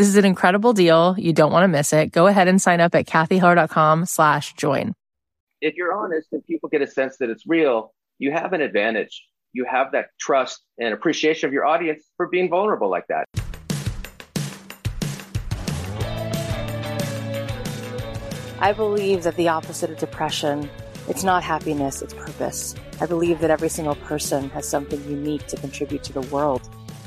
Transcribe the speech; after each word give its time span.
this 0.00 0.08
is 0.08 0.16
an 0.16 0.24
incredible 0.24 0.72
deal. 0.72 1.14
You 1.18 1.34
don't 1.34 1.52
want 1.52 1.64
to 1.64 1.68
miss 1.68 1.92
it. 1.92 2.10
Go 2.10 2.26
ahead 2.26 2.48
and 2.48 2.60
sign 2.60 2.80
up 2.80 2.94
at 2.94 3.04
cathyheller.com 3.04 4.06
slash 4.06 4.54
join. 4.54 4.94
If 5.60 5.74
you're 5.74 5.92
honest 5.92 6.28
and 6.32 6.42
people 6.46 6.70
get 6.70 6.80
a 6.80 6.86
sense 6.86 7.18
that 7.18 7.28
it's 7.28 7.46
real, 7.46 7.92
you 8.18 8.32
have 8.32 8.54
an 8.54 8.62
advantage. 8.62 9.22
You 9.52 9.66
have 9.70 9.92
that 9.92 10.06
trust 10.18 10.62
and 10.78 10.94
appreciation 10.94 11.48
of 11.48 11.52
your 11.52 11.66
audience 11.66 12.02
for 12.16 12.28
being 12.28 12.48
vulnerable 12.48 12.88
like 12.88 13.04
that. 13.10 13.26
I 18.58 18.72
believe 18.72 19.24
that 19.24 19.36
the 19.36 19.48
opposite 19.48 19.90
of 19.90 19.98
depression, 19.98 20.70
it's 21.08 21.24
not 21.24 21.42
happiness, 21.42 22.00
it's 22.00 22.14
purpose. 22.14 22.74
I 23.02 23.06
believe 23.06 23.40
that 23.40 23.50
every 23.50 23.68
single 23.68 23.96
person 23.96 24.48
has 24.50 24.66
something 24.66 25.04
unique 25.04 25.46
to 25.48 25.58
contribute 25.58 26.02
to 26.04 26.14
the 26.14 26.22
world. 26.22 26.70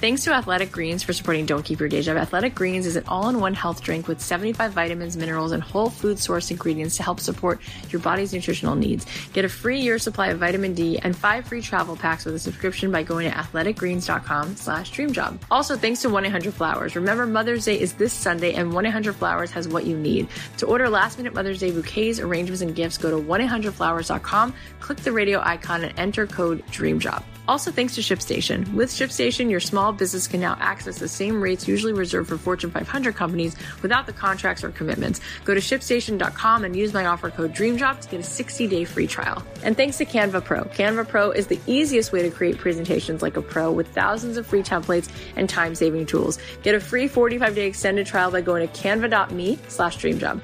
Thanks 0.00 0.22
to 0.22 0.32
Athletic 0.32 0.70
Greens 0.70 1.02
for 1.02 1.12
supporting 1.12 1.44
Don't 1.44 1.64
Keep 1.64 1.80
Your 1.80 1.88
Day 1.88 2.02
Job. 2.02 2.16
Athletic 2.18 2.54
Greens 2.54 2.86
is 2.86 2.94
an 2.94 3.02
all 3.08 3.28
in 3.30 3.40
one 3.40 3.52
health 3.52 3.82
drink 3.82 4.06
with 4.06 4.20
75 4.20 4.72
vitamins, 4.72 5.16
minerals, 5.16 5.50
and 5.50 5.60
whole 5.60 5.90
food 5.90 6.20
source 6.20 6.52
ingredients 6.52 6.96
to 6.98 7.02
help 7.02 7.18
support 7.18 7.58
your 7.90 8.00
body's 8.00 8.32
nutritional 8.32 8.76
needs. 8.76 9.06
Get 9.32 9.44
a 9.44 9.48
free 9.48 9.80
year 9.80 9.98
supply 9.98 10.28
of 10.28 10.38
vitamin 10.38 10.72
D 10.72 11.00
and 11.00 11.16
five 11.16 11.48
free 11.48 11.60
travel 11.60 11.96
packs 11.96 12.24
with 12.24 12.36
a 12.36 12.38
subscription 12.38 12.92
by 12.92 13.02
going 13.02 13.28
to 13.28 13.36
athleticgreens.com 13.36 14.54
slash 14.54 14.92
dreamjob. 14.92 15.36
Also, 15.50 15.76
thanks 15.76 16.00
to 16.02 16.08
1-800-Flowers. 16.08 16.94
Remember, 16.94 17.26
Mother's 17.26 17.64
Day 17.64 17.80
is 17.80 17.94
this 17.94 18.12
Sunday 18.12 18.54
and 18.54 18.72
1-800-Flowers 18.72 19.50
has 19.50 19.66
what 19.66 19.84
you 19.84 19.98
need. 19.98 20.28
To 20.58 20.66
order 20.66 20.88
last 20.88 21.18
minute 21.18 21.34
Mother's 21.34 21.58
Day 21.58 21.72
bouquets, 21.72 22.20
arrangements, 22.20 22.62
and 22.62 22.72
gifts, 22.72 22.98
go 22.98 23.10
to 23.10 23.16
1-800-Flowers.com, 23.16 24.54
click 24.78 24.98
the 24.98 25.10
radio 25.10 25.40
icon, 25.40 25.82
and 25.82 25.98
enter 25.98 26.24
code 26.24 26.64
DREAMJOB. 26.66 27.24
Also, 27.48 27.70
thanks 27.70 27.94
to 27.94 28.02
ShipStation. 28.02 28.70
With 28.74 28.90
ShipStation, 28.90 29.50
your 29.50 29.58
small 29.58 29.87
business 29.92 30.26
can 30.26 30.40
now 30.40 30.56
access 30.60 30.98
the 30.98 31.08
same 31.08 31.40
rates 31.40 31.68
usually 31.68 31.92
reserved 31.92 32.28
for 32.28 32.38
Fortune 32.38 32.70
500 32.70 33.14
companies 33.14 33.56
without 33.82 34.06
the 34.06 34.12
contracts 34.12 34.64
or 34.64 34.70
commitments. 34.70 35.20
Go 35.44 35.54
to 35.54 35.60
shipstation.com 35.60 36.64
and 36.64 36.76
use 36.76 36.92
my 36.92 37.06
offer 37.06 37.30
code 37.30 37.54
DREAMJOB 37.54 38.00
to 38.00 38.08
get 38.08 38.20
a 38.20 38.22
60 38.22 38.66
day 38.66 38.84
free 38.84 39.06
trial. 39.06 39.42
And 39.62 39.76
thanks 39.76 39.98
to 39.98 40.04
Canva 40.04 40.44
Pro. 40.44 40.64
Canva 40.64 41.08
Pro 41.08 41.30
is 41.30 41.46
the 41.46 41.60
easiest 41.66 42.12
way 42.12 42.22
to 42.22 42.30
create 42.30 42.58
presentations 42.58 43.22
like 43.22 43.36
a 43.36 43.42
pro 43.42 43.70
with 43.72 43.88
thousands 43.88 44.36
of 44.36 44.46
free 44.46 44.62
templates 44.62 45.08
and 45.36 45.48
time 45.48 45.74
saving 45.74 46.06
tools. 46.06 46.38
Get 46.62 46.74
a 46.74 46.80
free 46.80 47.08
45 47.08 47.54
day 47.54 47.66
extended 47.66 48.06
trial 48.06 48.30
by 48.30 48.40
going 48.40 48.66
to 48.66 48.74
canva.me 48.74 49.58
slash 49.68 49.98
dreamjob. 49.98 50.40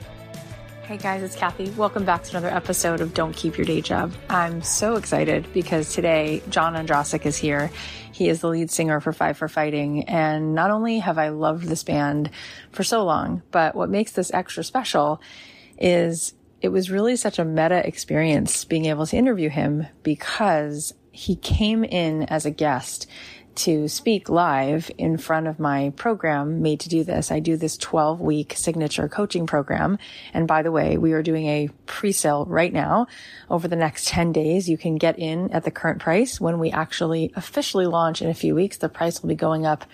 Hey 0.84 0.98
guys, 0.98 1.22
it's 1.22 1.34
Cathy. 1.34 1.70
Welcome 1.70 2.04
back 2.04 2.24
to 2.24 2.30
another 2.36 2.54
episode 2.54 3.00
of 3.00 3.14
Don't 3.14 3.34
Keep 3.34 3.56
Your 3.56 3.64
Day 3.64 3.80
Job. 3.80 4.12
I'm 4.28 4.60
so 4.60 4.96
excited 4.96 5.50
because 5.54 5.94
today 5.94 6.42
John 6.50 6.74
Ondrasik 6.74 7.24
is 7.24 7.38
here. 7.38 7.70
He 8.12 8.28
is 8.28 8.42
the 8.42 8.48
lead 8.48 8.70
singer 8.70 9.00
for 9.00 9.14
Five 9.14 9.38
for 9.38 9.48
Fighting. 9.48 10.04
And 10.10 10.54
not 10.54 10.70
only 10.70 10.98
have 10.98 11.16
I 11.16 11.30
loved 11.30 11.68
this 11.68 11.82
band 11.82 12.28
for 12.70 12.84
so 12.84 13.02
long, 13.02 13.40
but 13.50 13.74
what 13.74 13.88
makes 13.88 14.12
this 14.12 14.30
extra 14.34 14.62
special 14.62 15.22
is 15.78 16.34
it 16.60 16.68
was 16.68 16.90
really 16.90 17.16
such 17.16 17.38
a 17.38 17.46
meta 17.46 17.86
experience 17.86 18.66
being 18.66 18.84
able 18.84 19.06
to 19.06 19.16
interview 19.16 19.48
him 19.48 19.86
because 20.02 20.92
he 21.12 21.36
came 21.36 21.82
in 21.82 22.24
as 22.24 22.44
a 22.44 22.50
guest 22.50 23.06
to 23.56 23.88
speak 23.88 24.28
live 24.28 24.90
in 24.98 25.16
front 25.16 25.46
of 25.46 25.58
my 25.58 25.92
program 25.96 26.62
made 26.62 26.80
to 26.80 26.88
do 26.88 27.04
this. 27.04 27.30
I 27.30 27.40
do 27.40 27.56
this 27.56 27.76
12 27.76 28.20
week 28.20 28.54
signature 28.56 29.08
coaching 29.08 29.46
program. 29.46 29.98
And 30.32 30.46
by 30.46 30.62
the 30.62 30.72
way, 30.72 30.96
we 30.96 31.12
are 31.12 31.22
doing 31.22 31.46
a 31.46 31.68
pre-sale 31.86 32.44
right 32.46 32.72
now 32.72 33.06
over 33.50 33.68
the 33.68 33.76
next 33.76 34.08
10 34.08 34.32
days. 34.32 34.68
You 34.68 34.78
can 34.78 34.96
get 34.96 35.18
in 35.18 35.50
at 35.52 35.64
the 35.64 35.70
current 35.70 36.00
price. 36.00 36.40
When 36.40 36.58
we 36.58 36.70
actually 36.70 37.32
officially 37.36 37.86
launch 37.86 38.22
in 38.22 38.28
a 38.28 38.34
few 38.34 38.54
weeks, 38.54 38.76
the 38.76 38.88
price 38.88 39.22
will 39.22 39.28
be 39.28 39.34
going 39.34 39.66
up 39.66 39.84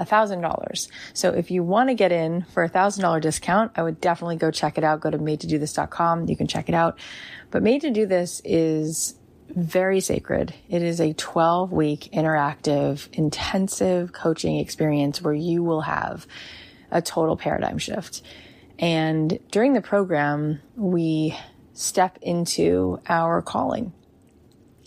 $1,000. 0.00 0.88
So 1.12 1.30
if 1.30 1.50
you 1.50 1.62
want 1.62 1.88
to 1.90 1.94
get 1.94 2.12
in 2.12 2.42
for 2.52 2.64
a 2.64 2.70
$1,000 2.70 3.20
discount, 3.20 3.72
I 3.76 3.82
would 3.82 4.00
definitely 4.00 4.36
go 4.36 4.50
check 4.50 4.78
it 4.78 4.84
out. 4.84 5.00
Go 5.00 5.10
to 5.10 5.18
madetodothis.com. 5.18 6.28
You 6.28 6.36
can 6.36 6.46
check 6.46 6.68
it 6.68 6.74
out. 6.74 6.98
But 7.50 7.62
Made 7.62 7.82
to 7.82 7.90
Do 7.90 8.06
This 8.06 8.40
is 8.44 9.14
very 9.54 10.00
sacred. 10.00 10.54
It 10.68 10.82
is 10.82 11.00
a 11.00 11.12
12 11.12 11.72
week 11.72 12.08
interactive, 12.12 13.08
intensive 13.12 14.12
coaching 14.12 14.58
experience 14.58 15.20
where 15.20 15.34
you 15.34 15.62
will 15.62 15.82
have 15.82 16.26
a 16.90 17.02
total 17.02 17.36
paradigm 17.36 17.78
shift. 17.78 18.22
And 18.78 19.38
during 19.50 19.72
the 19.74 19.80
program, 19.80 20.60
we 20.76 21.36
step 21.74 22.18
into 22.22 23.00
our 23.08 23.42
calling. 23.42 23.92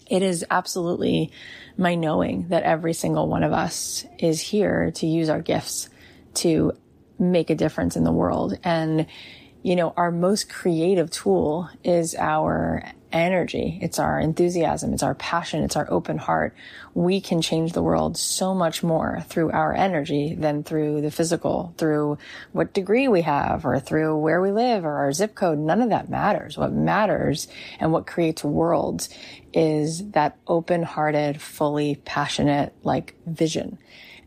It 0.08 0.22
is 0.22 0.46
absolutely 0.50 1.32
my 1.78 1.96
knowing 1.96 2.50
that 2.50 2.64
every 2.64 2.94
single 2.94 3.28
one 3.28 3.44
of 3.44 3.54
us 3.54 4.06
is 4.20 4.40
here 4.40 4.92
to 4.96 5.08
use 5.08 5.30
our 5.30 5.42
gifts 5.42 5.90
to 6.36 6.74
make 7.18 7.50
a 7.50 7.56
difference 7.56 7.96
in 7.96 8.04
the 8.04 8.12
world. 8.12 8.58
And, 8.64 9.08
you 9.64 9.76
know, 9.76 9.94
our 9.98 10.12
most 10.12 10.50
creative 10.50 11.10
tool 11.10 11.70
is 11.84 12.14
our 12.16 12.84
energy. 13.12 13.80
It's 13.82 14.00
our 14.00 14.20
enthusiasm. 14.20 14.94
It's 14.94 15.04
our 15.04 15.16
passion. 15.16 15.64
It's 15.64 15.76
our 15.76 15.90
open 15.92 16.18
heart. 16.18 16.56
We 16.94 17.22
can 17.22 17.42
change 17.42 17.74
the 17.74 17.82
world 17.82 18.18
so 18.18 18.54
much 18.54 18.84
more 18.84 19.24
through 19.28 19.52
our 19.52 19.74
energy 19.74 20.36
than 20.36 20.64
through 20.64 21.02
the 21.02 21.12
physical, 21.12 21.74
through 21.78 22.18
what 22.52 22.74
degree 22.74 23.08
we 23.08 23.22
have 23.22 23.66
or 23.66 23.80
through 23.80 24.18
where 24.18 24.42
we 24.42 24.52
live 24.52 24.86
or 24.86 24.92
our 24.92 25.14
zip 25.14 25.36
code. 25.36 25.60
None 25.60 25.82
of 25.82 25.90
that 25.90 26.10
matters. 26.10 26.58
What 26.58 26.74
matters 26.74 27.48
and 27.80 27.92
what 27.92 28.08
creates 28.08 28.44
worlds 28.44 29.10
is 29.54 30.10
that 30.12 30.38
open 30.48 30.84
hearted, 30.84 31.42
fully 31.42 31.96
passionate, 31.96 32.74
like 32.84 33.16
vision. 33.26 33.78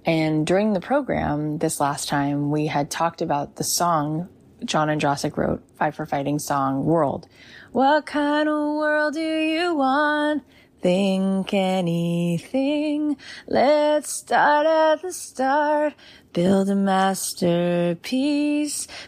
And 0.05 0.47
during 0.47 0.73
the 0.73 0.81
program 0.81 1.59
this 1.59 1.81
last 1.81 2.09
time, 2.09 2.51
we 2.51 2.67
had 2.67 2.91
talked 2.91 3.21
about 3.21 3.57
the 3.57 3.65
song 3.65 4.29
John 4.65 4.89
Ondrasik 4.89 5.37
wrote, 5.37 5.63
Five 5.77 5.95
for 5.95 6.07
Fighting 6.07 6.39
song, 6.39 6.85
World. 6.85 7.29
What 7.73 8.07
kind 8.07 8.49
of 8.49 8.77
world 8.77 9.13
do 9.15 9.21
you 9.21 9.75
want? 9.75 10.43
Think 10.81 11.53
anything. 11.53 13.17
Let's 13.47 14.11
start 14.11 14.67
at 14.67 15.03
the 15.03 15.13
start. 15.13 15.93
Build 16.33 16.71
a 16.71 16.75
masterpiece. 16.75 17.29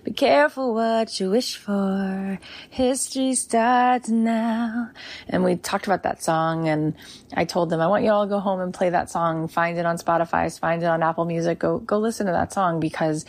Be 0.04 0.12
careful 0.12 0.74
what 0.74 1.18
you 1.20 1.30
wish 1.30 1.56
for. 1.56 2.38
History 2.68 3.34
starts 3.34 4.10
now. 4.10 4.90
And 5.28 5.42
we 5.42 5.56
talked 5.56 5.86
about 5.86 6.02
that 6.02 6.22
song 6.22 6.68
and 6.68 6.94
I 7.32 7.46
told 7.46 7.70
them, 7.70 7.80
I 7.80 7.86
want 7.86 8.04
you 8.04 8.10
all 8.10 8.26
to 8.26 8.28
go 8.30 8.40
home 8.40 8.60
and 8.60 8.74
play 8.74 8.90
that 8.90 9.08
song. 9.08 9.48
Find 9.48 9.78
it 9.78 9.86
on 9.86 9.96
Spotify. 9.96 10.58
Find 10.58 10.82
it 10.82 10.86
on 10.86 11.02
Apple 11.02 11.24
Music. 11.24 11.60
Go, 11.60 11.78
go 11.78 11.98
listen 11.98 12.26
to 12.26 12.32
that 12.32 12.52
song 12.52 12.80
because 12.80 13.24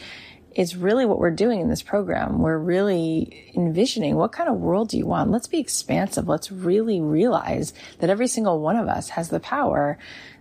it's 0.54 0.76
really 0.76 1.06
what 1.06 1.20
we're 1.20 1.32
doing 1.32 1.62
in 1.62 1.70
this 1.70 1.82
program. 1.82 2.40
We're 2.40 2.58
really 2.58 3.52
envisioning 3.56 4.16
what 4.16 4.34
kind 4.34 4.50
of 4.50 4.58
world 4.58 4.90
do 4.90 4.98
you 4.98 5.06
want? 5.06 5.32
Let's 5.32 5.48
be 5.48 5.60
expansive. 5.60 6.28
Let's 6.28 6.52
really 6.52 7.00
realize 7.00 7.74
that 8.00 8.10
every 8.10 8.28
single 8.28 8.60
one 8.60 8.76
of 8.76 8.88
us 8.88 9.10
has 9.10 9.30
the 9.30 9.40
power, 9.40 9.98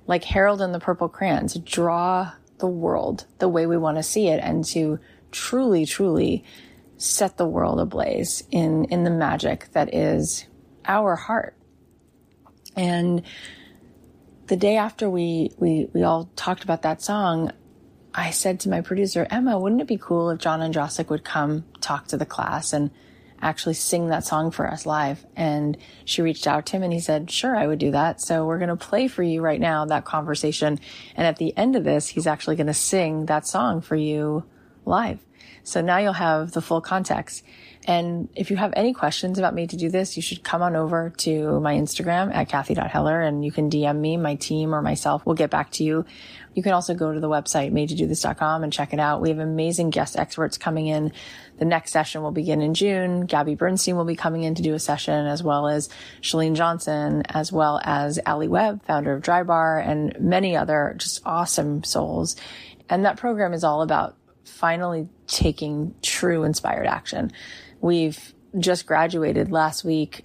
like 0.06 0.24
Harold 0.24 0.60
and 0.60 0.74
the 0.74 0.80
Purple 0.80 1.08
Crayon, 1.08 1.46
to 1.48 1.58
draw 1.60 2.32
the 2.58 2.66
world 2.66 3.26
the 3.38 3.48
way 3.48 3.66
we 3.66 3.76
want 3.76 3.98
to 3.98 4.02
see 4.02 4.28
it 4.28 4.40
and 4.42 4.64
to 4.66 4.98
truly, 5.30 5.86
truly 5.86 6.44
set 6.96 7.36
the 7.36 7.46
world 7.46 7.80
ablaze 7.80 8.42
in, 8.50 8.84
in 8.86 9.04
the 9.04 9.10
magic 9.10 9.70
that 9.72 9.94
is 9.94 10.46
our 10.86 11.14
heart. 11.16 11.56
And 12.76 13.22
the 14.48 14.56
day 14.56 14.76
after 14.76 15.08
we, 15.08 15.52
we, 15.58 15.88
we 15.92 16.02
all 16.02 16.30
talked 16.36 16.64
about 16.64 16.82
that 16.82 17.00
song, 17.00 17.52
I 18.14 18.30
said 18.30 18.60
to 18.60 18.68
my 18.68 18.80
producer, 18.80 19.26
Emma, 19.30 19.58
wouldn't 19.58 19.80
it 19.80 19.86
be 19.86 19.98
cool 19.98 20.30
if 20.30 20.40
John 20.40 20.60
Ondrasik 20.60 21.10
would 21.10 21.24
come 21.24 21.64
talk 21.80 22.08
to 22.08 22.16
the 22.16 22.26
class 22.26 22.72
and 22.72 22.90
actually 23.40 23.74
sing 23.74 24.08
that 24.08 24.24
song 24.24 24.50
for 24.50 24.66
us 24.66 24.84
live? 24.84 25.24
And 25.36 25.76
she 26.04 26.22
reached 26.22 26.46
out 26.46 26.66
to 26.66 26.76
him 26.76 26.82
and 26.82 26.92
he 26.92 27.00
said, 27.00 27.30
sure, 27.30 27.56
I 27.56 27.66
would 27.66 27.78
do 27.78 27.92
that. 27.92 28.20
So 28.20 28.46
we're 28.46 28.58
going 28.58 28.68
to 28.68 28.76
play 28.76 29.06
for 29.06 29.22
you 29.22 29.40
right 29.42 29.60
now 29.60 29.84
that 29.84 30.04
conversation. 30.04 30.80
And 31.14 31.26
at 31.26 31.36
the 31.36 31.56
end 31.56 31.76
of 31.76 31.84
this, 31.84 32.08
he's 32.08 32.26
actually 32.26 32.56
going 32.56 32.66
to 32.66 32.74
sing 32.74 33.26
that 33.26 33.46
song 33.46 33.80
for 33.80 33.96
you 33.96 34.44
live. 34.84 35.20
So 35.62 35.80
now 35.80 35.98
you'll 35.98 36.12
have 36.14 36.52
the 36.52 36.62
full 36.62 36.80
context. 36.80 37.44
And 37.86 38.28
if 38.34 38.50
you 38.50 38.56
have 38.56 38.72
any 38.76 38.92
questions 38.92 39.38
about 39.38 39.54
Made 39.54 39.70
to 39.70 39.76
Do 39.76 39.88
This, 39.88 40.16
you 40.16 40.22
should 40.22 40.42
come 40.42 40.62
on 40.62 40.76
over 40.76 41.10
to 41.18 41.60
my 41.60 41.74
Instagram 41.74 42.34
at 42.34 42.48
Cathy.Heller 42.48 43.20
and 43.20 43.44
you 43.44 43.50
can 43.50 43.70
DM 43.70 43.98
me, 43.98 44.16
my 44.16 44.34
team 44.34 44.74
or 44.74 44.82
myself. 44.82 45.24
We'll 45.24 45.34
get 45.34 45.50
back 45.50 45.70
to 45.72 45.84
you. 45.84 46.04
You 46.54 46.62
can 46.62 46.72
also 46.72 46.94
go 46.94 47.12
to 47.12 47.20
the 47.20 47.28
website, 47.28 47.72
madetodothis.com 47.72 48.64
and 48.64 48.72
check 48.72 48.92
it 48.92 48.98
out. 48.98 49.20
We 49.20 49.28
have 49.28 49.38
amazing 49.38 49.90
guest 49.90 50.18
experts 50.18 50.58
coming 50.58 50.88
in. 50.88 51.12
The 51.58 51.64
next 51.64 51.92
session 51.92 52.22
will 52.22 52.32
begin 52.32 52.60
in 52.60 52.74
June. 52.74 53.26
Gabby 53.26 53.54
Bernstein 53.54 53.96
will 53.96 54.04
be 54.04 54.16
coming 54.16 54.42
in 54.42 54.54
to 54.56 54.62
do 54.62 54.74
a 54.74 54.78
session 54.78 55.26
as 55.26 55.42
well 55.42 55.68
as 55.68 55.88
Chalene 56.22 56.56
Johnson, 56.56 57.22
as 57.28 57.52
well 57.52 57.80
as 57.84 58.18
Alli 58.26 58.48
Webb, 58.48 58.84
founder 58.84 59.12
of 59.12 59.22
Drybar 59.22 59.86
and 59.86 60.18
many 60.20 60.56
other 60.56 60.94
just 60.98 61.20
awesome 61.24 61.84
souls. 61.84 62.36
And 62.88 63.04
that 63.04 63.16
program 63.16 63.52
is 63.52 63.62
all 63.62 63.82
about 63.82 64.16
finally 64.44 65.08
taking 65.28 65.94
true 66.02 66.42
inspired 66.42 66.86
action. 66.86 67.30
We've 67.80 68.34
just 68.58 68.86
graduated 68.86 69.52
last 69.52 69.84
week. 69.84 70.24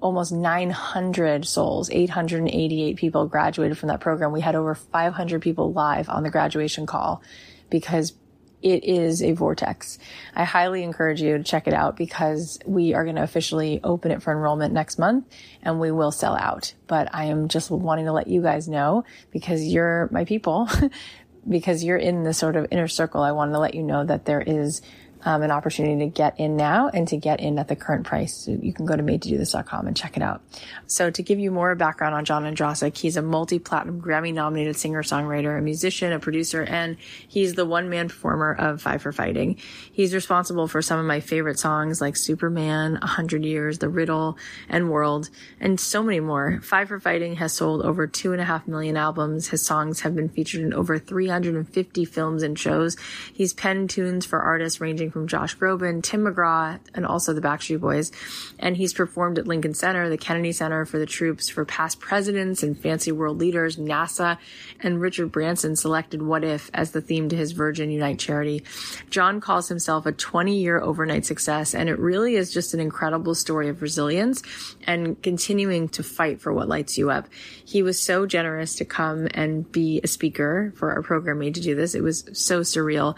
Almost 0.00 0.32
900 0.32 1.44
souls, 1.44 1.90
888 1.90 2.96
people 2.96 3.26
graduated 3.26 3.76
from 3.78 3.88
that 3.88 4.00
program. 4.00 4.32
We 4.32 4.40
had 4.40 4.54
over 4.54 4.74
500 4.74 5.42
people 5.42 5.72
live 5.72 6.08
on 6.08 6.22
the 6.22 6.30
graduation 6.30 6.86
call 6.86 7.22
because 7.68 8.14
it 8.62 8.84
is 8.84 9.22
a 9.22 9.32
vortex. 9.32 9.98
I 10.34 10.44
highly 10.44 10.82
encourage 10.82 11.22
you 11.22 11.38
to 11.38 11.44
check 11.44 11.66
it 11.66 11.74
out 11.74 11.96
because 11.96 12.58
we 12.66 12.94
are 12.94 13.04
going 13.04 13.16
to 13.16 13.22
officially 13.22 13.80
open 13.82 14.10
it 14.10 14.22
for 14.22 14.32
enrollment 14.32 14.74
next 14.74 14.98
month 14.98 15.26
and 15.62 15.80
we 15.80 15.90
will 15.90 16.12
sell 16.12 16.36
out. 16.36 16.74
But 16.86 17.14
I 17.14 17.24
am 17.26 17.48
just 17.48 17.70
wanting 17.70 18.04
to 18.04 18.12
let 18.12 18.26
you 18.26 18.42
guys 18.42 18.68
know 18.68 19.04
because 19.30 19.64
you're 19.64 20.08
my 20.12 20.24
people, 20.24 20.68
because 21.48 21.82
you're 21.82 21.96
in 21.96 22.24
the 22.24 22.34
sort 22.34 22.56
of 22.56 22.66
inner 22.70 22.88
circle. 22.88 23.22
I 23.22 23.32
wanted 23.32 23.52
to 23.52 23.60
let 23.60 23.74
you 23.74 23.82
know 23.82 24.04
that 24.04 24.26
there 24.26 24.42
is 24.42 24.82
um, 25.24 25.42
an 25.42 25.50
opportunity 25.50 25.98
to 26.04 26.10
get 26.10 26.38
in 26.38 26.56
now 26.56 26.88
and 26.88 27.06
to 27.08 27.16
get 27.16 27.40
in 27.40 27.58
at 27.58 27.68
the 27.68 27.76
current 27.76 28.06
price. 28.06 28.48
You 28.48 28.72
can 28.72 28.86
go 28.86 28.96
to 28.96 29.02
madetodothis.com 29.02 29.86
and 29.86 29.96
check 29.96 30.16
it 30.16 30.22
out. 30.22 30.42
So 30.86 31.10
to 31.10 31.22
give 31.22 31.38
you 31.38 31.50
more 31.50 31.74
background 31.74 32.14
on 32.14 32.24
John 32.24 32.44
Ondrasik, 32.44 32.96
he's 32.96 33.16
a 33.16 33.22
multi-platinum 33.22 34.00
Grammy 34.00 34.32
nominated 34.32 34.76
singer-songwriter, 34.76 35.58
a 35.58 35.62
musician, 35.62 36.12
a 36.12 36.18
producer, 36.18 36.62
and 36.62 36.96
he's 37.28 37.54
the 37.54 37.66
one-man 37.66 38.08
performer 38.08 38.54
of 38.54 38.80
Five 38.80 39.02
for 39.02 39.12
Fighting. 39.12 39.56
He's 39.92 40.14
responsible 40.14 40.68
for 40.68 40.82
some 40.82 40.98
of 40.98 41.06
my 41.06 41.20
favorite 41.20 41.58
songs 41.58 42.00
like 42.00 42.16
Superman, 42.16 42.98
A 43.02 43.06
Hundred 43.06 43.44
Years, 43.44 43.78
The 43.78 43.88
Riddle, 43.88 44.38
and 44.68 44.90
World, 44.90 45.28
and 45.60 45.78
so 45.78 46.02
many 46.02 46.20
more. 46.20 46.60
Five 46.62 46.88
for 46.88 47.00
Fighting 47.00 47.36
has 47.36 47.52
sold 47.52 47.82
over 47.82 48.06
two 48.06 48.32
and 48.32 48.40
a 48.40 48.44
half 48.44 48.66
million 48.66 48.96
albums. 48.96 49.48
His 49.48 49.64
songs 49.64 50.00
have 50.00 50.14
been 50.14 50.28
featured 50.28 50.62
in 50.62 50.74
over 50.74 50.98
350 50.98 52.04
films 52.04 52.42
and 52.42 52.58
shows. 52.58 52.96
He's 53.32 53.52
penned 53.52 53.90
tunes 53.90 54.26
for 54.26 54.40
artists 54.40 54.80
ranging 54.80 55.09
from 55.10 55.26
Josh 55.26 55.56
Groban, 55.56 56.02
Tim 56.02 56.24
McGraw, 56.24 56.78
and 56.94 57.06
also 57.06 57.32
the 57.32 57.40
Backstreet 57.40 57.80
Boys. 57.80 58.12
And 58.58 58.76
he's 58.76 58.92
performed 58.92 59.38
at 59.38 59.46
Lincoln 59.46 59.74
Center, 59.74 60.08
the 60.08 60.18
Kennedy 60.18 60.52
Center 60.52 60.84
for 60.84 60.98
the 60.98 61.06
Troops 61.06 61.48
for 61.48 61.64
past 61.64 62.00
presidents 62.00 62.62
and 62.62 62.78
fancy 62.78 63.12
world 63.12 63.38
leaders, 63.38 63.76
NASA, 63.76 64.38
and 64.80 65.00
Richard 65.00 65.32
Branson 65.32 65.76
selected 65.76 66.22
What 66.22 66.44
If 66.44 66.70
as 66.74 66.92
the 66.92 67.00
theme 67.00 67.28
to 67.28 67.36
his 67.36 67.52
Virgin 67.52 67.90
Unite 67.90 68.18
charity. 68.18 68.62
John 69.10 69.40
calls 69.40 69.68
himself 69.68 70.06
a 70.06 70.12
20 70.12 70.56
year 70.56 70.80
overnight 70.80 71.26
success, 71.26 71.74
and 71.74 71.88
it 71.88 71.98
really 71.98 72.36
is 72.36 72.52
just 72.52 72.74
an 72.74 72.80
incredible 72.80 73.34
story 73.34 73.68
of 73.68 73.82
resilience 73.82 74.42
and 74.86 75.20
continuing 75.22 75.88
to 75.90 76.02
fight 76.02 76.40
for 76.40 76.52
what 76.52 76.68
lights 76.68 76.96
you 76.98 77.10
up. 77.10 77.28
He 77.64 77.82
was 77.82 78.00
so 78.00 78.26
generous 78.26 78.76
to 78.76 78.84
come 78.84 79.28
and 79.32 79.70
be 79.70 80.00
a 80.02 80.06
speaker 80.06 80.72
for 80.76 80.92
our 80.92 81.02
program 81.02 81.38
made 81.38 81.54
to 81.54 81.60
do 81.60 81.74
this. 81.74 81.94
It 81.94 82.02
was 82.02 82.24
so 82.32 82.60
surreal. 82.60 83.16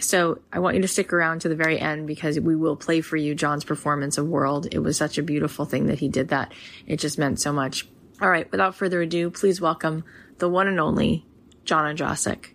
So 0.00 0.40
I 0.52 0.58
want 0.58 0.76
you 0.76 0.82
to 0.82 0.88
stick 0.88 1.12
around 1.12 1.40
to 1.40 1.48
the 1.48 1.56
very 1.56 1.78
end 1.78 2.06
because 2.06 2.38
we 2.40 2.56
will 2.56 2.76
play 2.76 3.00
for 3.00 3.16
you 3.16 3.34
John's 3.34 3.64
performance 3.64 4.18
of 4.18 4.26
World. 4.26 4.66
It 4.72 4.80
was 4.80 4.96
such 4.96 5.18
a 5.18 5.22
beautiful 5.22 5.64
thing 5.64 5.86
that 5.86 5.98
he 5.98 6.08
did 6.08 6.28
that. 6.28 6.52
It 6.86 6.98
just 6.98 7.18
meant 7.18 7.40
so 7.40 7.52
much. 7.52 7.86
All 8.20 8.28
right, 8.28 8.50
without 8.50 8.74
further 8.74 9.02
ado, 9.02 9.30
please 9.30 9.60
welcome 9.60 10.04
the 10.38 10.48
one 10.48 10.68
and 10.68 10.80
only 10.80 11.26
John 11.64 11.94
Ondrasik. 11.94 12.54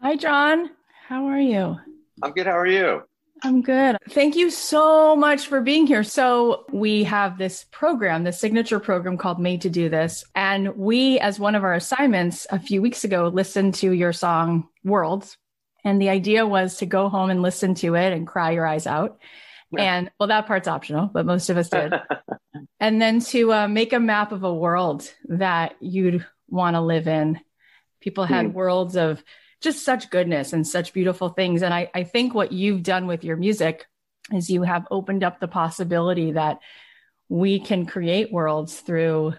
Hi, 0.00 0.16
John. 0.16 0.70
How 1.06 1.26
are 1.26 1.40
you? 1.40 1.78
I'm 2.22 2.32
good. 2.32 2.46
How 2.46 2.58
are 2.58 2.66
you? 2.66 3.02
I'm 3.44 3.60
good. 3.60 3.96
Thank 4.10 4.36
you 4.36 4.50
so 4.50 5.16
much 5.16 5.48
for 5.48 5.60
being 5.60 5.86
here. 5.86 6.04
So, 6.04 6.64
we 6.72 7.02
have 7.04 7.38
this 7.38 7.66
program, 7.72 8.22
the 8.22 8.32
signature 8.32 8.78
program 8.78 9.16
called 9.16 9.40
Made 9.40 9.62
to 9.62 9.70
Do 9.70 9.88
This. 9.88 10.24
And 10.36 10.76
we, 10.76 11.18
as 11.18 11.40
one 11.40 11.54
of 11.54 11.64
our 11.64 11.74
assignments 11.74 12.46
a 12.50 12.60
few 12.60 12.80
weeks 12.80 13.02
ago, 13.02 13.28
listened 13.28 13.74
to 13.76 13.90
your 13.90 14.12
song 14.12 14.68
Worlds 14.84 15.36
and 15.84 16.00
the 16.00 16.10
idea 16.10 16.46
was 16.46 16.76
to 16.78 16.86
go 16.86 17.08
home 17.08 17.30
and 17.30 17.42
listen 17.42 17.74
to 17.76 17.94
it 17.94 18.12
and 18.12 18.26
cry 18.26 18.52
your 18.52 18.66
eyes 18.66 18.86
out. 18.86 19.18
Yeah. 19.70 19.96
And 19.96 20.10
well, 20.18 20.28
that 20.28 20.46
part's 20.46 20.68
optional, 20.68 21.06
but 21.06 21.26
most 21.26 21.48
of 21.50 21.56
us 21.56 21.68
did. 21.68 21.94
and 22.80 23.00
then 23.00 23.20
to 23.20 23.52
uh, 23.52 23.68
make 23.68 23.92
a 23.92 24.00
map 24.00 24.32
of 24.32 24.44
a 24.44 24.54
world 24.54 25.10
that 25.28 25.76
you'd 25.80 26.26
want 26.48 26.74
to 26.76 26.80
live 26.80 27.08
in. 27.08 27.40
People 28.00 28.24
had 28.24 28.46
mm. 28.46 28.52
worlds 28.52 28.96
of 28.96 29.22
just 29.62 29.84
such 29.84 30.10
goodness 30.10 30.52
and 30.52 30.66
such 30.66 30.92
beautiful 30.92 31.30
things. 31.30 31.62
And 31.62 31.72
I, 31.72 31.90
I 31.94 32.04
think 32.04 32.34
what 32.34 32.52
you've 32.52 32.82
done 32.82 33.06
with 33.06 33.24
your 33.24 33.36
music 33.36 33.86
is 34.32 34.50
you 34.50 34.62
have 34.62 34.86
opened 34.90 35.24
up 35.24 35.40
the 35.40 35.48
possibility 35.48 36.32
that 36.32 36.58
we 37.28 37.60
can 37.60 37.86
create 37.86 38.32
worlds 38.32 38.78
through 38.80 39.34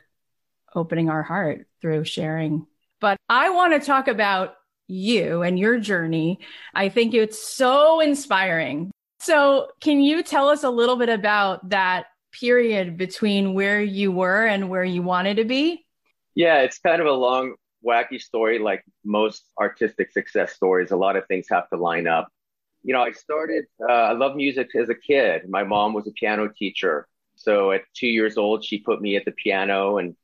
opening 0.74 1.10
our 1.10 1.24
heart, 1.24 1.68
through 1.82 2.06
sharing. 2.06 2.66
But 3.00 3.18
I 3.30 3.52
want 3.52 3.74
to 3.74 3.86
talk 3.86 4.08
about 4.08 4.56
you 4.88 5.42
and 5.42 5.58
your 5.58 5.80
journey. 5.80 6.40
I 6.74 6.90
think 6.90 7.14
it's 7.14 7.56
so 7.56 8.00
inspiring. 8.00 8.92
So, 9.20 9.70
can 9.80 10.02
you 10.02 10.22
tell 10.22 10.50
us 10.50 10.64
a 10.64 10.70
little 10.70 10.98
bit 10.98 11.10
about 11.10 11.70
that 11.70 12.08
period 12.34 12.98
between 12.98 13.54
where 13.54 13.82
you 13.82 14.12
were 14.12 14.46
and 14.46 14.70
where 14.70 14.84
you 14.84 15.02
wanted 15.02 15.38
to 15.38 15.46
be? 15.46 15.86
Yeah, 16.36 16.62
it's 16.62 16.80
kind 16.80 17.00
of 17.00 17.08
a 17.08 17.12
long, 17.12 17.56
wacky 17.86 18.22
story, 18.22 18.60
like 18.60 18.84
most 19.06 19.44
artistic 19.60 20.12
success 20.12 20.54
stories. 20.54 20.92
A 20.92 20.98
lot 20.98 21.16
of 21.16 21.26
things 21.28 21.48
have 21.50 21.70
to 21.70 21.78
line 21.78 22.08
up. 22.08 22.28
You 22.84 22.94
know, 22.94 23.02
I 23.02 23.12
started, 23.12 23.66
uh, 23.88 23.92
I 23.92 24.12
love 24.14 24.36
music 24.36 24.70
as 24.76 24.90
a 24.90 24.96
kid. 24.96 25.50
My 25.50 25.64
mom 25.64 25.94
was 25.94 26.08
a 26.08 26.12
piano 26.12 26.50
teacher. 26.50 27.08
So 27.36 27.72
at 27.72 27.84
two 27.96 28.08
years 28.08 28.38
old, 28.38 28.64
she 28.64 28.80
put 28.80 29.02
me 29.02 29.16
at 29.16 29.26
the 29.26 29.32
piano 29.32 29.98
and 29.98 30.16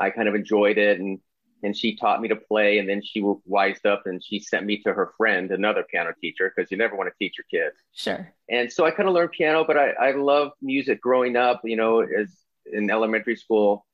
I 0.00 0.10
kind 0.10 0.28
of 0.28 0.34
enjoyed 0.34 0.78
it. 0.78 0.98
And 0.98 1.20
and 1.62 1.76
she 1.76 1.96
taught 1.96 2.20
me 2.20 2.28
to 2.28 2.36
play 2.36 2.78
and 2.78 2.88
then 2.88 3.02
she 3.02 3.22
wised 3.44 3.86
up 3.86 4.06
and 4.06 4.22
she 4.22 4.38
sent 4.38 4.64
me 4.64 4.78
to 4.82 4.92
her 4.92 5.12
friend 5.16 5.50
another 5.50 5.84
piano 5.90 6.12
teacher 6.20 6.52
because 6.54 6.70
you 6.70 6.76
never 6.76 6.96
want 6.96 7.08
to 7.08 7.14
teach 7.18 7.36
your 7.38 7.46
kids. 7.50 7.76
Sure. 7.92 8.32
And 8.48 8.72
so 8.72 8.84
i 8.84 8.90
kind 8.90 9.08
of 9.08 9.14
learned 9.14 9.32
piano 9.32 9.64
but 9.64 9.76
i 9.76 9.90
i 9.90 10.12
loved 10.12 10.52
music 10.62 11.00
growing 11.00 11.36
up 11.36 11.60
you 11.64 11.76
know 11.76 12.00
as 12.00 12.36
in 12.72 12.90
elementary 12.90 13.36
school 13.36 13.84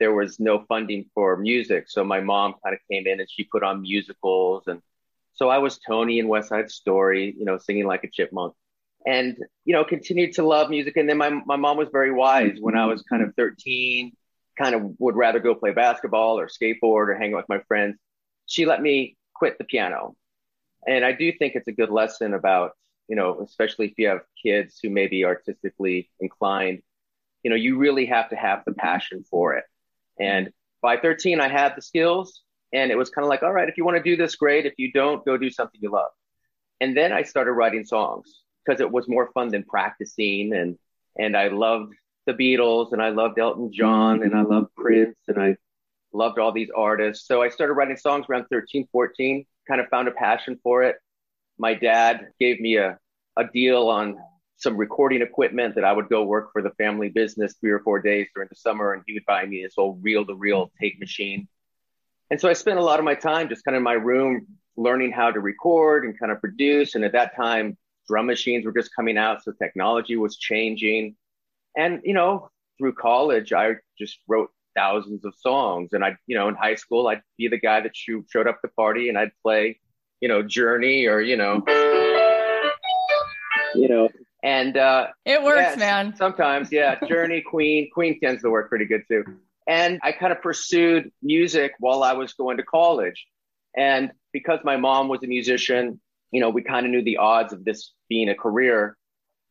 there 0.00 0.12
was 0.12 0.40
no 0.40 0.64
funding 0.68 1.06
for 1.14 1.36
music. 1.36 1.84
So 1.88 2.02
my 2.02 2.20
mom 2.20 2.54
kind 2.64 2.74
of 2.74 2.80
came 2.90 3.06
in 3.06 3.20
and 3.20 3.30
she 3.30 3.44
put 3.44 3.62
on 3.62 3.82
musicals 3.82 4.64
and 4.66 4.80
so 5.34 5.48
i 5.48 5.58
was 5.58 5.78
tony 5.78 6.18
in 6.18 6.28
west 6.28 6.48
side 6.48 6.70
story 6.70 7.34
you 7.38 7.44
know 7.44 7.58
singing 7.58 7.86
like 7.86 8.04
a 8.04 8.10
chipmunk. 8.10 8.54
And 9.06 9.36
you 9.64 9.74
know 9.74 9.84
continued 9.84 10.32
to 10.34 10.42
love 10.42 10.70
music 10.70 10.96
and 10.96 11.08
then 11.08 11.18
my, 11.18 11.30
my 11.44 11.56
mom 11.56 11.76
was 11.76 11.88
very 11.92 12.12
wise. 12.12 12.56
When 12.60 12.76
i 12.76 12.86
was 12.86 13.02
kind 13.02 13.22
of 13.22 13.34
13 13.36 14.12
kind 14.56 14.74
of 14.74 14.94
would 14.98 15.16
rather 15.16 15.40
go 15.40 15.54
play 15.54 15.72
basketball 15.72 16.38
or 16.38 16.48
skateboard 16.48 17.08
or 17.08 17.14
hang 17.14 17.34
out 17.34 17.38
with 17.38 17.48
my 17.48 17.60
friends. 17.66 17.96
She 18.46 18.66
let 18.66 18.80
me 18.80 19.16
quit 19.34 19.58
the 19.58 19.64
piano. 19.64 20.16
And 20.86 21.04
I 21.04 21.12
do 21.12 21.32
think 21.32 21.54
it's 21.54 21.68
a 21.68 21.72
good 21.72 21.90
lesson 21.90 22.34
about, 22.34 22.72
you 23.08 23.16
know, 23.16 23.40
especially 23.40 23.86
if 23.86 23.94
you 23.96 24.08
have 24.08 24.20
kids 24.42 24.78
who 24.82 24.90
may 24.90 25.06
be 25.06 25.24
artistically 25.24 26.10
inclined, 26.20 26.82
you 27.42 27.50
know, 27.50 27.56
you 27.56 27.78
really 27.78 28.06
have 28.06 28.30
to 28.30 28.36
have 28.36 28.62
the 28.66 28.74
passion 28.74 29.24
for 29.30 29.54
it. 29.54 29.64
And 30.18 30.52
by 30.82 30.98
13, 30.98 31.40
I 31.40 31.48
had 31.48 31.74
the 31.76 31.82
skills 31.82 32.42
and 32.72 32.90
it 32.90 32.96
was 32.96 33.10
kind 33.10 33.24
of 33.24 33.28
like, 33.28 33.42
all 33.42 33.52
right, 33.52 33.68
if 33.68 33.76
you 33.76 33.84
want 33.84 33.96
to 33.96 34.02
do 34.02 34.16
this, 34.16 34.36
great. 34.36 34.66
If 34.66 34.74
you 34.78 34.92
don't, 34.92 35.24
go 35.24 35.36
do 35.36 35.50
something 35.50 35.80
you 35.80 35.90
love. 35.90 36.10
And 36.80 36.96
then 36.96 37.12
I 37.12 37.22
started 37.22 37.52
writing 37.52 37.84
songs 37.84 38.42
because 38.64 38.80
it 38.80 38.90
was 38.90 39.08
more 39.08 39.30
fun 39.32 39.48
than 39.48 39.62
practicing. 39.62 40.52
And, 40.52 40.76
and 41.16 41.36
I 41.36 41.48
loved 41.48 41.94
the 42.26 42.32
Beatles 42.32 42.92
and 42.92 43.02
I 43.02 43.10
loved 43.10 43.38
Elton 43.38 43.72
John 43.72 44.22
and 44.22 44.34
I 44.34 44.42
loved 44.42 44.74
Prince 44.76 45.16
and 45.28 45.40
I 45.40 45.56
loved 46.12 46.38
all 46.38 46.52
these 46.52 46.70
artists. 46.74 47.26
So 47.26 47.42
I 47.42 47.48
started 47.48 47.74
writing 47.74 47.96
songs 47.96 48.26
around 48.28 48.46
13, 48.50 48.88
14, 48.90 49.44
kind 49.68 49.80
of 49.80 49.88
found 49.88 50.08
a 50.08 50.12
passion 50.12 50.58
for 50.62 50.82
it. 50.82 50.96
My 51.58 51.74
dad 51.74 52.28
gave 52.40 52.60
me 52.60 52.76
a, 52.76 52.98
a 53.36 53.44
deal 53.52 53.88
on 53.88 54.16
some 54.56 54.76
recording 54.76 55.22
equipment 55.22 55.74
that 55.74 55.84
I 55.84 55.92
would 55.92 56.08
go 56.08 56.24
work 56.24 56.52
for 56.52 56.62
the 56.62 56.70
family 56.70 57.08
business 57.08 57.54
three 57.60 57.70
or 57.70 57.80
four 57.80 58.00
days 58.00 58.28
during 58.34 58.48
the 58.48 58.56
summer, 58.56 58.94
and 58.94 59.02
he 59.06 59.14
would 59.14 59.26
buy 59.26 59.44
me 59.44 59.62
this 59.62 59.74
old 59.76 60.02
reel 60.02 60.24
to 60.24 60.34
reel 60.34 60.72
tape 60.80 60.98
machine. 60.98 61.48
And 62.30 62.40
so 62.40 62.48
I 62.48 62.54
spent 62.54 62.78
a 62.78 62.82
lot 62.82 62.98
of 62.98 63.04
my 63.04 63.14
time 63.14 63.48
just 63.48 63.64
kind 63.64 63.76
of 63.76 63.80
in 63.80 63.84
my 63.84 63.92
room 63.92 64.46
learning 64.76 65.12
how 65.12 65.30
to 65.30 65.40
record 65.40 66.04
and 66.04 66.18
kind 66.18 66.32
of 66.32 66.40
produce. 66.40 66.94
And 66.94 67.04
at 67.04 67.12
that 67.12 67.36
time, 67.36 67.76
drum 68.08 68.26
machines 68.26 68.64
were 68.64 68.72
just 68.72 68.90
coming 68.94 69.18
out, 69.18 69.42
so 69.42 69.52
technology 69.52 70.16
was 70.16 70.36
changing. 70.36 71.16
And, 71.76 72.00
you 72.04 72.14
know, 72.14 72.50
through 72.78 72.94
college, 72.94 73.52
I 73.52 73.74
just 73.98 74.18
wrote 74.28 74.50
thousands 74.76 75.24
of 75.24 75.34
songs. 75.38 75.90
And 75.92 76.04
I, 76.04 76.16
you 76.26 76.36
know, 76.36 76.48
in 76.48 76.54
high 76.54 76.74
school, 76.74 77.08
I'd 77.08 77.22
be 77.38 77.48
the 77.48 77.58
guy 77.58 77.80
that 77.80 77.92
showed 77.94 78.46
up 78.46 78.60
to 78.62 78.68
party 78.68 79.08
and 79.08 79.18
I'd 79.18 79.32
play, 79.42 79.80
you 80.20 80.28
know, 80.28 80.42
Journey 80.42 81.06
or, 81.06 81.20
you 81.20 81.36
know, 81.36 81.62
you 83.74 83.88
know, 83.88 84.08
and 84.42 84.76
uh, 84.76 85.08
it 85.24 85.42
works, 85.42 85.58
yes, 85.58 85.78
man. 85.78 86.14
Sometimes, 86.16 86.70
yeah. 86.70 86.98
Journey, 87.08 87.40
Queen, 87.40 87.88
Queen 87.92 88.20
tends 88.20 88.42
to 88.42 88.50
work 88.50 88.68
pretty 88.68 88.84
good 88.84 89.02
too. 89.08 89.24
And 89.66 89.98
I 90.02 90.12
kind 90.12 90.32
of 90.32 90.42
pursued 90.42 91.10
music 91.22 91.72
while 91.78 92.02
I 92.02 92.12
was 92.12 92.34
going 92.34 92.58
to 92.58 92.62
college. 92.62 93.26
And 93.74 94.12
because 94.32 94.60
my 94.62 94.76
mom 94.76 95.08
was 95.08 95.22
a 95.22 95.26
musician, 95.26 96.00
you 96.30 96.40
know, 96.40 96.50
we 96.50 96.62
kind 96.62 96.84
of 96.84 96.92
knew 96.92 97.02
the 97.02 97.16
odds 97.16 97.54
of 97.54 97.64
this 97.64 97.92
being 98.08 98.28
a 98.28 98.34
career. 98.34 98.96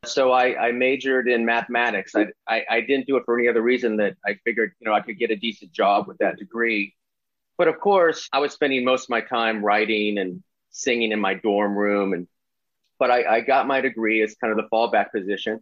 So 0.05 0.31
I, 0.31 0.67
I 0.67 0.71
majored 0.71 1.27
in 1.27 1.45
mathematics. 1.45 2.13
I, 2.15 2.27
I, 2.47 2.63
I 2.69 2.81
didn't 2.81 3.07
do 3.07 3.17
it 3.17 3.23
for 3.25 3.39
any 3.39 3.47
other 3.47 3.61
reason 3.61 3.97
that 3.97 4.15
I 4.25 4.37
figured, 4.43 4.73
you 4.79 4.85
know, 4.85 4.93
I 4.93 5.01
could 5.01 5.17
get 5.17 5.31
a 5.31 5.35
decent 5.35 5.71
job 5.71 6.07
with 6.07 6.17
that 6.17 6.37
degree. 6.37 6.93
But 7.57 7.67
of 7.67 7.79
course, 7.79 8.27
I 8.33 8.39
was 8.39 8.51
spending 8.53 8.83
most 8.83 9.03
of 9.03 9.09
my 9.09 9.21
time 9.21 9.63
writing 9.63 10.17
and 10.17 10.43
singing 10.71 11.11
in 11.11 11.19
my 11.19 11.35
dorm 11.35 11.77
room 11.77 12.13
and 12.13 12.27
but 12.99 13.11
I, 13.11 13.35
I 13.35 13.41
got 13.41 13.67
my 13.67 13.81
degree 13.81 14.21
as 14.21 14.35
kind 14.35 14.51
of 14.51 14.57
the 14.57 14.69
fallback 14.69 15.11
position. 15.11 15.59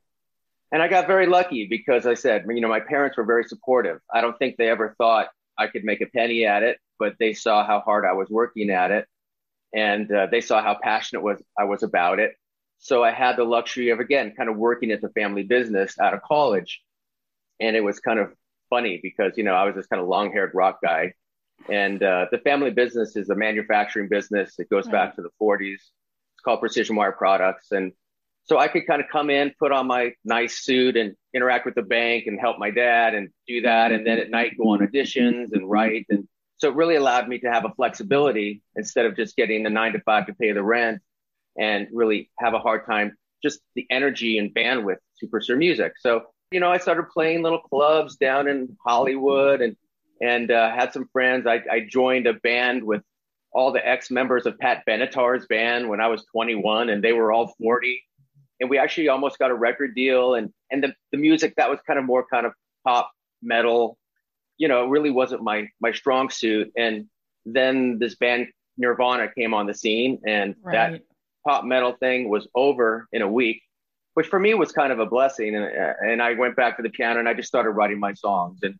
And 0.71 0.81
I 0.81 0.87
got 0.87 1.07
very 1.07 1.25
lucky 1.25 1.65
because 1.67 2.05
I 2.05 2.13
said, 2.13 2.45
you 2.47 2.61
know, 2.61 2.67
my 2.67 2.79
parents 2.79 3.17
were 3.17 3.23
very 3.23 3.43
supportive. 3.45 3.99
I 4.13 4.21
don't 4.21 4.37
think 4.37 4.57
they 4.57 4.69
ever 4.69 4.95
thought 4.97 5.29
I 5.57 5.67
could 5.67 5.83
make 5.83 6.01
a 6.01 6.05
penny 6.05 6.45
at 6.45 6.63
it, 6.63 6.77
but 6.99 7.15
they 7.19 7.33
saw 7.33 7.65
how 7.65 7.79
hard 7.79 8.05
I 8.05 8.13
was 8.13 8.29
working 8.29 8.69
at 8.69 8.91
it. 8.91 9.07
And 9.73 10.11
uh, 10.11 10.27
they 10.29 10.41
saw 10.41 10.61
how 10.61 10.77
passionate 10.81 11.21
was 11.21 11.41
I 11.57 11.63
was 11.63 11.83
about 11.83 12.19
it. 12.19 12.35
So 12.83 13.03
I 13.03 13.11
had 13.11 13.37
the 13.37 13.43
luxury 13.43 13.91
of, 13.91 13.99
again, 13.99 14.33
kind 14.35 14.49
of 14.49 14.57
working 14.57 14.89
at 14.91 15.01
the 15.01 15.09
family 15.09 15.43
business 15.43 15.99
out 15.99 16.15
of 16.15 16.23
college. 16.23 16.81
And 17.59 17.75
it 17.75 17.83
was 17.83 17.99
kind 17.99 18.19
of 18.19 18.33
funny 18.71 18.99
because, 19.03 19.37
you 19.37 19.43
know, 19.43 19.53
I 19.53 19.65
was 19.65 19.75
this 19.75 19.85
kind 19.85 20.01
of 20.01 20.07
long 20.07 20.31
haired 20.31 20.51
rock 20.55 20.79
guy. 20.83 21.13
And 21.69 22.01
uh, 22.01 22.25
the 22.31 22.39
family 22.39 22.71
business 22.71 23.15
is 23.15 23.29
a 23.29 23.35
manufacturing 23.35 24.09
business. 24.09 24.55
It 24.57 24.67
goes 24.71 24.87
back 24.87 25.15
to 25.15 25.21
the 25.21 25.29
40s 25.39 25.73
It's 25.73 26.41
called 26.43 26.59
Precision 26.59 26.95
Wire 26.95 27.11
Products. 27.11 27.71
And 27.71 27.91
so 28.45 28.57
I 28.57 28.67
could 28.67 28.87
kind 28.87 28.99
of 28.99 29.07
come 29.11 29.29
in, 29.29 29.53
put 29.59 29.71
on 29.71 29.85
my 29.85 30.13
nice 30.25 30.57
suit 30.57 30.97
and 30.97 31.15
interact 31.35 31.67
with 31.67 31.75
the 31.75 31.83
bank 31.83 32.25
and 32.25 32.39
help 32.39 32.57
my 32.57 32.71
dad 32.71 33.13
and 33.13 33.29
do 33.47 33.61
that. 33.61 33.91
And 33.91 34.07
then 34.07 34.17
at 34.17 34.31
night 34.31 34.57
go 34.57 34.69
on 34.69 34.79
auditions 34.79 35.53
and 35.53 35.69
write. 35.69 36.07
And 36.09 36.27
so 36.57 36.69
it 36.69 36.75
really 36.75 36.95
allowed 36.95 37.27
me 37.27 37.37
to 37.41 37.51
have 37.51 37.63
a 37.63 37.73
flexibility 37.75 38.63
instead 38.75 39.05
of 39.05 39.15
just 39.15 39.35
getting 39.35 39.61
the 39.61 39.69
nine 39.69 39.93
to 39.93 39.99
five 40.01 40.25
to 40.25 40.33
pay 40.33 40.51
the 40.51 40.63
rent 40.63 40.99
and 41.57 41.87
really 41.91 42.29
have 42.39 42.53
a 42.53 42.59
hard 42.59 42.85
time, 42.85 43.15
just 43.43 43.59
the 43.75 43.85
energy 43.89 44.37
and 44.37 44.53
bandwidth 44.53 44.97
to 45.19 45.27
pursue 45.27 45.55
music. 45.55 45.93
So, 45.99 46.23
you 46.51 46.59
know, 46.59 46.71
I 46.71 46.77
started 46.77 47.09
playing 47.09 47.43
little 47.43 47.59
clubs 47.59 48.15
down 48.17 48.47
in 48.47 48.77
Hollywood 48.85 49.61
and, 49.61 49.75
and 50.21 50.51
uh, 50.51 50.73
had 50.73 50.93
some 50.93 51.07
friends. 51.11 51.47
I, 51.47 51.61
I 51.71 51.87
joined 51.89 52.27
a 52.27 52.33
band 52.33 52.83
with 52.83 53.01
all 53.53 53.71
the 53.71 53.85
ex 53.85 54.09
members 54.11 54.45
of 54.45 54.57
Pat 54.59 54.83
Benatar's 54.87 55.45
band 55.47 55.89
when 55.89 55.99
I 55.99 56.07
was 56.07 56.23
21 56.31 56.89
and 56.89 57.03
they 57.03 57.13
were 57.13 57.31
all 57.31 57.53
40. 57.59 58.01
And 58.59 58.69
we 58.69 58.77
actually 58.77 59.09
almost 59.09 59.39
got 59.39 59.51
a 59.51 59.55
record 59.55 59.95
deal. 59.95 60.35
And, 60.35 60.53
and 60.71 60.83
the, 60.83 60.93
the 61.11 61.17
music 61.17 61.55
that 61.57 61.69
was 61.69 61.79
kind 61.85 61.99
of 61.99 62.05
more 62.05 62.25
kind 62.31 62.45
of 62.45 62.53
pop 62.85 63.11
metal, 63.41 63.97
you 64.57 64.67
know, 64.67 64.85
it 64.85 64.89
really 64.89 65.09
wasn't 65.09 65.41
my, 65.41 65.67
my 65.81 65.91
strong 65.91 66.29
suit. 66.29 66.71
And 66.77 67.07
then 67.45 67.97
this 67.99 68.15
band 68.15 68.47
Nirvana 68.77 69.29
came 69.33 69.53
on 69.53 69.67
the 69.67 69.73
scene 69.73 70.19
and 70.25 70.55
right. 70.63 70.73
that 70.73 71.01
pop 71.43 71.63
metal 71.63 71.93
thing 71.93 72.29
was 72.29 72.47
over 72.55 73.07
in 73.11 73.21
a 73.21 73.27
week, 73.27 73.61
which 74.13 74.27
for 74.27 74.39
me 74.39 74.53
was 74.53 74.71
kind 74.71 74.91
of 74.91 74.99
a 74.99 75.05
blessing. 75.05 75.55
And, 75.55 75.65
and 75.65 76.21
I 76.21 76.33
went 76.33 76.55
back 76.55 76.77
to 76.77 76.83
the 76.83 76.89
piano 76.89 77.19
and 77.19 77.27
I 77.27 77.33
just 77.33 77.47
started 77.47 77.71
writing 77.71 77.99
my 77.99 78.13
songs. 78.13 78.59
And 78.63 78.79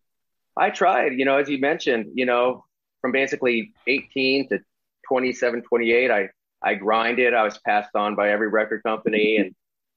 I 0.58 0.70
tried, 0.70 1.14
you 1.14 1.26
know, 1.26 1.38
as 1.38 1.50
you 1.50 1.60
mentioned, 1.60 2.12
you 2.14 2.26
know, 2.26 2.66
from 3.02 3.12
basically 3.12 3.74
18 3.88 4.50
to 4.50 4.60
27, 5.08 5.64
28, 5.64 6.12
I, 6.12 6.30
I 6.62 6.76
grinded. 6.76 7.34
I 7.34 7.44
was 7.44 7.58
passed 7.60 7.96
on 7.96 8.16
by 8.16 8.32
every 8.32 8.50
record 8.50 8.84
company. 8.84 9.38
And 9.38 9.56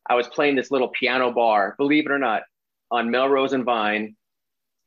I 0.08 0.14
was 0.14 0.28
playing 0.28 0.56
this 0.56 0.70
little 0.70 0.88
piano 0.88 1.32
bar, 1.32 1.74
believe 1.78 2.06
it 2.06 2.12
or 2.12 2.18
not, 2.18 2.42
on 2.90 3.10
Melrose 3.10 3.52
and 3.52 3.64
Vine. 3.64 4.16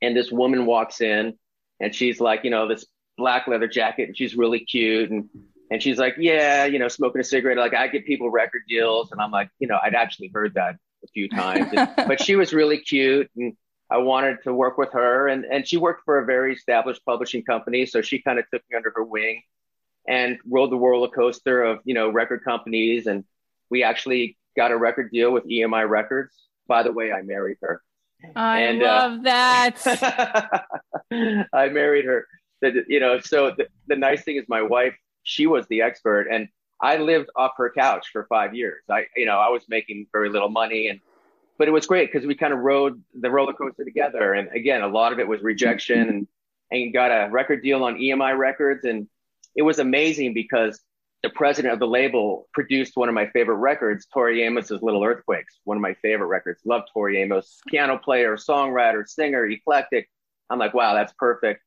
And 0.01 0.15
this 0.15 0.31
woman 0.31 0.65
walks 0.65 1.01
in 1.01 1.37
and 1.79 1.93
she's 1.93 2.19
like, 2.19 2.43
you 2.43 2.49
know, 2.49 2.67
this 2.67 2.85
black 3.17 3.47
leather 3.47 3.67
jacket 3.67 4.07
and 4.07 4.17
she's 4.17 4.35
really 4.35 4.59
cute. 4.59 5.09
And, 5.09 5.29
and 5.69 5.81
she's 5.81 5.97
like, 5.97 6.15
yeah, 6.17 6.65
you 6.65 6.79
know, 6.79 6.87
smoking 6.87 7.21
a 7.21 7.23
cigarette. 7.23 7.57
Like 7.57 7.73
I 7.73 7.87
get 7.87 8.05
people 8.05 8.29
record 8.29 8.63
deals. 8.67 9.11
And 9.11 9.19
I'm 9.19 9.31
like, 9.31 9.49
you 9.59 9.67
know, 9.67 9.77
I'd 9.81 9.95
actually 9.95 10.31
heard 10.33 10.53
that 10.53 10.75
a 11.03 11.07
few 11.07 11.27
times, 11.29 11.67
but 11.97 12.23
she 12.23 12.35
was 12.35 12.53
really 12.53 12.79
cute. 12.79 13.29
And 13.35 13.55
I 13.89 13.97
wanted 13.97 14.43
to 14.43 14.53
work 14.53 14.77
with 14.77 14.91
her, 14.93 15.27
and 15.27 15.45
and 15.45 15.67
she 15.67 15.77
worked 15.77 16.03
for 16.03 16.19
a 16.19 16.25
very 16.25 16.53
established 16.53 17.05
publishing 17.05 17.43
company, 17.43 17.85
so 17.85 18.01
she 18.01 18.21
kind 18.21 18.37
of 18.37 18.45
took 18.51 18.61
me 18.69 18.75
under 18.75 18.91
her 18.93 19.03
wing, 19.03 19.41
and 20.07 20.37
rode 20.45 20.71
the 20.71 20.77
roller 20.77 21.07
coaster 21.07 21.63
of 21.63 21.79
you 21.85 21.93
know 21.93 22.09
record 22.09 22.43
companies, 22.43 23.07
and 23.07 23.23
we 23.69 23.83
actually 23.83 24.37
got 24.57 24.71
a 24.71 24.77
record 24.77 25.11
deal 25.11 25.31
with 25.31 25.45
EMI 25.45 25.87
Records. 25.87 26.35
By 26.67 26.83
the 26.83 26.91
way, 26.91 27.13
I 27.13 27.21
married 27.21 27.57
her. 27.61 27.81
I 28.35 28.61
and, 28.61 28.83
uh, 28.83 28.85
love 28.85 29.19
uh, 29.19 29.23
that. 29.23 30.65
I 31.53 31.69
married 31.69 32.05
her. 32.05 32.27
You 32.61 32.99
know, 32.99 33.19
so 33.19 33.53
the, 33.55 33.67
the 33.87 33.95
nice 33.95 34.23
thing 34.23 34.35
is 34.35 34.45
my 34.49 34.63
wife, 34.63 34.95
she 35.27 35.45
was 35.45 35.67
the 35.67 35.81
expert, 35.81 36.27
and 36.31 36.47
I 36.81 36.97
lived 36.97 37.29
off 37.35 37.51
her 37.57 37.69
couch 37.69 38.07
for 38.13 38.25
five 38.29 38.55
years. 38.55 38.83
I, 38.89 39.07
you 39.15 39.25
know, 39.25 39.37
I 39.37 39.49
was 39.49 39.63
making 39.67 40.07
very 40.11 40.29
little 40.29 40.49
money, 40.49 40.87
and 40.87 40.99
but 41.57 41.67
it 41.67 41.71
was 41.71 41.85
great 41.85 42.11
because 42.11 42.25
we 42.25 42.35
kind 42.35 42.53
of 42.53 42.59
rode 42.59 43.01
the 43.19 43.29
roller 43.29 43.53
coaster 43.53 43.83
together. 43.83 44.33
And 44.33 44.49
again, 44.55 44.83
a 44.83 44.87
lot 44.87 45.11
of 45.11 45.19
it 45.19 45.27
was 45.27 45.41
rejection 45.41 46.07
and, 46.07 46.27
and 46.71 46.93
got 46.93 47.09
a 47.09 47.29
record 47.31 47.63
deal 47.63 47.83
on 47.83 47.95
EMI 47.95 48.37
Records. 48.37 48.85
And 48.85 49.07
it 49.55 49.63
was 49.63 49.79
amazing 49.79 50.35
because 50.35 50.79
the 51.23 51.31
president 51.31 51.73
of 51.73 51.79
the 51.79 51.87
label 51.87 52.47
produced 52.53 52.95
one 52.95 53.09
of 53.09 53.15
my 53.15 53.27
favorite 53.31 53.55
records, 53.55 54.05
Tori 54.13 54.45
Amos's 54.45 54.83
Little 54.83 55.03
Earthquakes, 55.03 55.59
one 55.63 55.77
of 55.77 55.81
my 55.81 55.95
favorite 55.95 56.27
records. 56.27 56.61
Love 56.63 56.83
Tori 56.93 57.19
Amos, 57.21 57.59
piano 57.67 57.97
player, 57.97 58.37
songwriter, 58.37 59.07
singer, 59.07 59.47
eclectic. 59.47 60.07
I'm 60.51 60.59
like, 60.59 60.75
wow, 60.75 60.93
that's 60.93 61.13
perfect. 61.13 61.63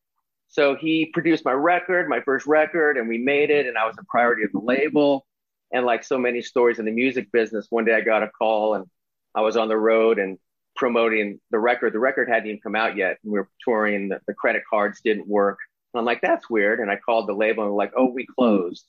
So 0.50 0.74
he 0.74 1.06
produced 1.06 1.44
my 1.44 1.52
record, 1.52 2.08
my 2.08 2.20
first 2.20 2.46
record, 2.46 2.96
and 2.96 3.08
we 3.08 3.18
made 3.18 3.50
it. 3.50 3.66
And 3.66 3.78
I 3.78 3.86
was 3.86 3.96
a 3.98 4.04
priority 4.04 4.42
of 4.42 4.52
the 4.52 4.58
label. 4.58 5.26
And 5.72 5.86
like 5.86 6.02
so 6.02 6.18
many 6.18 6.42
stories 6.42 6.80
in 6.80 6.84
the 6.84 6.90
music 6.90 7.30
business, 7.32 7.68
one 7.70 7.84
day 7.84 7.94
I 7.94 8.00
got 8.00 8.24
a 8.24 8.28
call 8.28 8.74
and 8.74 8.86
I 9.34 9.42
was 9.42 9.56
on 9.56 9.68
the 9.68 9.76
road 9.76 10.18
and 10.18 10.38
promoting 10.74 11.40
the 11.52 11.58
record. 11.60 11.92
The 11.92 12.00
record 12.00 12.28
hadn't 12.28 12.48
even 12.48 12.60
come 12.60 12.74
out 12.74 12.96
yet. 12.96 13.18
We 13.22 13.38
were 13.38 13.48
touring. 13.64 14.08
The, 14.08 14.20
the 14.26 14.34
credit 14.34 14.62
cards 14.68 15.00
didn't 15.04 15.28
work. 15.28 15.58
And 15.94 16.00
I'm 16.00 16.04
like, 16.04 16.20
that's 16.20 16.50
weird. 16.50 16.80
And 16.80 16.90
I 16.90 16.96
called 16.96 17.28
the 17.28 17.32
label 17.32 17.64
and 17.64 17.74
like, 17.74 17.92
oh, 17.96 18.06
we 18.06 18.26
closed. 18.26 18.86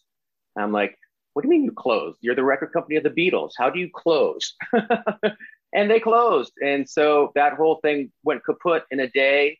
And 0.55 0.63
I'm 0.63 0.71
like, 0.71 0.97
what 1.33 1.43
do 1.43 1.47
you 1.47 1.51
mean 1.51 1.63
you 1.63 1.71
closed? 1.71 2.17
You're 2.21 2.35
the 2.35 2.43
record 2.43 2.73
company 2.73 2.95
of 2.95 3.03
the 3.03 3.09
Beatles. 3.09 3.51
How 3.55 3.69
do 3.69 3.79
you 3.79 3.89
close? 3.93 4.55
and 5.73 5.89
they 5.89 5.99
closed. 5.99 6.53
And 6.63 6.89
so 6.89 7.31
that 7.35 7.53
whole 7.53 7.79
thing 7.83 8.11
went 8.23 8.43
kaput 8.43 8.83
in 8.89 8.99
a 8.99 9.09
day. 9.09 9.59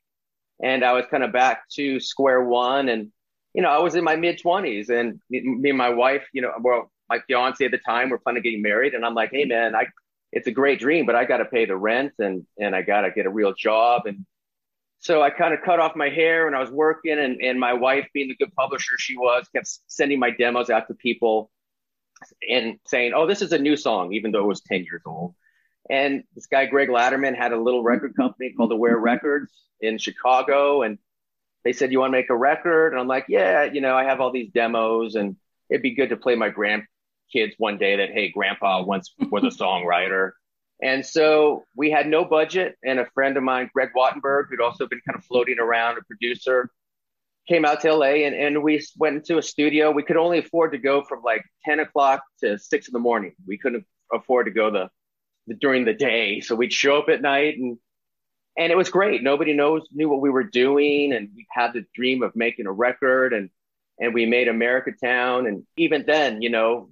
And 0.63 0.83
I 0.83 0.93
was 0.93 1.05
kind 1.09 1.23
of 1.23 1.31
back 1.31 1.67
to 1.75 1.99
square 1.99 2.43
one. 2.43 2.89
And, 2.89 3.11
you 3.53 3.61
know, 3.61 3.69
I 3.69 3.79
was 3.79 3.95
in 3.95 4.03
my 4.03 4.15
mid 4.15 4.39
20s 4.39 4.89
and 4.89 5.19
me 5.29 5.69
and 5.69 5.77
my 5.77 5.89
wife, 5.89 6.23
you 6.33 6.41
know, 6.41 6.51
well, 6.61 6.91
my 7.09 7.19
fiance 7.27 7.63
at 7.63 7.71
the 7.71 7.77
time, 7.77 8.09
we're 8.09 8.19
planning 8.19 8.39
on 8.39 8.43
getting 8.43 8.61
married. 8.61 8.93
And 8.93 9.05
I'm 9.05 9.15
like, 9.15 9.31
hey, 9.31 9.45
man, 9.45 9.75
I, 9.75 9.87
it's 10.31 10.47
a 10.47 10.51
great 10.51 10.79
dream, 10.79 11.05
but 11.05 11.15
I 11.15 11.25
got 11.25 11.37
to 11.37 11.45
pay 11.45 11.65
the 11.65 11.75
rent 11.75 12.13
and 12.19 12.45
and 12.57 12.75
I 12.75 12.81
got 12.83 13.01
to 13.01 13.11
get 13.11 13.25
a 13.25 13.29
real 13.29 13.53
job. 13.53 14.03
And 14.05 14.25
so 14.99 15.21
I 15.21 15.29
kind 15.29 15.53
of 15.53 15.61
cut 15.63 15.79
off 15.79 15.95
my 15.95 16.09
hair 16.09 16.47
and 16.47 16.55
I 16.55 16.59
was 16.59 16.71
working. 16.71 17.19
And 17.19 17.41
and 17.41 17.59
my 17.59 17.73
wife, 17.73 18.07
being 18.13 18.29
the 18.29 18.35
good 18.35 18.53
publisher 18.55 18.93
she 18.97 19.17
was, 19.17 19.47
kept 19.53 19.67
sending 19.87 20.19
my 20.19 20.31
demos 20.31 20.69
out 20.69 20.87
to 20.87 20.93
people 20.93 21.51
and 22.49 22.79
saying, 22.87 23.13
"Oh, 23.15 23.27
this 23.27 23.41
is 23.41 23.51
a 23.51 23.57
new 23.57 23.75
song," 23.75 24.13
even 24.13 24.31
though 24.31 24.43
it 24.43 24.47
was 24.47 24.61
ten 24.61 24.83
years 24.83 25.01
old. 25.05 25.35
And 25.89 26.23
this 26.35 26.47
guy 26.47 26.65
Gregg 26.67 26.89
Latterman 26.89 27.35
had 27.35 27.51
a 27.51 27.57
little 27.59 27.83
record 27.83 28.15
company 28.15 28.53
called 28.55 28.71
Aware 28.71 28.97
Records 28.97 29.51
in 29.81 29.97
Chicago, 29.97 30.83
and 30.83 30.97
they 31.63 31.73
said, 31.73 31.91
"You 31.91 31.99
want 31.99 32.11
to 32.11 32.17
make 32.17 32.29
a 32.29 32.37
record?" 32.37 32.93
And 32.93 32.99
I'm 32.99 33.07
like, 33.07 33.25
"Yeah, 33.27 33.63
you 33.63 33.81
know, 33.81 33.95
I 33.95 34.03
have 34.03 34.21
all 34.21 34.31
these 34.31 34.51
demos, 34.51 35.15
and 35.15 35.35
it'd 35.71 35.81
be 35.81 35.95
good 35.95 36.09
to 36.09 36.17
play 36.17 36.35
my 36.35 36.51
grandkids 36.51 37.53
one 37.57 37.77
day 37.77 37.95
that, 37.95 38.11
hey, 38.11 38.29
grandpa 38.29 38.83
once 38.83 39.13
was 39.31 39.43
a 39.43 39.63
songwriter. 39.63 40.31
And 40.83 41.05
so 41.05 41.63
we 41.75 41.89
had 41.89 42.07
no 42.07 42.25
budget. 42.25 42.75
And 42.83 42.99
a 42.99 43.05
friend 43.13 43.37
of 43.37 43.43
mine, 43.43 43.69
Gregg 43.73 43.89
Wattenberg, 43.95 44.45
who'd 44.49 44.61
also 44.61 44.87
been 44.87 45.01
kind 45.07 45.17
of 45.17 45.23
floating 45.25 45.59
around, 45.59 45.97
a 45.97 46.01
producer, 46.01 46.69
came 47.47 47.65
out 47.65 47.81
to 47.81 47.93
LA 47.93 48.25
and, 48.25 48.35
and 48.35 48.63
we 48.63 48.83
went 48.97 49.15
into 49.15 49.37
a 49.37 49.41
studio. 49.41 49.91
We 49.91 50.03
could 50.03 50.17
only 50.17 50.39
afford 50.39 50.73
to 50.73 50.77
go 50.77 51.03
from 51.03 51.21
like 51.23 51.43
10 51.65 51.79
o'clock 51.79 52.23
to 52.39 52.57
six 52.57 52.87
in 52.87 52.93
the 52.93 52.99
morning. 52.99 53.33
We 53.47 53.57
couldn't 53.57 53.85
afford 54.13 54.45
to 54.47 54.51
go 54.51 54.69
the, 54.69 54.83
the 54.83 54.89
during 55.59 55.85
the 55.85 55.93
day. 55.93 56.39
So 56.39 56.55
we'd 56.55 56.73
show 56.73 56.97
up 56.97 57.09
at 57.09 57.21
night 57.21 57.57
and 57.57 57.77
and 58.57 58.71
it 58.71 58.75
was 58.75 58.89
great. 58.89 59.23
Nobody 59.23 59.53
knows 59.53 59.87
knew 59.91 60.09
what 60.09 60.21
we 60.21 60.29
were 60.29 60.43
doing, 60.43 61.13
and 61.13 61.29
we 61.35 61.47
had 61.49 61.73
the 61.73 61.85
dream 61.95 62.21
of 62.21 62.35
making 62.35 62.67
a 62.67 62.71
record, 62.71 63.33
and 63.33 63.49
and 63.99 64.13
we 64.13 64.25
made 64.25 64.47
America 64.47 64.91
Town. 64.91 65.47
And 65.47 65.65
even 65.77 66.03
then, 66.05 66.41
you 66.41 66.49
know, 66.49 66.89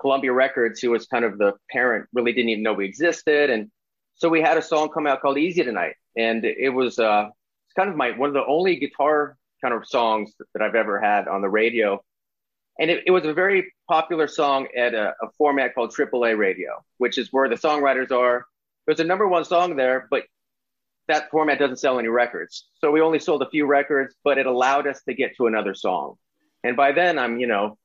Columbia 0.00 0.32
Records, 0.32 0.80
who 0.80 0.90
was 0.90 1.06
kind 1.06 1.24
of 1.24 1.38
the 1.38 1.54
parent, 1.70 2.08
really 2.12 2.32
didn't 2.32 2.50
even 2.50 2.62
know 2.62 2.72
we 2.72 2.86
existed. 2.86 3.50
And 3.50 3.70
so 4.14 4.28
we 4.28 4.40
had 4.40 4.56
a 4.56 4.62
song 4.62 4.88
come 4.88 5.06
out 5.06 5.20
called 5.20 5.38
Easy 5.38 5.62
Tonight. 5.62 5.94
And 6.16 6.44
it 6.44 6.70
was 6.70 6.98
uh, 6.98 7.28
it's 7.28 7.74
kind 7.76 7.90
of 7.90 7.96
my 7.96 8.16
one 8.16 8.28
of 8.28 8.34
the 8.34 8.44
only 8.46 8.76
guitar 8.76 9.36
kind 9.62 9.74
of 9.74 9.86
songs 9.86 10.32
that 10.54 10.62
I've 10.62 10.74
ever 10.74 11.00
had 11.00 11.28
on 11.28 11.40
the 11.42 11.48
radio. 11.48 12.02
And 12.78 12.90
it, 12.90 13.04
it 13.06 13.10
was 13.10 13.24
a 13.24 13.32
very 13.32 13.72
popular 13.88 14.28
song 14.28 14.68
at 14.76 14.94
a, 14.94 15.14
a 15.22 15.30
format 15.38 15.74
called 15.74 15.94
AAA 15.94 16.36
radio, 16.36 16.84
which 16.98 17.18
is 17.18 17.32
where 17.32 17.48
the 17.48 17.54
songwriters 17.54 18.10
are. 18.10 18.46
There's 18.86 19.00
a 19.00 19.04
number 19.04 19.26
one 19.26 19.44
song 19.44 19.76
there, 19.76 20.06
but 20.10 20.24
that 21.08 21.30
format 21.30 21.58
doesn't 21.58 21.78
sell 21.78 21.98
any 21.98 22.08
records. 22.08 22.66
So 22.78 22.90
we 22.90 23.00
only 23.00 23.18
sold 23.18 23.42
a 23.42 23.48
few 23.48 23.66
records, 23.66 24.14
but 24.24 24.38
it 24.38 24.46
allowed 24.46 24.86
us 24.86 25.02
to 25.04 25.14
get 25.14 25.36
to 25.36 25.46
another 25.46 25.74
song. 25.74 26.16
And 26.64 26.76
by 26.76 26.92
then 26.92 27.18
I'm, 27.18 27.38
you 27.38 27.46
know, 27.46 27.78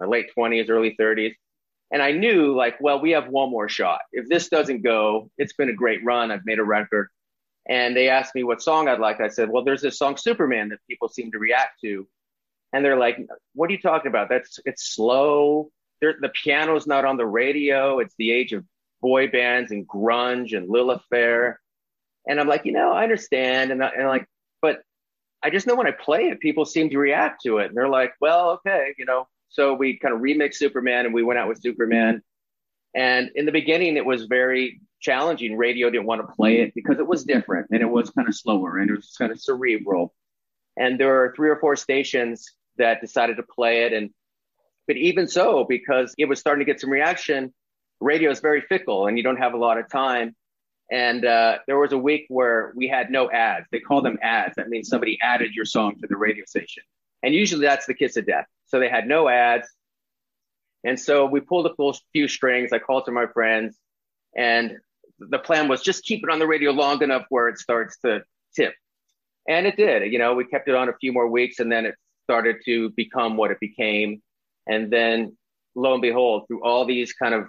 my 0.00 0.06
late 0.06 0.30
20s, 0.36 0.68
early 0.68 0.96
30s. 0.98 1.34
And 1.92 2.02
I 2.02 2.12
knew 2.12 2.54
like, 2.56 2.80
well, 2.80 3.00
we 3.00 3.12
have 3.12 3.28
one 3.28 3.50
more 3.50 3.68
shot. 3.68 4.00
If 4.12 4.28
this 4.28 4.48
doesn't 4.48 4.82
go, 4.82 5.30
it's 5.38 5.52
been 5.52 5.68
a 5.68 5.74
great 5.74 6.04
run. 6.04 6.30
I've 6.30 6.44
made 6.44 6.58
a 6.58 6.64
record. 6.64 7.08
And 7.68 7.96
they 7.96 8.08
asked 8.08 8.34
me 8.34 8.42
what 8.42 8.62
song 8.62 8.88
I'd 8.88 8.98
like. 8.98 9.20
I 9.20 9.28
said, 9.28 9.48
well, 9.48 9.64
there's 9.64 9.82
this 9.82 9.98
song 9.98 10.16
Superman 10.16 10.70
that 10.70 10.80
people 10.88 11.08
seem 11.08 11.30
to 11.32 11.38
react 11.38 11.80
to. 11.82 12.06
And 12.74 12.84
they're 12.84 12.98
like, 12.98 13.24
what 13.54 13.70
are 13.70 13.72
you 13.72 13.80
talking 13.80 14.08
about? 14.08 14.28
That's 14.28 14.58
it's 14.64 14.94
slow. 14.94 15.70
There, 16.00 16.16
the 16.20 16.30
piano's 16.30 16.88
not 16.88 17.04
on 17.04 17.16
the 17.16 17.24
radio. 17.24 18.00
It's 18.00 18.16
the 18.18 18.32
age 18.32 18.52
of 18.52 18.64
boy 19.00 19.28
bands 19.28 19.70
and 19.70 19.86
grunge 19.86 20.56
and 20.56 20.68
Lilith 20.68 21.02
Fair. 21.08 21.60
And 22.26 22.40
I'm 22.40 22.48
like, 22.48 22.64
you 22.64 22.72
know, 22.72 22.90
I 22.90 23.04
understand. 23.04 23.70
And, 23.70 23.82
I, 23.82 23.90
and 23.96 24.08
like, 24.08 24.26
but 24.60 24.82
I 25.40 25.50
just 25.50 25.68
know 25.68 25.76
when 25.76 25.86
I 25.86 25.92
play 25.92 26.30
it, 26.30 26.40
people 26.40 26.64
seem 26.64 26.90
to 26.90 26.98
react 26.98 27.42
to 27.44 27.58
it. 27.58 27.66
And 27.66 27.76
they're 27.76 27.88
like, 27.88 28.14
well, 28.20 28.50
okay, 28.66 28.92
you 28.98 29.04
know. 29.04 29.28
So 29.50 29.74
we 29.74 29.96
kind 29.96 30.12
of 30.12 30.20
remixed 30.20 30.56
Superman 30.56 31.04
and 31.04 31.14
we 31.14 31.22
went 31.22 31.38
out 31.38 31.46
with 31.46 31.62
Superman. 31.62 32.22
And 32.92 33.30
in 33.36 33.46
the 33.46 33.52
beginning, 33.52 33.96
it 33.96 34.04
was 34.04 34.24
very 34.24 34.80
challenging. 35.00 35.56
Radio 35.56 35.90
didn't 35.90 36.06
want 36.06 36.26
to 36.26 36.34
play 36.34 36.58
it 36.58 36.74
because 36.74 36.98
it 36.98 37.06
was 37.06 37.22
different 37.22 37.68
and 37.70 37.82
it 37.82 37.88
was 37.88 38.10
kind 38.10 38.26
of 38.26 38.34
slower 38.34 38.78
and 38.78 38.90
it 38.90 38.96
was 38.96 39.14
kind 39.16 39.30
of 39.30 39.40
cerebral. 39.40 40.12
And 40.76 40.98
there 40.98 41.06
were 41.06 41.32
three 41.36 41.50
or 41.50 41.60
four 41.60 41.76
stations 41.76 42.50
that 42.78 43.00
decided 43.00 43.36
to 43.36 43.42
play 43.42 43.84
it. 43.84 43.92
And 43.92 44.10
but 44.86 44.96
even 44.96 45.28
so, 45.28 45.64
because 45.64 46.14
it 46.18 46.26
was 46.26 46.38
starting 46.38 46.64
to 46.64 46.70
get 46.70 46.80
some 46.80 46.90
reaction, 46.90 47.54
radio 48.00 48.30
is 48.30 48.40
very 48.40 48.60
fickle 48.60 49.06
and 49.06 49.16
you 49.16 49.24
don't 49.24 49.38
have 49.38 49.54
a 49.54 49.58
lot 49.58 49.78
of 49.78 49.88
time. 49.90 50.34
And 50.90 51.24
uh, 51.24 51.58
there 51.66 51.78
was 51.78 51.92
a 51.92 51.98
week 51.98 52.26
where 52.28 52.72
we 52.76 52.86
had 52.86 53.10
no 53.10 53.30
ads. 53.30 53.66
They 53.72 53.80
call 53.80 54.02
them 54.02 54.18
ads. 54.22 54.54
That 54.56 54.68
means 54.68 54.88
somebody 54.88 55.18
added 55.22 55.54
your 55.54 55.64
song 55.64 55.96
to 56.00 56.06
the 56.06 56.16
radio 56.16 56.44
station. 56.46 56.82
And 57.22 57.34
usually 57.34 57.62
that's 57.62 57.86
the 57.86 57.94
kiss 57.94 58.18
of 58.18 58.26
death. 58.26 58.46
So 58.66 58.78
they 58.78 58.90
had 58.90 59.06
no 59.06 59.28
ads. 59.28 59.66
And 60.84 61.00
so 61.00 61.24
we 61.24 61.40
pulled 61.40 61.66
a 61.66 61.92
few 62.12 62.28
strings. 62.28 62.72
I 62.72 62.78
called 62.78 63.06
to 63.06 63.12
my 63.12 63.26
friends, 63.26 63.78
and 64.36 64.76
the 65.18 65.38
plan 65.38 65.68
was 65.68 65.82
just 65.82 66.04
keep 66.04 66.22
it 66.22 66.30
on 66.30 66.38
the 66.38 66.46
radio 66.46 66.72
long 66.72 67.02
enough 67.02 67.24
where 67.30 67.48
it 67.48 67.58
starts 67.58 67.96
to 68.00 68.22
tip. 68.54 68.74
And 69.48 69.66
it 69.66 69.76
did. 69.76 70.12
You 70.12 70.18
know, 70.18 70.34
we 70.34 70.44
kept 70.44 70.68
it 70.68 70.74
on 70.74 70.90
a 70.90 70.96
few 71.00 71.12
more 71.12 71.28
weeks, 71.28 71.58
and 71.58 71.72
then 71.72 71.86
it 71.86 71.94
started 72.24 72.56
to 72.64 72.90
become 72.90 73.36
what 73.36 73.50
it 73.50 73.60
became. 73.60 74.22
And 74.66 74.90
then 74.90 75.36
lo 75.74 75.92
and 75.92 76.02
behold, 76.02 76.46
through 76.48 76.64
all 76.64 76.84
these 76.84 77.12
kind 77.12 77.34
of 77.34 77.48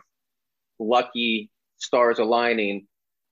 lucky 0.79 1.49
stars 1.77 2.19
aligning, 2.19 2.87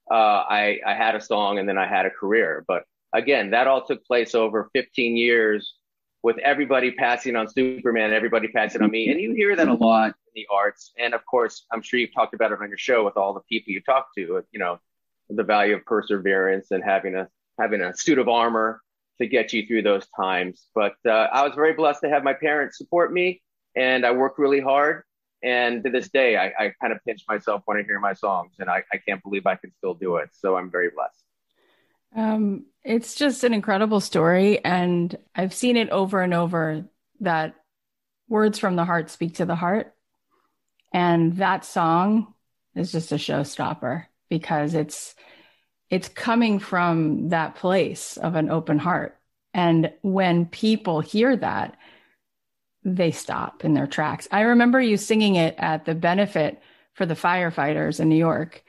uh, 0.10 0.14
I, 0.14 0.80
I 0.86 0.94
had 0.96 1.16
a 1.16 1.22
song 1.22 1.60
and 1.60 1.68
then 1.68 1.78
I 1.78 1.88
had 1.88 2.06
a 2.06 2.10
career. 2.10 2.64
But 2.68 2.84
again, 3.14 3.52
that 3.52 3.68
all 3.68 3.86
took 3.86 4.06
place 4.06 4.36
over 4.36 4.70
15 4.74 5.16
years 5.16 5.76
with 6.24 6.38
everybody 6.40 6.92
passing 6.92 7.36
on 7.36 7.48
Superman, 7.50 8.14
everybody 8.14 8.48
passing 8.48 8.82
on 8.82 8.90
me. 8.90 9.10
And 9.10 9.20
you 9.20 9.34
hear 9.34 9.56
that 9.56 9.68
a 9.68 9.74
lot 9.74 10.08
in 10.08 10.32
the 10.34 10.48
arts. 10.52 10.92
And 10.98 11.14
of 11.14 11.26
course, 11.26 11.66
I'm 11.72 11.82
sure 11.82 12.00
you've 12.00 12.14
talked 12.14 12.34
about 12.34 12.52
it 12.54 12.60
on 12.62 12.70
your 12.70 12.78
show 12.78 13.04
with 13.04 13.18
all 13.18 13.34
the 13.34 13.42
people 13.42 13.74
you 13.74 13.82
talk 13.82 14.08
to, 14.16 14.42
you 14.52 14.60
know, 14.60 14.80
the 15.30 15.44
value 15.44 15.76
of 15.76 15.86
perseverance 15.86 16.72
and 16.72 16.84
having 16.84 17.16
a, 17.16 17.28
having 17.60 17.82
a 17.82 17.96
suit 17.96 18.20
of 18.20 18.30
armor 18.30 18.82
to 19.20 19.28
get 19.28 19.54
you 19.54 19.66
through 19.66 19.84
those 19.84 20.08
times. 20.16 20.68
But 20.74 20.96
uh, 21.06 21.28
I 21.32 21.44
was 21.44 21.54
very 21.56 21.74
blessed 21.74 22.02
to 22.02 22.10
have 22.10 22.24
my 22.24 22.34
parents 22.34 22.78
support 22.78 23.14
me 23.14 23.42
and 23.76 24.06
I 24.06 24.12
worked 24.12 24.40
really 24.40 24.60
hard 24.60 25.04
and 25.44 25.84
to 25.84 25.90
this 25.90 26.10
day, 26.10 26.38
I, 26.38 26.54
I 26.58 26.74
kind 26.82 26.94
of 26.94 27.00
pinch 27.06 27.26
myself 27.28 27.64
when 27.66 27.78
I 27.78 27.84
hear 27.84 28.00
my 28.00 28.14
songs, 28.14 28.54
and 28.60 28.70
I, 28.70 28.84
I 28.94 28.98
can't 28.98 29.22
believe 29.22 29.46
I 29.46 29.56
can 29.56 29.74
still 29.74 29.94
do 29.94 30.16
it. 30.16 30.30
So 30.32 30.56
I'm 30.56 30.72
very 30.72 30.90
blessed. 30.90 31.24
Um, 32.16 32.66
it's 32.84 33.16
just 33.16 33.44
an 33.44 33.54
incredible 33.54 34.00
story, 34.00 34.64
and 34.64 35.16
I've 35.36 35.54
seen 35.54 35.76
it 35.76 35.90
over 35.90 36.22
and 36.22 36.34
over 36.34 36.86
that 37.20 37.56
words 38.30 38.58
from 38.58 38.78
the 38.78 38.86
heart 38.86 39.10
speak 39.10 39.36
to 39.36 39.46
the 39.46 39.56
heart, 39.56 39.94
and 40.94 41.36
that 41.38 41.66
song 41.66 42.34
is 42.74 42.94
just 42.94 43.12
a 43.12 43.16
showstopper 43.16 44.06
because 44.30 44.76
it's 44.76 45.14
it's 45.94 46.10
coming 46.10 46.58
from 46.58 47.30
that 47.30 47.54
place 47.54 48.18
of 48.18 48.34
an 48.34 48.50
open 48.50 48.80
heart. 48.80 49.16
And 49.54 49.94
when 50.02 50.48
people 50.48 51.02
hear 51.02 51.38
that, 51.38 51.78
they 52.84 53.12
stop 53.12 53.64
in 53.64 53.76
their 53.76 53.86
tracks. 53.86 54.28
I 54.32 54.42
remember 54.42 54.82
you 54.82 54.98
singing 54.98 55.36
it 55.36 55.54
at 55.60 55.86
the 55.86 55.94
benefit 55.94 56.60
for 56.96 57.06
the 57.06 57.14
firefighters 57.14 58.00
in 58.00 58.10
New 58.10 58.16
York 58.16 58.64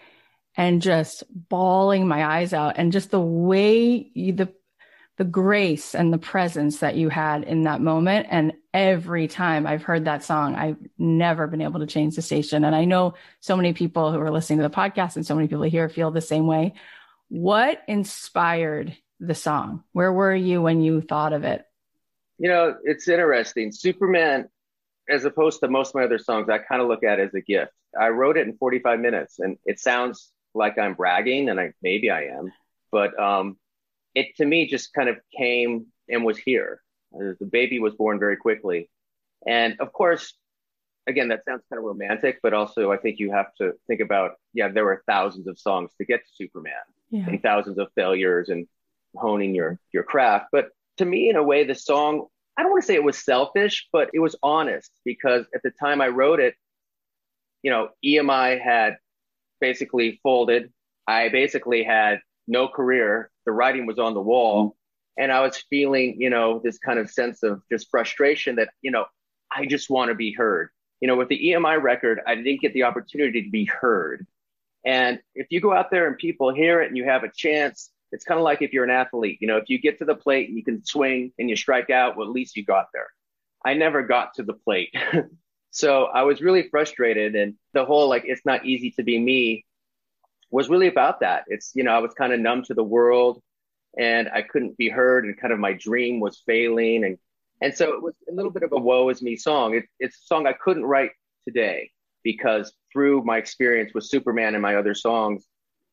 and 0.54 0.82
just 0.82 1.24
bawling 1.30 2.06
my 2.06 2.26
eyes 2.26 2.52
out 2.52 2.74
and 2.76 2.92
just 2.92 3.10
the 3.10 3.20
way 3.20 4.10
you, 4.12 4.34
the 4.34 4.52
the 5.16 5.24
grace 5.24 5.94
and 5.94 6.12
the 6.12 6.18
presence 6.18 6.80
that 6.80 6.96
you 6.96 7.08
had 7.08 7.44
in 7.44 7.62
that 7.62 7.80
moment 7.80 8.26
and 8.30 8.52
every 8.72 9.28
time 9.28 9.64
I've 9.64 9.84
heard 9.84 10.06
that 10.06 10.24
song 10.24 10.56
I've 10.56 10.76
never 10.98 11.46
been 11.46 11.62
able 11.62 11.78
to 11.80 11.86
change 11.86 12.16
the 12.16 12.22
station 12.22 12.64
and 12.64 12.74
I 12.74 12.84
know 12.84 13.14
so 13.38 13.56
many 13.56 13.72
people 13.74 14.10
who 14.10 14.18
are 14.18 14.32
listening 14.32 14.58
to 14.58 14.68
the 14.68 14.74
podcast 14.74 15.14
and 15.14 15.24
so 15.24 15.36
many 15.36 15.46
people 15.46 15.62
here 15.62 15.88
feel 15.88 16.10
the 16.10 16.20
same 16.20 16.48
way 16.48 16.74
what 17.40 17.82
inspired 17.88 18.96
the 19.20 19.34
song 19.34 19.82
where 19.92 20.12
were 20.12 20.34
you 20.34 20.60
when 20.60 20.80
you 20.80 21.00
thought 21.00 21.32
of 21.32 21.44
it 21.44 21.64
you 22.38 22.48
know, 22.48 22.76
it's 22.82 23.08
interesting. 23.08 23.72
Superman, 23.72 24.48
as 25.08 25.24
opposed 25.24 25.60
to 25.60 25.68
most 25.68 25.90
of 25.90 25.94
my 25.96 26.04
other 26.04 26.18
songs, 26.18 26.48
I 26.48 26.58
kind 26.58 26.82
of 26.82 26.88
look 26.88 27.04
at 27.04 27.20
it 27.20 27.28
as 27.28 27.34
a 27.34 27.40
gift. 27.40 27.72
I 27.98 28.08
wrote 28.08 28.36
it 28.36 28.46
in 28.46 28.56
45 28.56 28.98
minutes, 29.00 29.38
and 29.38 29.56
it 29.64 29.78
sounds 29.78 30.32
like 30.54 30.78
I'm 30.78 30.94
bragging, 30.94 31.48
and 31.48 31.60
I 31.60 31.72
maybe 31.82 32.10
I 32.10 32.24
am, 32.24 32.52
but 32.90 33.18
um, 33.20 33.56
it 34.14 34.36
to 34.36 34.44
me 34.44 34.66
just 34.66 34.92
kind 34.92 35.08
of 35.08 35.16
came 35.36 35.86
and 36.08 36.24
was 36.24 36.38
here. 36.38 36.80
The 37.12 37.48
baby 37.48 37.78
was 37.78 37.94
born 37.94 38.18
very 38.18 38.36
quickly, 38.36 38.90
and 39.46 39.76
of 39.80 39.92
course, 39.92 40.34
again, 41.06 41.28
that 41.28 41.44
sounds 41.44 41.62
kind 41.70 41.78
of 41.78 41.84
romantic, 41.84 42.40
but 42.42 42.52
also 42.52 42.90
I 42.90 42.96
think 42.96 43.20
you 43.20 43.30
have 43.30 43.54
to 43.60 43.74
think 43.86 44.00
about 44.00 44.32
yeah, 44.52 44.68
there 44.68 44.84
were 44.84 45.04
thousands 45.06 45.46
of 45.46 45.58
songs 45.58 45.92
to 45.98 46.04
get 46.04 46.20
to 46.24 46.30
Superman, 46.34 46.74
yeah. 47.14 47.26
and 47.28 47.42
thousands 47.42 47.78
of 47.78 47.88
failures 47.94 48.48
and 48.48 48.66
honing 49.16 49.54
your 49.54 49.78
your 49.92 50.02
craft, 50.02 50.46
but 50.52 50.68
to 50.98 51.04
me, 51.04 51.28
in 51.28 51.36
a 51.36 51.42
way, 51.42 51.64
the 51.64 51.74
song, 51.74 52.26
I 52.56 52.62
don't 52.62 52.70
want 52.70 52.82
to 52.82 52.86
say 52.86 52.94
it 52.94 53.02
was 53.02 53.18
selfish, 53.18 53.88
but 53.92 54.10
it 54.14 54.20
was 54.20 54.36
honest 54.42 54.90
because 55.04 55.46
at 55.54 55.62
the 55.62 55.70
time 55.70 56.00
I 56.00 56.08
wrote 56.08 56.40
it, 56.40 56.54
you 57.62 57.70
know, 57.70 57.88
EMI 58.04 58.60
had 58.60 58.96
basically 59.60 60.20
folded. 60.22 60.72
I 61.06 61.28
basically 61.30 61.82
had 61.82 62.20
no 62.46 62.68
career. 62.68 63.30
The 63.46 63.52
writing 63.52 63.86
was 63.86 63.98
on 63.98 64.14
the 64.14 64.20
wall. 64.20 64.64
Mm-hmm. 64.64 64.74
And 65.16 65.32
I 65.32 65.40
was 65.40 65.56
feeling, 65.70 66.20
you 66.20 66.28
know, 66.28 66.60
this 66.62 66.78
kind 66.78 66.98
of 66.98 67.10
sense 67.10 67.42
of 67.42 67.62
just 67.70 67.88
frustration 67.90 68.56
that, 68.56 68.70
you 68.82 68.90
know, 68.90 69.06
I 69.50 69.66
just 69.66 69.88
want 69.88 70.10
to 70.10 70.14
be 70.14 70.32
heard. 70.32 70.70
You 71.00 71.08
know, 71.08 71.16
with 71.16 71.28
the 71.28 71.38
EMI 71.38 71.80
record, 71.80 72.20
I 72.26 72.34
didn't 72.34 72.60
get 72.60 72.72
the 72.72 72.84
opportunity 72.84 73.42
to 73.42 73.50
be 73.50 73.64
heard. 73.64 74.26
And 74.84 75.20
if 75.34 75.46
you 75.50 75.60
go 75.60 75.72
out 75.72 75.90
there 75.90 76.06
and 76.06 76.16
people 76.16 76.52
hear 76.52 76.82
it 76.82 76.88
and 76.88 76.96
you 76.96 77.04
have 77.04 77.24
a 77.24 77.30
chance 77.34 77.90
it's 78.14 78.24
kind 78.24 78.38
of 78.38 78.44
like 78.44 78.62
if 78.62 78.72
you're 78.72 78.84
an 78.84 78.90
athlete, 78.90 79.38
you 79.40 79.48
know, 79.48 79.56
if 79.56 79.68
you 79.68 79.76
get 79.76 79.98
to 79.98 80.04
the 80.04 80.14
plate 80.14 80.48
and 80.48 80.56
you 80.56 80.62
can 80.62 80.84
swing 80.84 81.32
and 81.36 81.50
you 81.50 81.56
strike 81.56 81.90
out, 81.90 82.16
well, 82.16 82.28
at 82.28 82.32
least 82.32 82.56
you 82.56 82.64
got 82.64 82.86
there. 82.94 83.08
I 83.64 83.74
never 83.74 84.04
got 84.04 84.34
to 84.34 84.44
the 84.44 84.52
plate. 84.52 84.94
so 85.72 86.04
I 86.04 86.22
was 86.22 86.40
really 86.40 86.68
frustrated. 86.68 87.34
And 87.34 87.54
the 87.72 87.84
whole, 87.84 88.08
like, 88.08 88.22
it's 88.24 88.46
not 88.46 88.64
easy 88.64 88.92
to 88.92 89.02
be 89.02 89.18
me 89.18 89.64
was 90.52 90.68
really 90.68 90.86
about 90.86 91.20
that. 91.20 91.42
It's, 91.48 91.72
you 91.74 91.82
know, 91.82 91.90
I 91.90 91.98
was 91.98 92.14
kind 92.14 92.32
of 92.32 92.38
numb 92.38 92.62
to 92.64 92.74
the 92.74 92.84
world 92.84 93.42
and 93.98 94.28
I 94.28 94.42
couldn't 94.42 94.76
be 94.76 94.88
heard 94.88 95.24
and 95.24 95.36
kind 95.36 95.52
of 95.52 95.58
my 95.58 95.72
dream 95.72 96.20
was 96.20 96.40
failing. 96.46 97.04
And, 97.04 97.18
and 97.60 97.74
so 97.74 97.94
it 97.94 98.02
was 98.02 98.14
a 98.30 98.32
little 98.32 98.52
bit 98.52 98.62
of 98.62 98.70
a 98.72 98.78
woe 98.78 99.08
is 99.08 99.22
me 99.22 99.34
song. 99.34 99.74
It, 99.74 99.86
it's 99.98 100.16
a 100.18 100.26
song 100.26 100.46
I 100.46 100.52
couldn't 100.52 100.84
write 100.84 101.10
today. 101.48 101.90
Because 102.24 102.72
through 102.92 103.22
my 103.22 103.36
experience 103.36 103.92
with 103.94 104.04
Superman 104.04 104.54
and 104.54 104.62
my 104.62 104.74
other 104.74 104.94
songs, 104.94 105.46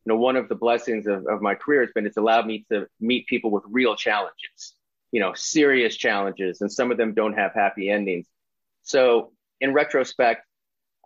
you 0.06 0.13
know, 0.13 0.17
one 0.17 0.36
of 0.36 0.50
the 0.50 0.56
blessings 0.56 1.06
of, 1.06 1.28
of 1.28 1.41
my 1.41 1.54
career 1.54 1.82
has 1.82 1.91
been 1.94 2.08
it's 2.08 2.17
allowed 2.17 2.48
me 2.48 2.65
to 2.72 2.88
meet 3.00 3.28
people 3.28 3.52
with 3.52 3.63
real 3.67 3.96
challenges, 3.96 4.74
you 5.12 5.20
know, 5.20 5.34
serious 5.36 5.96
challenges, 5.96 6.62
and 6.62 6.72
some 6.72 6.89
of 6.89 6.98
them 6.98 7.13
don't 7.13 7.34
have 7.34 7.54
happy 7.54 7.89
endings. 7.89 8.26
So 8.82 9.34
in 9.60 9.74
retrospect, 9.74 10.44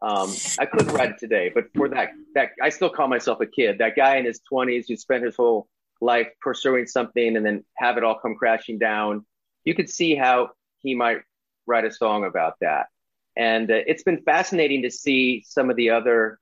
um, 0.02 0.34
I 0.60 0.66
couldn't 0.66 0.94
write 0.94 1.12
it 1.12 1.18
today, 1.20 1.52
but 1.54 1.66
for 1.76 1.90
that, 1.90 2.12
that 2.36 2.52
I 2.62 2.70
still 2.70 2.90
call 2.90 3.08
myself 3.08 3.42
a 3.42 3.46
kid. 3.46 3.80
That 3.80 3.96
guy 3.96 4.18
in 4.18 4.26
his 4.26 4.40
20s 4.52 4.86
who 4.88 4.96
spent 4.96 5.26
his 5.26 5.36
whole 5.36 5.68
life 6.02 6.28
pursuing 6.42 6.86
something 6.86 7.36
and 7.36 7.46
then 7.46 7.64
have 7.78 7.98
it 7.98 8.04
all 8.04 8.20
come 8.20 8.36
crashing 8.36 8.78
down. 8.78 9.26
You 9.64 9.74
could 9.74 9.90
see 9.90 10.16
how 10.16 10.52
he 10.80 10.96
might 10.96 11.22
write 11.66 11.86
a 11.86 11.92
song 11.92 12.26
about 12.26 12.56
that. 12.62 12.88
And 13.36 13.69
uh, 13.69 13.82
it's 13.88 14.04
been 14.04 14.21
fascinating 14.21 14.84
to 14.84 14.91
see 14.91 15.43
some 15.48 15.69
of 15.69 15.76
the 15.76 15.89
other 15.91 16.39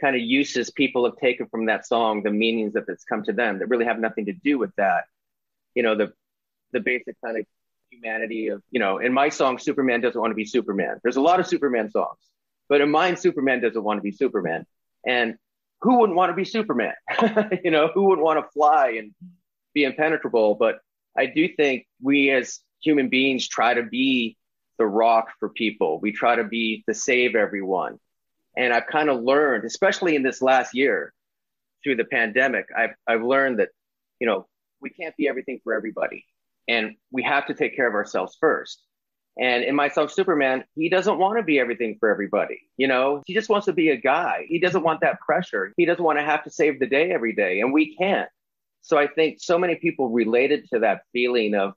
kind 0.00 0.14
of 0.14 0.22
uses 0.22 0.70
people 0.70 1.04
have 1.04 1.16
taken 1.16 1.46
from 1.46 1.66
that 1.66 1.86
song, 1.86 2.22
the 2.22 2.30
meanings 2.30 2.74
that 2.74 2.84
it's 2.88 3.04
come 3.04 3.22
to 3.24 3.32
them 3.32 3.58
that 3.58 3.68
really 3.68 3.86
have 3.86 3.98
nothing 3.98 4.26
to 4.26 4.32
do 4.32 4.58
with 4.58 4.74
that. 4.76 5.04
You 5.74 5.82
know, 5.82 5.94
the 5.96 6.12
the 6.72 6.80
basic 6.80 7.16
kind 7.24 7.38
of 7.38 7.46
humanity 7.90 8.48
of, 8.48 8.62
you 8.70 8.80
know, 8.80 8.98
in 8.98 9.12
my 9.12 9.28
song, 9.28 9.58
Superman 9.58 10.00
doesn't 10.00 10.20
want 10.20 10.30
to 10.30 10.34
be 10.34 10.44
Superman. 10.44 10.98
There's 11.02 11.16
a 11.16 11.20
lot 11.20 11.40
of 11.40 11.46
Superman 11.46 11.90
songs, 11.90 12.18
but 12.68 12.80
in 12.80 12.90
mine, 12.90 13.16
Superman 13.16 13.60
doesn't 13.60 13.82
want 13.82 13.98
to 13.98 14.02
be 14.02 14.10
Superman. 14.10 14.66
And 15.06 15.36
who 15.80 15.98
wouldn't 15.98 16.16
want 16.16 16.30
to 16.30 16.34
be 16.34 16.44
Superman? 16.44 16.94
you 17.64 17.70
know, 17.70 17.90
who 17.94 18.04
wouldn't 18.04 18.24
want 18.24 18.44
to 18.44 18.50
fly 18.52 18.96
and 18.98 19.14
be 19.74 19.84
impenetrable? 19.84 20.54
But 20.54 20.80
I 21.16 21.26
do 21.26 21.48
think 21.48 21.86
we 22.02 22.30
as 22.30 22.60
human 22.80 23.08
beings 23.08 23.48
try 23.48 23.74
to 23.74 23.82
be 23.82 24.36
the 24.78 24.86
rock 24.86 25.28
for 25.38 25.48
people. 25.48 26.00
We 26.00 26.12
try 26.12 26.36
to 26.36 26.44
be 26.44 26.84
the 26.86 26.94
save 26.94 27.34
everyone. 27.34 27.98
And 28.56 28.72
I've 28.72 28.86
kind 28.86 29.10
of 29.10 29.22
learned, 29.22 29.64
especially 29.64 30.16
in 30.16 30.22
this 30.22 30.40
last 30.40 30.74
year 30.74 31.12
through 31.84 31.96
the 31.96 32.04
pandemic, 32.04 32.66
I've, 32.76 32.94
I've 33.06 33.22
learned 33.22 33.58
that, 33.60 33.68
you 34.18 34.26
know, 34.26 34.46
we 34.80 34.90
can't 34.90 35.16
be 35.16 35.28
everything 35.28 35.60
for 35.62 35.74
everybody 35.74 36.24
and 36.68 36.96
we 37.10 37.22
have 37.22 37.46
to 37.46 37.54
take 37.54 37.76
care 37.76 37.86
of 37.86 37.94
ourselves 37.94 38.36
first. 38.40 38.82
And 39.38 39.62
in 39.62 39.74
myself, 39.74 40.10
Superman, 40.10 40.64
he 40.74 40.88
doesn't 40.88 41.18
want 41.18 41.38
to 41.38 41.42
be 41.42 41.60
everything 41.60 41.96
for 42.00 42.08
everybody. 42.08 42.62
You 42.78 42.88
know, 42.88 43.22
he 43.26 43.34
just 43.34 43.50
wants 43.50 43.66
to 43.66 43.72
be 43.72 43.90
a 43.90 43.96
guy. 43.96 44.46
He 44.48 44.58
doesn't 44.58 44.82
want 44.82 45.02
that 45.02 45.20
pressure. 45.20 45.74
He 45.76 45.84
doesn't 45.84 46.02
want 46.02 46.18
to 46.18 46.24
have 46.24 46.42
to 46.44 46.50
save 46.50 46.80
the 46.80 46.86
day 46.86 47.10
every 47.10 47.34
day, 47.34 47.60
and 47.60 47.72
we 47.72 47.94
can't. 47.96 48.30
So 48.80 48.96
I 48.96 49.08
think 49.08 49.38
so 49.40 49.58
many 49.58 49.74
people 49.74 50.08
related 50.08 50.66
to 50.72 50.78
that 50.80 51.02
feeling 51.12 51.54
of 51.54 51.74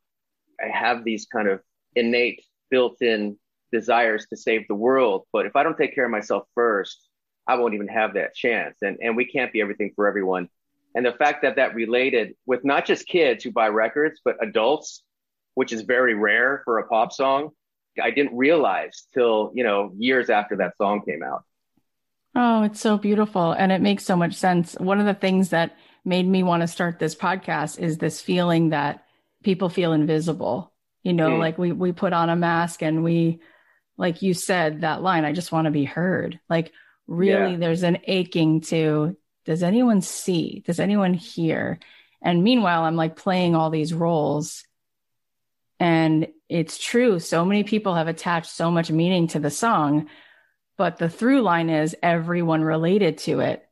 I 0.63 0.69
have 0.69 1.03
these 1.03 1.25
kind 1.25 1.49
of 1.49 1.59
innate 1.95 2.41
built-in 2.69 3.37
desires 3.71 4.25
to 4.29 4.37
save 4.37 4.67
the 4.67 4.75
world, 4.75 5.25
but 5.31 5.45
if 5.45 5.55
I 5.55 5.63
don't 5.63 5.77
take 5.77 5.93
care 5.95 6.05
of 6.05 6.11
myself 6.11 6.45
first, 6.55 7.07
I 7.47 7.55
won't 7.55 7.73
even 7.73 7.87
have 7.87 8.13
that 8.13 8.35
chance. 8.35 8.77
And 8.81 8.97
and 9.01 9.15
we 9.15 9.25
can't 9.25 9.51
be 9.51 9.61
everything 9.61 9.91
for 9.95 10.07
everyone. 10.07 10.49
And 10.95 11.05
the 11.05 11.13
fact 11.13 11.43
that 11.43 11.57
that 11.57 11.75
related 11.75 12.35
with 12.45 12.63
not 12.63 12.85
just 12.85 13.07
kids 13.07 13.43
who 13.43 13.51
buy 13.51 13.67
records, 13.67 14.21
but 14.25 14.37
adults, 14.41 15.03
which 15.53 15.71
is 15.71 15.81
very 15.81 16.15
rare 16.15 16.61
for 16.65 16.79
a 16.79 16.87
pop 16.87 17.11
song, 17.11 17.51
I 18.01 18.11
didn't 18.11 18.35
realize 18.35 19.03
till, 19.13 19.51
you 19.53 19.63
know, 19.63 19.91
years 19.97 20.29
after 20.29 20.57
that 20.57 20.77
song 20.77 21.03
came 21.05 21.23
out. 21.23 21.43
Oh, 22.35 22.63
it's 22.63 22.79
so 22.79 22.97
beautiful. 22.97 23.51
And 23.51 23.71
it 23.71 23.81
makes 23.81 24.05
so 24.05 24.15
much 24.15 24.35
sense. 24.35 24.73
One 24.75 24.99
of 24.99 25.05
the 25.05 25.13
things 25.13 25.49
that 25.49 25.75
made 26.05 26.27
me 26.27 26.43
want 26.43 26.61
to 26.61 26.67
start 26.67 26.99
this 26.99 27.15
podcast 27.15 27.79
is 27.79 27.97
this 27.97 28.21
feeling 28.21 28.69
that 28.69 29.03
people 29.43 29.69
feel 29.69 29.93
invisible. 29.93 30.71
You 31.03 31.13
know, 31.13 31.31
mm. 31.31 31.39
like 31.39 31.57
we 31.57 31.71
we 31.71 31.91
put 31.91 32.13
on 32.13 32.29
a 32.29 32.35
mask 32.35 32.81
and 32.81 33.03
we 33.03 33.39
like 33.97 34.21
you 34.21 34.33
said 34.33 34.81
that 34.81 35.01
line, 35.01 35.25
I 35.25 35.33
just 35.33 35.51
want 35.51 35.65
to 35.65 35.71
be 35.71 35.85
heard. 35.85 36.39
Like 36.49 36.71
really 37.07 37.51
yeah. 37.51 37.57
there's 37.57 37.83
an 37.83 37.99
aching 38.05 38.61
to 38.61 39.17
does 39.45 39.63
anyone 39.63 40.01
see? 40.01 40.63
Does 40.65 40.79
anyone 40.79 41.13
hear? 41.13 41.79
And 42.21 42.43
meanwhile, 42.43 42.83
I'm 42.83 42.95
like 42.95 43.15
playing 43.15 43.55
all 43.55 43.69
these 43.69 43.93
roles. 43.93 44.63
And 45.79 46.27
it's 46.49 46.77
true. 46.77 47.19
So 47.19 47.45
many 47.45 47.63
people 47.63 47.95
have 47.95 48.07
attached 48.07 48.51
so 48.51 48.69
much 48.69 48.91
meaning 48.91 49.27
to 49.29 49.39
the 49.39 49.49
song, 49.49 50.07
but 50.77 50.97
the 50.97 51.09
through 51.09 51.41
line 51.41 51.69
is 51.69 51.95
everyone 52.03 52.61
related 52.61 53.19
to 53.19 53.39
it 53.39 53.65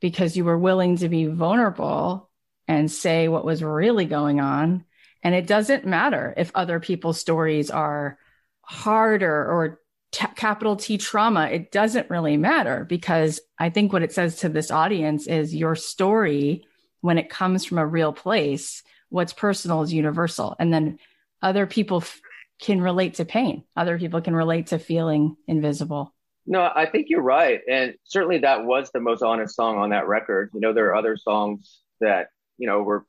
because 0.00 0.36
you 0.36 0.44
were 0.44 0.58
willing 0.58 0.96
to 0.98 1.08
be 1.08 1.26
vulnerable 1.26 2.30
and 2.68 2.90
say 2.90 3.28
what 3.28 3.44
was 3.44 3.62
really 3.62 4.04
going 4.04 4.40
on. 4.40 4.84
And 5.22 5.34
it 5.34 5.46
doesn't 5.46 5.86
matter 5.86 6.34
if 6.36 6.50
other 6.54 6.80
people's 6.80 7.20
stories 7.20 7.70
are 7.70 8.18
harder 8.62 9.50
or 9.50 9.80
t- 10.10 10.26
capital 10.36 10.76
T 10.76 10.98
trauma, 10.98 11.46
it 11.46 11.72
doesn't 11.72 12.10
really 12.10 12.36
matter 12.36 12.84
because 12.84 13.40
I 13.58 13.70
think 13.70 13.92
what 13.92 14.02
it 14.02 14.12
says 14.12 14.36
to 14.36 14.48
this 14.48 14.70
audience 14.70 15.26
is 15.26 15.54
your 15.54 15.74
story, 15.74 16.64
when 17.00 17.18
it 17.18 17.30
comes 17.30 17.64
from 17.64 17.78
a 17.78 17.86
real 17.86 18.12
place, 18.12 18.82
what's 19.08 19.32
personal 19.32 19.82
is 19.82 19.92
universal. 19.92 20.54
And 20.58 20.72
then 20.72 20.98
other 21.42 21.66
people 21.66 21.98
f- 21.98 22.20
can 22.60 22.80
relate 22.80 23.14
to 23.14 23.24
pain, 23.24 23.64
other 23.76 23.98
people 23.98 24.20
can 24.20 24.36
relate 24.36 24.68
to 24.68 24.78
feeling 24.78 25.36
invisible. 25.48 26.14
No, 26.46 26.70
I 26.74 26.86
think 26.86 27.06
you're 27.08 27.22
right. 27.22 27.60
And 27.68 27.94
certainly 28.04 28.38
that 28.38 28.64
was 28.64 28.90
the 28.90 29.00
most 29.00 29.22
honest 29.22 29.54
song 29.54 29.78
on 29.78 29.90
that 29.90 30.08
record. 30.08 30.50
You 30.54 30.60
know, 30.60 30.72
there 30.72 30.86
are 30.86 30.96
other 30.96 31.16
songs 31.16 31.80
that, 32.00 32.28
you 32.58 32.66
know, 32.66 32.82
were 32.82 33.06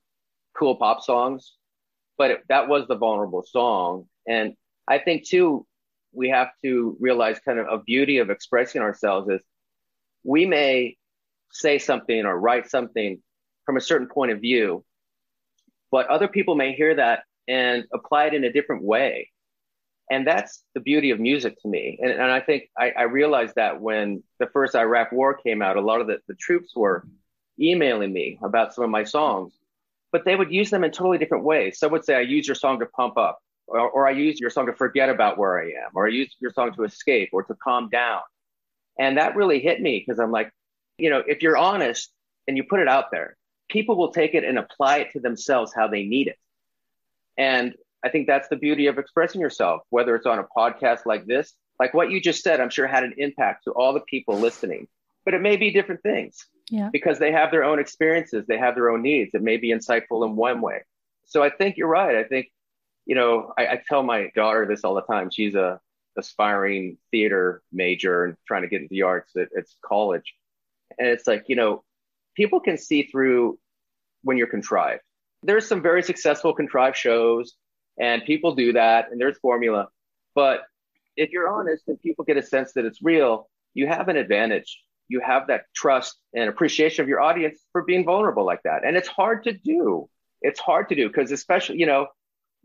cool 0.55 0.75
pop 0.75 1.01
songs, 1.01 1.53
but 2.23 2.31
it, 2.31 2.43
that 2.47 2.69
was 2.69 2.87
the 2.87 2.95
vulnerable 2.95 3.43
song. 3.43 4.05
And 4.25 4.53
I 4.87 4.97
think 4.97 5.27
too, 5.27 5.65
we 6.13 6.29
have 6.29 6.51
to 6.63 6.95
realize 7.01 7.37
kind 7.43 7.59
of 7.59 7.67
a 7.67 7.83
beauty 7.83 8.19
of 8.19 8.29
expressing 8.29 8.81
ourselves 8.81 9.27
is 9.27 9.41
we 10.23 10.45
may 10.45 10.95
say 11.51 11.79
something 11.79 12.25
or 12.25 12.39
write 12.39 12.69
something 12.69 13.21
from 13.65 13.75
a 13.75 13.81
certain 13.81 14.07
point 14.07 14.31
of 14.31 14.39
view, 14.39 14.85
but 15.91 16.07
other 16.07 16.29
people 16.29 16.55
may 16.55 16.71
hear 16.71 16.95
that 16.95 17.23
and 17.49 17.83
apply 17.93 18.27
it 18.27 18.33
in 18.33 18.45
a 18.45 18.53
different 18.53 18.85
way. 18.85 19.29
And 20.09 20.25
that's 20.25 20.63
the 20.75 20.79
beauty 20.79 21.11
of 21.11 21.19
music 21.19 21.61
to 21.63 21.67
me. 21.67 21.99
And, 22.01 22.09
and 22.09 22.31
I 22.31 22.39
think 22.39 22.69
I, 22.77 22.91
I, 22.91 23.03
realized 23.03 23.55
that 23.55 23.81
when 23.81 24.23
the 24.39 24.47
first 24.47 24.75
Iraq 24.75 25.11
war 25.11 25.33
came 25.33 25.61
out, 25.61 25.75
a 25.75 25.81
lot 25.81 25.99
of 25.99 26.07
the, 26.07 26.19
the 26.29 26.35
troops 26.35 26.73
were 26.73 27.05
emailing 27.59 28.13
me 28.13 28.39
about 28.41 28.73
some 28.73 28.85
of 28.85 28.89
my 28.89 29.03
songs, 29.03 29.59
but 30.13 30.23
they 30.23 30.35
would 30.35 30.53
use 30.53 30.69
them 30.69 30.85
in 30.85 30.91
totally 30.91 31.17
different 31.17 31.43
ways. 31.43 31.79
Some 31.79 31.91
would 31.91 32.05
say, 32.05 32.15
I 32.15 32.21
use 32.21 32.47
your 32.47 32.55
song 32.55 32.79
to 32.79 32.85
pump 32.85 33.17
up 33.17 33.39
or, 33.67 33.89
or 33.89 34.07
I 34.07 34.11
use 34.11 34.39
your 34.39 34.51
song 34.51 34.67
to 34.67 34.73
forget 34.73 35.09
about 35.09 35.37
where 35.37 35.59
I 35.59 35.69
am, 35.69 35.89
or 35.95 36.05
I 36.05 36.11
use 36.11 36.33
your 36.39 36.51
song 36.51 36.71
to 36.75 36.83
escape 36.83 37.29
or 37.33 37.43
to 37.43 37.55
calm 37.55 37.89
down. 37.89 38.21
And 38.99 39.17
that 39.17 39.35
really 39.35 39.59
hit 39.59 39.81
me 39.81 39.99
because 40.05 40.19
I'm 40.19 40.31
like, 40.31 40.51
you 40.99 41.09
know, 41.09 41.23
if 41.25 41.41
you're 41.41 41.57
honest 41.57 42.11
and 42.47 42.55
you 42.55 42.63
put 42.63 42.79
it 42.79 42.87
out 42.87 43.05
there, 43.11 43.35
people 43.69 43.97
will 43.97 44.11
take 44.11 44.35
it 44.35 44.43
and 44.43 44.59
apply 44.59 44.97
it 44.97 45.11
to 45.13 45.19
themselves 45.19 45.73
how 45.75 45.87
they 45.87 46.03
need 46.03 46.27
it. 46.27 46.37
And 47.35 47.73
I 48.05 48.09
think 48.09 48.27
that's 48.27 48.49
the 48.49 48.55
beauty 48.55 48.85
of 48.85 48.99
expressing 48.99 49.41
yourself, 49.41 49.81
whether 49.89 50.15
it's 50.15 50.27
on 50.27 50.37
a 50.37 50.45
podcast 50.55 51.07
like 51.07 51.25
this, 51.25 51.55
like 51.79 51.95
what 51.95 52.11
you 52.11 52.21
just 52.21 52.43
said, 52.43 52.59
I'm 52.61 52.69
sure 52.69 52.85
had 52.85 53.03
an 53.03 53.15
impact 53.17 53.63
to 53.63 53.71
all 53.71 53.93
the 53.93 54.01
people 54.01 54.37
listening, 54.37 54.87
but 55.25 55.33
it 55.33 55.41
may 55.41 55.55
be 55.55 55.71
different 55.71 56.03
things 56.03 56.45
because 56.91 57.19
they 57.19 57.31
have 57.31 57.51
their 57.51 57.63
own 57.63 57.79
experiences, 57.79 58.45
they 58.47 58.57
have 58.57 58.75
their 58.75 58.89
own 58.89 59.01
needs. 59.01 59.31
It 59.33 59.41
may 59.41 59.57
be 59.57 59.69
insightful 59.71 60.25
in 60.25 60.35
one 60.35 60.61
way. 60.61 60.81
So 61.25 61.43
I 61.43 61.49
think 61.49 61.77
you're 61.77 61.87
right. 61.87 62.15
I 62.15 62.23
think 62.23 62.51
you 63.05 63.15
know, 63.15 63.53
I, 63.57 63.67
I 63.67 63.81
tell 63.87 64.03
my 64.03 64.31
daughter 64.35 64.65
this 64.65 64.83
all 64.83 64.95
the 64.95 65.01
time. 65.01 65.29
She's 65.29 65.55
a 65.55 65.79
aspiring 66.17 66.97
theater 67.11 67.61
major 67.71 68.25
and 68.25 68.37
trying 68.47 68.61
to 68.61 68.67
get 68.67 68.81
into 68.81 68.89
the 68.91 69.01
arts 69.01 69.35
at, 69.35 69.49
at 69.57 69.65
college. 69.83 70.35
And 70.97 71.07
it's 71.07 71.27
like, 71.27 71.45
you 71.47 71.55
know, 71.55 71.83
people 72.35 72.59
can 72.59 72.77
see 72.77 73.03
through 73.03 73.57
when 74.21 74.37
you're 74.37 74.47
contrived. 74.47 75.01
There's 75.41 75.67
some 75.67 75.81
very 75.81 76.03
successful 76.03 76.53
contrived 76.53 76.97
shows 76.97 77.53
and 77.99 78.23
people 78.25 78.55
do 78.55 78.73
that 78.73 79.11
and 79.11 79.19
there's 79.19 79.37
formula. 79.39 79.87
But 80.35 80.61
if 81.17 81.31
you're 81.31 81.49
honest 81.49 81.83
and 81.87 81.99
people 81.99 82.25
get 82.25 82.37
a 82.37 82.43
sense 82.43 82.73
that 82.73 82.85
it's 82.85 83.01
real, 83.01 83.49
you 83.73 83.87
have 83.87 84.07
an 84.07 84.15
advantage. 84.15 84.79
You 85.13 85.19
have 85.19 85.45
that 85.47 85.65
trust 85.75 86.17
and 86.33 86.49
appreciation 86.49 87.03
of 87.03 87.07
your 87.07 87.21
audience 87.21 87.59
for 87.71 87.83
being 87.83 88.03
vulnerable 88.03 88.43
like 88.43 88.63
that. 88.63 88.83
And 88.83 88.97
it's 88.97 89.07
hard 89.07 89.43
to 89.43 89.53
do. 89.53 90.09
It's 90.41 90.59
hard 90.59 90.89
to 90.89 90.95
do 90.95 91.07
because 91.07 91.31
especially, 91.31 91.77
you 91.77 91.85
know, 91.85 92.07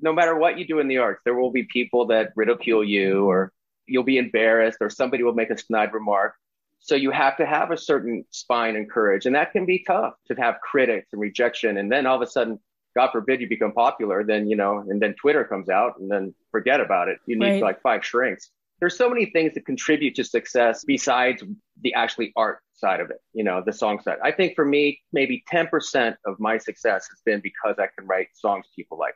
no 0.00 0.14
matter 0.14 0.34
what 0.34 0.58
you 0.58 0.66
do 0.66 0.78
in 0.78 0.88
the 0.88 0.96
arts, 0.96 1.20
there 1.26 1.34
will 1.34 1.50
be 1.50 1.64
people 1.64 2.06
that 2.06 2.32
ridicule 2.36 2.82
you 2.82 3.26
or 3.26 3.52
you'll 3.86 4.02
be 4.02 4.16
embarrassed 4.16 4.78
or 4.80 4.88
somebody 4.88 5.22
will 5.24 5.34
make 5.34 5.50
a 5.50 5.58
snide 5.58 5.92
remark. 5.92 6.32
So 6.80 6.94
you 6.94 7.10
have 7.10 7.36
to 7.36 7.44
have 7.44 7.70
a 7.70 7.76
certain 7.76 8.24
spine 8.30 8.76
and 8.76 8.90
courage. 8.90 9.26
And 9.26 9.34
that 9.34 9.52
can 9.52 9.66
be 9.66 9.84
tough 9.86 10.14
to 10.28 10.34
have 10.36 10.54
critics 10.62 11.08
and 11.12 11.20
rejection. 11.20 11.76
And 11.76 11.92
then 11.92 12.06
all 12.06 12.16
of 12.16 12.22
a 12.22 12.30
sudden, 12.30 12.58
God 12.96 13.10
forbid 13.12 13.42
you 13.42 13.48
become 13.48 13.72
popular, 13.72 14.24
then, 14.24 14.48
you 14.48 14.56
know, 14.56 14.78
and 14.88 15.02
then 15.02 15.14
Twitter 15.20 15.44
comes 15.44 15.68
out 15.68 16.00
and 16.00 16.10
then 16.10 16.34
forget 16.50 16.80
about 16.80 17.08
it. 17.08 17.18
You 17.26 17.38
need 17.38 17.50
right. 17.50 17.62
like 17.62 17.82
five 17.82 18.06
shrinks. 18.06 18.50
There's 18.80 18.96
so 18.96 19.08
many 19.08 19.26
things 19.26 19.54
that 19.54 19.66
contribute 19.66 20.14
to 20.16 20.24
success 20.24 20.84
besides 20.84 21.42
the 21.80 21.94
actually 21.94 22.32
art 22.36 22.60
side 22.74 23.00
of 23.00 23.10
it, 23.10 23.20
you 23.32 23.42
know, 23.42 23.62
the 23.64 23.72
song 23.72 24.00
side. 24.00 24.18
I 24.22 24.30
think 24.30 24.54
for 24.54 24.64
me, 24.64 25.00
maybe 25.12 25.42
10% 25.52 26.16
of 26.26 26.38
my 26.38 26.58
success 26.58 27.08
has 27.10 27.20
been 27.24 27.40
because 27.40 27.76
I 27.78 27.88
can 27.96 28.06
write 28.06 28.28
songs 28.34 28.66
people 28.76 28.98
like 28.98 29.14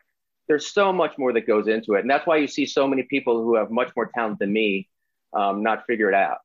there's 0.48 0.66
so 0.66 0.92
much 0.92 1.16
more 1.18 1.33
that 1.33 1.46
goes 1.46 1.68
into 1.68 1.94
it. 1.94 2.01
And 2.01 2.11
that's 2.11 2.27
why 2.27 2.37
you 2.37 2.46
see 2.46 2.66
so 2.66 2.87
many 2.87 3.05
people 3.05 3.42
who 3.42 3.55
have 3.55 3.70
much 3.70 3.90
more 3.96 4.11
talent 4.12 4.38
than 4.38 4.53
me 4.53 4.88
um, 5.33 5.62
not 5.62 5.87
figure 5.87 6.09
it 6.09 6.14
out. 6.14 6.38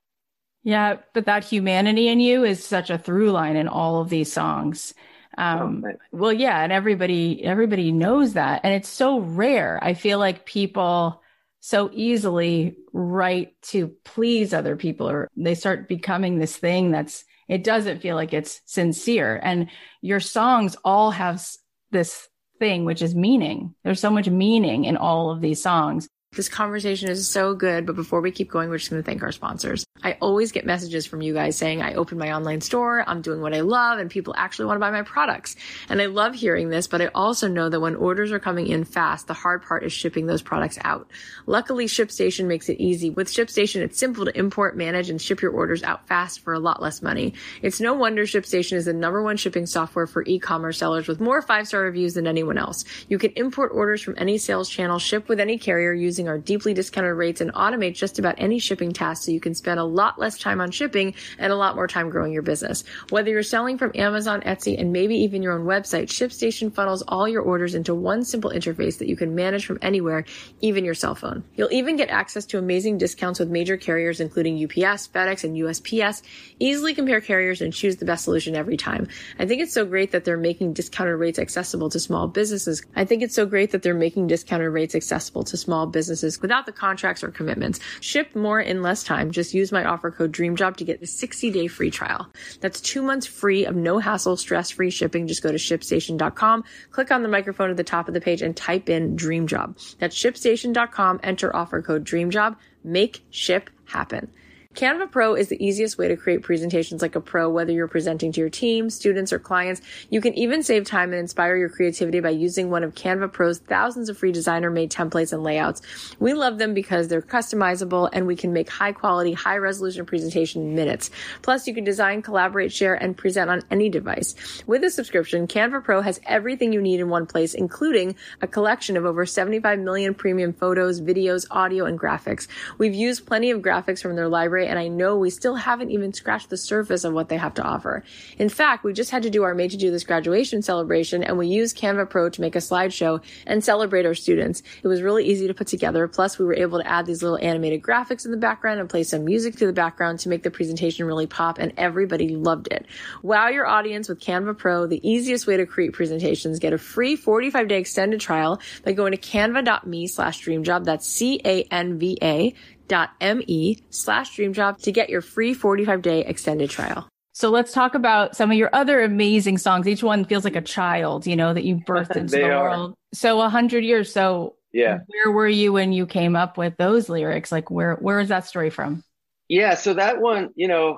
Yeah, 0.64 0.98
but 1.14 1.26
that 1.26 1.44
humanity 1.44 2.08
in 2.08 2.20
you 2.20 2.44
is 2.44 2.64
such 2.64 2.90
a 2.90 2.98
through 2.98 3.32
line 3.32 3.56
in 3.56 3.68
all 3.68 4.02
of 4.02 4.10
these 4.10 4.32
songs. 4.32 4.94
Um, 5.38 5.86
oh, 5.88 5.94
well, 6.12 6.34
yeah, 6.34 6.62
and 6.62 6.74
everybody 6.74 7.44
everybody 7.44 7.92
knows 7.92 8.34
that, 8.34 8.62
and 8.64 8.74
it's 8.74 8.90
so 8.90 9.20
rare. 9.20 9.80
I 9.82 9.94
feel 9.94 10.20
like 10.20 10.46
people 10.46 11.22
so 11.60 11.90
easily 11.94 12.78
write 12.94 13.60
to 13.64 13.90
please 14.04 14.54
other 14.54 14.76
people, 14.76 15.10
or 15.10 15.28
they 15.36 15.56
start 15.56 15.88
becoming 15.88 16.40
this 16.40 16.56
thing 16.56 16.92
that's 16.92 17.26
it 17.48 17.64
doesn't 17.64 18.02
feel 18.02 18.16
like 18.16 18.34
it's 18.34 18.62
sincere. 18.66 19.40
And 19.42 19.70
your 20.02 20.20
songs 20.20 20.76
all 20.84 21.12
have 21.12 21.46
this 21.92 22.28
thing, 22.60 22.86
which 22.86 23.02
is 23.02 23.16
meaning. 23.16 23.74
There's 23.84 24.02
so 24.02 24.10
much 24.10 24.30
meaning 24.30 24.86
in 24.86 24.98
all 24.98 25.32
of 25.32 25.42
these 25.42 25.62
songs. 25.62 26.10
This 26.38 26.50
conversation 26.50 27.10
is 27.10 27.28
so 27.28 27.56
good, 27.56 27.88
but 27.88 27.96
before 27.96 28.22
we 28.22 28.30
keep 28.30 28.52
going, 28.52 28.70
we're 28.70 28.78
just 28.78 28.92
going 28.92 29.02
to 29.02 29.06
thank 29.06 29.24
our 29.24 29.32
sponsors. 29.32 29.88
I 30.04 30.18
always 30.22 30.52
get 30.52 30.68
messages 30.68 31.08
from 31.08 31.24
you 31.24 31.34
guys 31.34 31.58
saying, 31.58 31.82
I 31.82 31.96
opened 31.96 32.20
my 32.20 32.32
online 32.34 32.62
store, 32.62 33.04
I'm 33.08 33.24
doing 33.24 33.42
what 33.42 33.56
I 33.56 33.62
love, 33.62 33.98
and 33.98 34.08
people 34.08 34.36
actually 34.38 34.66
want 34.66 34.76
to 34.76 34.80
buy 34.80 34.92
my 34.92 35.02
products. 35.02 35.56
And 35.90 36.00
I 36.00 36.06
love 36.06 36.36
hearing 36.36 36.70
this, 36.70 36.86
but 36.86 37.02
I 37.02 37.08
also 37.08 37.48
know 37.48 37.70
that 37.70 37.80
when 37.80 37.96
orders 37.96 38.32
are 38.32 38.38
coming 38.38 38.68
in 38.68 38.84
fast, 38.84 39.26
the 39.26 39.34
hard 39.34 39.64
part 39.64 39.84
is 39.84 39.92
shipping 39.92 40.28
those 40.28 40.44
products 40.44 40.78
out. 40.84 41.10
Luckily, 41.48 41.88
ShipStation 41.88 42.46
makes 42.46 42.70
it 42.70 42.80
easy. 42.80 43.10
With 43.10 43.30
ShipStation, 43.30 43.82
it's 43.82 43.98
simple 43.98 44.26
to 44.26 44.38
import, 44.38 44.78
manage, 44.78 45.10
and 45.10 45.20
ship 45.20 45.42
your 45.42 45.54
orders 45.54 45.82
out 45.82 46.08
fast 46.08 46.42
for 46.42 46.54
a 46.54 46.60
lot 46.60 46.84
less 46.84 47.02
money. 47.02 47.34
It's 47.64 47.82
no 47.82 47.96
wonder 47.96 48.28
ShipStation 48.28 48.74
is 48.74 48.86
the 48.86 48.94
number 48.94 49.24
one 49.24 49.38
shipping 49.38 49.66
software 49.66 50.06
for 50.06 50.24
e-commerce 50.28 50.78
sellers 50.78 51.08
with 51.08 51.20
more 51.20 51.42
five-star 51.42 51.82
reviews 51.82 52.14
than 52.14 52.28
anyone 52.28 52.60
else. 52.60 52.86
You 53.10 53.18
can 53.18 53.32
import 53.32 53.72
orders 53.74 54.04
from 54.04 54.14
any 54.20 54.38
sales 54.38 54.70
channel, 54.70 55.00
ship 55.00 55.28
with 55.30 55.40
any 55.40 55.58
carrier 55.58 55.94
using 55.94 56.27
our 56.28 56.38
deeply 56.38 56.74
discounted 56.74 57.16
rates, 57.16 57.42
and 57.42 57.54
automate 57.54 57.96
just 57.96 58.20
about 58.20 58.36
any 58.38 58.60
shipping 58.60 58.92
task 58.92 59.24
so 59.24 59.32
you 59.32 59.40
can 59.40 59.56
spend 59.56 59.80
a 59.80 59.84
lot 59.84 60.20
less 60.20 60.38
time 60.38 60.62
on 60.62 60.72
shipping 60.72 61.14
and 61.38 61.52
a 61.52 61.56
lot 61.56 61.76
more 61.76 61.88
time 61.88 62.10
growing 62.10 62.32
your 62.32 62.42
business. 62.42 62.84
Whether 63.10 63.32
you're 63.32 63.44
selling 63.44 63.78
from 63.78 63.92
Amazon, 63.96 64.42
Etsy, 64.42 64.80
and 64.80 64.92
maybe 64.92 65.16
even 65.16 65.42
your 65.42 65.54
own 65.54 65.66
website, 65.66 66.08
ShipStation 66.08 66.74
funnels 66.74 67.04
all 67.08 67.28
your 67.28 67.42
orders 67.42 67.76
into 67.76 67.96
one 67.96 68.24
simple 68.24 68.52
interface 68.52 68.98
that 68.98 69.08
you 69.08 69.16
can 69.16 69.36
manage 69.36 69.66
from 69.66 69.80
anywhere, 69.82 70.26
even 70.62 70.84
your 70.84 70.94
cell 70.94 71.16
phone. 71.16 71.44
You'll 71.56 71.72
even 71.72 71.96
get 71.96 72.10
access 72.10 72.46
to 72.48 72.58
amazing 72.58 72.98
discounts 72.98 73.40
with 73.40 73.50
major 73.50 73.78
carriers, 73.78 74.20
including 74.20 74.64
UPS, 74.64 75.08
FedEx, 75.08 75.44
and 75.44 75.56
USPS. 75.56 76.22
Easily 76.60 76.94
compare 76.94 77.22
carriers 77.22 77.62
and 77.62 77.74
choose 77.74 77.98
the 77.98 78.06
best 78.06 78.24
solution 78.24 78.56
every 78.56 78.78
time. 78.78 79.08
I 79.40 79.46
think 79.46 79.62
it's 79.62 79.74
so 79.74 79.86
great 79.86 80.12
that 80.12 80.26
they're 80.26 80.38
making 80.38 80.74
discounted 80.74 81.18
rates 81.20 81.40
accessible 81.40 81.90
to 81.90 82.00
small 82.00 82.28
businesses. 82.28 82.84
I 82.96 83.06
think 83.06 83.24
it's 83.24 83.36
so 83.36 83.46
great 83.46 83.72
that 83.72 83.82
they're 83.84 83.94
making 83.94 84.28
discounted 84.28 84.72
rates 84.72 84.96
accessible 84.96 85.44
to 85.46 85.58
small 85.58 85.86
businesses 85.86 86.17
without 86.42 86.66
the 86.66 86.72
contracts 86.72 87.24
or 87.24 87.32
commitments. 87.32 87.80
Ship 88.02 88.36
more 88.36 88.60
in 88.60 88.82
less 88.82 89.04
time. 89.04 89.32
Just 89.32 89.54
use 89.54 89.72
my 89.72 89.86
offer 89.86 90.12
code 90.12 90.32
DREAMJOB 90.32 90.76
to 90.78 90.84
get 90.84 91.02
a 91.02 91.08
60 91.08 91.52
day 91.52 91.68
free 91.68 91.92
trial. 91.92 92.28
That's 92.62 92.82
two 92.82 93.02
months 93.02 93.26
free 93.26 93.66
of 93.66 93.76
no 93.76 94.00
hassle, 94.00 94.38
stress 94.38 94.72
free 94.72 94.90
shipping. 94.90 95.28
Just 95.28 95.44
go 95.44 95.52
to 95.52 95.58
shipstation.com, 95.58 96.64
click 96.92 97.12
on 97.12 97.24
the 97.24 97.30
microphone 97.30 97.70
at 97.70 97.78
the 97.78 97.84
top 97.84 98.08
of 98.08 98.14
the 98.14 98.22
page 98.22 98.42
and 98.42 98.56
type 98.56 98.90
in 98.90 99.16
DREAMJOB. 99.16 99.98
That's 100.00 100.18
shipstation.com, 100.18 101.20
enter 101.24 101.56
offer 101.56 101.82
code 101.82 102.06
DREAMJOB, 102.06 102.56
make 102.84 103.24
ship 103.30 103.70
happen. 103.86 104.32
Canva 104.78 105.10
Pro 105.10 105.34
is 105.34 105.48
the 105.48 105.66
easiest 105.66 105.98
way 105.98 106.08
to 106.08 106.16
create 106.16 106.44
presentations 106.44 107.02
like 107.02 107.16
a 107.16 107.20
pro, 107.20 107.50
whether 107.50 107.72
you're 107.72 107.88
presenting 107.88 108.32
to 108.32 108.40
your 108.40 108.50
team, 108.52 108.92
students, 108.92 109.34
or 109.34 109.40
clients. 109.40 109.82
You 110.12 110.22
can 110.22 110.36
even 110.36 110.62
save 110.62 110.86
time 110.86 111.14
and 111.14 111.20
inspire 111.20 111.58
your 111.58 111.70
creativity 111.70 112.20
by 112.20 112.30
using 112.30 112.70
one 112.70 112.84
of 112.84 112.94
Canva 112.94 113.34
Pro's 113.34 113.58
thousands 113.58 114.08
of 114.08 114.20
free 114.20 114.32
designer 114.32 114.70
made 114.70 114.92
templates 114.92 115.34
and 115.34 115.42
layouts. 115.42 115.82
We 116.20 116.36
love 116.36 116.60
them 116.60 116.76
because 116.76 117.08
they're 117.08 117.24
customizable 117.24 118.08
and 118.14 118.28
we 118.28 118.36
can 118.36 118.54
make 118.54 118.70
high 118.70 118.92
quality, 118.92 119.34
high 119.34 119.58
resolution 119.58 120.06
presentation 120.06 120.62
in 120.62 120.76
minutes. 120.76 121.10
Plus, 121.42 121.66
you 121.66 121.74
can 121.74 121.84
design, 121.84 122.22
collaborate, 122.22 122.72
share, 122.72 122.94
and 122.94 123.18
present 123.18 123.50
on 123.50 123.64
any 123.72 123.90
device. 123.90 124.36
With 124.68 124.84
a 124.84 124.92
subscription, 124.92 125.48
Canva 125.48 125.86
Pro 125.86 126.02
has 126.02 126.22
everything 126.28 126.72
you 126.72 126.84
need 126.84 127.00
in 127.00 127.10
one 127.10 127.26
place, 127.26 127.56
including 127.56 128.16
a 128.44 128.48
collection 128.48 128.96
of 128.96 129.06
over 129.06 129.26
75 129.26 129.80
million 129.80 130.14
premium 130.14 130.54
photos, 130.54 131.02
videos, 131.02 131.48
audio, 131.50 131.86
and 131.86 132.00
graphics. 132.00 132.48
We've 132.78 132.94
used 132.94 133.26
plenty 133.26 133.50
of 133.50 133.64
graphics 133.64 134.04
from 134.04 134.16
their 134.16 134.30
library 134.30 134.67
and 134.68 134.80
I 134.80 134.88
know 134.88 135.18
we 135.18 135.30
still 135.30 135.56
haven't 135.56 135.92
even 135.92 136.14
scratched 136.14 136.50
the 136.50 136.58
surface 136.58 137.04
of 137.04 137.14
what 137.14 137.30
they 137.30 137.38
have 137.38 137.54
to 137.56 137.64
offer. 137.64 138.04
In 138.38 138.50
fact, 138.50 138.84
we 138.84 138.94
just 138.94 139.12
had 139.12 139.24
to 139.24 139.30
do 139.30 139.44
our 139.44 139.56
Made 139.56 139.72
to 139.72 139.78
Do 139.78 139.92
This 139.92 140.04
graduation 140.04 140.62
celebration 140.62 141.24
and 141.24 141.38
we 141.38 141.48
used 141.48 141.78
Canva 141.78 142.10
Pro 142.10 142.30
to 142.30 142.42
make 142.42 142.56
a 142.56 142.60
slideshow 142.60 143.22
and 143.46 143.64
celebrate 143.64 144.06
our 144.06 144.16
students. 144.16 144.64
It 144.84 144.88
was 144.88 145.02
really 145.02 145.26
easy 145.26 145.48
to 145.48 145.54
put 145.54 145.68
together. 145.68 146.08
Plus, 146.08 146.38
we 146.38 146.46
were 146.46 146.56
able 146.56 146.80
to 146.80 146.88
add 146.88 147.06
these 147.06 147.22
little 147.22 147.40
animated 147.42 147.82
graphics 147.82 148.26
in 148.26 148.32
the 148.32 148.38
background 148.38 148.80
and 148.80 148.90
play 148.90 149.04
some 149.04 149.26
music 149.26 149.56
to 149.58 149.66
the 149.66 149.74
background 149.74 150.20
to 150.20 150.30
make 150.30 150.44
the 150.44 150.52
presentation 150.52 151.06
really 151.06 151.28
pop 151.28 151.58
and 151.60 151.74
everybody 151.78 152.30
loved 152.30 152.68
it. 152.68 152.86
Wow 153.24 153.48
your 153.48 153.66
audience 153.66 154.10
with 154.10 154.20
Canva 154.20 154.58
Pro, 154.58 154.88
the 154.88 155.08
easiest 155.08 155.48
way 155.48 155.58
to 155.58 155.66
create 155.66 155.94
presentations. 155.94 156.60
Get 156.60 156.74
a 156.74 156.78
free 156.78 157.16
45 157.16 157.68
day 157.68 157.80
extended 157.80 158.20
trial 158.20 158.62
by 158.84 158.94
going 158.94 159.12
to 159.12 159.18
canva.me 159.18 160.08
slash 160.08 160.44
dreamjob. 160.44 160.86
That's 160.86 161.08
C-A-N-V-A 161.08 162.54
me 162.90 163.84
slash 163.90 164.38
dreamjob 164.38 164.82
to 164.84 164.92
get 164.92 165.10
your 165.10 165.22
free 165.22 165.54
45 165.54 166.02
day 166.02 166.22
extended 166.22 166.70
trial. 166.70 167.08
So 167.34 167.50
let's 167.50 167.72
talk 167.72 167.94
about 167.94 168.36
some 168.36 168.50
of 168.50 168.58
your 168.58 168.72
other 168.74 169.04
amazing 169.04 169.60
songs. 169.60 169.88
Each 169.88 170.02
one 170.02 170.26
feels 170.26 170.44
like 170.44 170.56
a 170.56 170.62
child, 170.62 171.28
you 171.28 171.36
know, 171.36 171.54
that 171.54 171.64
you 171.64 171.76
birthed 171.88 172.16
into 172.16 172.38
the 172.38 172.52
are. 172.52 172.64
world. 172.64 172.96
So 173.14 173.42
a 173.42 173.50
hundred 173.50 173.84
years. 173.84 174.12
So 174.12 174.56
yeah, 174.74 175.00
where 175.06 175.32
were 175.32 175.48
you 175.48 175.74
when 175.74 175.94
you 175.94 176.08
came 176.08 176.36
up 176.36 176.58
with 176.58 176.78
those 176.78 177.10
lyrics? 177.10 177.52
Like 177.52 177.70
where 177.70 177.96
where 177.96 178.20
is 178.20 178.30
that 178.30 178.46
story 178.48 178.72
from? 178.72 179.04
Yeah, 179.50 179.76
so 179.76 179.94
that 179.94 180.20
one, 180.20 180.50
you 180.56 180.68
know, 180.68 180.98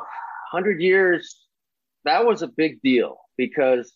hundred 0.50 0.82
years, 0.82 1.46
that 2.06 2.26
was 2.26 2.42
a 2.42 2.48
big 2.48 2.82
deal 2.82 3.18
because 3.38 3.94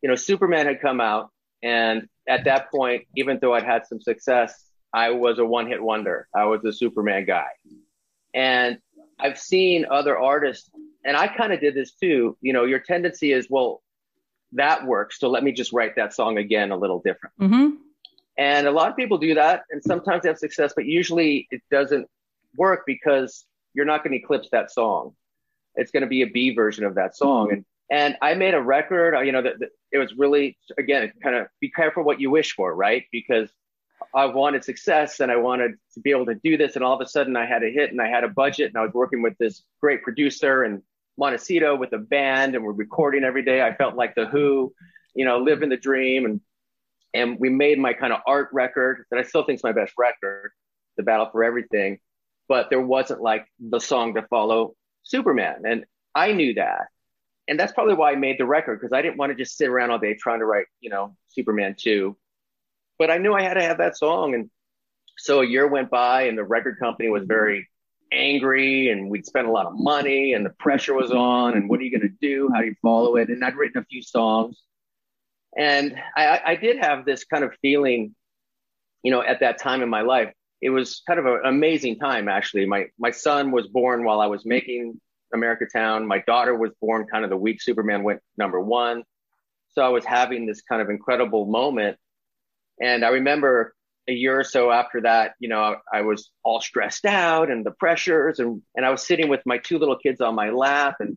you 0.00 0.08
know 0.08 0.16
Superman 0.16 0.66
had 0.66 0.80
come 0.80 1.00
out, 1.00 1.28
and 1.62 2.08
at 2.26 2.44
that 2.44 2.70
point, 2.70 3.04
even 3.16 3.38
though 3.40 3.52
I'd 3.52 3.64
had 3.64 3.86
some 3.86 4.00
success, 4.00 4.64
I 4.92 5.10
was 5.10 5.38
a 5.38 5.44
one 5.44 5.66
hit 5.66 5.82
wonder. 5.82 6.28
I 6.34 6.44
was 6.44 6.64
a 6.64 6.72
Superman 6.72 7.24
guy. 7.24 7.48
And 8.34 8.78
I've 9.18 9.38
seen 9.38 9.86
other 9.90 10.18
artists, 10.18 10.70
and 11.04 11.16
I 11.16 11.28
kind 11.28 11.52
of 11.52 11.60
did 11.60 11.74
this 11.74 11.92
too. 11.92 12.36
You 12.40 12.52
know, 12.52 12.64
your 12.64 12.80
tendency 12.80 13.32
is, 13.32 13.46
well, 13.48 13.82
that 14.52 14.86
works. 14.86 15.18
So 15.18 15.28
let 15.28 15.42
me 15.42 15.52
just 15.52 15.72
write 15.72 15.96
that 15.96 16.12
song 16.12 16.38
again 16.38 16.70
a 16.70 16.76
little 16.76 17.00
different. 17.00 17.34
Mm-hmm. 17.40 17.76
And 18.38 18.66
a 18.66 18.70
lot 18.70 18.90
of 18.90 18.96
people 18.96 19.18
do 19.18 19.34
that, 19.34 19.64
and 19.70 19.82
sometimes 19.82 20.22
they 20.22 20.28
have 20.28 20.38
success, 20.38 20.72
but 20.74 20.86
usually 20.86 21.46
it 21.50 21.62
doesn't 21.70 22.08
work 22.56 22.84
because 22.86 23.44
you're 23.74 23.86
not 23.86 24.02
going 24.02 24.12
to 24.12 24.18
eclipse 24.18 24.48
that 24.52 24.70
song. 24.70 25.14
It's 25.74 25.90
going 25.90 26.02
to 26.02 26.06
be 26.06 26.22
a 26.22 26.26
B 26.26 26.54
version 26.54 26.84
of 26.84 26.94
that 26.96 27.16
song. 27.16 27.46
Mm-hmm. 27.46 27.54
And 27.54 27.64
and 27.90 28.16
I 28.22 28.34
made 28.34 28.54
a 28.54 28.60
record. 28.60 29.14
You 29.24 29.32
know, 29.32 29.42
that 29.42 29.56
it 29.90 29.98
was 29.98 30.14
really 30.16 30.56
again 30.78 31.12
kind 31.22 31.36
of 31.36 31.46
be 31.60 31.70
careful 31.70 32.02
what 32.02 32.20
you 32.20 32.30
wish 32.30 32.54
for, 32.54 32.74
right? 32.74 33.04
Because 33.12 33.50
I 34.14 34.26
wanted 34.26 34.64
success 34.64 35.20
and 35.20 35.32
I 35.32 35.36
wanted 35.36 35.72
to 35.94 36.00
be 36.00 36.10
able 36.10 36.26
to 36.26 36.34
do 36.34 36.56
this. 36.56 36.76
And 36.76 36.84
all 36.84 36.94
of 36.94 37.00
a 37.00 37.08
sudden 37.08 37.36
I 37.36 37.46
had 37.46 37.62
a 37.62 37.70
hit 37.70 37.90
and 37.90 38.00
I 38.00 38.08
had 38.08 38.24
a 38.24 38.28
budget 38.28 38.68
and 38.68 38.76
I 38.76 38.82
was 38.82 38.92
working 38.92 39.22
with 39.22 39.36
this 39.38 39.62
great 39.80 40.02
producer 40.02 40.64
and 40.64 40.82
Montecito 41.18 41.76
with 41.76 41.92
a 41.92 41.98
band 41.98 42.54
and 42.54 42.64
we're 42.64 42.72
recording 42.72 43.24
every 43.24 43.42
day. 43.42 43.62
I 43.62 43.74
felt 43.74 43.94
like 43.94 44.14
the 44.14 44.26
Who, 44.26 44.74
you 45.14 45.24
know, 45.24 45.38
living 45.38 45.70
the 45.70 45.76
dream. 45.78 46.26
And, 46.26 46.40
and 47.14 47.38
we 47.38 47.48
made 47.48 47.78
my 47.78 47.94
kind 47.94 48.12
of 48.12 48.20
art 48.26 48.50
record 48.52 49.06
that 49.10 49.18
I 49.18 49.22
still 49.22 49.44
think 49.44 49.58
is 49.58 49.64
my 49.64 49.72
best 49.72 49.94
record, 49.98 50.52
The 50.98 51.02
Battle 51.02 51.28
for 51.32 51.42
Everything. 51.42 51.98
But 52.48 52.68
there 52.68 52.82
wasn't 52.82 53.22
like 53.22 53.46
the 53.60 53.78
song 53.78 54.14
to 54.14 54.22
follow 54.22 54.74
Superman. 55.04 55.62
And 55.64 55.84
I 56.14 56.32
knew 56.32 56.54
that. 56.54 56.88
And 57.48 57.58
that's 57.58 57.72
probably 57.72 57.94
why 57.94 58.12
I 58.12 58.16
made 58.16 58.38
the 58.38 58.46
record 58.46 58.78
because 58.78 58.92
I 58.92 59.00
didn't 59.00 59.16
want 59.16 59.30
to 59.30 59.36
just 59.36 59.56
sit 59.56 59.68
around 59.68 59.90
all 59.90 59.98
day 59.98 60.14
trying 60.14 60.40
to 60.40 60.46
write, 60.46 60.66
you 60.80 60.90
know, 60.90 61.16
Superman 61.28 61.74
2 61.78 62.16
but 62.98 63.10
I 63.10 63.18
knew 63.18 63.34
I 63.34 63.42
had 63.42 63.54
to 63.54 63.62
have 63.62 63.78
that 63.78 63.96
song. 63.96 64.34
And 64.34 64.50
so 65.18 65.40
a 65.40 65.46
year 65.46 65.66
went 65.66 65.90
by 65.90 66.22
and 66.22 66.36
the 66.36 66.44
record 66.44 66.78
company 66.78 67.08
was 67.08 67.24
very 67.24 67.68
angry 68.12 68.90
and 68.90 69.08
we'd 69.08 69.26
spent 69.26 69.46
a 69.46 69.50
lot 69.50 69.66
of 69.66 69.72
money 69.74 70.34
and 70.34 70.44
the 70.44 70.50
pressure 70.50 70.94
was 70.94 71.10
on 71.10 71.54
and 71.54 71.68
what 71.68 71.80
are 71.80 71.82
you 71.82 71.90
going 71.90 72.08
to 72.08 72.16
do? 72.20 72.50
How 72.54 72.60
do 72.60 72.66
you 72.66 72.74
follow 72.82 73.16
it? 73.16 73.28
And 73.28 73.44
I'd 73.44 73.56
written 73.56 73.80
a 73.80 73.84
few 73.84 74.02
songs. 74.02 74.60
And 75.56 75.96
I, 76.16 76.40
I 76.44 76.56
did 76.56 76.78
have 76.78 77.04
this 77.04 77.24
kind 77.24 77.44
of 77.44 77.52
feeling, 77.60 78.14
you 79.02 79.10
know, 79.10 79.22
at 79.22 79.40
that 79.40 79.58
time 79.58 79.82
in 79.82 79.88
my 79.88 80.02
life, 80.02 80.32
it 80.60 80.70
was 80.70 81.02
kind 81.06 81.18
of 81.18 81.26
an 81.26 81.40
amazing 81.44 81.98
time 81.98 82.28
actually. 82.28 82.66
My 82.66 82.86
my 82.98 83.10
son 83.10 83.50
was 83.50 83.66
born 83.66 84.04
while 84.04 84.20
I 84.20 84.26
was 84.26 84.46
making 84.46 85.00
America 85.34 85.66
Town. 85.70 86.06
My 86.06 86.20
daughter 86.20 86.54
was 86.54 86.70
born 86.80 87.06
kind 87.06 87.24
of 87.24 87.30
the 87.30 87.36
week 87.36 87.60
Superman 87.60 88.02
went 88.04 88.20
number 88.36 88.60
one. 88.60 89.02
So 89.70 89.82
I 89.82 89.88
was 89.88 90.04
having 90.04 90.46
this 90.46 90.62
kind 90.62 90.80
of 90.80 90.88
incredible 90.88 91.46
moment 91.46 91.98
and 92.80 93.04
I 93.04 93.08
remember 93.08 93.74
a 94.08 94.12
year 94.12 94.40
or 94.40 94.44
so 94.44 94.70
after 94.70 95.02
that, 95.02 95.34
you 95.38 95.48
know, 95.48 95.76
I 95.92 96.02
was 96.02 96.30
all 96.42 96.60
stressed 96.60 97.04
out 97.04 97.50
and 97.50 97.64
the 97.64 97.70
pressures 97.70 98.40
and, 98.40 98.62
and 98.74 98.84
I 98.84 98.90
was 98.90 99.06
sitting 99.06 99.28
with 99.28 99.40
my 99.46 99.58
two 99.58 99.78
little 99.78 99.96
kids 99.96 100.20
on 100.20 100.34
my 100.34 100.50
lap 100.50 100.96
and, 101.00 101.16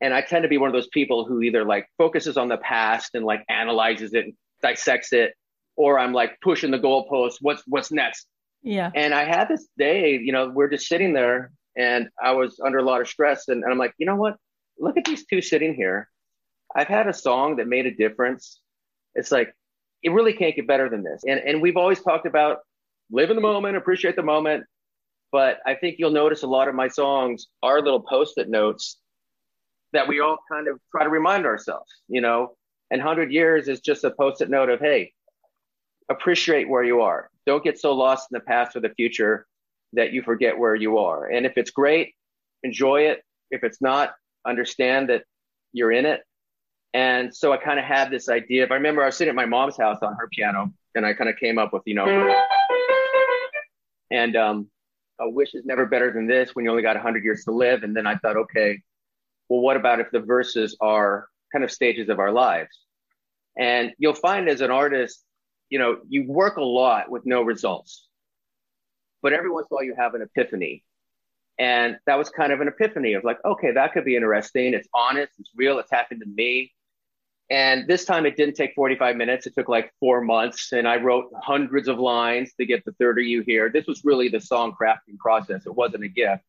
and 0.00 0.14
I 0.14 0.22
tend 0.22 0.44
to 0.44 0.48
be 0.48 0.56
one 0.56 0.68
of 0.68 0.72
those 0.72 0.88
people 0.88 1.26
who 1.26 1.42
either 1.42 1.64
like 1.64 1.86
focuses 1.98 2.38
on 2.38 2.48
the 2.48 2.56
past 2.56 3.14
and 3.14 3.24
like 3.24 3.44
analyzes 3.50 4.14
it 4.14 4.24
and 4.24 4.34
dissects 4.62 5.12
it, 5.12 5.34
or 5.76 5.98
I'm 5.98 6.14
like 6.14 6.38
pushing 6.40 6.70
the 6.70 6.78
goalpost. 6.78 7.36
What's, 7.40 7.62
what's 7.66 7.92
next? 7.92 8.26
Yeah. 8.62 8.90
And 8.94 9.12
I 9.12 9.24
had 9.24 9.48
this 9.48 9.68
day, 9.78 10.18
you 10.22 10.32
know, 10.32 10.48
we're 10.48 10.70
just 10.70 10.86
sitting 10.86 11.12
there 11.12 11.52
and 11.76 12.08
I 12.22 12.32
was 12.32 12.58
under 12.64 12.78
a 12.78 12.82
lot 12.82 13.02
of 13.02 13.08
stress. 13.08 13.48
And, 13.48 13.62
and 13.62 13.70
I'm 13.70 13.78
like, 13.78 13.92
you 13.98 14.06
know 14.06 14.16
what? 14.16 14.36
Look 14.78 14.96
at 14.96 15.04
these 15.04 15.26
two 15.26 15.42
sitting 15.42 15.74
here. 15.74 16.08
I've 16.74 16.88
had 16.88 17.08
a 17.08 17.12
song 17.12 17.56
that 17.56 17.68
made 17.68 17.84
a 17.84 17.90
difference. 17.90 18.58
It's 19.14 19.30
like, 19.30 19.52
it 20.02 20.10
really 20.10 20.32
can't 20.32 20.56
get 20.56 20.66
better 20.66 20.88
than 20.88 21.02
this. 21.02 21.22
And, 21.26 21.40
and 21.40 21.62
we've 21.62 21.76
always 21.76 22.00
talked 22.00 22.26
about 22.26 22.58
live 23.10 23.30
in 23.30 23.36
the 23.36 23.42
moment, 23.42 23.76
appreciate 23.76 24.16
the 24.16 24.22
moment. 24.22 24.64
But 25.32 25.58
I 25.66 25.74
think 25.74 25.96
you'll 25.98 26.10
notice 26.10 26.42
a 26.42 26.48
lot 26.48 26.68
of 26.68 26.74
my 26.74 26.88
songs 26.88 27.46
are 27.62 27.80
little 27.80 28.00
post 28.00 28.38
it 28.38 28.48
notes 28.48 28.98
that 29.92 30.08
we 30.08 30.20
all 30.20 30.38
kind 30.50 30.68
of 30.68 30.80
try 30.90 31.04
to 31.04 31.10
remind 31.10 31.46
ourselves, 31.46 31.90
you 32.08 32.20
know, 32.20 32.56
and 32.90 33.00
100 33.00 33.32
years 33.32 33.68
is 33.68 33.80
just 33.80 34.04
a 34.04 34.10
post 34.10 34.40
it 34.40 34.50
note 34.50 34.68
of, 34.68 34.80
hey, 34.80 35.12
appreciate 36.08 36.68
where 36.68 36.82
you 36.82 37.00
are. 37.00 37.30
Don't 37.46 37.62
get 37.62 37.78
so 37.78 37.92
lost 37.92 38.28
in 38.30 38.36
the 38.36 38.44
past 38.44 38.76
or 38.76 38.80
the 38.80 38.94
future 38.96 39.46
that 39.92 40.12
you 40.12 40.22
forget 40.22 40.58
where 40.58 40.74
you 40.74 40.98
are. 40.98 41.26
And 41.26 41.46
if 41.46 41.52
it's 41.56 41.70
great, 41.70 42.14
enjoy 42.62 43.02
it. 43.02 43.22
If 43.50 43.64
it's 43.64 43.80
not, 43.80 44.12
understand 44.46 45.10
that 45.10 45.24
you're 45.72 45.92
in 45.92 46.06
it. 46.06 46.22
And 46.92 47.34
so 47.34 47.52
I 47.52 47.56
kind 47.56 47.78
of 47.78 47.84
had 47.84 48.10
this 48.10 48.28
idea. 48.28 48.64
If 48.64 48.70
I 48.70 48.74
remember, 48.74 49.02
I 49.02 49.06
was 49.06 49.16
sitting 49.16 49.30
at 49.30 49.36
my 49.36 49.46
mom's 49.46 49.76
house 49.76 49.98
on 50.02 50.14
her 50.14 50.28
piano, 50.32 50.72
and 50.94 51.06
I 51.06 51.14
kind 51.14 51.30
of 51.30 51.36
came 51.36 51.58
up 51.58 51.72
with, 51.72 51.82
you 51.86 51.94
know, 51.94 52.34
and 54.10 54.36
um, 54.36 54.70
a 55.20 55.28
wish 55.28 55.54
is 55.54 55.64
never 55.64 55.86
better 55.86 56.12
than 56.12 56.26
this 56.26 56.54
when 56.54 56.64
you 56.64 56.70
only 56.70 56.82
got 56.82 56.96
100 56.96 57.22
years 57.22 57.44
to 57.44 57.52
live. 57.52 57.84
And 57.84 57.96
then 57.96 58.06
I 58.06 58.16
thought, 58.16 58.36
okay, 58.36 58.80
well, 59.48 59.60
what 59.60 59.76
about 59.76 60.00
if 60.00 60.10
the 60.10 60.20
verses 60.20 60.76
are 60.80 61.28
kind 61.52 61.64
of 61.64 61.70
stages 61.70 62.08
of 62.08 62.18
our 62.18 62.32
lives? 62.32 62.76
And 63.56 63.92
you'll 63.98 64.14
find 64.14 64.48
as 64.48 64.60
an 64.60 64.70
artist, 64.70 65.24
you 65.68 65.78
know, 65.78 65.98
you 66.08 66.26
work 66.26 66.56
a 66.56 66.64
lot 66.64 67.10
with 67.10 67.26
no 67.26 67.42
results, 67.42 68.08
but 69.22 69.32
every 69.32 69.50
once 69.50 69.66
in 69.70 69.74
a 69.74 69.76
while 69.76 69.84
you 69.84 69.94
have 69.96 70.14
an 70.14 70.22
epiphany. 70.22 70.84
And 71.58 71.98
that 72.06 72.16
was 72.16 72.30
kind 72.30 72.52
of 72.52 72.60
an 72.60 72.68
epiphany 72.68 73.12
of 73.12 73.22
like, 73.22 73.38
okay, 73.44 73.72
that 73.72 73.92
could 73.92 74.04
be 74.04 74.16
interesting. 74.16 74.72
It's 74.72 74.88
honest, 74.94 75.32
it's 75.38 75.50
real, 75.54 75.78
it's 75.78 75.90
happened 75.90 76.22
to 76.22 76.28
me. 76.28 76.72
And 77.50 77.88
this 77.88 78.04
time 78.04 78.26
it 78.26 78.36
didn't 78.36 78.54
take 78.54 78.74
45 78.76 79.16
minutes. 79.16 79.46
It 79.46 79.54
took 79.56 79.68
like 79.68 79.92
four 79.98 80.20
months. 80.20 80.72
And 80.72 80.86
I 80.86 80.96
wrote 80.96 81.32
hundreds 81.42 81.88
of 81.88 81.98
lines 81.98 82.52
to 82.60 82.64
get 82.64 82.84
the 82.84 82.92
third 82.92 83.18
of 83.18 83.24
you 83.24 83.42
here. 83.42 83.70
This 83.70 83.86
was 83.86 84.04
really 84.04 84.28
the 84.28 84.40
song 84.40 84.74
crafting 84.80 85.18
process. 85.18 85.66
It 85.66 85.74
wasn't 85.74 86.04
a 86.04 86.08
gift. 86.08 86.44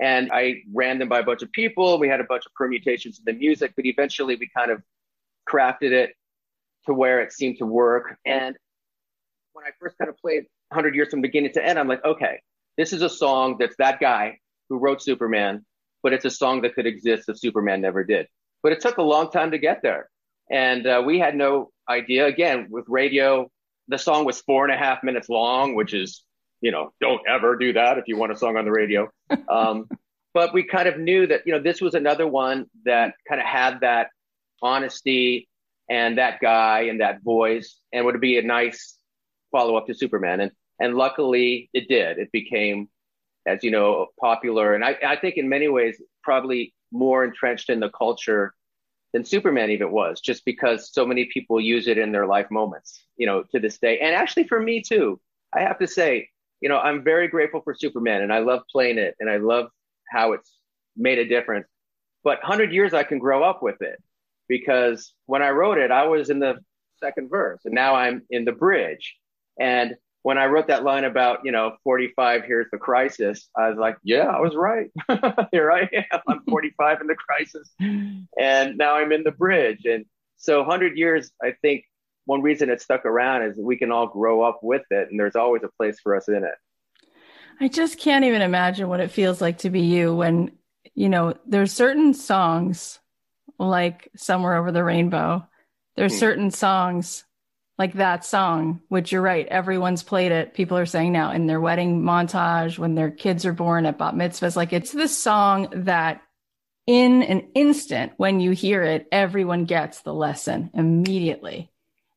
And 0.00 0.32
I 0.32 0.62
ran 0.72 0.98
them 0.98 1.08
by 1.08 1.20
a 1.20 1.22
bunch 1.22 1.42
of 1.42 1.52
people. 1.52 2.00
We 2.00 2.08
had 2.08 2.20
a 2.20 2.24
bunch 2.24 2.46
of 2.46 2.54
permutations 2.54 3.20
of 3.20 3.24
the 3.26 3.32
music, 3.32 3.74
but 3.76 3.86
eventually 3.86 4.34
we 4.34 4.50
kind 4.56 4.72
of 4.72 4.82
crafted 5.48 5.92
it 5.92 6.14
to 6.86 6.94
where 6.94 7.20
it 7.20 7.32
seemed 7.32 7.58
to 7.58 7.66
work. 7.66 8.18
And 8.26 8.56
when 9.52 9.64
I 9.64 9.70
first 9.78 9.96
kind 9.98 10.08
of 10.08 10.18
played 10.18 10.46
100 10.70 10.96
Years 10.96 11.10
from 11.10 11.20
beginning 11.20 11.52
to 11.52 11.64
end, 11.64 11.78
I'm 11.78 11.86
like, 11.86 12.04
okay, 12.04 12.40
this 12.76 12.92
is 12.92 13.02
a 13.02 13.08
song 13.08 13.56
that's 13.60 13.76
that 13.76 14.00
guy 14.00 14.38
who 14.68 14.78
wrote 14.78 15.00
Superman, 15.00 15.64
but 16.02 16.12
it's 16.12 16.24
a 16.24 16.30
song 16.30 16.62
that 16.62 16.74
could 16.74 16.86
exist 16.86 17.28
if 17.28 17.38
Superman 17.38 17.80
never 17.80 18.02
did. 18.02 18.26
But 18.64 18.72
it 18.72 18.80
took 18.80 18.98
a 18.98 19.02
long 19.02 19.30
time 19.30 19.52
to 19.52 19.58
get 19.58 19.80
there. 19.80 20.08
And 20.50 20.86
uh, 20.86 21.02
we 21.04 21.18
had 21.18 21.36
no 21.36 21.70
idea. 21.88 22.26
Again, 22.26 22.68
with 22.70 22.84
radio, 22.88 23.50
the 23.88 23.98
song 23.98 24.24
was 24.24 24.40
four 24.40 24.64
and 24.64 24.72
a 24.72 24.76
half 24.76 25.02
minutes 25.02 25.28
long, 25.28 25.74
which 25.74 25.94
is, 25.94 26.22
you 26.60 26.70
know, 26.70 26.92
don't 27.00 27.22
ever 27.28 27.56
do 27.56 27.72
that 27.72 27.98
if 27.98 28.04
you 28.06 28.16
want 28.16 28.32
a 28.32 28.36
song 28.36 28.56
on 28.56 28.64
the 28.64 28.72
radio. 28.72 29.10
Um, 29.48 29.88
but 30.34 30.52
we 30.52 30.64
kind 30.64 30.88
of 30.88 30.98
knew 30.98 31.28
that, 31.28 31.42
you 31.46 31.52
know, 31.52 31.60
this 31.60 31.80
was 31.80 31.94
another 31.94 32.26
one 32.26 32.66
that 32.84 33.14
kind 33.28 33.40
of 33.40 33.46
had 33.46 33.80
that 33.80 34.08
honesty 34.60 35.48
and 35.88 36.18
that 36.18 36.40
guy 36.40 36.82
and 36.82 37.00
that 37.00 37.22
voice 37.22 37.78
and 37.92 38.04
would 38.04 38.20
be 38.20 38.38
a 38.38 38.42
nice 38.42 38.98
follow 39.52 39.76
up 39.76 39.86
to 39.86 39.94
Superman. 39.94 40.40
And, 40.40 40.50
and 40.80 40.96
luckily 40.96 41.70
it 41.72 41.88
did. 41.88 42.18
It 42.18 42.32
became, 42.32 42.88
as 43.46 43.62
you 43.62 43.70
know, 43.70 44.08
popular. 44.20 44.74
And 44.74 44.84
I, 44.84 44.96
I 45.06 45.16
think 45.16 45.36
in 45.36 45.48
many 45.48 45.68
ways, 45.68 46.02
probably 46.24 46.74
more 46.90 47.24
entrenched 47.24 47.70
in 47.70 47.78
the 47.78 47.90
culture 47.90 48.54
than 49.14 49.24
Superman 49.24 49.70
even 49.70 49.92
was, 49.92 50.20
just 50.20 50.44
because 50.44 50.92
so 50.92 51.06
many 51.06 51.26
people 51.26 51.60
use 51.60 51.86
it 51.86 51.98
in 51.98 52.10
their 52.10 52.26
life 52.26 52.50
moments, 52.50 53.04
you 53.16 53.26
know, 53.26 53.44
to 53.52 53.60
this 53.60 53.78
day. 53.78 54.00
And 54.00 54.12
actually 54.12 54.48
for 54.48 54.60
me 54.60 54.82
too, 54.82 55.20
I 55.54 55.60
have 55.60 55.78
to 55.78 55.86
say, 55.86 56.28
you 56.60 56.68
know, 56.68 56.78
I'm 56.78 57.04
very 57.04 57.28
grateful 57.28 57.60
for 57.62 57.74
Superman 57.74 58.22
and 58.22 58.32
I 58.32 58.40
love 58.40 58.62
playing 58.72 58.98
it 58.98 59.14
and 59.20 59.30
I 59.30 59.36
love 59.36 59.68
how 60.10 60.32
it's 60.32 60.58
made 60.96 61.20
a 61.20 61.28
difference. 61.28 61.68
But 62.24 62.42
100 62.42 62.72
years 62.72 62.92
I 62.92 63.04
can 63.04 63.20
grow 63.20 63.44
up 63.44 63.62
with 63.62 63.80
it 63.82 64.02
because 64.48 65.14
when 65.26 65.42
I 65.42 65.50
wrote 65.50 65.78
it, 65.78 65.92
I 65.92 66.08
was 66.08 66.28
in 66.28 66.40
the 66.40 66.56
second 66.98 67.30
verse 67.30 67.60
and 67.64 67.74
now 67.74 67.94
I'm 67.94 68.22
in 68.30 68.44
the 68.44 68.52
bridge. 68.52 69.14
And 69.60 69.94
when 70.24 70.38
I 70.38 70.46
wrote 70.46 70.68
that 70.68 70.84
line 70.84 71.04
about, 71.04 71.40
you 71.44 71.52
know, 71.52 71.76
45, 71.84 72.44
here's 72.46 72.70
the 72.72 72.78
crisis, 72.78 73.46
I 73.54 73.68
was 73.68 73.76
like, 73.78 73.98
yeah, 74.02 74.24
I 74.24 74.40
was 74.40 74.54
right. 74.54 74.90
Here 75.52 75.70
I 75.70 75.82
am. 75.92 76.20
I'm 76.26 76.40
45 76.48 77.02
in 77.02 77.06
the 77.08 77.14
crisis. 77.14 77.70
And 77.78 78.78
now 78.78 78.96
I'm 78.96 79.12
in 79.12 79.22
the 79.22 79.32
bridge. 79.32 79.84
And 79.84 80.06
so 80.38 80.60
100 80.60 80.96
years, 80.96 81.30
I 81.42 81.52
think 81.60 81.84
one 82.24 82.40
reason 82.40 82.70
it 82.70 82.80
stuck 82.80 83.04
around 83.04 83.42
is 83.42 83.58
we 83.58 83.76
can 83.76 83.92
all 83.92 84.06
grow 84.06 84.40
up 84.40 84.60
with 84.62 84.84
it. 84.90 85.08
And 85.10 85.20
there's 85.20 85.36
always 85.36 85.62
a 85.62 85.68
place 85.76 86.00
for 86.02 86.16
us 86.16 86.26
in 86.26 86.42
it. 86.42 86.54
I 87.60 87.68
just 87.68 87.98
can't 87.98 88.24
even 88.24 88.40
imagine 88.40 88.88
what 88.88 89.00
it 89.00 89.10
feels 89.10 89.42
like 89.42 89.58
to 89.58 89.68
be 89.68 89.82
you 89.82 90.14
when, 90.14 90.52
you 90.94 91.10
know, 91.10 91.34
there's 91.46 91.70
certain 91.70 92.14
songs 92.14 92.98
like 93.58 94.10
Somewhere 94.16 94.56
Over 94.56 94.72
the 94.72 94.84
Rainbow. 94.84 95.46
There's 95.96 96.14
mm. 96.14 96.20
certain 96.20 96.50
songs 96.50 97.26
like 97.78 97.94
that 97.94 98.24
song, 98.24 98.80
which 98.88 99.10
you're 99.10 99.22
right, 99.22 99.46
everyone's 99.48 100.02
played 100.02 100.32
it. 100.32 100.54
People 100.54 100.78
are 100.78 100.86
saying 100.86 101.12
now 101.12 101.32
in 101.32 101.46
their 101.46 101.60
wedding 101.60 102.02
montage, 102.02 102.78
when 102.78 102.94
their 102.94 103.10
kids 103.10 103.44
are 103.44 103.52
born 103.52 103.86
at 103.86 103.98
bat 103.98 104.14
mitzvahs, 104.14 104.56
like 104.56 104.72
it's 104.72 104.92
the 104.92 105.08
song 105.08 105.68
that 105.72 106.22
in 106.86 107.22
an 107.22 107.48
instant, 107.54 108.12
when 108.16 108.40
you 108.40 108.52
hear 108.52 108.82
it, 108.82 109.06
everyone 109.10 109.64
gets 109.64 110.02
the 110.02 110.14
lesson 110.14 110.70
immediately. 110.74 111.70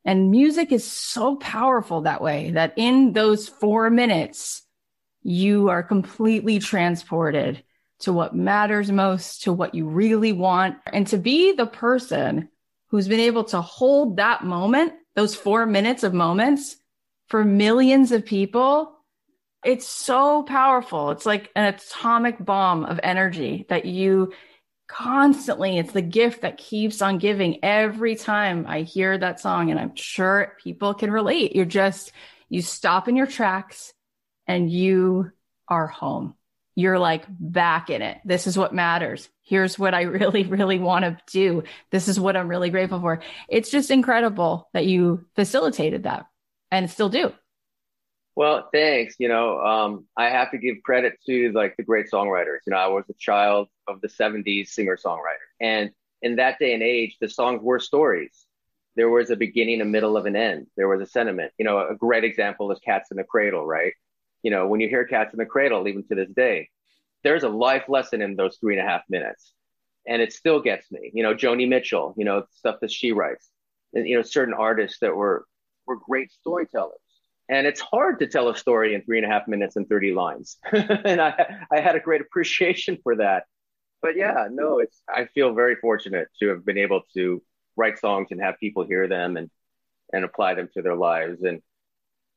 And 0.04 0.30
music 0.30 0.72
is 0.72 0.84
so 0.84 1.36
powerful 1.36 2.02
that 2.02 2.22
way 2.22 2.52
that 2.52 2.74
in 2.76 3.12
those 3.12 3.48
four 3.48 3.90
minutes, 3.90 4.62
you 5.22 5.70
are 5.70 5.82
completely 5.82 6.58
transported 6.60 7.62
to 8.00 8.12
what 8.12 8.34
matters 8.34 8.92
most, 8.92 9.42
to 9.42 9.52
what 9.52 9.74
you 9.74 9.88
really 9.88 10.32
want, 10.32 10.76
and 10.92 11.06
to 11.08 11.18
be 11.18 11.52
the 11.52 11.66
person 11.66 12.48
who's 12.88 13.08
been 13.08 13.20
able 13.20 13.44
to 13.44 13.60
hold 13.60 14.16
that 14.16 14.44
moment, 14.44 14.92
those 15.18 15.34
four 15.34 15.66
minutes 15.66 16.04
of 16.04 16.14
moments 16.14 16.76
for 17.26 17.44
millions 17.44 18.12
of 18.12 18.24
people. 18.24 18.96
It's 19.64 19.88
so 19.88 20.44
powerful. 20.44 21.10
It's 21.10 21.26
like 21.26 21.50
an 21.56 21.74
atomic 21.74 22.36
bomb 22.38 22.84
of 22.84 23.00
energy 23.02 23.66
that 23.68 23.84
you 23.84 24.32
constantly, 24.86 25.76
it's 25.76 25.90
the 25.90 26.02
gift 26.02 26.42
that 26.42 26.56
keeps 26.56 27.02
on 27.02 27.18
giving 27.18 27.64
every 27.64 28.14
time 28.14 28.64
I 28.68 28.82
hear 28.82 29.18
that 29.18 29.40
song. 29.40 29.72
And 29.72 29.80
I'm 29.80 29.96
sure 29.96 30.56
people 30.62 30.94
can 30.94 31.10
relate. 31.10 31.56
You're 31.56 31.64
just, 31.64 32.12
you 32.48 32.62
stop 32.62 33.08
in 33.08 33.16
your 33.16 33.26
tracks 33.26 33.92
and 34.46 34.70
you 34.70 35.32
are 35.66 35.88
home 35.88 36.36
you're 36.78 37.00
like 37.00 37.24
back 37.28 37.90
in 37.90 38.02
it. 38.02 38.18
This 38.24 38.46
is 38.46 38.56
what 38.56 38.72
matters. 38.72 39.28
Here's 39.42 39.80
what 39.80 39.94
I 39.94 40.02
really, 40.18 40.44
really 40.44 40.78
want 40.78 41.04
to 41.04 41.18
do. 41.26 41.64
This 41.90 42.06
is 42.06 42.20
what 42.20 42.36
I'm 42.36 42.46
really 42.46 42.70
grateful 42.70 43.00
for. 43.00 43.20
It's 43.48 43.68
just 43.68 43.90
incredible 43.90 44.68
that 44.74 44.86
you 44.86 45.26
facilitated 45.34 46.04
that 46.04 46.26
and 46.70 46.88
still 46.88 47.08
do. 47.08 47.32
Well, 48.36 48.68
thanks. 48.72 49.16
You 49.18 49.26
know, 49.26 49.58
um, 49.60 50.06
I 50.16 50.26
have 50.26 50.52
to 50.52 50.58
give 50.58 50.76
credit 50.84 51.14
to 51.26 51.50
like 51.50 51.74
the 51.76 51.82
great 51.82 52.06
songwriters. 52.12 52.58
You 52.64 52.70
know, 52.70 52.76
I 52.76 52.86
was 52.86 53.06
a 53.10 53.14
child 53.14 53.66
of 53.88 54.00
the 54.00 54.08
70s 54.08 54.68
singer 54.68 54.96
songwriter. 54.96 55.48
And 55.60 55.90
in 56.22 56.36
that 56.36 56.60
day 56.60 56.74
and 56.74 56.82
age, 56.84 57.16
the 57.20 57.28
songs 57.28 57.60
were 57.60 57.80
stories. 57.80 58.46
There 58.94 59.10
was 59.10 59.30
a 59.30 59.36
beginning, 59.36 59.80
a 59.80 59.84
middle, 59.84 60.16
of 60.16 60.26
an 60.26 60.36
end. 60.36 60.68
There 60.76 60.86
was 60.86 61.00
a 61.00 61.06
sentiment. 61.06 61.50
You 61.58 61.64
know, 61.64 61.88
a 61.88 61.96
great 61.96 62.22
example 62.22 62.70
is 62.70 62.78
Cats 62.78 63.10
in 63.10 63.16
the 63.16 63.24
Cradle, 63.24 63.66
right? 63.66 63.94
You 64.42 64.50
know, 64.50 64.66
when 64.66 64.80
you 64.80 64.88
hear 64.88 65.04
Cats 65.04 65.32
in 65.32 65.38
the 65.38 65.46
Cradle, 65.46 65.88
even 65.88 66.04
to 66.08 66.14
this 66.14 66.30
day, 66.30 66.68
there's 67.24 67.42
a 67.42 67.48
life 67.48 67.84
lesson 67.88 68.22
in 68.22 68.36
those 68.36 68.56
three 68.58 68.78
and 68.78 68.86
a 68.86 68.88
half 68.88 69.02
minutes. 69.08 69.52
And 70.06 70.22
it 70.22 70.32
still 70.32 70.60
gets 70.60 70.90
me, 70.90 71.10
you 71.12 71.22
know, 71.22 71.34
Joni 71.34 71.68
Mitchell, 71.68 72.14
you 72.16 72.24
know, 72.24 72.44
stuff 72.52 72.76
that 72.80 72.90
she 72.90 73.12
writes, 73.12 73.50
and, 73.92 74.08
you 74.08 74.16
know, 74.16 74.22
certain 74.22 74.54
artists 74.54 74.98
that 75.00 75.14
were, 75.14 75.44
were 75.86 75.96
great 75.96 76.32
storytellers. 76.32 76.98
And 77.50 77.66
it's 77.66 77.80
hard 77.80 78.18
to 78.20 78.26
tell 78.26 78.48
a 78.48 78.56
story 78.56 78.94
in 78.94 79.02
three 79.02 79.18
and 79.18 79.26
a 79.26 79.28
half 79.28 79.48
minutes 79.48 79.76
and 79.76 79.88
30 79.88 80.12
lines. 80.12 80.58
and 80.72 81.20
I, 81.20 81.64
I 81.70 81.80
had 81.80 81.96
a 81.96 82.00
great 82.00 82.20
appreciation 82.20 82.98
for 83.02 83.16
that. 83.16 83.44
But 84.00 84.16
yeah, 84.16 84.48
no, 84.50 84.78
it's, 84.78 85.02
I 85.08 85.26
feel 85.26 85.54
very 85.54 85.76
fortunate 85.76 86.28
to 86.40 86.48
have 86.48 86.64
been 86.64 86.78
able 86.78 87.02
to 87.14 87.42
write 87.76 87.98
songs 87.98 88.28
and 88.30 88.40
have 88.40 88.58
people 88.60 88.84
hear 88.84 89.08
them 89.08 89.36
and, 89.36 89.50
and 90.12 90.24
apply 90.24 90.54
them 90.54 90.68
to 90.74 90.82
their 90.82 90.94
lives. 90.94 91.42
And 91.42 91.62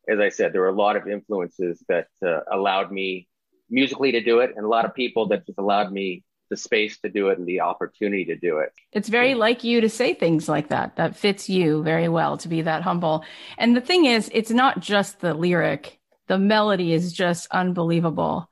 as 0.07 0.19
I 0.19 0.29
said, 0.29 0.53
there 0.53 0.61
were 0.61 0.69
a 0.69 0.73
lot 0.73 0.95
of 0.95 1.07
influences 1.07 1.83
that 1.87 2.07
uh, 2.25 2.39
allowed 2.51 2.91
me 2.91 3.27
musically 3.69 4.11
to 4.13 4.21
do 4.21 4.39
it, 4.39 4.51
and 4.55 4.65
a 4.65 4.69
lot 4.69 4.85
of 4.85 4.93
people 4.93 5.27
that 5.27 5.45
just 5.45 5.57
allowed 5.57 5.91
me 5.91 6.23
the 6.49 6.57
space 6.57 6.99
to 6.99 7.09
do 7.09 7.29
it 7.29 7.39
and 7.39 7.47
the 7.47 7.61
opportunity 7.61 8.25
to 8.25 8.35
do 8.35 8.57
it. 8.59 8.73
It's 8.91 9.07
very 9.07 9.33
like 9.33 9.63
you 9.63 9.81
to 9.81 9.89
say 9.89 10.13
things 10.13 10.49
like 10.49 10.67
that. 10.67 10.97
That 10.97 11.15
fits 11.15 11.49
you 11.49 11.81
very 11.81 12.09
well 12.09 12.37
to 12.37 12.47
be 12.49 12.61
that 12.61 12.83
humble. 12.83 13.23
And 13.57 13.75
the 13.75 13.81
thing 13.81 14.05
is, 14.05 14.29
it's 14.33 14.51
not 14.51 14.81
just 14.81 15.21
the 15.21 15.33
lyric, 15.33 15.99
the 16.27 16.37
melody 16.37 16.93
is 16.93 17.13
just 17.13 17.47
unbelievable. 17.51 18.49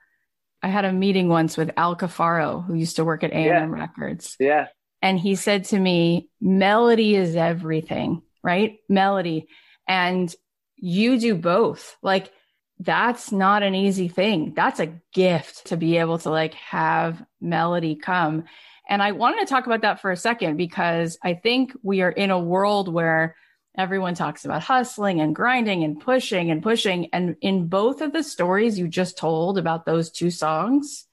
I 0.64 0.70
had 0.70 0.86
a 0.86 0.94
meeting 0.94 1.30
once 1.30 1.56
with 1.56 1.72
Al 1.78 1.96
Cafaro, 1.96 2.66
who 2.66 2.74
used 2.74 2.96
to 2.96 3.06
work 3.06 3.24
at 3.24 3.32
A&M 3.32 3.46
yeah. 3.46 3.66
Records. 3.66 4.36
Yeah. 4.40 4.68
And 5.02 5.20
he 5.20 5.36
said 5.36 5.66
to 5.66 5.80
me, 5.80 6.30
melody 6.42 7.16
is 7.16 7.36
everything, 7.36 8.22
right? 8.44 8.78
Melody. 8.90 9.48
And 9.88 10.34
you 10.82 11.20
do 11.20 11.36
both. 11.36 11.98
Like 12.02 12.32
that's 12.80 13.32
not 13.32 13.64
an 13.64 13.76
easy 13.76 14.08
thing. 14.08 14.54
That's 14.56 14.80
a 14.80 14.94
gift 15.14 15.68
to 15.68 15.78
be 15.78 15.98
able 15.98 16.18
to 16.20 16.30
like 16.30 16.54
have 16.54 17.24
melody 17.42 17.96
come. 17.96 18.46
And 18.88 19.04
I 19.04 19.12
wanted 19.12 19.42
to 19.42 19.46
talk 19.46 19.66
about 19.66 19.82
that 19.82 20.02
for 20.02 20.12
a 20.12 20.18
second 20.18 20.58
because 20.58 21.18
I 21.24 21.34
think 21.34 21.74
we 21.84 22.02
are 22.02 22.10
in 22.10 22.32
a 22.32 22.40
world 22.40 22.92
where 22.92 23.36
everyone 23.78 24.16
talks 24.16 24.46
about 24.46 24.64
hustling 24.64 25.22
and 25.22 25.36
grinding 25.36 25.84
and 25.84 26.00
pushing 26.00 26.50
and 26.50 26.64
pushing. 26.64 27.10
And 27.14 27.36
in 27.42 27.68
both 27.68 28.02
of 28.02 28.14
the 28.14 28.24
stories 28.24 28.80
you 28.80 28.88
just 28.88 29.18
told 29.18 29.58
about 29.58 29.86
those 29.86 30.10
two 30.10 30.32
songs, 30.32 31.06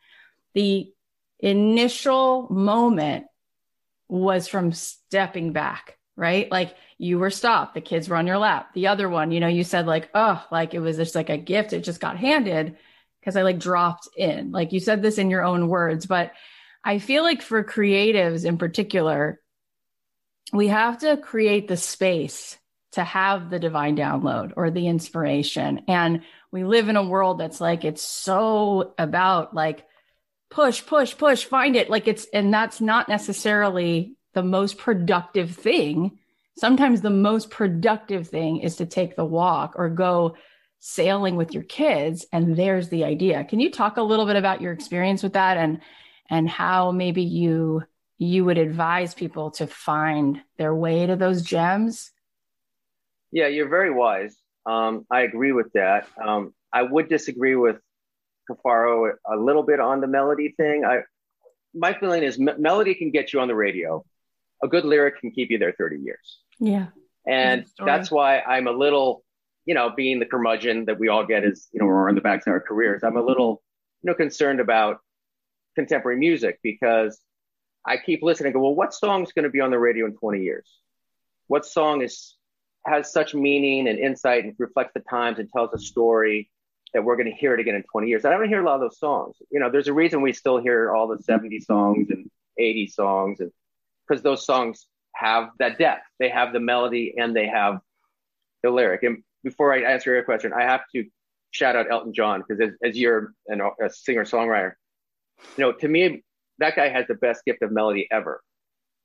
the 0.54 0.90
initial 1.38 2.48
moment 2.50 3.26
was 4.08 4.48
from 4.48 4.72
stepping 4.72 5.52
back, 5.52 5.95
right? 6.16 6.50
Like 6.50 6.74
you 6.98 7.18
were 7.18 7.30
stopped, 7.30 7.74
the 7.74 7.80
kids 7.80 8.08
were 8.08 8.16
on 8.16 8.26
your 8.26 8.38
lap. 8.38 8.72
The 8.74 8.88
other 8.88 9.08
one, 9.08 9.30
you 9.30 9.40
know, 9.40 9.48
you 9.48 9.64
said 9.64 9.86
like, 9.86 10.08
oh, 10.14 10.44
like 10.50 10.74
it 10.74 10.80
was 10.80 10.96
just 10.96 11.14
like 11.14 11.30
a 11.30 11.36
gift. 11.36 11.72
It 11.72 11.84
just 11.84 12.00
got 12.00 12.16
handed 12.16 12.76
because 13.20 13.36
I 13.36 13.42
like 13.42 13.58
dropped 13.58 14.08
in. 14.16 14.52
Like 14.52 14.72
you 14.72 14.80
said 14.80 15.02
this 15.02 15.18
in 15.18 15.30
your 15.30 15.44
own 15.44 15.68
words, 15.68 16.06
but 16.06 16.32
I 16.82 16.98
feel 16.98 17.22
like 17.22 17.42
for 17.42 17.62
creatives 17.64 18.44
in 18.44 18.58
particular, 18.58 19.40
we 20.52 20.68
have 20.68 20.98
to 20.98 21.16
create 21.16 21.68
the 21.68 21.76
space 21.76 22.56
to 22.92 23.04
have 23.04 23.50
the 23.50 23.58
divine 23.58 23.96
download 23.96 24.52
or 24.56 24.70
the 24.70 24.86
inspiration. 24.86 25.82
And 25.88 26.22
we 26.50 26.64
live 26.64 26.88
in 26.88 26.96
a 26.96 27.02
world 27.02 27.38
that's 27.38 27.60
like, 27.60 27.84
it's 27.84 28.02
so 28.02 28.94
about 28.96 29.54
like 29.54 29.84
push, 30.48 30.86
push, 30.86 31.16
push, 31.18 31.44
find 31.44 31.76
it. 31.76 31.90
Like 31.90 32.08
it's, 32.08 32.26
and 32.32 32.54
that's 32.54 32.80
not 32.80 33.08
necessarily 33.08 34.15
the 34.36 34.42
most 34.42 34.76
productive 34.76 35.50
thing. 35.50 36.18
Sometimes 36.58 37.00
the 37.00 37.10
most 37.10 37.50
productive 37.50 38.28
thing 38.28 38.58
is 38.58 38.76
to 38.76 38.86
take 38.86 39.16
the 39.16 39.24
walk 39.24 39.72
or 39.76 39.88
go 39.88 40.36
sailing 40.78 41.36
with 41.36 41.54
your 41.54 41.62
kids. 41.62 42.26
And 42.34 42.54
there's 42.54 42.90
the 42.90 43.02
idea. 43.04 43.44
Can 43.44 43.60
you 43.60 43.70
talk 43.70 43.96
a 43.96 44.02
little 44.02 44.26
bit 44.26 44.36
about 44.36 44.60
your 44.60 44.72
experience 44.72 45.22
with 45.22 45.32
that 45.32 45.56
and 45.56 45.80
and 46.28 46.48
how 46.48 46.92
maybe 46.92 47.22
you 47.22 47.82
you 48.18 48.44
would 48.44 48.58
advise 48.58 49.14
people 49.14 49.50
to 49.52 49.66
find 49.66 50.40
their 50.58 50.74
way 50.74 51.06
to 51.06 51.16
those 51.16 51.42
gems 51.42 52.10
yeah 53.30 53.46
you're 53.46 53.68
very 53.68 53.92
wise 53.92 54.36
um, 54.64 55.06
i 55.10 55.22
agree 55.22 55.52
with 55.52 55.72
that 55.72 56.08
um, 56.22 56.54
i 56.72 56.82
would 56.82 57.08
disagree 57.08 57.56
with 57.56 57.76
Cafaro 58.50 59.12
a 59.26 59.36
little 59.36 59.62
bit 59.62 59.80
on 59.80 60.00
the 60.00 60.06
melody 60.06 60.54
thing 60.56 60.84
i 60.84 61.00
my 61.74 61.92
feeling 61.92 62.22
is 62.22 62.38
me- 62.38 62.54
melody 62.58 62.94
can 62.94 63.10
get 63.10 63.32
you 63.32 63.40
on 63.40 63.48
the 63.48 63.54
radio 63.54 64.04
a 64.62 64.68
good 64.68 64.84
lyric 64.84 65.20
can 65.20 65.30
keep 65.30 65.50
you 65.50 65.58
there 65.58 65.74
30 65.76 65.98
years 65.98 66.40
yeah 66.58 66.86
and 67.26 67.66
that's 67.84 68.10
why 68.10 68.40
i'm 68.40 68.66
a 68.66 68.72
little 68.72 69.24
you 69.64 69.74
know 69.74 69.90
being 69.96 70.18
the 70.18 70.26
curmudgeon 70.26 70.84
that 70.86 70.98
we 70.98 71.08
all 71.08 71.26
get 71.26 71.44
is 71.44 71.68
you 71.72 71.80
know 71.80 71.86
we're 71.86 72.08
on 72.08 72.14
the 72.14 72.20
backs 72.20 72.46
of 72.46 72.52
our 72.52 72.60
careers 72.60 73.02
i'm 73.02 73.16
a 73.16 73.22
little 73.22 73.62
you 74.02 74.08
know 74.10 74.14
concerned 74.14 74.60
about 74.60 75.00
contemporary 75.76 76.18
music 76.18 76.58
because 76.62 77.20
I 77.86 77.96
keep 77.98 78.22
listening. 78.22 78.52
go, 78.52 78.60
well, 78.60 78.74
what 78.74 78.92
song's 78.92 79.32
going 79.32 79.44
to 79.44 79.50
be 79.50 79.60
on 79.60 79.70
the 79.70 79.78
radio 79.78 80.06
in 80.06 80.16
20 80.16 80.42
years? 80.42 80.68
What 81.46 81.64
song 81.64 82.02
is 82.02 82.34
has 82.84 83.12
such 83.12 83.34
meaning 83.34 83.88
and 83.88 83.98
insight 83.98 84.44
and 84.44 84.54
reflects 84.58 84.92
the 84.94 85.00
times 85.00 85.38
and 85.38 85.48
tells 85.50 85.72
a 85.72 85.78
story 85.78 86.50
that 86.94 87.02
we're 87.02 87.16
going 87.16 87.30
to 87.30 87.36
hear 87.36 87.54
it 87.54 87.60
again 87.60 87.76
in 87.76 87.84
20 87.84 88.08
years? 88.08 88.24
I 88.24 88.30
don't 88.30 88.48
hear 88.48 88.62
a 88.62 88.66
lot 88.66 88.74
of 88.74 88.80
those 88.80 88.98
songs. 88.98 89.36
You 89.50 89.60
know, 89.60 89.70
there's 89.70 89.86
a 89.86 89.92
reason 89.92 90.20
we 90.20 90.32
still 90.32 90.58
hear 90.58 90.92
all 90.92 91.06
the 91.06 91.22
70 91.22 91.60
songs 91.60 92.08
and 92.10 92.28
80 92.58 92.88
songs, 92.88 93.40
and 93.40 93.52
because 94.06 94.22
those 94.22 94.44
songs 94.44 94.86
have 95.14 95.50
that 95.58 95.78
depth. 95.78 96.02
They 96.18 96.28
have 96.28 96.52
the 96.52 96.60
melody 96.60 97.14
and 97.16 97.34
they 97.34 97.46
have 97.46 97.80
the 98.62 98.70
lyric. 98.70 99.02
And 99.02 99.22
before 99.42 99.72
I 99.72 99.80
answer 99.80 100.12
your 100.12 100.24
question, 100.24 100.52
I 100.52 100.62
have 100.62 100.82
to 100.94 101.04
shout 101.50 101.76
out 101.76 101.90
Elton 101.90 102.12
John 102.12 102.42
because 102.46 102.60
as, 102.60 102.76
as 102.82 102.98
you're 102.98 103.32
an, 103.46 103.60
a 103.60 103.90
singer 103.90 104.24
songwriter, 104.24 104.72
you 105.56 105.64
know, 105.64 105.72
to 105.72 105.88
me, 105.88 106.22
that 106.58 106.76
guy 106.76 106.88
has 106.88 107.06
the 107.06 107.14
best 107.14 107.44
gift 107.44 107.62
of 107.62 107.70
melody 107.70 108.08
ever. 108.10 108.42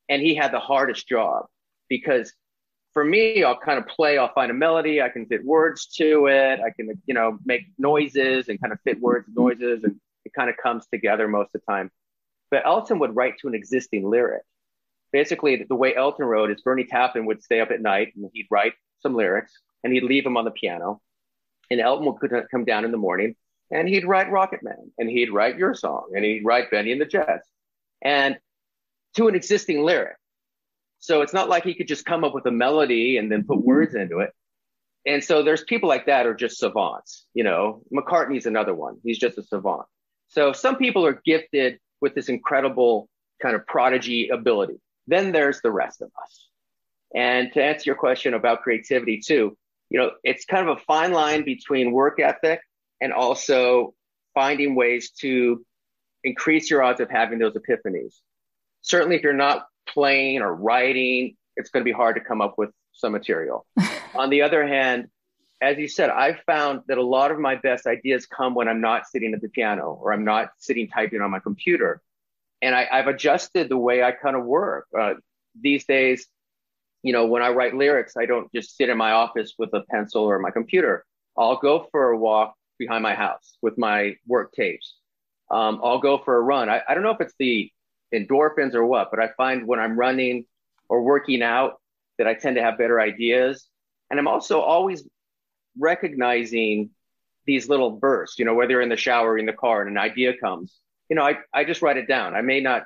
And 0.10 0.22
he 0.22 0.36
had 0.36 0.52
the 0.52 0.60
hardest 0.60 1.08
job 1.08 1.46
because 1.90 2.34
for 2.94 3.04
me, 3.04 3.44
I'll 3.44 3.58
kind 3.58 3.80
of 3.80 3.88
play, 3.88 4.18
I'll 4.18 4.34
find 4.34 4.52
a 4.52 4.54
melody, 4.54 5.02
I 5.02 5.10
can 5.10 5.26
fit 5.26 5.46
words 5.46 5.86
to 5.98 6.28
it, 6.28 6.60
I 6.60 6.72
can, 6.72 7.02
you 7.06 7.14
know, 7.14 7.38
make 7.46 7.62
noises 7.78 8.50
and 8.50 8.60
kind 8.60 8.74
of 8.74 8.80
fit 8.82 9.00
words, 9.00 9.28
and 9.28 9.36
noises, 9.36 9.84
and 9.84 9.96
it 10.26 10.34
kind 10.34 10.50
of 10.50 10.58
comes 10.58 10.86
together 10.88 11.28
most 11.28 11.56
of 11.56 11.62
the 11.62 11.72
time. 11.72 11.90
But 12.50 12.66
Elton 12.66 13.00
would 13.00 13.16
write 13.16 13.38
to 13.40 13.48
an 13.48 13.56
existing 13.56 14.10
lyric. 14.10 14.44
Basically, 15.12 15.66
the 15.68 15.76
way 15.76 15.96
Elton 15.96 16.26
wrote 16.26 16.52
is 16.52 16.62
Bernie 16.62 16.86
Taupin 16.86 17.26
would 17.26 17.44
stay 17.44 17.60
up 17.60 17.72
at 17.72 17.82
night 17.82 18.14
and 18.16 18.30
he'd 18.34 18.48
write 18.50 18.74
some 19.02 19.16
lyrics 19.16 19.52
and 19.84 19.92
he'd 19.94 20.04
leave 20.04 20.24
them 20.24 20.38
on 20.38 20.46
the 20.46 20.52
piano. 20.52 21.02
And 21.70 21.80
Elton 21.80 22.06
would 22.06 22.48
come 22.50 22.66
down 22.66 22.86
in 22.86 22.92
the 22.92 22.98
morning 22.98 23.36
and 23.72 23.88
he'd 23.88 24.06
write 24.06 24.32
Rocket 24.32 24.62
Man 24.64 24.92
and 24.98 25.10
he'd 25.10 25.32
write 25.32 25.58
your 25.58 25.74
song 25.74 26.12
and 26.16 26.24
he'd 26.24 26.46
write 26.46 26.72
Bennie 26.72 26.92
and 26.92 27.02
the 27.02 27.06
Jets 27.06 27.48
and 28.02 28.38
to 29.16 29.28
an 29.28 29.36
existing 29.36 29.84
lyric. 29.84 30.18
So 31.00 31.22
it's 31.22 31.34
not 31.34 31.50
like 31.50 31.64
he 31.64 31.74
could 31.74 31.88
just 31.88 32.06
come 32.06 32.24
up 32.24 32.34
with 32.34 32.46
a 32.46 32.52
melody 32.52 33.18
and 33.18 33.32
then 33.32 33.44
put 33.44 33.60
words 33.60 33.96
into 33.96 34.20
it. 34.20 34.32
And 35.06 35.24
so 35.24 35.42
there's 35.42 35.64
people 35.64 35.90
like 35.90 36.06
that 36.06 36.28
are 36.28 36.36
just 36.36 36.58
savants. 36.58 37.26
You 37.34 37.44
know, 37.44 37.82
McCartney's 37.92 38.46
another 38.46 38.76
one. 38.76 38.98
He's 39.04 39.18
just 39.18 39.38
a 39.38 39.44
savant. 39.44 39.88
So 40.28 40.54
some 40.54 40.76
people 40.76 41.06
are 41.06 41.20
gifted 41.26 41.80
with 42.02 42.14
this 42.14 42.30
incredible 42.30 43.10
kind 43.42 43.56
of 43.56 43.66
prodigy 43.66 44.30
ability. 44.30 44.80
Then 45.08 45.32
there's 45.32 45.62
the 45.62 45.72
rest 45.72 46.02
of 46.02 46.12
us. 46.22 46.48
And 47.14 47.52
to 47.54 47.64
answer 47.64 47.84
your 47.86 47.96
question 47.96 48.34
about 48.34 48.62
creativity 48.62 49.20
too, 49.20 49.58
you 49.90 50.00
know, 50.00 50.12
it's 50.24 50.46
kind 50.46 50.68
of 50.68 50.78
a 50.78 50.82
fine 50.82 51.12
line 51.12 51.44
between 51.44 51.92
work 51.92 52.20
ethic 52.20 52.62
and 53.02 53.12
also 53.12 53.94
finding 54.34 54.76
ways 54.76 55.12
to 55.20 55.66
increase 56.24 56.70
your 56.70 56.84
odds 56.84 57.02
of 57.02 57.10
having 57.10 57.40
those 57.40 57.56
epiphanies. 57.56 58.16
Certainly, 58.82 59.18
if 59.18 59.24
you're 59.24 59.34
not 59.34 59.66
playing 59.88 60.42
or 60.42 60.54
writing, 60.54 61.36
it's 61.56 61.70
going 61.70 61.84
to 61.84 61.86
be 61.86 61.92
hard 61.92 62.16
to 62.16 62.22
come 62.22 62.42
up 62.42 62.58
with 62.58 62.70
some 62.94 63.12
material. 63.12 63.66
On 64.16 64.30
the 64.30 64.44
other 64.44 64.66
hand, 64.66 65.08
as 65.62 65.78
you 65.78 65.88
said, 65.88 66.10
I've 66.10 66.40
found 66.46 66.82
that 66.88 66.98
a 66.98 67.04
lot 67.04 67.32
of 67.32 67.40
my 67.40 67.56
best 67.56 67.86
ideas 67.86 68.26
come 68.26 68.56
when 68.56 68.68
I'm 68.68 68.82
not 68.82 69.08
sitting 69.08 69.34
at 69.34 69.42
the 69.42 69.50
piano 69.50 70.00
or 70.02 70.12
I'm 70.12 70.26
not 70.26 70.50
sitting 70.58 70.88
typing 70.88 71.22
on 71.22 71.30
my 71.30 71.40
computer. 71.40 72.02
And 72.62 72.76
I, 72.76 72.88
have 72.92 73.08
adjusted 73.08 73.70
the 73.70 73.78
way 73.78 74.04
I 74.04 74.12
kind 74.12 74.36
of 74.36 74.46
work. 74.46 74.88
Uh, 74.98 75.16
these 75.60 75.86
days, 75.86 76.28
you 77.04 77.14
know, 77.14 77.26
when 77.26 77.42
I 77.42 77.50
write 77.50 77.76
lyrics, 77.76 78.14
I 78.18 78.26
don't 78.26 78.52
just 78.54 78.78
sit 78.78 78.90
in 78.90 78.98
my 78.98 79.12
office 79.12 79.56
with 79.58 79.74
a 79.74 79.82
pencil 79.90 80.24
or 80.24 80.38
my 80.40 80.52
computer. 80.52 81.06
I'll 81.38 81.58
go 81.58 81.88
for 81.92 82.12
a 82.12 82.18
walk 82.18 82.54
behind 82.78 83.04
my 83.04 83.16
house 83.16 83.58
with 83.62 83.78
my 83.78 84.16
work 84.28 84.52
tapes. 84.54 84.96
Um, 85.50 85.82
I'll 85.84 86.00
go 86.00 86.18
for 86.18 86.38
a 86.38 86.42
run. 86.42 86.70
I, 86.70 86.82
I 86.88 86.94
don't 86.94 87.04
know 87.04 87.12
if 87.12 87.22
it's 87.22 87.34
the 87.40 87.72
endorphins 88.14 88.74
or 88.74 88.86
what, 88.86 89.10
but 89.12 89.20
I 89.20 89.30
find 89.38 89.68
when 89.68 89.80
I'm 89.80 89.98
running 89.98 90.46
or 90.90 91.02
working 91.04 91.42
out 91.42 91.82
that 92.18 92.28
I 92.28 92.34
tend 92.34 92.58
to 92.58 92.62
have 92.62 92.78
better 92.78 93.00
ideas. 93.00 93.68
And 94.10 94.20
I'm 94.20 94.28
also 94.28 94.62
always 94.62 95.08
recognizing 95.78 96.92
these 97.46 97.70
little 97.70 97.92
bursts, 97.92 98.38
you 98.38 98.46
know, 98.46 98.54
whether 98.54 98.82
in 98.82 98.90
the 98.90 98.98
shower 98.98 99.32
or 99.34 99.38
in 99.38 99.46
the 99.46 99.54
car 99.54 99.82
and 99.82 99.90
an 99.90 99.98
idea 99.98 100.38
comes, 100.38 100.78
you 101.12 101.16
know, 101.16 101.24
I, 101.24 101.40
I 101.54 101.66
just 101.66 101.82
write 101.82 101.98
it 101.98 102.08
down. 102.08 102.36
I 102.36 102.42
may 102.42 102.62
not, 102.62 102.86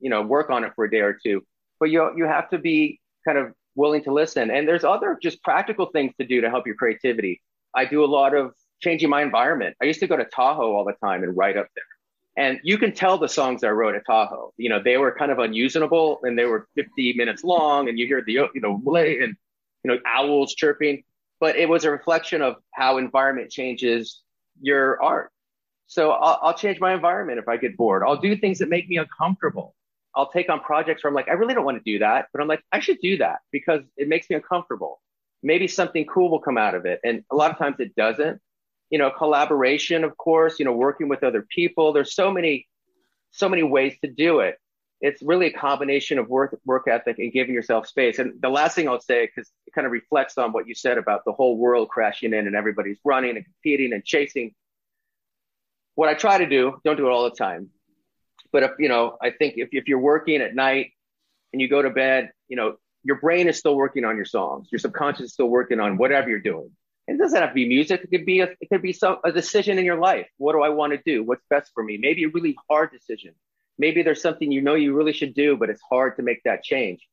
you 0.00 0.08
know, 0.08 0.22
work 0.22 0.48
on 0.48 0.64
it 0.64 0.72
for 0.74 0.86
a 0.86 0.90
day 0.90 1.00
or 1.00 1.12
two, 1.12 1.44
but 1.78 1.90
you, 1.90 2.10
you 2.16 2.24
have 2.24 2.48
to 2.48 2.58
be 2.58 2.98
kind 3.26 3.36
of 3.36 3.52
willing 3.74 4.02
to 4.04 4.12
listen. 4.12 4.50
And 4.50 4.66
there's 4.66 4.84
other 4.84 5.18
just 5.22 5.42
practical 5.42 5.84
things 5.84 6.14
to 6.18 6.26
do 6.26 6.40
to 6.40 6.48
help 6.48 6.66
your 6.66 6.76
creativity. 6.76 7.42
I 7.74 7.84
do 7.84 8.02
a 8.02 8.06
lot 8.06 8.34
of 8.34 8.54
changing 8.80 9.10
my 9.10 9.20
environment. 9.20 9.76
I 9.82 9.84
used 9.84 10.00
to 10.00 10.06
go 10.06 10.16
to 10.16 10.24
Tahoe 10.24 10.74
all 10.74 10.86
the 10.86 10.94
time 10.94 11.24
and 11.24 11.36
write 11.36 11.58
up 11.58 11.66
there. 11.74 11.84
And 12.42 12.58
you 12.64 12.78
can 12.78 12.92
tell 12.92 13.18
the 13.18 13.28
songs 13.28 13.62
I 13.62 13.68
wrote 13.68 13.96
at 13.96 14.06
Tahoe. 14.06 14.54
You 14.56 14.70
know, 14.70 14.82
they 14.82 14.96
were 14.96 15.14
kind 15.14 15.30
of 15.30 15.38
unusable 15.38 16.20
and 16.22 16.38
they 16.38 16.46
were 16.46 16.66
50 16.74 17.12
minutes 17.18 17.44
long 17.44 17.90
and 17.90 17.98
you 17.98 18.06
hear 18.06 18.22
the, 18.24 18.32
you 18.32 18.50
know, 18.62 18.80
and, 18.94 19.36
you 19.84 19.90
know, 19.90 19.98
owls 20.06 20.54
chirping, 20.54 21.02
but 21.38 21.56
it 21.56 21.68
was 21.68 21.84
a 21.84 21.90
reflection 21.90 22.40
of 22.40 22.56
how 22.72 22.96
environment 22.96 23.50
changes 23.50 24.22
your 24.62 25.02
art. 25.02 25.30
So 25.86 26.10
I'll, 26.10 26.38
I'll 26.42 26.54
change 26.54 26.80
my 26.80 26.94
environment 26.94 27.38
if 27.38 27.48
I 27.48 27.56
get 27.56 27.76
bored. 27.76 28.02
I'll 28.06 28.20
do 28.20 28.36
things 28.36 28.58
that 28.58 28.68
make 28.68 28.88
me 28.88 28.96
uncomfortable. 28.96 29.74
I'll 30.14 30.30
take 30.30 30.48
on 30.48 30.60
projects 30.60 31.04
where 31.04 31.10
I'm 31.10 31.14
like, 31.14 31.28
I 31.28 31.32
really 31.32 31.54
don't 31.54 31.64
want 31.64 31.82
to 31.82 31.92
do 31.92 31.98
that, 31.98 32.28
but 32.32 32.40
I'm 32.40 32.48
like, 32.48 32.62
I 32.72 32.80
should 32.80 32.98
do 33.00 33.18
that 33.18 33.40
because 33.52 33.82
it 33.96 34.08
makes 34.08 34.30
me 34.30 34.36
uncomfortable. 34.36 35.00
Maybe 35.42 35.68
something 35.68 36.06
cool 36.06 36.30
will 36.30 36.40
come 36.40 36.56
out 36.56 36.74
of 36.74 36.86
it. 36.86 37.00
And 37.04 37.22
a 37.30 37.36
lot 37.36 37.50
of 37.50 37.58
times 37.58 37.76
it 37.80 37.94
doesn't 37.94 38.40
you 38.90 38.98
know, 38.98 39.10
collaboration, 39.10 40.04
of 40.04 40.16
course, 40.16 40.58
you 40.58 40.64
know, 40.64 40.72
working 40.72 41.08
with 41.08 41.24
other 41.24 41.46
people. 41.50 41.92
There's 41.92 42.14
so 42.14 42.30
many, 42.30 42.68
so 43.32 43.48
many 43.48 43.62
ways 43.62 43.96
to 44.04 44.10
do 44.10 44.40
it. 44.40 44.58
It's 45.00 45.20
really 45.22 45.46
a 45.46 45.52
combination 45.52 46.18
of 46.18 46.28
work, 46.28 46.58
work 46.64 46.88
ethic 46.88 47.18
and 47.18 47.32
giving 47.32 47.54
yourself 47.54 47.86
space. 47.86 48.18
And 48.18 48.40
the 48.40 48.48
last 48.48 48.74
thing 48.74 48.88
I'll 48.88 49.00
say, 49.00 49.26
because 49.26 49.50
it 49.66 49.74
kind 49.74 49.86
of 49.86 49.92
reflects 49.92 50.38
on 50.38 50.52
what 50.52 50.66
you 50.66 50.74
said 50.74 50.96
about 50.98 51.24
the 51.26 51.32
whole 51.32 51.58
world 51.58 51.88
crashing 51.88 52.32
in 52.32 52.46
and 52.46 52.56
everybody's 52.56 52.98
running 53.04 53.36
and 53.36 53.44
competing 53.44 53.92
and 53.92 54.04
chasing. 54.04 54.54
What 55.96 56.08
I 56.08 56.14
try 56.14 56.38
to 56.38 56.46
do, 56.46 56.78
don't 56.84 56.96
do 56.96 57.08
it 57.08 57.10
all 57.10 57.24
the 57.24 57.34
time. 57.34 57.70
But 58.52 58.62
if, 58.62 58.70
you 58.78 58.88
know, 58.88 59.16
I 59.20 59.30
think 59.30 59.54
if, 59.56 59.70
if 59.72 59.88
you're 59.88 59.98
working 59.98 60.40
at 60.40 60.54
night 60.54 60.92
and 61.52 61.60
you 61.60 61.68
go 61.68 61.82
to 61.82 61.90
bed, 61.90 62.30
you 62.48 62.56
know, 62.56 62.76
your 63.02 63.16
brain 63.16 63.48
is 63.48 63.58
still 63.58 63.74
working 63.74 64.04
on 64.04 64.16
your 64.16 64.24
songs. 64.24 64.68
Your 64.70 64.78
subconscious 64.78 65.26
is 65.26 65.32
still 65.32 65.48
working 65.48 65.80
on 65.80 65.96
whatever 65.96 66.28
you're 66.28 66.38
doing. 66.38 66.70
It 67.08 67.18
doesn't 67.18 67.40
have 67.40 67.50
to 67.50 67.54
be 67.54 67.68
music. 67.68 68.02
It 68.02 68.10
could 68.10 68.26
be 68.26 68.40
a, 68.40 68.48
it 68.60 68.68
could 68.70 68.82
be 68.82 68.92
some, 68.92 69.18
a 69.24 69.32
decision 69.32 69.78
in 69.78 69.84
your 69.84 69.98
life. 69.98 70.28
What 70.38 70.52
do 70.52 70.62
I 70.62 70.70
want 70.70 70.92
to 70.92 71.00
do? 71.04 71.22
What's 71.22 71.44
best 71.48 71.70
for 71.72 71.82
me? 71.82 71.98
Maybe 71.98 72.24
a 72.24 72.28
really 72.28 72.56
hard 72.68 72.90
decision. 72.92 73.34
Maybe 73.78 74.02
there's 74.02 74.22
something 74.22 74.50
you 74.50 74.60
know 74.60 74.74
you 74.74 74.94
really 74.94 75.12
should 75.12 75.34
do, 75.34 75.56
but 75.56 75.70
it's 75.70 75.82
hard 75.88 76.16
to 76.16 76.22
make 76.22 76.42
that 76.44 76.62
change. 76.62 77.06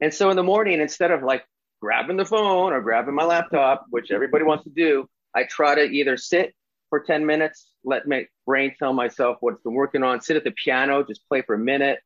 And 0.00 0.12
so 0.12 0.30
in 0.30 0.36
the 0.36 0.42
morning, 0.42 0.80
instead 0.80 1.10
of 1.10 1.22
like 1.22 1.44
grabbing 1.80 2.16
the 2.16 2.24
phone 2.24 2.72
or 2.72 2.80
grabbing 2.80 3.14
my 3.14 3.24
laptop, 3.24 3.86
which 3.90 4.10
everybody 4.10 4.44
wants 4.44 4.64
to 4.64 4.70
do, 4.70 5.08
I 5.34 5.44
try 5.44 5.76
to 5.76 5.82
either 5.82 6.16
sit 6.16 6.54
for 6.88 7.00
10 7.00 7.24
minutes, 7.24 7.69
let 7.84 8.06
my 8.06 8.26
brain 8.46 8.74
tell 8.78 8.92
myself 8.92 9.38
what 9.40 9.54
it's 9.54 9.62
been 9.62 9.74
working 9.74 10.02
on, 10.02 10.20
sit 10.20 10.36
at 10.36 10.44
the 10.44 10.52
piano, 10.52 11.04
just 11.04 11.26
play 11.28 11.42
for 11.42 11.54
a 11.54 11.58
minute, 11.58 11.98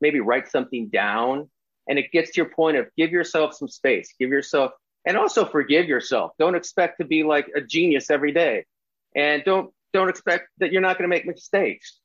maybe 0.00 0.20
write 0.20 0.48
something 0.48 0.88
down. 0.88 1.48
And 1.88 1.98
it 1.98 2.10
gets 2.12 2.32
to 2.32 2.40
your 2.40 2.50
point 2.50 2.76
of 2.76 2.88
give 2.96 3.10
yourself 3.12 3.54
some 3.54 3.68
space, 3.68 4.14
give 4.18 4.30
yourself, 4.30 4.72
and 5.06 5.16
also 5.16 5.44
forgive 5.44 5.86
yourself. 5.86 6.32
Don't 6.38 6.54
expect 6.54 6.98
to 7.00 7.06
be 7.06 7.22
like 7.22 7.46
a 7.54 7.60
genius 7.60 8.10
every 8.10 8.32
day. 8.32 8.64
And 9.14 9.42
don't, 9.44 9.72
don't 9.92 10.08
expect 10.08 10.48
that 10.58 10.72
you're 10.72 10.82
not 10.82 10.98
going 10.98 11.08
to 11.08 11.14
make 11.14 11.26
mistakes. 11.26 12.00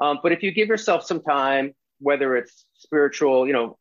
Um, 0.00 0.20
but 0.22 0.32
if 0.32 0.42
you 0.42 0.52
give 0.52 0.68
yourself 0.68 1.04
some 1.04 1.20
time, 1.20 1.74
whether 1.98 2.36
it's 2.36 2.64
spiritual, 2.74 3.46
you 3.46 3.52
know, 3.52 3.76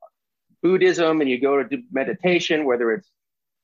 Buddhism 0.61 1.21
and 1.21 1.29
you 1.29 1.39
go 1.39 1.61
to 1.61 1.67
do 1.67 1.83
meditation, 1.91 2.65
whether 2.65 2.91
it's 2.91 3.09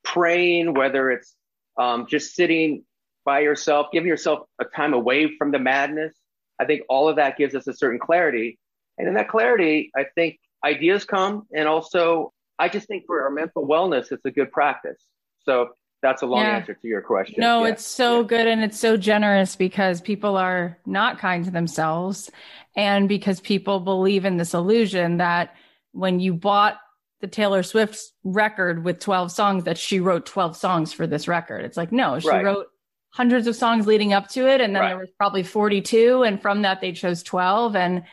praying, 0.03 0.73
whether 0.73 1.09
it's 1.11 1.35
um, 1.77 2.07
just 2.07 2.35
sitting 2.35 2.83
by 3.29 3.41
yourself, 3.41 3.89
giving 3.93 4.07
yourself 4.07 4.39
a 4.59 4.65
time 4.65 4.91
away 4.91 5.37
from 5.37 5.51
the 5.51 5.59
madness. 5.59 6.15
I 6.57 6.65
think 6.65 6.81
all 6.89 7.07
of 7.07 7.17
that 7.17 7.37
gives 7.37 7.53
us 7.53 7.67
a 7.67 7.75
certain 7.75 7.99
clarity. 7.99 8.57
And 8.97 9.07
in 9.07 9.13
that 9.13 9.29
clarity, 9.29 9.91
I 9.95 10.05
think 10.15 10.39
ideas 10.65 11.05
come. 11.05 11.43
And 11.53 11.67
also, 11.67 12.33
I 12.57 12.69
just 12.69 12.87
think 12.87 13.03
for 13.05 13.21
our 13.21 13.29
mental 13.29 13.67
wellness, 13.67 14.11
it's 14.11 14.25
a 14.25 14.31
good 14.31 14.51
practice. 14.51 14.99
So 15.43 15.69
that's 16.01 16.23
a 16.23 16.25
long 16.25 16.41
yeah. 16.41 16.55
answer 16.55 16.73
to 16.73 16.87
your 16.87 17.03
question. 17.03 17.35
No, 17.37 17.65
yeah. 17.65 17.73
it's 17.73 17.85
so 17.85 18.21
yeah. 18.21 18.27
good 18.29 18.47
and 18.47 18.63
it's 18.63 18.79
so 18.79 18.97
generous 18.97 19.55
because 19.55 20.01
people 20.01 20.35
are 20.35 20.79
not 20.87 21.19
kind 21.19 21.45
to 21.45 21.51
themselves 21.51 22.31
and 22.75 23.07
because 23.07 23.39
people 23.39 23.79
believe 23.79 24.25
in 24.25 24.37
this 24.37 24.55
illusion 24.55 25.17
that 25.17 25.55
when 25.91 26.19
you 26.19 26.33
bought 26.33 26.79
the 27.21 27.27
Taylor 27.27 27.61
Swift's 27.61 28.11
record 28.23 28.83
with 28.83 28.99
12 28.99 29.31
songs 29.31 29.65
that 29.65 29.77
she 29.77 29.99
wrote 29.99 30.25
12 30.25 30.57
songs 30.57 30.93
for 30.93 31.05
this 31.05 31.27
record. 31.27 31.63
It's 31.63 31.77
like, 31.77 31.91
no, 31.91 32.17
she 32.17 32.27
right. 32.27 32.43
wrote 32.43 32.67
hundreds 33.11 33.47
of 33.47 33.55
songs 33.55 33.87
leading 33.87 34.13
up 34.13 34.27
to 34.29 34.47
it. 34.47 34.61
And 34.61 34.75
then 34.75 34.81
right. 34.81 34.89
there 34.89 34.97
was 34.99 35.09
probably 35.17 35.43
42. 35.43 36.23
And 36.23 36.41
from 36.41 36.61
that, 36.61 36.81
they 36.81 36.91
chose 36.91 37.23
12. 37.23 37.75
And, 37.75 38.03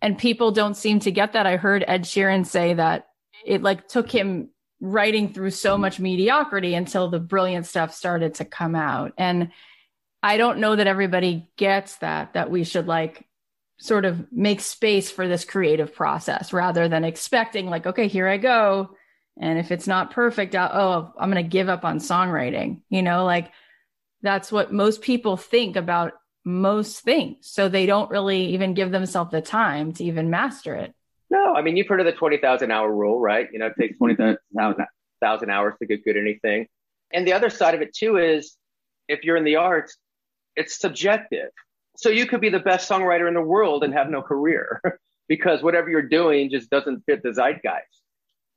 and 0.00 0.18
people 0.18 0.52
don't 0.52 0.76
seem 0.76 1.00
to 1.00 1.10
get 1.10 1.32
that. 1.32 1.46
I 1.46 1.56
heard 1.56 1.84
Ed 1.86 2.04
Sheeran 2.04 2.46
say 2.46 2.74
that 2.74 3.08
it 3.44 3.62
like 3.62 3.88
took 3.88 4.10
him 4.10 4.50
writing 4.80 5.32
through 5.32 5.50
so 5.50 5.76
much 5.76 6.00
mediocrity 6.00 6.74
until 6.74 7.10
the 7.10 7.20
brilliant 7.20 7.66
stuff 7.66 7.94
started 7.94 8.34
to 8.34 8.44
come 8.44 8.74
out. 8.74 9.12
And 9.18 9.50
I 10.22 10.36
don't 10.36 10.58
know 10.58 10.76
that 10.76 10.86
everybody 10.86 11.50
gets 11.56 11.96
that, 11.96 12.34
that 12.34 12.50
we 12.50 12.64
should 12.64 12.86
like 12.86 13.26
sort 13.80 14.04
of 14.04 14.30
make 14.30 14.60
space 14.60 15.10
for 15.10 15.26
this 15.26 15.44
creative 15.44 15.94
process 15.94 16.52
rather 16.52 16.86
than 16.86 17.02
expecting 17.02 17.66
like 17.66 17.86
okay 17.86 18.08
here 18.08 18.28
i 18.28 18.36
go 18.36 18.90
and 19.40 19.58
if 19.58 19.70
it's 19.70 19.86
not 19.86 20.10
perfect 20.10 20.54
I'll, 20.54 20.70
oh 20.70 21.12
i'm 21.18 21.30
going 21.30 21.42
to 21.42 21.48
give 21.48 21.70
up 21.70 21.82
on 21.82 21.98
songwriting 21.98 22.82
you 22.90 23.02
know 23.02 23.24
like 23.24 23.50
that's 24.22 24.52
what 24.52 24.72
most 24.72 25.02
people 25.02 25.36
think 25.36 25.76
about 25.76 26.12
most 26.44 27.00
things. 27.00 27.48
So 27.48 27.68
they 27.68 27.86
don't 27.86 28.10
really 28.10 28.54
even 28.54 28.74
give 28.74 28.90
themselves 28.90 29.30
the 29.30 29.42
time 29.42 29.92
to 29.94 30.04
even 30.04 30.30
master 30.30 30.74
it. 30.74 30.94
No 31.30 31.54
i 31.54 31.62
mean 31.62 31.76
you've 31.76 31.86
heard 31.86 32.00
of 32.00 32.06
the 32.06 32.12
20000 32.12 32.70
hour 32.70 32.92
rule 32.92 33.20
right? 33.20 33.48
You 33.52 33.58
know 33.58 33.66
it 33.66 33.74
takes 33.78 33.98
mm-hmm. 33.98 34.32
20000 34.58 35.50
hours 35.50 35.74
to 35.78 35.86
get 35.86 36.04
good 36.04 36.16
at 36.16 36.22
anything. 36.22 36.66
And 37.12 37.26
the 37.26 37.32
other 37.32 37.50
side 37.50 37.74
of 37.74 37.82
it 37.82 37.94
too 37.94 38.16
is 38.16 38.56
if 39.08 39.24
you're 39.24 39.36
in 39.36 39.44
the 39.44 39.56
arts 39.56 39.96
it's 40.56 40.78
subjective. 40.78 41.50
So 41.96 42.08
you 42.08 42.26
could 42.26 42.40
be 42.40 42.48
the 42.48 42.60
best 42.60 42.88
songwriter 42.88 43.28
in 43.28 43.34
the 43.34 43.42
world 43.42 43.84
and 43.84 43.92
have 43.94 44.10
no 44.10 44.22
career 44.22 44.80
because 45.28 45.62
whatever 45.62 45.90
you're 45.90 46.08
doing 46.08 46.50
just 46.50 46.70
doesn't 46.70 47.04
fit 47.06 47.22
the 47.22 47.30
zeitgeist. 47.30 48.02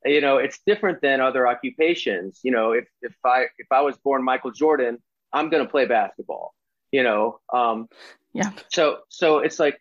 You 0.05 0.21
know, 0.21 0.37
it's 0.37 0.59
different 0.65 1.01
than 1.01 1.21
other 1.21 1.47
occupations. 1.47 2.39
You 2.43 2.51
know, 2.51 2.71
if 2.71 2.85
if 3.01 3.13
I 3.23 3.45
if 3.57 3.67
I 3.71 3.81
was 3.81 3.97
born 3.97 4.23
Michael 4.23 4.51
Jordan, 4.51 5.01
I'm 5.33 5.49
going 5.49 5.65
to 5.65 5.69
play 5.69 5.85
basketball. 5.85 6.53
You 6.91 7.03
know, 7.03 7.39
um, 7.51 7.87
yeah. 8.33 8.51
So 8.69 8.99
so 9.09 9.39
it's 9.39 9.59
like 9.59 9.79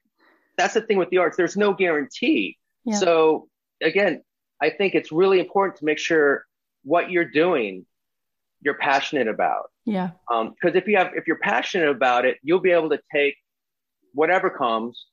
that's 0.57 0.75
the 0.75 0.81
thing 0.81 0.99
with 0.99 1.11
the 1.11 1.19
arts. 1.19 1.37
There's 1.37 1.57
no 1.57 1.75
guarantee. 1.75 2.57
Yeah. 2.85 2.97
So 2.97 3.49
again, 3.83 4.23
I 4.61 4.71
think 4.71 4.95
it's 4.95 5.13
really 5.13 5.39
important 5.39 5.79
to 5.79 5.85
make 5.85 5.99
sure 5.99 6.45
what 6.85 7.11
you're 7.11 7.31
doing 7.31 7.87
you're 8.63 8.79
passionate 8.79 9.29
about. 9.29 9.71
Yeah. 9.85 10.11
Um, 10.31 10.51
Because 10.51 10.75
um, 10.75 10.77
if 10.77 10.87
you 10.87 10.97
have 10.97 11.11
if 11.15 11.27
you're 11.27 11.39
passionate 11.39 11.89
about 11.89 12.25
it, 12.25 12.39
you'll 12.43 12.61
be 12.61 12.71
able 12.71 12.91
to 12.91 13.01
take 13.13 13.37
whatever 14.15 14.51
comes 14.51 15.07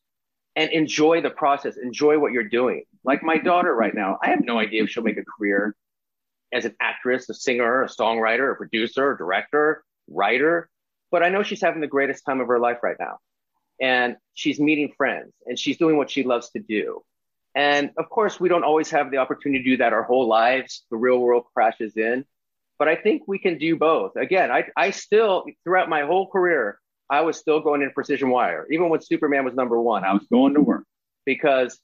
and 0.55 0.71
enjoy 0.71 1.21
the 1.21 1.29
process, 1.29 1.77
enjoy 1.77 2.19
what 2.19 2.31
you're 2.31 2.47
doing. 2.47 2.83
Like 3.03 3.23
my 3.23 3.37
daughter 3.37 3.73
right 3.73 3.93
now, 3.93 4.19
I 4.21 4.29
have 4.29 4.43
no 4.43 4.59
idea 4.59 4.83
if 4.83 4.89
she'll 4.89 5.03
make 5.03 5.17
a 5.17 5.23
career 5.23 5.75
as 6.53 6.65
an 6.65 6.75
actress, 6.81 7.29
a 7.29 7.33
singer, 7.33 7.83
a 7.83 7.87
songwriter, 7.87 8.51
a 8.51 8.55
producer, 8.55 9.13
a 9.13 9.17
director, 9.17 9.83
writer, 10.11 10.69
but 11.11 11.23
I 11.23 11.29
know 11.29 11.43
she's 11.43 11.61
having 11.61 11.81
the 11.81 11.87
greatest 11.87 12.25
time 12.25 12.41
of 12.41 12.47
her 12.47 12.59
life 12.59 12.79
right 12.83 12.97
now. 12.99 13.17
And 13.81 14.17
she's 14.33 14.59
meeting 14.59 14.93
friends 14.97 15.33
and 15.45 15.57
she's 15.57 15.77
doing 15.77 15.97
what 15.97 16.11
she 16.11 16.23
loves 16.23 16.49
to 16.51 16.59
do. 16.59 17.01
And 17.55 17.91
of 17.97 18.09
course, 18.09 18.39
we 18.39 18.49
don't 18.49 18.63
always 18.63 18.89
have 18.91 19.09
the 19.09 19.17
opportunity 19.17 19.63
to 19.63 19.69
do 19.71 19.77
that 19.77 19.93
our 19.93 20.03
whole 20.03 20.27
lives. 20.27 20.85
The 20.91 20.97
real 20.97 21.17
world 21.17 21.45
crashes 21.53 21.95
in. 21.97 22.25
But 22.77 22.87
I 22.87 22.95
think 22.95 23.23
we 23.27 23.39
can 23.39 23.57
do 23.57 23.75
both. 23.75 24.15
Again, 24.15 24.51
I, 24.51 24.65
I 24.77 24.91
still, 24.91 25.45
throughout 25.63 25.89
my 25.89 26.05
whole 26.05 26.27
career, 26.27 26.79
I 27.09 27.21
was 27.21 27.37
still 27.37 27.59
going 27.59 27.81
in 27.81 27.91
precision 27.91 28.29
wire. 28.29 28.67
Even 28.71 28.89
when 28.89 29.01
Superman 29.01 29.43
was 29.45 29.55
number 29.55 29.81
one, 29.81 30.03
I 30.03 30.13
was 30.13 30.25
going 30.31 30.53
to 30.53 30.61
work 30.61 30.85
because 31.25 31.79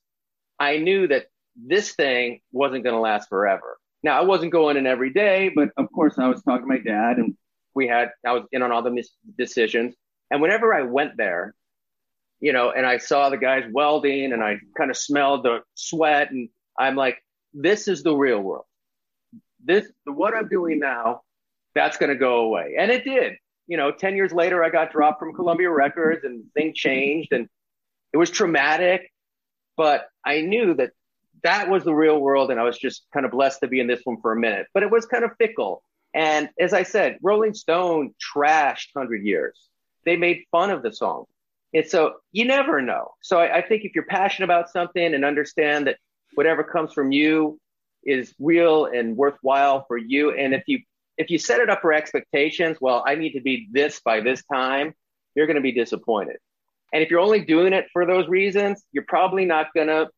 I 0.60 0.78
knew 0.78 1.08
that 1.08 1.26
this 1.56 1.94
thing 1.94 2.42
wasn't 2.52 2.84
going 2.84 2.96
to 2.96 3.02
last 3.02 3.28
forever. 3.28 3.78
Now, 4.04 4.20
I 4.20 4.24
wasn't 4.24 4.52
going 4.52 4.78
in 4.78 4.86
every 4.86 5.12
day, 5.12 5.52
but 5.54 5.70
of 5.78 5.92
course, 5.92 6.18
I 6.20 6.28
was 6.28 6.44
talking 6.44 6.62
to 6.62 6.68
my 6.68 6.78
dad 6.78 7.18
and 7.18 7.36
we 7.76 7.88
had, 7.88 8.12
I 8.26 8.34
was 8.34 8.44
in 8.52 8.62
on 8.62 8.72
all 8.72 8.82
the 8.82 8.92
mis- 8.92 9.12
decisions. 9.38 9.96
And 10.32 10.42
whenever 10.42 10.74
I 10.74 10.84
went 10.84 11.18
there, 11.18 11.54
you 12.40 12.54
know, 12.54 12.72
and 12.72 12.86
I 12.86 12.98
saw 12.98 13.30
the 13.30 13.38
guys 13.38 13.64
welding 13.72 14.34
and 14.34 14.44
I 14.44 14.58
kind 14.78 14.92
of 14.92 14.98
smelled 14.98 15.44
the 15.44 15.62
sweat 15.74 16.32
and 16.32 16.50
I'm 16.78 16.96
like, 16.96 17.18
this 17.54 17.88
is 17.88 18.04
the 18.04 18.16
real 18.16 18.40
world. 18.40 18.66
This, 19.64 19.88
what 20.06 20.36
I'm 20.36 20.48
doing 20.48 20.80
now, 20.80 21.22
that's 21.74 21.98
to 21.98 22.16
go 22.16 22.40
away. 22.40 22.76
And 22.78 22.92
it 22.92 23.04
did 23.04 23.34
you 23.68 23.78
know, 23.78 23.92
10 23.92 24.16
years 24.16 24.32
later, 24.32 24.64
I 24.64 24.70
got 24.70 24.92
dropped 24.92 25.20
from 25.20 25.34
Columbia 25.34 25.72
Records 25.72 26.24
and 26.24 26.44
things 26.54 26.78
changed 26.78 27.32
and 27.32 27.48
it 28.14 28.18
was 28.18 28.30
traumatic, 28.30 29.12
but 29.76 30.08
I 30.26 30.42
knew 30.42 30.74
that 30.76 30.92
that 31.44 31.70
was 31.70 31.84
the 31.84 31.94
real 31.94 32.20
world. 32.20 32.52
And 32.52 32.60
I 32.60 32.64
was 32.64 32.78
just 32.78 33.06
kind 33.14 33.26
of 33.26 33.32
blessed 33.32 33.60
to 33.62 33.68
be 33.68 33.80
in 33.80 33.88
this 33.88 34.02
one 34.04 34.22
for 34.22 34.32
a 34.32 34.40
minute, 34.40 34.68
but 34.74 34.84
it 34.84 34.92
was 34.92 35.06
kind 35.06 35.24
of 35.24 35.32
fickle. 35.38 35.84
And 36.16 36.50
as 36.60 36.74
I 36.74 36.84
said, 36.84 37.20
Rolling 37.22 37.54
Stone 37.54 38.16
trashed 38.36 38.88
100 38.94 39.24
years. 39.24 39.60
They 40.06 40.16
made 40.16 40.46
fun 40.50 40.72
of 40.72 40.82
the 40.82 40.94
song. 40.94 41.26
And 41.74 41.86
so 41.86 42.14
you 42.32 42.46
never 42.46 42.82
know. 42.82 43.12
So 43.22 43.38
I, 43.38 43.58
I 43.58 43.62
think 43.62 43.84
if 43.84 43.94
you're 43.94 44.06
passionate 44.06 44.46
about 44.46 44.70
something 44.70 45.14
and 45.14 45.26
understand 45.26 45.88
that 45.88 45.98
whatever 46.36 46.64
comes 46.64 46.94
from 46.94 47.12
you 47.12 47.60
is 48.04 48.34
real 48.40 48.86
and 48.86 49.18
worthwhile 49.18 49.84
for 49.88 49.98
you. 49.98 50.32
And 50.32 50.54
if 50.54 50.64
you 50.68 50.80
if 51.18 51.30
you 51.30 51.38
set 51.38 51.60
it 51.62 51.70
up 51.70 51.82
for 51.82 51.94
expectations, 51.94 52.78
well, 52.80 53.04
I 53.06 53.16
need 53.16 53.34
to 53.34 53.42
be 53.42 53.70
this 53.72 54.02
by 54.04 54.20
this 54.20 54.44
time, 54.52 54.94
you're 55.34 55.48
going 55.48 55.56
to 55.56 55.62
be 55.62 55.72
disappointed. 55.72 56.38
And 56.94 57.02
if 57.04 57.10
you're 57.10 57.22
only 57.22 57.40
doing 57.40 57.74
it 57.74 57.86
for 57.94 58.06
those 58.06 58.28
reasons, 58.28 58.84
you're 58.92 59.06
probably 59.08 59.46
not 59.46 59.74
going 59.74 59.88
to 59.88 60.10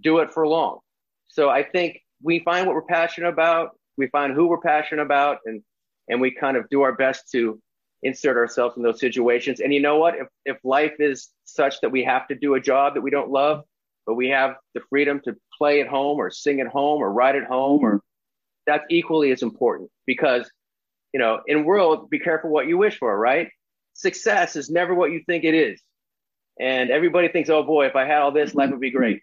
do 0.00 0.18
it 0.18 0.32
for 0.32 0.46
long. 0.46 0.80
So 1.28 1.48
I 1.48 1.62
think 1.62 2.00
we 2.22 2.40
find 2.40 2.66
what 2.66 2.74
we're 2.74 2.82
passionate 2.82 3.28
about, 3.28 3.75
we 3.96 4.08
find 4.08 4.32
who 4.32 4.46
we're 4.46 4.60
passionate 4.60 5.02
about, 5.02 5.38
and 5.44 5.62
and 6.08 6.20
we 6.20 6.30
kind 6.30 6.56
of 6.56 6.68
do 6.68 6.82
our 6.82 6.94
best 6.94 7.30
to 7.32 7.60
insert 8.02 8.36
ourselves 8.36 8.76
in 8.76 8.82
those 8.82 9.00
situations. 9.00 9.60
And 9.60 9.72
you 9.72 9.80
know 9.80 9.98
what? 9.98 10.14
If 10.16 10.28
if 10.44 10.58
life 10.64 10.94
is 10.98 11.30
such 11.44 11.80
that 11.80 11.90
we 11.90 12.04
have 12.04 12.28
to 12.28 12.34
do 12.34 12.54
a 12.54 12.60
job 12.60 12.94
that 12.94 13.00
we 13.00 13.10
don't 13.10 13.30
love, 13.30 13.64
but 14.06 14.14
we 14.14 14.28
have 14.28 14.56
the 14.74 14.80
freedom 14.88 15.20
to 15.24 15.36
play 15.56 15.80
at 15.80 15.88
home 15.88 16.18
or 16.18 16.30
sing 16.30 16.60
at 16.60 16.68
home 16.68 17.02
or 17.02 17.12
write 17.12 17.34
at 17.34 17.44
home 17.44 17.84
or 17.84 18.00
that's 18.66 18.84
equally 18.90 19.30
as 19.30 19.42
important 19.42 19.90
because, 20.06 20.50
you 21.12 21.20
know, 21.20 21.40
in 21.46 21.64
world, 21.64 22.10
be 22.10 22.18
careful 22.18 22.50
what 22.50 22.66
you 22.66 22.76
wish 22.76 22.98
for, 22.98 23.16
right? 23.16 23.48
Success 23.94 24.56
is 24.56 24.68
never 24.68 24.94
what 24.94 25.12
you 25.12 25.22
think 25.24 25.44
it 25.44 25.54
is. 25.54 25.80
And 26.58 26.90
everybody 26.90 27.28
thinks, 27.28 27.48
oh 27.48 27.62
boy, 27.62 27.86
if 27.86 27.96
I 27.96 28.06
had 28.06 28.22
all 28.22 28.32
this, 28.32 28.54
life 28.54 28.70
would 28.70 28.80
be 28.80 28.90
great. 28.90 29.22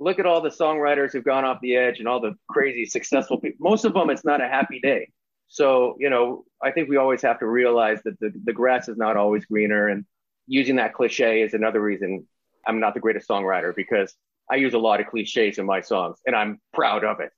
Look 0.00 0.18
at 0.18 0.26
all 0.26 0.40
the 0.40 0.48
songwriters 0.48 1.12
who've 1.12 1.24
gone 1.24 1.44
off 1.44 1.60
the 1.60 1.76
edge 1.76 1.98
and 1.98 2.08
all 2.08 2.20
the 2.20 2.34
crazy 2.48 2.86
successful 2.86 3.38
people. 3.38 3.70
Most 3.70 3.84
of 3.84 3.92
them, 3.92 4.10
it's 4.10 4.24
not 4.24 4.40
a 4.40 4.48
happy 4.48 4.80
day. 4.80 5.10
So, 5.48 5.96
you 6.00 6.08
know, 6.08 6.44
I 6.62 6.70
think 6.70 6.88
we 6.88 6.96
always 6.96 7.22
have 7.22 7.38
to 7.40 7.46
realize 7.46 8.00
that 8.04 8.18
the, 8.18 8.32
the 8.44 8.52
grass 8.52 8.88
is 8.88 8.96
not 8.96 9.16
always 9.16 9.44
greener. 9.44 9.88
And 9.88 10.06
using 10.46 10.76
that 10.76 10.94
cliche 10.94 11.42
is 11.42 11.54
another 11.54 11.80
reason 11.80 12.26
I'm 12.66 12.80
not 12.80 12.94
the 12.94 13.00
greatest 13.00 13.28
songwriter 13.28 13.74
because 13.74 14.14
I 14.50 14.56
use 14.56 14.74
a 14.74 14.78
lot 14.78 15.00
of 15.00 15.06
cliches 15.06 15.58
in 15.58 15.66
my 15.66 15.80
songs 15.80 16.18
and 16.26 16.34
I'm 16.34 16.60
proud 16.72 17.04
of 17.04 17.18
it. 17.20 17.30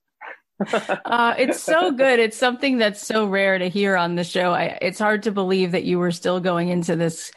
uh, 1.04 1.34
it's 1.38 1.60
so 1.60 1.90
good. 1.90 2.20
It's 2.20 2.36
something 2.36 2.78
that's 2.78 3.04
so 3.04 3.26
rare 3.26 3.58
to 3.58 3.68
hear 3.68 3.96
on 3.96 4.14
the 4.14 4.24
show. 4.24 4.52
I, 4.52 4.78
it's 4.80 4.98
hard 4.98 5.24
to 5.24 5.32
believe 5.32 5.72
that 5.72 5.84
you 5.84 5.98
were 5.98 6.12
still 6.12 6.40
going 6.40 6.68
into 6.68 6.96
this 6.96 7.32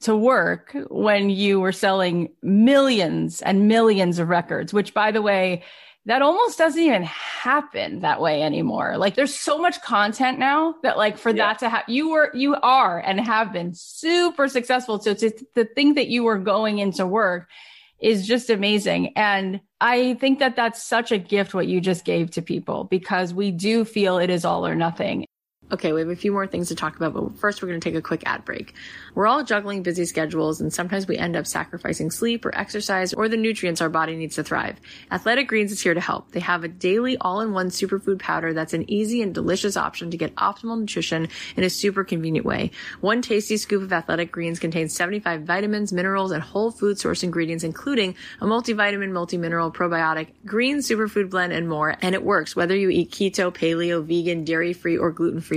to 0.00 0.14
work 0.14 0.76
when 0.88 1.30
you 1.30 1.60
were 1.60 1.72
selling 1.72 2.30
millions 2.42 3.42
and 3.42 3.68
millions 3.68 4.18
of 4.18 4.28
records, 4.28 4.72
which 4.72 4.92
by 4.94 5.10
the 5.10 5.22
way, 5.22 5.62
that 6.06 6.22
almost 6.22 6.56
doesn't 6.56 6.80
even 6.80 7.02
happen 7.02 8.00
that 8.00 8.20
way 8.20 8.42
anymore. 8.42 8.96
Like 8.96 9.16
there's 9.16 9.34
so 9.34 9.58
much 9.58 9.82
content 9.82 10.38
now 10.38 10.76
that 10.82 10.96
like 10.96 11.18
for 11.18 11.30
yeah. 11.30 11.48
that 11.48 11.58
to 11.60 11.68
happen, 11.68 11.92
you 11.92 12.10
were, 12.10 12.30
you 12.32 12.54
are 12.54 13.00
and 13.00 13.20
have 13.20 13.52
been 13.52 13.74
super 13.74 14.46
successful. 14.46 15.00
So 15.00 15.14
to, 15.14 15.30
to 15.56 15.64
think 15.64 15.96
that 15.96 16.06
you 16.06 16.22
were 16.22 16.38
going 16.38 16.78
into 16.78 17.04
work 17.06 17.48
is 17.98 18.26
just 18.26 18.50
amazing. 18.50 19.14
And 19.16 19.60
I 19.80 20.14
think 20.14 20.38
that 20.38 20.54
that's 20.54 20.82
such 20.82 21.10
a 21.10 21.18
gift 21.18 21.54
what 21.54 21.66
you 21.66 21.80
just 21.80 22.04
gave 22.04 22.30
to 22.32 22.42
people 22.42 22.84
because 22.84 23.34
we 23.34 23.50
do 23.50 23.84
feel 23.84 24.18
it 24.18 24.30
is 24.30 24.44
all 24.44 24.64
or 24.64 24.76
nothing. 24.76 25.26
Okay, 25.72 25.92
we 25.92 25.98
have 25.98 26.10
a 26.10 26.14
few 26.14 26.30
more 26.30 26.46
things 26.46 26.68
to 26.68 26.76
talk 26.76 26.94
about, 26.94 27.12
but 27.12 27.36
first 27.40 27.60
we're 27.60 27.66
going 27.66 27.80
to 27.80 27.84
take 27.84 27.98
a 27.98 28.02
quick 28.02 28.22
ad 28.24 28.44
break. 28.44 28.72
We're 29.16 29.26
all 29.26 29.42
juggling 29.42 29.82
busy 29.82 30.04
schedules 30.04 30.60
and 30.60 30.72
sometimes 30.72 31.08
we 31.08 31.16
end 31.16 31.34
up 31.34 31.44
sacrificing 31.44 32.12
sleep 32.12 32.44
or 32.44 32.56
exercise 32.56 33.12
or 33.12 33.28
the 33.28 33.36
nutrients 33.36 33.80
our 33.80 33.88
body 33.88 34.14
needs 34.14 34.36
to 34.36 34.44
thrive. 34.44 34.80
Athletic 35.10 35.48
Greens 35.48 35.72
is 35.72 35.80
here 35.80 35.94
to 35.94 36.00
help. 36.00 36.30
They 36.30 36.38
have 36.38 36.62
a 36.62 36.68
daily 36.68 37.16
all-in-one 37.16 37.70
superfood 37.70 38.20
powder 38.20 38.52
that's 38.52 38.74
an 38.74 38.88
easy 38.88 39.22
and 39.22 39.34
delicious 39.34 39.76
option 39.76 40.12
to 40.12 40.16
get 40.16 40.36
optimal 40.36 40.78
nutrition 40.78 41.28
in 41.56 41.64
a 41.64 41.70
super 41.70 42.04
convenient 42.04 42.46
way. 42.46 42.70
One 43.00 43.20
tasty 43.20 43.56
scoop 43.56 43.82
of 43.82 43.92
Athletic 43.92 44.30
Greens 44.30 44.60
contains 44.60 44.94
75 44.94 45.42
vitamins, 45.42 45.92
minerals, 45.92 46.30
and 46.30 46.44
whole 46.44 46.70
food 46.70 47.00
source 47.00 47.24
ingredients, 47.24 47.64
including 47.64 48.14
a 48.40 48.44
multivitamin, 48.46 49.10
multimineral, 49.10 49.74
probiotic, 49.74 50.28
green 50.44 50.78
superfood 50.78 51.28
blend, 51.28 51.52
and 51.52 51.68
more. 51.68 51.96
And 52.02 52.14
it 52.14 52.22
works 52.22 52.54
whether 52.54 52.76
you 52.76 52.88
eat 52.88 53.10
keto, 53.10 53.52
paleo, 53.52 54.04
vegan, 54.04 54.44
dairy-free, 54.44 54.98
or 54.98 55.10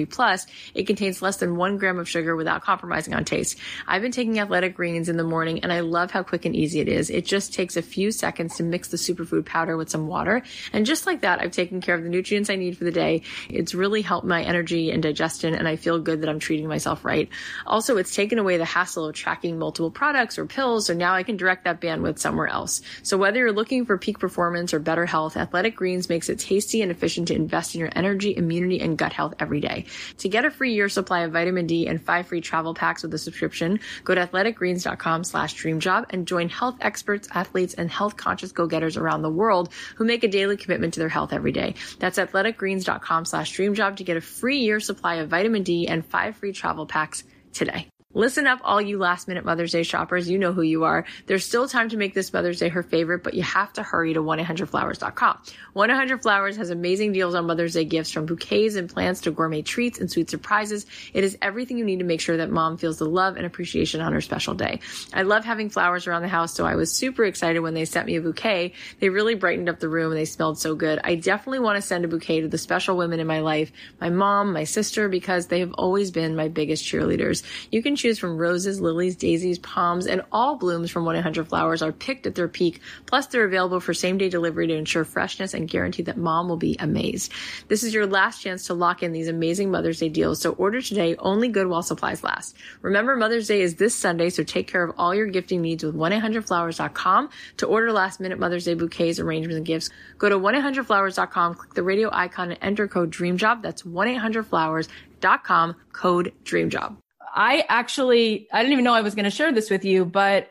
gluten-free 0.05 0.19
Plus, 0.19 0.45
it 0.73 0.87
contains 0.87 1.21
less 1.21 1.37
than 1.37 1.55
one 1.55 1.77
gram 1.77 1.99
of 1.99 2.09
sugar 2.09 2.35
without 2.35 2.61
compromising 2.61 3.13
on 3.13 3.23
taste. 3.25 3.57
I've 3.87 4.01
been 4.01 4.11
taking 4.11 4.39
athletic 4.39 4.75
greens 4.75 5.09
in 5.09 5.17
the 5.17 5.23
morning 5.23 5.59
and 5.59 5.71
I 5.71 5.79
love 5.79 6.11
how 6.11 6.23
quick 6.23 6.45
and 6.45 6.55
easy 6.55 6.79
it 6.79 6.87
is. 6.87 7.09
It 7.09 7.25
just 7.25 7.53
takes 7.53 7.77
a 7.77 7.81
few 7.81 8.11
seconds 8.11 8.57
to 8.57 8.63
mix 8.63 8.89
the 8.89 8.97
superfood 8.97 9.45
powder 9.45 9.77
with 9.77 9.89
some 9.89 10.07
water. 10.07 10.43
And 10.73 10.85
just 10.85 11.05
like 11.05 11.21
that, 11.21 11.39
I've 11.39 11.51
taken 11.51 11.81
care 11.81 11.95
of 11.95 12.03
the 12.03 12.09
nutrients 12.09 12.49
I 12.49 12.55
need 12.55 12.77
for 12.77 12.83
the 12.83 12.91
day. 12.91 13.21
It's 13.49 13.73
really 13.73 14.01
helped 14.01 14.27
my 14.27 14.43
energy 14.43 14.91
and 14.91 15.01
digestion 15.01 15.55
and 15.55 15.67
I 15.67 15.75
feel 15.75 15.99
good 15.99 16.21
that 16.21 16.29
I'm 16.29 16.39
treating 16.39 16.67
myself 16.67 17.05
right. 17.05 17.29
Also, 17.65 17.97
it's 17.97 18.13
taken 18.13 18.39
away 18.39 18.57
the 18.57 18.65
hassle 18.65 19.05
of 19.05 19.15
tracking 19.15 19.57
multiple 19.57 19.91
products 19.91 20.37
or 20.37 20.45
pills. 20.45 20.87
So 20.87 20.93
now 20.93 21.13
I 21.13 21.23
can 21.23 21.37
direct 21.37 21.63
that 21.63 21.81
bandwidth 21.81 22.19
somewhere 22.19 22.47
else. 22.47 22.81
So 23.03 23.17
whether 23.17 23.39
you're 23.39 23.53
looking 23.53 23.85
for 23.85 23.97
peak 23.97 24.19
performance 24.19 24.73
or 24.73 24.79
better 24.79 25.05
health, 25.05 25.37
Athletic 25.37 25.75
Greens 25.75 26.09
makes 26.09 26.29
it 26.29 26.39
tasty 26.39 26.81
and 26.81 26.91
efficient 26.91 27.29
to 27.29 27.35
invest 27.35 27.75
in 27.75 27.79
your 27.79 27.91
energy, 27.95 28.35
immunity, 28.35 28.79
and 28.81 28.97
gut 28.97 29.13
health 29.13 29.33
every 29.39 29.61
day. 29.61 29.85
To 30.19 30.29
get 30.29 30.45
a 30.45 30.51
free 30.51 30.73
year 30.73 30.89
supply 30.89 31.21
of 31.21 31.31
vitamin 31.31 31.67
D 31.67 31.87
and 31.87 32.01
five 32.01 32.27
free 32.27 32.41
travel 32.41 32.73
packs 32.73 33.03
with 33.03 33.13
a 33.13 33.17
subscription, 33.17 33.79
go 34.03 34.15
to 34.15 34.25
athleticgreens.com 34.25 35.23
slash 35.23 35.55
dreamjob 35.55 36.05
and 36.09 36.27
join 36.27 36.49
health 36.49 36.77
experts, 36.81 37.27
athletes, 37.31 37.73
and 37.73 37.89
health 37.89 38.17
conscious 38.17 38.51
go-getters 38.51 38.97
around 38.97 39.21
the 39.21 39.29
world 39.29 39.73
who 39.95 40.05
make 40.05 40.23
a 40.23 40.27
daily 40.27 40.57
commitment 40.57 40.93
to 40.93 40.99
their 40.99 41.09
health 41.09 41.33
every 41.33 41.51
day. 41.51 41.75
That's 41.99 42.17
athleticgreens.com 42.17 43.25
slash 43.25 43.55
dreamjob 43.55 43.97
to 43.97 44.03
get 44.03 44.17
a 44.17 44.21
free 44.21 44.59
year 44.59 44.79
supply 44.79 45.15
of 45.15 45.29
vitamin 45.29 45.63
D 45.63 45.87
and 45.87 46.05
five 46.05 46.35
free 46.35 46.53
travel 46.53 46.85
packs 46.85 47.23
today. 47.53 47.87
Listen 48.15 48.47
up, 48.47 48.59
all 48.63 48.81
you 48.81 48.97
last 48.97 49.27
minute 49.27 49.45
Mother's 49.45 49.71
Day 49.71 49.83
shoppers. 49.83 50.27
You 50.27 50.39
know 50.39 50.51
who 50.51 50.63
you 50.63 50.83
are. 50.83 51.05
There's 51.27 51.45
still 51.45 51.67
time 51.67 51.89
to 51.89 51.97
make 51.97 52.15
this 52.15 52.33
Mother's 52.33 52.57
Day 52.57 52.69
her 52.69 52.81
favorite, 52.81 53.21
but 53.21 53.35
you 53.35 53.43
have 53.43 53.71
to 53.73 53.83
hurry 53.83 54.15
to 54.15 54.19
1-800-Flowers.com. 54.19 55.39
1-800-Flowers 55.75 56.57
has 56.57 56.71
amazing 56.71 57.11
deals 57.11 57.35
on 57.35 57.45
Mother's 57.45 57.75
Day 57.75 57.85
gifts 57.85 58.09
from 58.09 58.25
bouquets 58.25 58.73
and 58.73 58.89
plants 58.89 59.21
to 59.21 59.31
gourmet 59.31 59.61
treats 59.61 59.99
and 59.99 60.09
sweet 60.09 60.27
surprises. 60.27 60.87
It 61.13 61.23
is 61.23 61.37
everything 61.39 61.77
you 61.77 61.85
need 61.85 61.99
to 61.99 62.03
make 62.03 62.19
sure 62.19 62.37
that 62.37 62.49
mom 62.49 62.79
feels 62.79 62.97
the 62.97 63.05
love 63.05 63.37
and 63.37 63.45
appreciation 63.45 64.01
on 64.01 64.11
her 64.13 64.21
special 64.21 64.55
day. 64.55 64.79
I 65.13 65.21
love 65.21 65.45
having 65.45 65.69
flowers 65.69 66.07
around 66.07 66.23
the 66.23 66.29
house, 66.29 66.55
so 66.55 66.65
I 66.65 66.73
was 66.77 66.91
super 66.91 67.25
excited 67.25 67.59
when 67.59 67.75
they 67.75 67.85
sent 67.85 68.07
me 68.07 68.15
a 68.15 68.21
bouquet. 68.21 68.73
They 68.99 69.09
really 69.09 69.35
brightened 69.35 69.69
up 69.69 69.79
the 69.79 69.87
room 69.87 70.11
and 70.11 70.19
they 70.19 70.25
smelled 70.25 70.57
so 70.57 70.73
good. 70.73 70.99
I 71.03 71.13
definitely 71.13 71.59
want 71.59 71.75
to 71.75 71.83
send 71.83 72.05
a 72.05 72.07
bouquet 72.07 72.41
to 72.41 72.47
the 72.47 72.57
special 72.57 72.97
women 72.97 73.19
in 73.19 73.27
my 73.27 73.41
life, 73.41 73.71
my 74.01 74.09
mom, 74.09 74.51
my 74.51 74.63
sister, 74.63 75.09
because 75.09 75.45
they 75.45 75.59
have 75.59 75.73
always 75.73 76.09
been 76.09 76.35
my 76.35 76.47
biggest 76.47 76.83
cheerleaders. 76.83 77.43
You 77.71 77.83
can 77.83 77.98
choose 77.99 78.17
from 78.17 78.37
roses, 78.37 78.79
lilies, 78.79 79.15
daisies, 79.15 79.59
palms, 79.59 80.07
and 80.07 80.23
all 80.31 80.55
blooms 80.55 80.89
from 80.89 81.03
1-800 81.03 81.47
Flowers 81.47 81.81
are 81.81 81.91
picked 81.91 82.25
at 82.25 82.35
their 82.35 82.47
peak. 82.47 82.79
Plus, 83.05 83.27
they're 83.27 83.45
available 83.45 83.79
for 83.79 83.93
same 83.93 84.17
day 84.17 84.29
delivery 84.29 84.67
to 84.67 84.73
ensure 84.73 85.03
freshness 85.03 85.53
and 85.53 85.69
guarantee 85.69 86.03
that 86.03 86.17
mom 86.17 86.47
will 86.47 86.57
be 86.57 86.77
amazed. 86.79 87.31
This 87.67 87.83
is 87.83 87.93
your 87.93 88.07
last 88.07 88.41
chance 88.41 88.67
to 88.67 88.73
lock 88.73 89.03
in 89.03 89.11
these 89.11 89.27
amazing 89.27 89.69
Mother's 89.69 89.99
Day 89.99 90.09
deals, 90.09 90.41
so 90.41 90.51
order 90.53 90.81
today, 90.81 91.15
only 91.17 91.49
good 91.49 91.67
while 91.67 91.83
supplies 91.83 92.23
last. 92.23 92.55
Remember, 92.81 93.15
Mother's 93.15 93.47
Day 93.47 93.61
is 93.61 93.75
this 93.75 93.93
Sunday, 93.93 94.29
so 94.29 94.43
take 94.43 94.67
care 94.67 94.83
of 94.83 94.95
all 94.97 95.13
your 95.13 95.27
gifting 95.27 95.61
needs 95.61 95.83
with 95.83 95.95
1-800-Flowers.com. 95.95 97.29
To 97.57 97.65
order 97.65 97.91
last 97.91 98.19
minute 98.19 98.39
Mother's 98.39 98.65
Day 98.65 98.75
bouquets, 98.75 99.19
arrangements, 99.19 99.57
and 99.57 99.65
gifts, 99.65 99.89
go 100.17 100.29
to 100.29 100.39
1-800-Flowers.com, 100.39 101.55
click 101.55 101.73
the 101.73 101.83
radio 101.83 102.09
icon, 102.13 102.51
and 102.51 102.59
enter 102.61 102.87
code 102.87 103.11
DREAMJOB. 103.11 103.61
That's 103.61 103.83
1-800-Flowers.com, 103.83 105.75
code 105.91 106.33
DREAMJOB. 106.45 106.97
I 107.33 107.65
actually, 107.67 108.47
I 108.51 108.61
didn't 108.61 108.73
even 108.73 108.83
know 108.83 108.93
I 108.93 109.01
was 109.01 109.15
going 109.15 109.25
to 109.25 109.31
share 109.31 109.51
this 109.51 109.69
with 109.69 109.85
you, 109.85 110.05
but 110.05 110.49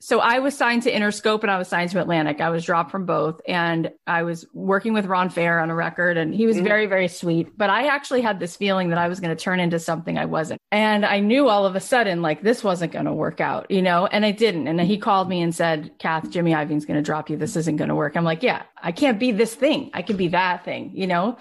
so 0.00 0.20
I 0.20 0.38
was 0.38 0.56
signed 0.56 0.84
to 0.84 0.92
Interscope 0.92 1.42
and 1.42 1.50
I 1.50 1.58
was 1.58 1.66
signed 1.66 1.90
to 1.90 2.00
Atlantic. 2.00 2.40
I 2.40 2.50
was 2.50 2.64
dropped 2.64 2.92
from 2.92 3.04
both 3.04 3.40
and 3.48 3.90
I 4.06 4.22
was 4.22 4.46
working 4.54 4.92
with 4.92 5.06
Ron 5.06 5.28
Fair 5.28 5.58
on 5.58 5.70
a 5.70 5.74
record 5.74 6.16
and 6.16 6.32
he 6.32 6.46
was 6.46 6.54
mm-hmm. 6.54 6.66
very, 6.66 6.86
very 6.86 7.08
sweet. 7.08 7.58
But 7.58 7.70
I 7.70 7.88
actually 7.88 8.20
had 8.20 8.38
this 8.38 8.54
feeling 8.54 8.90
that 8.90 8.98
I 8.98 9.08
was 9.08 9.18
going 9.18 9.36
to 9.36 9.42
turn 9.42 9.58
into 9.58 9.80
something 9.80 10.16
I 10.16 10.26
wasn't. 10.26 10.60
And 10.70 11.04
I 11.04 11.18
knew 11.18 11.48
all 11.48 11.66
of 11.66 11.74
a 11.74 11.80
sudden, 11.80 12.22
like, 12.22 12.42
this 12.42 12.62
wasn't 12.62 12.92
going 12.92 13.06
to 13.06 13.12
work 13.12 13.40
out, 13.40 13.72
you 13.72 13.82
know, 13.82 14.06
and 14.06 14.24
it 14.24 14.36
didn't. 14.36 14.68
And 14.68 14.80
he 14.80 14.98
called 14.98 15.28
me 15.28 15.42
and 15.42 15.52
said, 15.52 15.90
Kath, 15.98 16.30
Jimmy 16.30 16.52
Iovine's 16.52 16.86
going 16.86 16.98
to 16.98 17.02
drop 17.02 17.28
you. 17.28 17.36
This 17.36 17.56
isn't 17.56 17.76
going 17.76 17.88
to 17.88 17.96
work. 17.96 18.16
I'm 18.16 18.24
like, 18.24 18.44
yeah, 18.44 18.62
I 18.80 18.92
can't 18.92 19.18
be 19.18 19.32
this 19.32 19.52
thing. 19.52 19.90
I 19.94 20.02
can 20.02 20.16
be 20.16 20.28
that 20.28 20.64
thing, 20.64 20.92
you 20.94 21.08
know? 21.08 21.38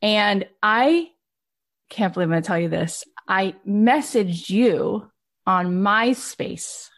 And 0.00 0.46
I 0.62 1.08
can't 1.90 2.14
believe 2.14 2.28
I'm 2.28 2.30
going 2.30 2.42
to 2.42 2.46
tell 2.46 2.58
you 2.60 2.68
this. 2.68 3.04
I 3.28 3.54
messaged 3.66 4.50
you 4.50 5.10
on 5.46 5.82
MySpace. 5.82 6.88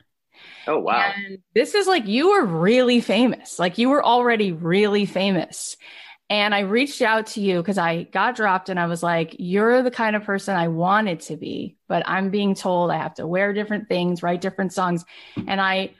Oh, 0.66 0.78
wow. 0.78 1.12
And 1.14 1.38
this 1.54 1.74
is 1.74 1.86
like 1.86 2.06
you 2.06 2.30
were 2.30 2.44
really 2.44 3.00
famous. 3.00 3.58
Like 3.58 3.78
you 3.78 3.90
were 3.90 4.04
already 4.04 4.52
really 4.52 5.06
famous. 5.06 5.76
And 6.30 6.54
I 6.54 6.60
reached 6.60 7.02
out 7.02 7.26
to 7.28 7.40
you 7.40 7.58
because 7.58 7.76
I 7.76 8.04
got 8.04 8.34
dropped 8.36 8.70
and 8.70 8.80
I 8.80 8.86
was 8.86 9.02
like, 9.02 9.36
you're 9.38 9.82
the 9.82 9.90
kind 9.90 10.16
of 10.16 10.24
person 10.24 10.56
I 10.56 10.68
wanted 10.68 11.20
to 11.20 11.36
be, 11.36 11.76
but 11.86 12.02
I'm 12.06 12.30
being 12.30 12.54
told 12.54 12.90
I 12.90 12.96
have 12.96 13.14
to 13.14 13.26
wear 13.26 13.52
different 13.52 13.88
things, 13.88 14.22
write 14.22 14.40
different 14.40 14.72
songs. 14.72 15.04
And 15.46 15.60
I 15.60 15.90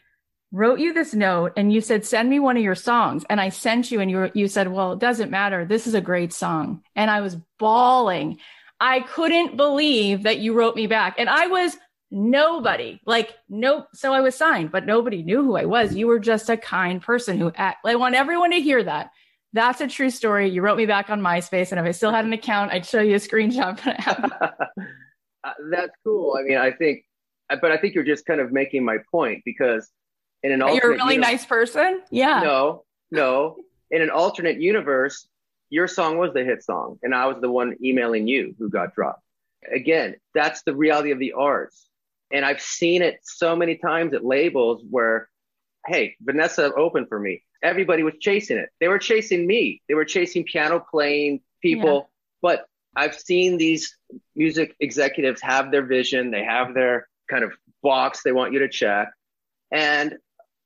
wrote 0.50 0.78
you 0.78 0.94
this 0.94 1.12
note 1.12 1.52
and 1.56 1.72
you 1.72 1.82
said, 1.82 2.06
send 2.06 2.30
me 2.30 2.38
one 2.38 2.56
of 2.56 2.62
your 2.62 2.74
songs. 2.74 3.24
And 3.28 3.38
I 3.38 3.50
sent 3.50 3.90
you 3.90 4.00
and 4.00 4.10
you, 4.10 4.16
were, 4.16 4.30
you 4.34 4.48
said, 4.48 4.68
well, 4.68 4.92
it 4.92 4.98
doesn't 4.98 5.30
matter. 5.30 5.66
This 5.66 5.86
is 5.86 5.94
a 5.94 6.00
great 6.00 6.32
song. 6.32 6.82
And 6.96 7.10
I 7.10 7.20
was 7.20 7.36
bawling. 7.58 8.38
I 8.80 9.00
couldn't 9.00 9.56
believe 9.56 10.24
that 10.24 10.38
you 10.38 10.52
wrote 10.52 10.76
me 10.76 10.86
back. 10.86 11.16
And 11.18 11.28
I 11.28 11.46
was 11.46 11.76
nobody, 12.10 13.00
like, 13.06 13.34
nope. 13.48 13.88
So 13.94 14.12
I 14.12 14.20
was 14.20 14.34
signed, 14.34 14.70
but 14.70 14.86
nobody 14.86 15.22
knew 15.22 15.42
who 15.42 15.56
I 15.56 15.64
was. 15.64 15.94
You 15.94 16.06
were 16.06 16.18
just 16.18 16.48
a 16.48 16.56
kind 16.56 17.00
person 17.00 17.38
who 17.38 17.52
act, 17.56 17.78
I 17.84 17.96
want 17.96 18.14
everyone 18.14 18.50
to 18.50 18.60
hear 18.60 18.82
that. 18.82 19.10
That's 19.52 19.80
a 19.80 19.86
true 19.86 20.10
story. 20.10 20.48
You 20.48 20.62
wrote 20.62 20.76
me 20.76 20.86
back 20.86 21.10
on 21.10 21.20
MySpace, 21.20 21.70
and 21.70 21.78
if 21.78 21.86
I 21.86 21.92
still 21.92 22.10
had 22.10 22.24
an 22.24 22.32
account, 22.32 22.72
I'd 22.72 22.84
show 22.84 23.00
you 23.00 23.14
a 23.14 23.18
screenshot. 23.18 23.78
uh, 25.44 25.50
That's 25.70 25.92
cool. 26.02 26.36
I 26.38 26.42
mean, 26.42 26.58
I 26.58 26.72
think, 26.72 27.04
but 27.48 27.70
I 27.70 27.76
think 27.76 27.94
you're 27.94 28.04
just 28.04 28.26
kind 28.26 28.40
of 28.40 28.50
making 28.50 28.84
my 28.84 28.98
point 29.12 29.42
because 29.44 29.88
in 30.42 30.50
an 30.50 30.60
alternate, 30.60 30.82
you're 30.82 30.92
a 30.92 30.96
really 30.96 31.18
nice 31.18 31.46
person. 31.46 32.02
Yeah. 32.10 32.40
No, 32.40 32.84
no. 33.12 33.56
In 33.90 34.02
an 34.02 34.10
alternate 34.10 34.60
universe, 34.60 35.28
your 35.74 35.88
song 35.88 36.18
was 36.18 36.32
the 36.32 36.44
hit 36.44 36.62
song, 36.62 37.00
and 37.02 37.12
I 37.12 37.26
was 37.26 37.40
the 37.40 37.50
one 37.50 37.74
emailing 37.82 38.28
you 38.28 38.54
who 38.60 38.70
got 38.70 38.94
dropped. 38.94 39.24
Again, 39.74 40.14
that's 40.32 40.62
the 40.62 40.72
reality 40.72 41.10
of 41.10 41.18
the 41.18 41.32
arts. 41.32 41.88
And 42.30 42.44
I've 42.44 42.60
seen 42.60 43.02
it 43.02 43.18
so 43.24 43.56
many 43.56 43.76
times 43.76 44.14
at 44.14 44.24
labels 44.24 44.84
where, 44.88 45.28
hey, 45.84 46.14
Vanessa 46.22 46.72
opened 46.72 47.08
for 47.08 47.18
me. 47.18 47.42
Everybody 47.60 48.04
was 48.04 48.14
chasing 48.20 48.56
it. 48.56 48.68
They 48.78 48.86
were 48.86 49.00
chasing 49.00 49.48
me. 49.48 49.82
They 49.88 49.94
were 49.94 50.04
chasing 50.04 50.44
piano 50.44 50.78
playing 50.78 51.40
people. 51.60 51.94
Yeah. 51.94 52.02
But 52.40 52.66
I've 52.94 53.18
seen 53.18 53.58
these 53.58 53.96
music 54.36 54.76
executives 54.78 55.40
have 55.42 55.72
their 55.72 55.84
vision. 55.84 56.30
They 56.30 56.44
have 56.44 56.72
their 56.72 57.08
kind 57.28 57.42
of 57.42 57.52
box 57.82 58.22
they 58.22 58.30
want 58.30 58.52
you 58.52 58.60
to 58.60 58.68
check. 58.68 59.10
And 59.72 60.14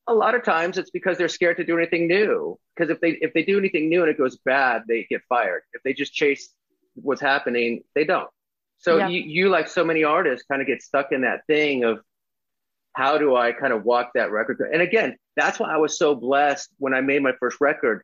a 0.09 0.15
lot 0.15 0.35
of 0.35 0.43
times 0.43 0.79
it's 0.79 0.91
because 0.91 1.19
they're 1.19 1.29
scared 1.29 1.59
to 1.59 1.65
do 1.65 1.77
anything 1.77 2.09
new. 2.09 2.59
Because 2.75 2.91
if 2.91 3.01
they 3.01 3.11
if 3.21 3.33
they 3.35 3.43
do 3.43 3.59
anything 3.59 3.89
new 3.89 4.03
and 4.03 4.11
it 4.11 4.19
goes 4.19 4.39
bad, 4.39 4.83
they 4.89 5.07
get 5.09 5.23
fired. 5.29 5.63
If 5.75 5.83
they 5.83 5.93
just 5.93 6.13
chase 6.13 6.49
what's 6.95 7.21
happening, 7.21 7.85
they 7.95 8.05
don't. 8.05 8.29
So 8.79 8.99
yeah. 8.99 9.09
you, 9.09 9.21
you 9.21 9.49
like 9.49 9.69
so 9.69 9.85
many 9.85 10.05
artists 10.05 10.47
kind 10.51 10.63
of 10.63 10.67
get 10.67 10.83
stuck 10.83 11.13
in 11.13 11.23
that 11.23 11.47
thing 11.47 11.85
of 11.85 12.01
how 12.93 13.19
do 13.19 13.37
I 13.37 13.53
kind 13.53 13.73
of 13.73 13.85
walk 13.85 14.11
that 14.15 14.31
record? 14.31 14.61
And 14.73 14.83
again, 14.83 15.17
that's 15.37 15.61
why 15.61 15.73
I 15.73 15.77
was 15.77 15.99
so 15.99 16.15
blessed 16.15 16.71
when 16.79 16.95
I 16.95 17.01
made 17.01 17.23
my 17.23 17.33
first 17.39 17.61
record. 17.61 18.03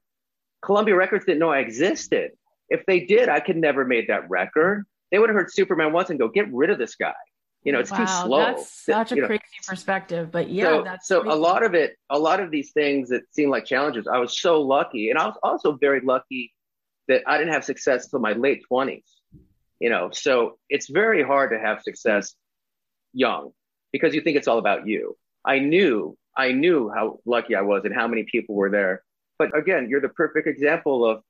Columbia 0.62 0.94
Records 0.94 1.24
didn't 1.24 1.40
know 1.40 1.50
I 1.50 1.58
existed. 1.58 2.32
If 2.68 2.84
they 2.86 3.00
did, 3.00 3.28
I 3.28 3.40
could 3.40 3.56
never 3.56 3.84
made 3.84 4.08
that 4.08 4.28
record. 4.30 4.84
They 5.10 5.18
would 5.18 5.28
have 5.28 5.34
heard 5.34 5.52
Superman 5.52 5.92
once 5.92 6.10
and 6.10 6.18
go, 6.18 6.28
get 6.28 6.52
rid 6.52 6.70
of 6.70 6.78
this 6.78 6.96
guy. 6.96 7.14
You 7.64 7.72
know, 7.72 7.80
it's 7.80 7.90
wow, 7.90 7.98
too 7.98 8.06
slow. 8.06 8.38
That's 8.38 8.84
such 8.84 9.12
a 9.12 9.16
you 9.16 9.26
crazy 9.26 9.42
perspective. 9.66 10.30
But 10.30 10.50
yeah, 10.50 10.64
so, 10.64 10.82
that's 10.84 11.08
so 11.08 11.22
crazy. 11.22 11.34
a 11.34 11.40
lot 11.40 11.64
of 11.64 11.74
it, 11.74 11.96
a 12.10 12.18
lot 12.18 12.40
of 12.40 12.50
these 12.50 12.72
things 12.72 13.08
that 13.08 13.22
seem 13.32 13.48
like 13.48 13.64
challenges, 13.64 14.06
I 14.06 14.18
was 14.18 14.38
so 14.38 14.60
lucky. 14.60 15.08
And 15.08 15.18
I 15.18 15.24
was 15.26 15.36
also 15.42 15.72
very 15.72 16.00
lucky 16.00 16.52
that 17.08 17.22
I 17.26 17.38
didn't 17.38 17.54
have 17.54 17.64
success 17.64 18.08
till 18.08 18.20
my 18.20 18.34
late 18.34 18.62
20s. 18.70 19.02
You 19.80 19.90
know, 19.90 20.10
so 20.12 20.58
it's 20.68 20.88
very 20.88 21.22
hard 21.22 21.50
to 21.50 21.58
have 21.58 21.82
success 21.82 22.34
young 23.12 23.50
because 23.92 24.14
you 24.14 24.20
think 24.20 24.36
it's 24.36 24.48
all 24.48 24.58
about 24.58 24.86
you. 24.86 25.16
I 25.44 25.58
knew, 25.58 26.16
I 26.36 26.52
knew 26.52 26.90
how 26.94 27.20
lucky 27.24 27.54
I 27.54 27.62
was 27.62 27.82
and 27.84 27.94
how 27.94 28.08
many 28.08 28.24
people 28.24 28.54
were 28.54 28.70
there. 28.70 29.02
But 29.38 29.56
again, 29.56 29.88
you're 29.88 30.00
the 30.00 30.08
perfect 30.10 30.46
example 30.46 31.04
of 31.04 31.22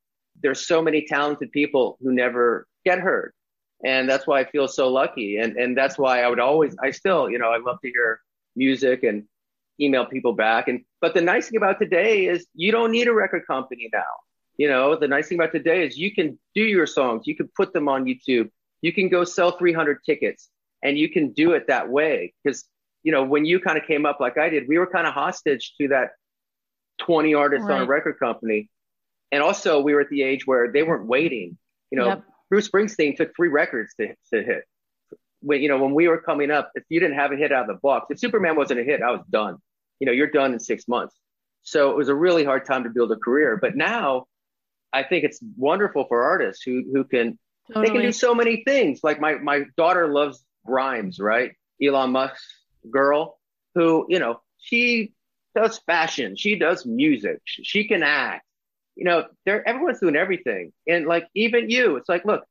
there's 0.42 0.66
so 0.66 0.82
many 0.82 1.06
talented 1.06 1.52
people 1.52 1.96
who 2.00 2.12
never 2.12 2.66
get 2.84 2.98
heard 2.98 3.32
and 3.84 4.08
that's 4.08 4.26
why 4.26 4.40
I 4.40 4.44
feel 4.44 4.66
so 4.66 4.88
lucky. 4.88 5.38
And 5.38 5.56
and 5.56 5.76
that's 5.76 5.98
why 5.98 6.22
I 6.22 6.28
would 6.28 6.40
always, 6.40 6.74
I 6.82 6.90
still, 6.90 7.30
you 7.30 7.38
know, 7.38 7.50
I 7.50 7.58
love 7.58 7.80
to 7.82 7.90
hear 7.90 8.20
music 8.56 9.02
and 9.02 9.24
email 9.80 10.06
people 10.06 10.32
back. 10.32 10.68
And 10.68 10.84
but 11.00 11.14
the 11.14 11.20
nice 11.20 11.48
thing 11.48 11.58
about 11.58 11.78
today 11.78 12.26
is 12.26 12.46
you 12.54 12.72
don't 12.72 12.90
need 12.90 13.08
a 13.08 13.12
record 13.12 13.46
company 13.46 13.90
now. 13.92 14.00
You 14.56 14.68
know, 14.68 14.96
the 14.96 15.08
nice 15.08 15.28
thing 15.28 15.38
about 15.38 15.52
today 15.52 15.84
is 15.84 15.98
you 15.98 16.14
can 16.14 16.38
do 16.54 16.62
your 16.62 16.86
songs, 16.86 17.26
you 17.26 17.36
can 17.36 17.48
put 17.56 17.72
them 17.72 17.88
on 17.88 18.04
YouTube, 18.04 18.50
you 18.82 18.92
can 18.92 19.08
go 19.08 19.24
sell 19.24 19.52
300 19.52 19.98
tickets, 20.06 20.48
and 20.82 20.96
you 20.96 21.10
can 21.10 21.32
do 21.32 21.52
it 21.52 21.66
that 21.66 21.88
way. 21.88 22.32
Because 22.42 22.64
you 23.02 23.12
know, 23.12 23.22
when 23.22 23.44
you 23.44 23.60
kind 23.60 23.76
of 23.76 23.84
came 23.86 24.06
up 24.06 24.18
like 24.18 24.38
I 24.38 24.48
did, 24.48 24.66
we 24.66 24.78
were 24.78 24.86
kind 24.86 25.06
of 25.06 25.12
hostage 25.12 25.74
to 25.78 25.88
that 25.88 26.12
20 27.00 27.34
artists 27.34 27.66
right. 27.66 27.76
on 27.76 27.82
a 27.82 27.86
record 27.86 28.18
company. 28.18 28.70
And 29.30 29.42
also, 29.42 29.80
we 29.80 29.92
were 29.94 30.00
at 30.00 30.08
the 30.08 30.22
age 30.22 30.46
where 30.46 30.72
they 30.72 30.82
weren't 30.82 31.06
waiting. 31.06 31.58
You 31.90 31.98
know, 31.98 32.06
yep. 32.06 32.24
Bruce 32.50 32.68
Springsteen 32.68 33.16
took 33.16 33.34
three 33.34 33.48
records 33.48 33.94
to, 34.00 34.08
to 34.32 34.42
hit. 34.42 34.64
When 35.40 35.60
you 35.60 35.68
know 35.68 35.78
when 35.78 35.94
we 35.94 36.08
were 36.08 36.18
coming 36.18 36.50
up, 36.50 36.70
if 36.74 36.84
you 36.88 37.00
didn't 37.00 37.16
have 37.16 37.32
a 37.32 37.36
hit 37.36 37.52
out 37.52 37.68
of 37.68 37.76
the 37.76 37.80
box, 37.82 38.06
if 38.10 38.18
Superman 38.18 38.56
wasn't 38.56 38.80
a 38.80 38.84
hit, 38.84 39.02
I 39.02 39.10
was 39.10 39.20
done. 39.30 39.58
You 40.00 40.06
know, 40.06 40.12
you're 40.12 40.30
done 40.30 40.52
in 40.52 40.60
six 40.60 40.88
months. 40.88 41.14
So 41.62 41.90
it 41.90 41.96
was 41.96 42.08
a 42.08 42.14
really 42.14 42.44
hard 42.44 42.64
time 42.64 42.84
to 42.84 42.90
build 42.90 43.12
a 43.12 43.16
career. 43.16 43.58
But 43.60 43.76
now, 43.76 44.26
I 44.92 45.02
think 45.02 45.24
it's 45.24 45.40
wonderful 45.56 46.04
for 46.08 46.22
artists 46.22 46.62
who 46.62 46.84
who 46.92 47.04
can 47.04 47.38
totally. 47.68 47.86
they 47.86 47.92
can 47.92 48.02
do 48.02 48.12
so 48.12 48.34
many 48.34 48.62
things. 48.64 49.00
Like 49.02 49.20
my 49.20 49.34
my 49.34 49.64
daughter 49.76 50.08
loves 50.08 50.44
Grimes, 50.64 51.18
right? 51.18 51.52
Elon 51.82 52.12
Musk's 52.12 52.46
girl, 52.90 53.38
who 53.74 54.06
you 54.08 54.18
know 54.18 54.40
she 54.58 55.12
does 55.54 55.78
fashion, 55.78 56.36
she 56.36 56.58
does 56.58 56.86
music, 56.86 57.40
she 57.44 57.86
can 57.86 58.02
act, 58.02 58.44
you 58.96 59.04
know, 59.04 59.24
they're 59.44 59.66
everyone's 59.66 60.00
doing 60.00 60.16
everything. 60.16 60.72
And 60.88 61.06
like 61.06 61.26
even 61.34 61.70
you, 61.70 61.96
it's 61.96 62.08
like, 62.08 62.24
look, 62.24 62.44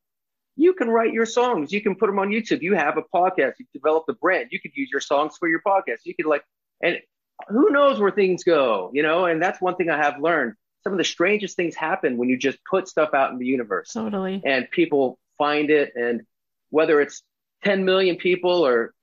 you 0.55 0.73
can 0.73 0.89
write 0.89 1.13
your 1.13 1.25
songs, 1.25 1.71
you 1.71 1.81
can 1.81 1.95
put 1.95 2.07
them 2.07 2.19
on 2.19 2.29
YouTube. 2.29 2.61
You 2.61 2.75
have 2.75 2.97
a 2.97 3.03
podcast, 3.15 3.53
you 3.59 3.65
develop 3.73 4.05
the 4.07 4.13
brand, 4.13 4.49
you 4.51 4.59
could 4.59 4.71
use 4.75 4.89
your 4.91 5.01
songs 5.01 5.35
for 5.39 5.47
your 5.47 5.61
podcast. 5.65 5.99
You 6.03 6.15
could 6.15 6.25
like, 6.25 6.43
and 6.81 6.99
who 7.47 7.71
knows 7.71 7.99
where 7.99 8.11
things 8.11 8.43
go, 8.43 8.91
you 8.93 9.03
know? 9.03 9.25
And 9.25 9.41
that's 9.41 9.59
one 9.61 9.75
thing 9.75 9.89
I 9.89 9.97
have 9.97 10.19
learned. 10.19 10.53
Some 10.83 10.93
of 10.93 10.97
the 10.97 11.03
strangest 11.05 11.55
things 11.55 11.75
happen 11.75 12.17
when 12.17 12.29
you 12.29 12.37
just 12.37 12.59
put 12.69 12.87
stuff 12.87 13.13
out 13.13 13.31
in 13.31 13.39
the 13.39 13.45
universe. 13.45 13.91
Totally. 13.93 14.41
And 14.45 14.69
people 14.69 15.17
find 15.37 15.69
it. 15.69 15.93
And 15.95 16.21
whether 16.69 17.01
it's 17.01 17.23
10 17.63 17.85
million 17.85 18.17
people 18.17 18.65
or 18.65 18.93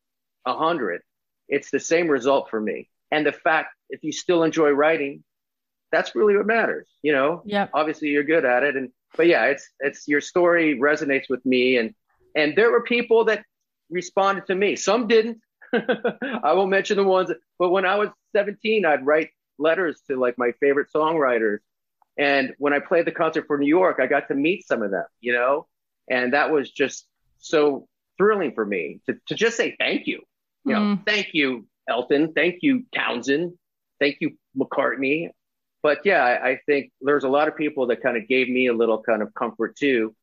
100, 0.44 1.02
it's 1.48 1.70
the 1.70 1.80
same 1.80 2.08
result 2.08 2.50
for 2.50 2.60
me. 2.60 2.88
And 3.10 3.26
the 3.26 3.32
fact, 3.32 3.74
if 3.88 4.04
you 4.04 4.12
still 4.12 4.44
enjoy 4.44 4.70
writing, 4.70 5.24
that's 5.90 6.14
really 6.14 6.36
what 6.36 6.46
matters. 6.46 6.88
You 7.02 7.12
know, 7.12 7.42
yeah. 7.44 7.68
Obviously, 7.74 8.08
you're 8.08 8.24
good 8.24 8.44
at 8.44 8.62
it, 8.62 8.76
and 8.76 8.90
but 9.16 9.26
yeah, 9.26 9.46
it's 9.46 9.68
it's 9.80 10.08
your 10.08 10.20
story 10.20 10.78
resonates 10.78 11.28
with 11.28 11.44
me, 11.44 11.76
and 11.76 11.94
and 12.34 12.54
there 12.56 12.70
were 12.70 12.82
people 12.82 13.24
that 13.26 13.44
responded 13.90 14.46
to 14.46 14.54
me. 14.54 14.76
Some 14.76 15.08
didn't. 15.08 15.38
I 15.72 16.52
won't 16.52 16.70
mention 16.70 16.96
the 16.96 17.04
ones, 17.04 17.30
but 17.58 17.70
when 17.70 17.86
I 17.86 17.96
was 17.96 18.08
17, 18.34 18.84
I'd 18.84 19.06
write 19.06 19.30
letters 19.58 20.00
to 20.08 20.16
like 20.16 20.36
my 20.38 20.52
favorite 20.60 20.88
songwriters, 20.94 21.58
and 22.16 22.54
when 22.58 22.72
I 22.72 22.78
played 22.78 23.06
the 23.06 23.12
concert 23.12 23.46
for 23.46 23.58
New 23.58 23.68
York, 23.68 23.98
I 24.00 24.06
got 24.06 24.28
to 24.28 24.34
meet 24.34 24.66
some 24.66 24.82
of 24.82 24.90
them. 24.90 25.06
You 25.20 25.32
know, 25.34 25.66
and 26.08 26.32
that 26.32 26.50
was 26.52 26.70
just 26.70 27.06
so 27.38 27.88
thrilling 28.18 28.52
for 28.52 28.64
me 28.64 29.00
to 29.06 29.16
to 29.26 29.34
just 29.34 29.56
say 29.56 29.76
thank 29.78 30.06
you. 30.06 30.22
You 30.64 30.74
know, 30.74 30.80
mm. 30.80 31.06
thank 31.06 31.28
you, 31.32 31.66
Elton. 31.88 32.32
Thank 32.34 32.58
you, 32.60 32.84
Townshend. 32.94 33.54
Thank 33.98 34.18
you, 34.20 34.36
McCartney 34.56 35.30
but 35.82 35.98
yeah, 36.04 36.24
I, 36.24 36.50
I 36.50 36.60
think 36.66 36.92
there's 37.00 37.24
a 37.24 37.28
lot 37.28 37.48
of 37.48 37.56
people 37.56 37.86
that 37.88 38.02
kind 38.02 38.16
of 38.16 38.28
gave 38.28 38.48
me 38.48 38.68
a 38.68 38.72
little 38.72 39.02
kind 39.02 39.22
of 39.22 39.32
comfort 39.34 39.76
too 39.76 40.14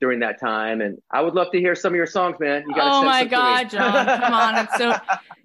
during 0.00 0.20
that 0.20 0.38
time. 0.38 0.80
And 0.82 0.98
I 1.10 1.22
would 1.22 1.34
love 1.34 1.50
to 1.52 1.58
hear 1.58 1.74
some 1.74 1.92
of 1.92 1.96
your 1.96 2.06
songs, 2.06 2.36
man. 2.38 2.64
You 2.68 2.74
oh 2.78 3.02
my 3.02 3.24
God, 3.24 3.70
John, 3.70 4.06
come 4.06 4.32
on. 4.32 4.58
It's 4.58 4.76
so, 4.76 4.94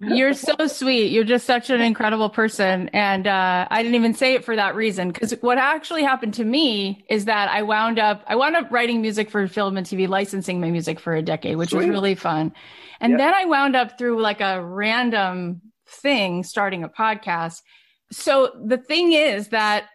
you're 0.00 0.34
so 0.34 0.66
sweet. 0.66 1.10
You're 1.10 1.24
just 1.24 1.46
such 1.46 1.70
an 1.70 1.80
incredible 1.80 2.28
person. 2.28 2.90
And, 2.92 3.26
uh, 3.26 3.66
I 3.70 3.82
didn't 3.82 3.94
even 3.94 4.12
say 4.12 4.34
it 4.34 4.44
for 4.44 4.54
that 4.54 4.74
reason. 4.74 5.10
Cause 5.12 5.32
what 5.40 5.56
actually 5.56 6.02
happened 6.02 6.34
to 6.34 6.44
me 6.44 7.04
is 7.08 7.24
that 7.24 7.48
I 7.48 7.62
wound 7.62 7.98
up, 7.98 8.22
I 8.26 8.36
wound 8.36 8.56
up 8.56 8.70
writing 8.70 9.00
music 9.00 9.30
for 9.30 9.46
film 9.48 9.78
and 9.78 9.86
TV, 9.86 10.06
licensing 10.06 10.60
my 10.60 10.70
music 10.70 11.00
for 11.00 11.14
a 11.14 11.22
decade, 11.22 11.56
which 11.56 11.70
sweet. 11.70 11.86
was 11.86 11.88
really 11.88 12.14
fun. 12.14 12.52
And 13.00 13.12
yep. 13.12 13.18
then 13.20 13.34
I 13.34 13.46
wound 13.46 13.74
up 13.74 13.98
through 13.98 14.20
like 14.20 14.42
a 14.42 14.62
random 14.62 15.62
thing, 15.86 16.44
starting 16.44 16.84
a 16.84 16.88
podcast 16.88 17.62
so 18.12 18.52
the 18.64 18.78
thing 18.78 19.12
is 19.12 19.48
that 19.48 19.86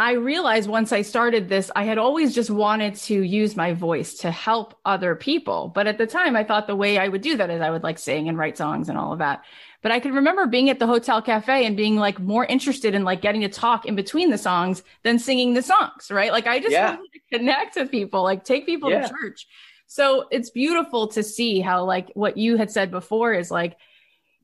I 0.00 0.12
realized 0.12 0.68
once 0.68 0.92
I 0.92 1.02
started 1.02 1.48
this, 1.48 1.72
I 1.74 1.82
had 1.82 1.98
always 1.98 2.32
just 2.32 2.50
wanted 2.50 2.94
to 2.94 3.20
use 3.20 3.56
my 3.56 3.72
voice 3.72 4.14
to 4.18 4.30
help 4.30 4.78
other 4.84 5.16
people. 5.16 5.72
But 5.74 5.88
at 5.88 5.98
the 5.98 6.06
time, 6.06 6.36
I 6.36 6.44
thought 6.44 6.68
the 6.68 6.76
way 6.76 6.98
I 6.98 7.08
would 7.08 7.20
do 7.20 7.36
that 7.36 7.50
is 7.50 7.60
I 7.60 7.70
would 7.70 7.82
like 7.82 7.98
sing 7.98 8.28
and 8.28 8.38
write 8.38 8.56
songs 8.56 8.88
and 8.88 8.96
all 8.96 9.12
of 9.12 9.18
that. 9.18 9.42
But 9.82 9.90
I 9.90 9.98
could 9.98 10.14
remember 10.14 10.46
being 10.46 10.70
at 10.70 10.78
the 10.78 10.86
hotel 10.86 11.20
cafe 11.20 11.66
and 11.66 11.76
being 11.76 11.96
like 11.96 12.20
more 12.20 12.44
interested 12.44 12.94
in 12.94 13.02
like 13.02 13.22
getting 13.22 13.40
to 13.40 13.48
talk 13.48 13.86
in 13.86 13.96
between 13.96 14.30
the 14.30 14.38
songs 14.38 14.84
than 15.02 15.18
singing 15.18 15.54
the 15.54 15.62
songs, 15.62 16.12
right? 16.12 16.30
Like 16.30 16.46
I 16.46 16.60
just 16.60 16.72
yeah. 16.72 16.90
wanted 16.90 17.12
to 17.12 17.38
connect 17.38 17.74
with 17.74 17.90
people, 17.90 18.22
like 18.22 18.44
take 18.44 18.66
people 18.66 18.90
yeah. 18.90 19.02
to 19.02 19.08
church. 19.08 19.48
So 19.88 20.28
it's 20.30 20.50
beautiful 20.50 21.08
to 21.08 21.24
see 21.24 21.58
how 21.58 21.84
like 21.84 22.12
what 22.14 22.36
you 22.36 22.56
had 22.56 22.70
said 22.70 22.92
before 22.92 23.32
is 23.32 23.50
like 23.50 23.76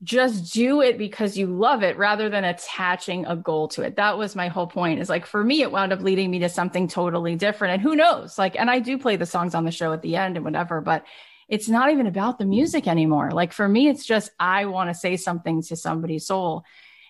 just 0.03 0.53
do 0.53 0.81
it 0.81 0.97
because 0.97 1.37
you 1.37 1.47
love 1.47 1.81
it 1.81 1.97
rather 1.97 2.29
than 2.29 2.43
attaching 2.43 3.25
a 3.25 3.35
goal 3.35 3.67
to 3.69 3.81
it. 3.81 3.95
That 3.95 4.17
was 4.17 4.35
my 4.35 4.49
whole 4.49 4.67
point 4.67 4.99
is 4.99 5.09
like 5.09 5.25
for 5.25 5.43
me, 5.43 5.61
it 5.61 5.71
wound 5.71 5.93
up 5.93 6.01
leading 6.01 6.29
me 6.29 6.39
to 6.39 6.49
something 6.49 6.87
totally 6.87 7.35
different. 7.35 7.75
And 7.75 7.81
who 7.81 7.95
knows? 7.95 8.37
Like, 8.37 8.59
and 8.59 8.69
I 8.69 8.79
do 8.79 8.97
play 8.97 9.15
the 9.15 9.25
songs 9.25 9.55
on 9.55 9.65
the 9.65 9.71
show 9.71 9.93
at 9.93 10.01
the 10.01 10.15
end 10.17 10.35
and 10.35 10.45
whatever, 10.45 10.81
but 10.81 11.05
it's 11.47 11.69
not 11.69 11.91
even 11.91 12.07
about 12.07 12.39
the 12.39 12.45
music 12.45 12.87
anymore. 12.87 13.31
Like 13.31 13.53
for 13.53 13.67
me, 13.67 13.87
it's 13.87 14.05
just 14.05 14.31
I 14.39 14.65
want 14.65 14.89
to 14.89 14.93
say 14.93 15.15
something 15.15 15.61
to 15.63 15.75
somebody's 15.75 16.27
soul. 16.27 16.65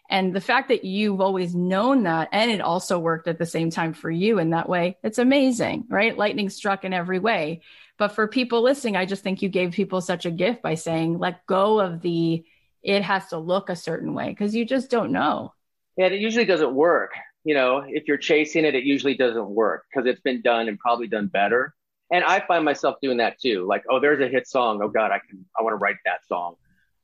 And 0.09 0.35
the 0.35 0.41
fact 0.41 0.67
that 0.67 0.83
you've 0.83 1.21
always 1.21 1.55
known 1.55 2.03
that 2.03 2.29
and 2.31 2.51
it 2.51 2.61
also 2.61 2.99
worked 2.99 3.27
at 3.27 3.39
the 3.39 3.45
same 3.45 3.71
time 3.71 3.93
for 3.93 4.11
you 4.11 4.37
in 4.37 4.51
that 4.51 4.69
way, 4.69 4.97
it's 5.03 5.17
amazing, 5.17 5.85
right? 5.89 6.15
Lightning 6.15 6.49
struck 6.49 6.85
in 6.85 6.93
every 6.93 7.17
way. 7.17 7.61
But 7.97 8.09
for 8.09 8.27
people 8.27 8.61
listening, 8.61 8.97
I 8.97 9.05
just 9.05 9.23
think 9.23 9.41
you 9.41 9.49
gave 9.49 9.71
people 9.71 10.01
such 10.01 10.25
a 10.25 10.31
gift 10.31 10.61
by 10.61 10.75
saying, 10.75 11.17
let 11.17 11.45
go 11.47 11.79
of 11.79 12.01
the, 12.01 12.45
it 12.85 13.01
has 13.01 13.27
to 13.29 13.37
look 13.37 13.69
a 13.69 13.75
certain 13.75 14.13
way 14.13 14.29
because 14.29 14.55
you 14.55 14.63
just 14.63 14.91
don't 14.91 15.11
know. 15.11 15.53
Yeah, 15.97 16.07
it 16.07 16.21
usually 16.21 16.45
doesn't 16.45 16.73
work. 16.73 17.11
You 17.43 17.55
know, 17.55 17.83
if 17.85 18.07
you're 18.07 18.17
chasing 18.17 18.63
it, 18.63 18.75
it 18.75 18.83
usually 18.83 19.15
doesn't 19.15 19.49
work 19.49 19.85
because 19.89 20.07
it's 20.07 20.21
been 20.21 20.41
done 20.41 20.67
and 20.67 20.77
probably 20.77 21.07
done 21.07 21.27
better. 21.27 21.73
And 22.11 22.23
I 22.23 22.45
find 22.45 22.63
myself 22.63 22.97
doing 23.01 23.17
that 23.17 23.39
too. 23.41 23.65
Like, 23.67 23.83
oh, 23.89 23.99
there's 23.99 24.21
a 24.21 24.27
hit 24.27 24.47
song. 24.47 24.81
Oh 24.83 24.87
God, 24.87 25.11
I 25.11 25.19
can, 25.27 25.45
I 25.59 25.63
want 25.63 25.73
to 25.73 25.77
write 25.77 25.95
that 26.05 26.25
song. 26.27 26.55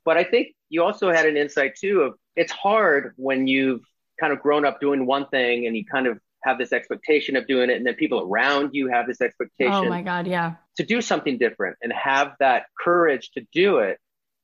But 0.04 0.16
I 0.16 0.24
think 0.24 0.48
you 0.68 0.84
also 0.84 1.10
had 1.10 1.26
an 1.26 1.36
insight 1.36 1.74
too 1.76 2.02
of 2.02 2.14
it's 2.36 2.52
hard 2.52 3.12
when 3.16 3.48
you've 3.48 3.82
kind 4.20 4.32
of 4.32 4.40
grown 4.40 4.64
up 4.64 4.80
doing 4.80 5.04
one 5.04 5.26
thing 5.28 5.66
and 5.66 5.76
you 5.76 5.84
kind 5.84 6.06
of 6.06 6.18
have 6.44 6.58
this 6.58 6.72
expectation 6.72 7.34
of 7.34 7.46
doing 7.48 7.70
it 7.70 7.76
and 7.76 7.86
then 7.86 7.94
people 7.94 8.20
around 8.20 8.70
you 8.72 8.88
have 8.88 9.08
this 9.08 9.20
oh 9.20 9.24
expectation. 9.24 9.74
Oh 9.74 9.88
my 9.88 10.02
God, 10.02 10.28
yeah. 10.28 10.54
To 10.76 10.84
do 10.84 11.00
something 11.00 11.38
different 11.38 11.76
and 11.82 11.92
have 11.92 12.34
that 12.38 12.66
courage 12.78 13.30
to 13.32 13.44
do 13.52 13.78
it 13.78 13.98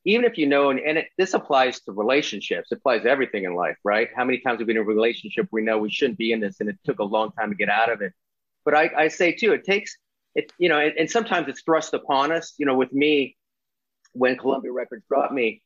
even 0.09 0.25
if 0.25 0.39
you 0.39 0.47
know, 0.47 0.71
and, 0.71 0.81
and 0.81 0.97
it, 0.97 1.09
this 1.19 1.35
applies 1.35 1.81
to 1.81 1.93
relationships, 1.93 2.73
it 2.73 2.79
applies 2.79 3.03
to 3.03 3.11
everything 3.11 3.45
in 3.45 3.55
life, 3.55 3.77
right? 3.85 4.09
How 4.17 4.25
many 4.25 4.39
times 4.39 4.57
we've 4.57 4.67
been 4.67 4.79
in 4.79 4.83
a 4.83 4.87
relationship 4.87 5.49
we 5.53 5.61
know 5.61 5.77
we 5.77 5.91
shouldn't 5.91 6.17
be 6.17 6.33
in 6.33 6.41
this 6.41 6.61
and 6.61 6.71
it 6.71 6.79
took 6.83 6.99
a 6.99 7.05
long 7.05 7.31
time 7.33 7.51
to 7.51 7.55
get 7.55 7.69
out 7.69 7.93
of 7.93 8.01
it. 8.01 8.15
But 8.65 8.75
I, 8.75 8.91
I 8.97 9.09
say 9.09 9.33
too, 9.33 9.53
it 9.53 9.65
takes 9.65 9.99
it, 10.35 10.51
you 10.59 10.71
know, 10.71 10.79
and, 10.79 10.95
and 10.97 11.11
sometimes 11.11 11.47
it's 11.49 11.61
thrust 11.61 11.93
upon 11.93 12.33
us. 12.33 12.55
You 12.57 12.65
know, 12.65 12.75
with 12.75 12.91
me, 12.91 13.37
when 14.13 14.39
Columbia 14.39 14.73
Records 14.73 15.05
brought 15.11 15.33
me, 15.33 15.61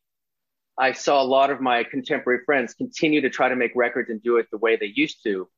I 0.77 0.91
saw 0.91 1.23
a 1.23 1.25
lot 1.25 1.51
of 1.51 1.61
my 1.61 1.85
contemporary 1.85 2.41
friends 2.45 2.75
continue 2.75 3.21
to 3.21 3.31
try 3.31 3.49
to 3.49 3.55
make 3.55 3.71
records 3.77 4.11
and 4.11 4.21
do 4.21 4.39
it 4.39 4.49
the 4.51 4.59
way 4.59 4.75
they 4.75 4.93
used 4.93 5.23
to. 5.23 5.49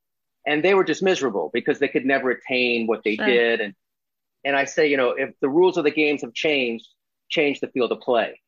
And 0.46 0.62
they 0.62 0.74
were 0.74 0.84
just 0.84 1.02
miserable 1.02 1.50
because 1.54 1.78
they 1.78 1.88
could 1.88 2.04
never 2.04 2.32
attain 2.32 2.86
what 2.86 3.02
they 3.02 3.16
sure. 3.16 3.24
did. 3.24 3.62
And 3.62 3.74
and 4.44 4.54
I 4.54 4.66
say, 4.66 4.88
you 4.90 4.98
know, 4.98 5.12
if 5.12 5.30
the 5.40 5.48
rules 5.48 5.78
of 5.78 5.84
the 5.84 5.90
games 5.90 6.20
have 6.20 6.34
changed, 6.34 6.86
change 7.30 7.60
the 7.60 7.68
field 7.68 7.90
of 7.90 8.00
play 8.00 8.42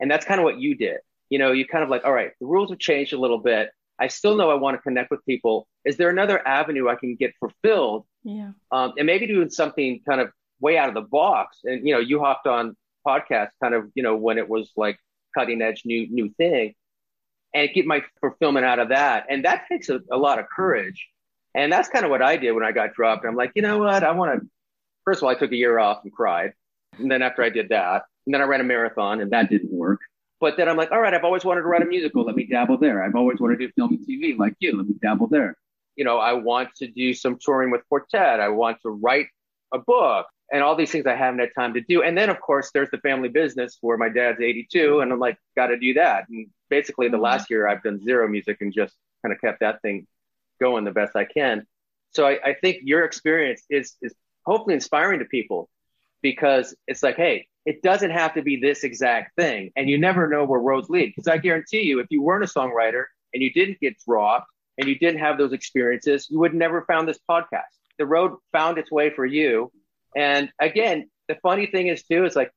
and 0.00 0.10
that's 0.10 0.24
kind 0.24 0.40
of 0.40 0.44
what 0.44 0.58
you 0.58 0.74
did. 0.74 0.98
you 1.30 1.38
know, 1.38 1.52
you 1.52 1.66
kind 1.66 1.84
of 1.84 1.90
like, 1.90 2.04
all 2.04 2.12
right, 2.12 2.32
the 2.40 2.46
rules 2.46 2.70
have 2.70 2.78
changed 2.78 3.12
a 3.12 3.18
little 3.18 3.38
bit. 3.38 3.70
I 4.00 4.08
still 4.08 4.36
know 4.36 4.50
I 4.50 4.54
want 4.54 4.76
to 4.76 4.82
connect 4.82 5.10
with 5.10 5.24
people. 5.26 5.66
Is 5.84 5.96
there 5.96 6.08
another 6.08 6.46
avenue 6.46 6.88
I 6.88 6.94
can 6.94 7.16
get 7.16 7.34
fulfilled? 7.40 8.06
Yeah. 8.22 8.52
Um, 8.70 8.94
and 8.96 9.06
maybe 9.06 9.26
doing 9.26 9.50
something 9.50 10.00
kind 10.08 10.20
of 10.20 10.30
way 10.60 10.78
out 10.78 10.88
of 10.88 10.94
the 10.94 11.02
box. 11.02 11.58
And 11.64 11.86
you 11.86 11.94
know, 11.94 12.00
you 12.00 12.20
hopped 12.20 12.46
on 12.46 12.76
podcast 13.06 13.50
kind 13.62 13.74
of, 13.74 13.90
you 13.94 14.02
know, 14.02 14.16
when 14.16 14.38
it 14.38 14.48
was 14.48 14.70
like 14.76 14.98
cutting 15.36 15.60
edge 15.62 15.82
new 15.84 16.08
new 16.10 16.30
thing, 16.30 16.74
and 17.54 17.68
get 17.74 17.86
my 17.86 18.02
fulfillment 18.20 18.66
out 18.66 18.78
of 18.78 18.90
that. 18.90 19.26
And 19.28 19.44
that 19.44 19.66
takes 19.68 19.88
a, 19.88 20.00
a 20.10 20.16
lot 20.16 20.38
of 20.38 20.46
courage. 20.48 21.08
And 21.54 21.72
that's 21.72 21.88
kind 21.88 22.04
of 22.04 22.10
what 22.10 22.22
I 22.22 22.36
did 22.36 22.52
when 22.52 22.64
I 22.64 22.72
got 22.72 22.94
dropped. 22.94 23.24
I'm 23.24 23.34
like, 23.34 23.52
you 23.54 23.62
know 23.62 23.78
what? 23.78 24.04
I 24.04 24.12
want 24.12 24.40
to. 24.40 24.48
First 25.04 25.20
of 25.20 25.24
all, 25.24 25.30
I 25.30 25.34
took 25.34 25.50
a 25.50 25.56
year 25.56 25.78
off 25.78 26.00
and 26.04 26.12
cried. 26.12 26.52
And 26.98 27.10
then 27.10 27.22
after 27.22 27.42
I 27.42 27.48
did 27.48 27.70
that, 27.70 28.02
and 28.28 28.34
then 28.34 28.42
I 28.42 28.44
ran 28.44 28.60
a 28.60 28.64
marathon, 28.64 29.22
and 29.22 29.30
that 29.30 29.48
didn't 29.48 29.72
work. 29.72 30.00
But 30.38 30.58
then 30.58 30.68
I'm 30.68 30.76
like, 30.76 30.92
all 30.92 31.00
right, 31.00 31.14
I've 31.14 31.24
always 31.24 31.46
wanted 31.46 31.62
to 31.62 31.66
write 31.66 31.80
a 31.80 31.86
musical. 31.86 32.26
Let 32.26 32.36
me 32.36 32.44
dabble 32.44 32.76
there. 32.76 33.02
I've 33.02 33.14
always 33.14 33.40
wanted 33.40 33.58
to 33.58 33.68
do 33.68 33.72
film 33.72 33.92
and 33.94 34.06
TV 34.06 34.36
like 34.36 34.52
you. 34.60 34.76
Let 34.76 34.86
me 34.86 34.96
dabble 35.00 35.28
there. 35.28 35.56
You 35.96 36.04
know, 36.04 36.18
I 36.18 36.34
want 36.34 36.68
to 36.76 36.88
do 36.88 37.14
some 37.14 37.38
touring 37.40 37.70
with 37.70 37.80
Quartet. 37.88 38.38
I 38.38 38.50
want 38.50 38.82
to 38.82 38.90
write 38.90 39.28
a 39.72 39.78
book 39.78 40.26
and 40.52 40.62
all 40.62 40.76
these 40.76 40.92
things 40.92 41.06
I 41.06 41.14
haven't 41.14 41.40
had 41.40 41.54
time 41.58 41.72
to 41.72 41.80
do. 41.80 42.02
And 42.02 42.18
then, 42.18 42.28
of 42.28 42.38
course, 42.38 42.70
there's 42.74 42.90
the 42.90 42.98
family 42.98 43.30
business 43.30 43.78
where 43.80 43.96
my 43.96 44.10
dad's 44.10 44.42
82, 44.42 45.00
and 45.00 45.10
I'm 45.10 45.18
like, 45.18 45.38
got 45.56 45.68
to 45.68 45.78
do 45.78 45.94
that. 45.94 46.28
And 46.28 46.48
basically, 46.68 47.08
the 47.08 47.16
last 47.16 47.48
year 47.48 47.66
I've 47.66 47.82
done 47.82 47.98
zero 48.04 48.28
music 48.28 48.58
and 48.60 48.74
just 48.74 48.94
kind 49.22 49.32
of 49.32 49.40
kept 49.40 49.60
that 49.60 49.80
thing 49.80 50.06
going 50.60 50.84
the 50.84 50.90
best 50.90 51.16
I 51.16 51.24
can. 51.24 51.66
So 52.10 52.26
I, 52.26 52.38
I 52.44 52.54
think 52.60 52.80
your 52.82 53.04
experience 53.06 53.62
is 53.70 53.96
is 54.02 54.12
hopefully 54.44 54.74
inspiring 54.74 55.20
to 55.20 55.24
people 55.24 55.70
because 56.20 56.76
it's 56.86 57.02
like, 57.02 57.16
hey, 57.16 57.46
it 57.68 57.82
doesn't 57.82 58.12
have 58.12 58.32
to 58.32 58.40
be 58.40 58.56
this 58.56 58.82
exact 58.82 59.36
thing. 59.36 59.70
And 59.76 59.90
you 59.90 59.98
never 59.98 60.26
know 60.26 60.46
where 60.46 60.58
roads 60.58 60.88
lead. 60.88 61.12
Because 61.14 61.28
I 61.28 61.36
guarantee 61.36 61.82
you, 61.82 62.00
if 62.00 62.06
you 62.08 62.22
weren't 62.22 62.42
a 62.42 62.46
songwriter 62.46 63.04
and 63.34 63.42
you 63.42 63.52
didn't 63.52 63.78
get 63.78 63.94
dropped 64.08 64.46
and 64.78 64.88
you 64.88 64.98
didn't 64.98 65.20
have 65.20 65.36
those 65.36 65.52
experiences, 65.52 66.28
you 66.30 66.38
would 66.38 66.54
never 66.54 66.86
found 66.86 67.06
this 67.06 67.18
podcast. 67.30 67.74
The 67.98 68.06
road 68.06 68.32
found 68.52 68.78
its 68.78 68.90
way 68.90 69.10
for 69.10 69.26
you. 69.26 69.70
And 70.16 70.48
again, 70.58 71.10
the 71.28 71.34
funny 71.42 71.66
thing 71.66 71.88
is 71.88 72.02
too, 72.04 72.24
is 72.24 72.34
like 72.34 72.50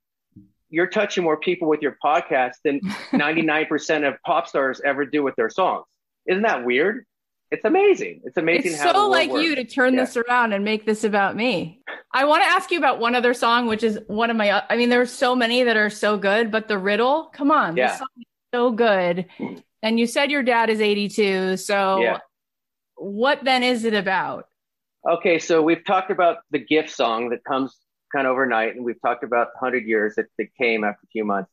you're 0.69 0.87
touching 0.87 1.25
more 1.25 1.35
people 1.35 1.67
with 1.67 1.81
your 1.81 1.97
podcast 2.01 2.53
than 2.63 2.79
99% 3.11 4.07
of 4.07 4.13
pop 4.25 4.47
stars 4.47 4.79
ever 4.85 5.05
do 5.05 5.23
with 5.23 5.35
their 5.35 5.49
songs. 5.49 5.83
Isn't 6.25 6.43
that 6.43 6.63
weird? 6.63 7.05
It's 7.51 7.65
amazing. 7.65 8.21
It's 8.23 8.37
amazing 8.37 8.71
it's 8.71 8.81
how 8.81 8.93
so 8.93 9.09
like 9.09 9.29
works. 9.29 9.43
you 9.43 9.55
to 9.55 9.65
turn 9.65 9.93
yeah. 9.93 10.05
this 10.05 10.15
around 10.15 10.53
and 10.53 10.63
make 10.63 10.85
this 10.85 11.03
about 11.03 11.35
me. 11.35 11.81
I 12.13 12.23
want 12.23 12.43
to 12.43 12.49
ask 12.49 12.71
you 12.71 12.77
about 12.77 12.99
one 12.99 13.13
other 13.13 13.33
song, 13.33 13.67
which 13.67 13.83
is 13.83 13.99
one 14.07 14.29
of 14.29 14.37
my. 14.37 14.63
I 14.69 14.77
mean, 14.77 14.89
there 14.89 15.01
are 15.01 15.05
so 15.05 15.35
many 15.35 15.63
that 15.63 15.75
are 15.75 15.89
so 15.89 16.17
good, 16.17 16.49
but 16.49 16.69
the 16.69 16.77
riddle, 16.77 17.25
come 17.33 17.51
on, 17.51 17.75
yeah. 17.75 17.89
this 17.89 17.97
song 17.97 18.07
is 18.17 18.25
so 18.53 18.71
good. 18.71 19.25
And 19.83 19.99
you 19.99 20.07
said 20.07 20.31
your 20.31 20.43
dad 20.43 20.69
is 20.69 20.79
82, 20.79 21.57
so 21.57 21.99
yeah. 21.99 22.19
what 22.95 23.43
then 23.43 23.63
is 23.63 23.83
it 23.83 23.93
about? 23.93 24.47
Okay, 25.09 25.39
so 25.39 25.61
we've 25.61 25.83
talked 25.85 26.11
about 26.11 26.37
the 26.51 26.59
gift 26.59 26.91
song 26.91 27.29
that 27.29 27.43
comes 27.43 27.75
kind 28.13 28.27
of 28.27 28.31
overnight, 28.31 28.75
and 28.75 28.85
we've 28.85 29.01
talked 29.01 29.23
about 29.23 29.47
100 29.59 29.85
years 29.85 30.15
that, 30.15 30.27
that 30.37 30.47
came 30.55 30.83
after 30.83 30.99
a 31.03 31.07
few 31.07 31.25
months. 31.25 31.49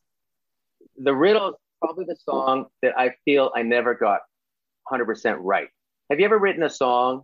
The 0.97 1.15
riddle 1.15 1.49
is 1.49 1.55
probably 1.81 2.05
the 2.05 2.17
song 2.23 2.67
that 2.83 2.97
I 2.97 3.15
feel 3.25 3.51
I 3.55 3.63
never 3.63 3.95
got 3.95 4.19
100% 4.91 5.37
right. 5.39 5.69
Have 6.09 6.19
you 6.19 6.25
ever 6.25 6.37
written 6.37 6.63
a 6.63 6.69
song 6.69 7.23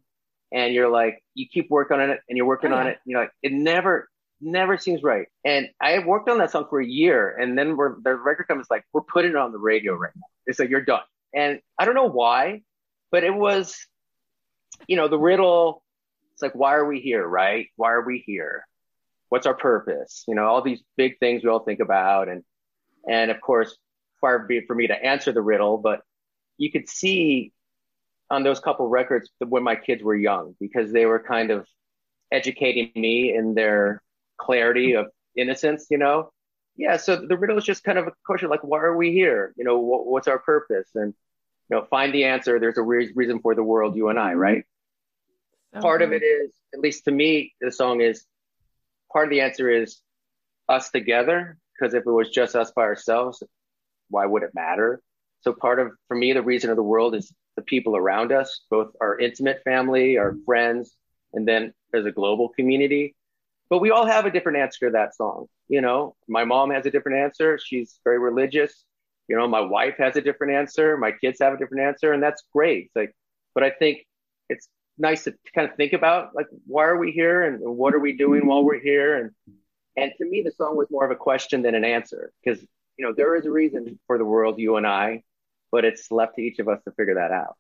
and 0.51 0.73
you're 0.73 0.89
like, 0.89 1.23
you 1.33 1.47
keep 1.51 1.69
working 1.69 1.99
on 1.99 2.09
it 2.09 2.19
and 2.29 2.38
you're 2.38 2.45
working 2.45 2.71
oh, 2.71 2.75
yeah. 2.75 2.81
on 2.81 2.88
it, 2.88 2.99
and 3.03 3.11
you're 3.11 3.21
like, 3.21 3.31
it 3.41 3.51
never, 3.51 4.09
never 4.39 4.77
seems 4.77 5.03
right. 5.03 5.27
And 5.43 5.69
I 5.81 5.99
worked 5.99 6.29
on 6.29 6.38
that 6.38 6.51
song 6.51 6.67
for 6.69 6.79
a 6.79 6.86
year, 6.86 7.36
and 7.36 7.57
then 7.57 7.75
we're, 7.75 7.95
the 8.01 8.15
record 8.15 8.47
comes 8.47 8.67
like, 8.69 8.83
we're 8.93 9.01
putting 9.01 9.31
it 9.31 9.38
on 9.38 9.51
the 9.51 9.57
radio 9.57 9.95
right 9.95 10.11
now. 10.15 10.27
It's 10.45 10.59
like 10.59 10.69
you're 10.69 10.86
done. 10.86 11.01
And 11.33 11.59
I 11.79 11.86
don't 11.86 11.95
know 11.95 12.09
why, 12.09 12.61
but 13.11 13.23
it 13.23 13.33
was, 13.33 13.75
you 14.88 14.97
know, 14.97 15.07
the 15.07 15.17
riddle. 15.17 15.83
It's 16.33 16.41
like, 16.41 16.53
why 16.53 16.75
are 16.75 16.86
we 16.86 16.99
here, 16.99 17.25
right? 17.27 17.67
Why 17.75 17.91
are 17.91 18.05
we 18.05 18.23
here? 18.25 18.67
What's 19.29 19.47
our 19.47 19.55
purpose? 19.55 20.23
You 20.27 20.36
know, 20.36 20.45
all 20.45 20.61
these 20.61 20.81
big 20.95 21.17
things 21.19 21.43
we 21.43 21.49
all 21.49 21.59
think 21.59 21.79
about, 21.79 22.29
and 22.29 22.43
and 23.09 23.31
of 23.31 23.41
course, 23.41 23.75
far 24.21 24.39
be 24.45 24.57
it 24.57 24.67
for 24.67 24.75
me 24.75 24.88
to 24.88 24.93
answer 24.93 25.31
the 25.31 25.41
riddle, 25.41 25.77
but 25.77 26.01
you 26.57 26.71
could 26.71 26.88
see 26.88 27.51
on 28.30 28.43
those 28.43 28.59
couple 28.59 28.88
records 28.88 29.30
when 29.39 29.63
my 29.63 29.76
kids 29.76 30.03
were 30.03 30.15
young 30.15 30.55
because 30.59 30.91
they 30.91 31.05
were 31.05 31.19
kind 31.19 31.51
of 31.51 31.67
educating 32.32 32.91
me 32.95 33.36
in 33.36 33.53
their 33.53 34.01
clarity 34.38 34.93
of 34.93 35.07
innocence, 35.36 35.88
you 35.89 35.97
know? 35.97 36.32
Yeah, 36.76 36.97
so 36.97 37.15
the 37.15 37.38
riddle 37.38 37.57
is 37.57 37.63
just 37.63 37.84
kind 37.84 37.97
of 37.97 38.07
a 38.07 38.13
question 38.26 38.49
like, 38.49 38.63
why 38.63 38.80
are 38.80 38.97
we 38.97 39.11
here? 39.11 39.53
You 39.57 39.63
know, 39.63 39.80
what, 39.80 40.05
what's 40.05 40.28
our 40.28 40.39
purpose? 40.39 40.89
And, 40.95 41.13
you 41.69 41.78
know, 41.78 41.86
find 41.86 42.13
the 42.13 42.26
answer. 42.26 42.59
There's 42.59 42.78
a 42.78 42.82
re- 42.82 43.13
reason 43.15 43.39
for 43.39 43.55
the 43.55 43.63
world, 43.63 43.95
you 43.95 44.09
and 44.09 44.19
I, 44.19 44.32
mm-hmm. 44.32 44.39
right? 44.39 44.63
Okay. 45.73 45.82
Part 45.82 46.01
of 46.01 46.11
it 46.11 46.23
is, 46.23 46.51
at 46.73 46.80
least 46.80 47.05
to 47.05 47.11
me, 47.11 47.53
the 47.61 47.71
song 47.71 48.01
is 48.01 48.26
part 49.11 49.26
of 49.26 49.30
the 49.30 49.41
answer 49.41 49.69
is 49.69 50.01
us 50.67 50.89
together. 50.89 51.57
Because 51.78 51.93
if 51.93 52.03
it 52.05 52.11
was 52.11 52.30
just 52.30 52.55
us 52.55 52.71
by 52.71 52.84
ourselves, 52.84 53.43
why 54.09 54.26
would 54.26 54.43
it 54.43 54.51
matter? 54.53 55.01
So 55.41 55.53
part 55.53 55.80
of, 55.80 55.91
for 56.07 56.15
me, 56.15 56.34
the 56.34 56.41
reason 56.41 56.69
of 56.69 56.78
the 56.78 56.84
world 56.84 57.15
is 57.15 57.34
the 57.56 57.62
people 57.62 57.95
around 57.95 58.32
us, 58.32 58.62
both 58.70 58.91
our 59.01 59.18
intimate 59.20 59.62
family, 59.64 60.18
our 60.18 60.36
friends, 60.45 60.95
and 61.34 61.47
then 61.47 61.74
as 61.93 62.06
a 62.06 62.12
global 62.12 62.49
community. 62.49 63.16
But 63.70 63.80
we 63.80 63.91
all 63.91 64.06
have 64.06 64.26
a 64.26 64.32
different 64.32 64.60
answer 64.60 64.88
to 64.88 64.91
that 64.91 65.16
song. 65.16 65.47
You 65.68 65.82
know, 65.82 66.16
my 66.28 66.43
mom 66.43 66.72
has 66.72 66.86
a 66.86 66.91
different 66.91 67.20
answer. 67.20 67.58
She's 67.58 67.99
very 68.03 68.20
religious. 68.20 68.84
You 69.28 69.36
know, 69.36 69.47
my 69.47 69.62
wife 69.62 69.95
has 69.97 70.16
a 70.16 70.22
different 70.22 70.53
answer. 70.53 70.97
My 70.97 71.12
kids 71.12 71.39
have 71.41 71.53
a 71.53 71.58
different 71.58 71.84
answer, 71.84 72.14
and 72.14 72.22
that's 72.22 72.43
great. 72.53 72.86
It's 72.86 72.95
like, 72.95 73.16
but 73.56 73.64
I 73.64 73.72
think 73.72 74.06
it's 74.49 74.68
nice 74.97 75.24
to 75.26 75.34
kind 75.53 75.70
of 75.70 75.76
think 75.76 75.93
about 75.93 76.36
like 76.36 76.47
why 76.66 76.86
are 76.86 76.97
we 76.97 77.12
here 77.12 77.43
and 77.43 77.60
what 77.62 77.93
are 77.93 77.99
we 77.99 78.14
doing 78.14 78.45
while 78.45 78.64
we're 78.64 78.80
here 78.80 79.18
and 79.18 79.32
and 79.97 80.12
to 80.18 80.26
me 80.26 80.41
the 80.41 80.51
song 80.51 80.78
was 80.78 80.88
more 80.89 81.03
of 81.03 81.12
a 81.12 81.16
question 81.16 81.62
than 81.62 81.76
an 81.76 81.84
answer 81.84 82.32
because 82.43 82.62
you 82.97 83.06
know 83.06 83.14
there 83.14 83.36
is 83.36 83.45
a 83.45 83.51
reason 83.51 83.99
for 84.08 84.18
the 84.18 84.24
world 84.24 84.58
you 84.58 84.78
and 84.78 84.88
i 84.88 85.22
but 85.76 85.84
it's 85.84 86.09
left 86.09 86.36
to 86.36 86.41
each 86.41 86.59
of 86.59 86.69
us 86.69 86.80
to 86.86 86.91
figure 86.91 87.15
that 87.15 87.34
out. 87.34 87.57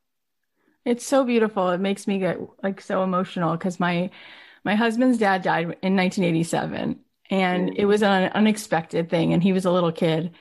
It's 0.85 1.05
so 1.05 1.25
beautiful. 1.25 1.69
It 1.71 1.81
makes 1.81 2.07
me 2.07 2.17
get 2.17 2.39
like 2.63 2.79
so 2.79 3.03
emotional 3.03 3.57
because 3.57 3.77
my 3.77 4.09
my 4.63 4.75
husband's 4.75 5.17
dad 5.17 5.41
died 5.41 5.63
in 5.81 5.97
1987 5.97 7.01
and 7.29 7.77
it 7.77 7.83
was 7.83 8.03
an 8.03 8.31
unexpected 8.33 9.09
thing 9.09 9.33
and 9.33 9.43
he 9.43 9.51
was 9.51 9.65
a 9.65 9.71
little 9.71 9.91
kid 9.91 10.31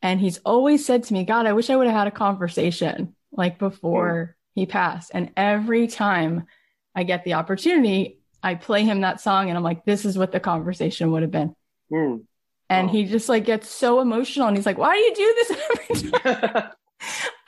and 0.00 0.20
he's 0.20 0.38
always 0.44 0.86
said 0.86 1.02
to 1.04 1.12
me, 1.12 1.24
"God, 1.24 1.46
I 1.46 1.54
wish 1.54 1.70
I 1.70 1.76
would 1.76 1.88
have 1.88 1.96
had 1.96 2.06
a 2.06 2.12
conversation 2.12 3.16
like 3.32 3.58
before 3.58 4.36
he 4.54 4.64
passed." 4.64 5.10
And 5.12 5.32
every 5.36 5.88
time 5.88 6.46
I 6.94 7.02
get 7.02 7.24
the 7.24 7.34
opportunity, 7.34 8.20
I 8.44 8.54
play 8.54 8.84
him 8.84 9.00
that 9.00 9.20
song 9.20 9.48
and 9.48 9.58
I'm 9.58 9.64
like, 9.64 9.84
"This 9.84 10.04
is 10.04 10.16
what 10.16 10.30
the 10.30 10.38
conversation 10.38 11.10
would 11.10 11.22
have 11.22 11.32
been." 11.32 11.56
Mm. 11.90 12.26
And 12.70 12.90
oh. 12.90 12.92
he 12.92 13.06
just 13.06 13.28
like 13.28 13.44
gets 13.44 13.68
so 13.68 14.00
emotional 14.00 14.46
and 14.46 14.56
he's 14.56 14.66
like, 14.66 14.78
"Why 14.78 14.94
do 14.94 15.00
you 15.00 15.14
do 15.16 15.34
this 15.34 15.50
every 15.50 16.10
time?" 16.20 16.70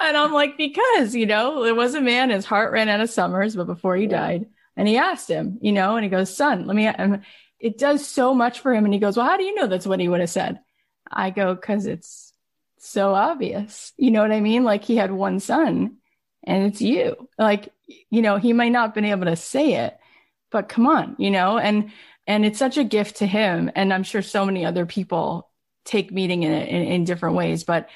and 0.00 0.16
I'm 0.16 0.32
like, 0.32 0.56
because, 0.56 1.14
you 1.14 1.26
know, 1.26 1.62
there 1.64 1.74
was 1.74 1.94
a 1.94 2.00
man, 2.00 2.30
his 2.30 2.44
heart 2.44 2.72
ran 2.72 2.88
out 2.88 3.00
of 3.00 3.10
summers, 3.10 3.56
but 3.56 3.66
before 3.66 3.96
he 3.96 4.06
died, 4.06 4.46
and 4.76 4.88
he 4.88 4.96
asked 4.96 5.28
him, 5.28 5.58
you 5.60 5.72
know, 5.72 5.96
and 5.96 6.04
he 6.04 6.10
goes, 6.10 6.34
son, 6.34 6.66
let 6.66 6.76
me, 6.76 6.86
and 6.86 7.22
it 7.58 7.78
does 7.78 8.06
so 8.06 8.34
much 8.34 8.60
for 8.60 8.72
him. 8.72 8.84
And 8.84 8.94
he 8.94 9.00
goes, 9.00 9.16
well, 9.16 9.26
how 9.26 9.36
do 9.36 9.44
you 9.44 9.54
know 9.54 9.66
that's 9.66 9.86
what 9.86 10.00
he 10.00 10.08
would 10.08 10.20
have 10.20 10.30
said? 10.30 10.60
I 11.10 11.30
go, 11.30 11.54
cause 11.56 11.86
it's 11.86 12.32
so 12.78 13.14
obvious. 13.14 13.92
You 13.96 14.10
know 14.10 14.22
what 14.22 14.32
I 14.32 14.40
mean? 14.40 14.64
Like 14.64 14.84
he 14.84 14.96
had 14.96 15.10
one 15.10 15.40
son 15.40 15.96
and 16.44 16.64
it's 16.64 16.80
you. 16.80 17.28
Like, 17.38 17.72
you 17.86 18.22
know, 18.22 18.38
he 18.38 18.52
might 18.52 18.72
not 18.72 18.86
have 18.86 18.94
been 18.94 19.04
able 19.04 19.26
to 19.26 19.36
say 19.36 19.74
it, 19.74 19.98
but 20.50 20.68
come 20.68 20.86
on, 20.86 21.16
you 21.18 21.30
know, 21.30 21.58
and, 21.58 21.90
and 22.26 22.46
it's 22.46 22.58
such 22.58 22.78
a 22.78 22.84
gift 22.84 23.16
to 23.16 23.26
him. 23.26 23.70
And 23.74 23.92
I'm 23.92 24.04
sure 24.04 24.22
so 24.22 24.46
many 24.46 24.64
other 24.64 24.86
people 24.86 25.50
take 25.84 26.12
meaning 26.12 26.42
in 26.44 26.52
it 26.52 26.68
in, 26.68 26.82
in 26.82 27.04
different 27.04 27.36
ways, 27.36 27.64
but 27.64 27.88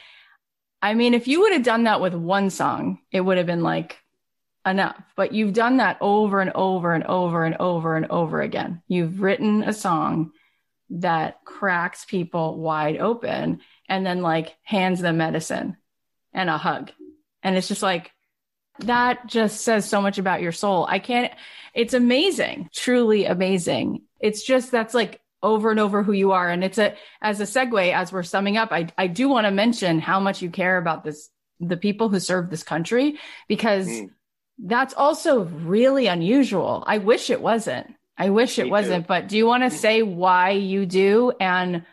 I 0.84 0.92
mean, 0.92 1.14
if 1.14 1.26
you 1.26 1.40
would 1.40 1.54
have 1.54 1.62
done 1.62 1.84
that 1.84 2.02
with 2.02 2.12
one 2.12 2.50
song, 2.50 2.98
it 3.10 3.22
would 3.22 3.38
have 3.38 3.46
been 3.46 3.62
like 3.62 3.96
enough. 4.66 5.02
But 5.16 5.32
you've 5.32 5.54
done 5.54 5.78
that 5.78 5.96
over 6.02 6.42
and 6.42 6.52
over 6.54 6.92
and 6.92 7.04
over 7.04 7.46
and 7.46 7.56
over 7.58 7.96
and 7.96 8.04
over 8.10 8.42
again. 8.42 8.82
You've 8.86 9.22
written 9.22 9.62
a 9.62 9.72
song 9.72 10.32
that 10.90 11.42
cracks 11.46 12.04
people 12.04 12.58
wide 12.58 12.98
open 12.98 13.62
and 13.88 14.04
then 14.04 14.20
like 14.20 14.54
hands 14.62 15.00
them 15.00 15.16
medicine 15.16 15.78
and 16.34 16.50
a 16.50 16.58
hug. 16.58 16.90
And 17.42 17.56
it's 17.56 17.68
just 17.68 17.82
like, 17.82 18.12
that 18.80 19.26
just 19.26 19.62
says 19.62 19.88
so 19.88 20.02
much 20.02 20.18
about 20.18 20.42
your 20.42 20.52
soul. 20.52 20.84
I 20.86 20.98
can't, 20.98 21.32
it's 21.72 21.94
amazing, 21.94 22.68
truly 22.74 23.24
amazing. 23.24 24.02
It's 24.20 24.42
just 24.42 24.70
that's 24.70 24.92
like 24.92 25.18
over 25.44 25.70
and 25.70 25.78
over 25.78 26.02
who 26.02 26.12
you 26.12 26.32
are. 26.32 26.48
And 26.48 26.64
it's 26.64 26.78
a, 26.78 26.96
as 27.20 27.40
a 27.40 27.44
segue, 27.44 27.92
as 27.92 28.12
we're 28.12 28.24
summing 28.24 28.56
up, 28.56 28.72
I, 28.72 28.88
I 28.98 29.06
do 29.06 29.28
want 29.28 29.46
to 29.46 29.50
mention 29.52 30.00
how 30.00 30.18
much 30.18 30.42
you 30.42 30.50
care 30.50 30.78
about 30.78 31.04
this, 31.04 31.28
the 31.60 31.76
people 31.76 32.08
who 32.08 32.18
serve 32.18 32.50
this 32.50 32.62
country, 32.64 33.18
because 33.46 33.86
mm. 33.86 34.10
that's 34.58 34.94
also 34.94 35.44
really 35.44 36.06
unusual. 36.06 36.82
I 36.86 36.98
wish 36.98 37.30
it 37.30 37.40
wasn't. 37.40 37.94
I 38.16 38.30
wish 38.30 38.58
it 38.58 38.64
Me 38.64 38.70
wasn't, 38.70 39.04
too. 39.04 39.08
but 39.08 39.28
do 39.28 39.36
you 39.36 39.46
want 39.46 39.64
to 39.64 39.70
say 39.70 40.02
why 40.02 40.50
you 40.50 40.86
do 40.86 41.32
and 41.40 41.84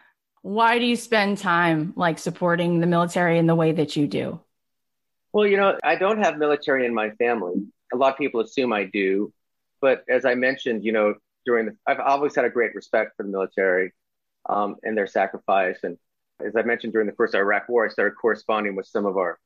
why 0.43 0.79
do 0.79 0.85
you 0.85 0.95
spend 0.95 1.37
time 1.37 1.93
like 1.95 2.19
supporting 2.19 2.79
the 2.79 2.87
military 2.87 3.37
in 3.37 3.47
the 3.47 3.55
way 3.55 3.73
that 3.73 3.95
you 3.95 4.07
do? 4.07 4.39
Well, 5.33 5.47
you 5.47 5.57
know, 5.57 5.77
I 5.83 5.95
don't 5.95 6.23
have 6.23 6.37
military 6.37 6.85
in 6.85 6.93
my 6.93 7.11
family. 7.11 7.65
A 7.93 7.97
lot 7.97 8.13
of 8.13 8.17
people 8.17 8.41
assume 8.41 8.71
I 8.71 8.85
do. 8.85 9.33
But 9.81 10.03
as 10.07 10.25
I 10.25 10.35
mentioned, 10.35 10.83
you 10.83 10.91
know, 10.91 11.15
during 11.45 11.67
the, 11.67 11.77
I've 11.87 11.99
always 11.99 12.35
had 12.35 12.45
a 12.45 12.49
great 12.49 12.75
respect 12.75 13.13
for 13.17 13.23
the 13.23 13.29
military 13.29 13.93
um, 14.49 14.75
and 14.83 14.97
their 14.97 15.07
sacrifice. 15.07 15.79
And 15.83 15.97
as 16.45 16.55
I 16.55 16.63
mentioned 16.63 16.93
during 16.93 17.07
the 17.07 17.13
first 17.13 17.35
Iraq 17.35 17.69
war, 17.69 17.85
I 17.85 17.89
started 17.89 18.15
corresponding 18.15 18.75
with 18.75 18.87
some 18.87 19.05
of 19.05 19.17
our, 19.17 19.39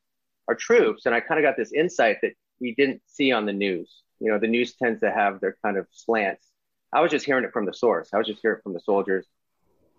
our 0.47 0.55
troops. 0.55 1.05
And 1.05 1.15
I 1.15 1.19
kind 1.19 1.39
of 1.39 1.43
got 1.43 1.57
this 1.57 1.73
insight 1.73 2.17
that 2.21 2.33
we 2.59 2.73
didn't 2.75 3.01
see 3.05 3.31
on 3.31 3.45
the 3.45 3.53
news. 3.53 4.01
You 4.19 4.31
know, 4.31 4.39
the 4.39 4.47
news 4.47 4.75
tends 4.75 5.01
to 5.01 5.11
have 5.11 5.41
their 5.41 5.57
kind 5.63 5.77
of 5.77 5.87
slants. 5.91 6.47
I 6.93 7.01
was 7.01 7.11
just 7.11 7.25
hearing 7.25 7.43
it 7.43 7.51
from 7.51 7.65
the 7.65 7.73
source. 7.73 8.09
I 8.13 8.17
was 8.17 8.27
just 8.27 8.39
hearing 8.41 8.59
it 8.59 8.63
from 8.63 8.73
the 8.73 8.79
soldiers. 8.79 9.25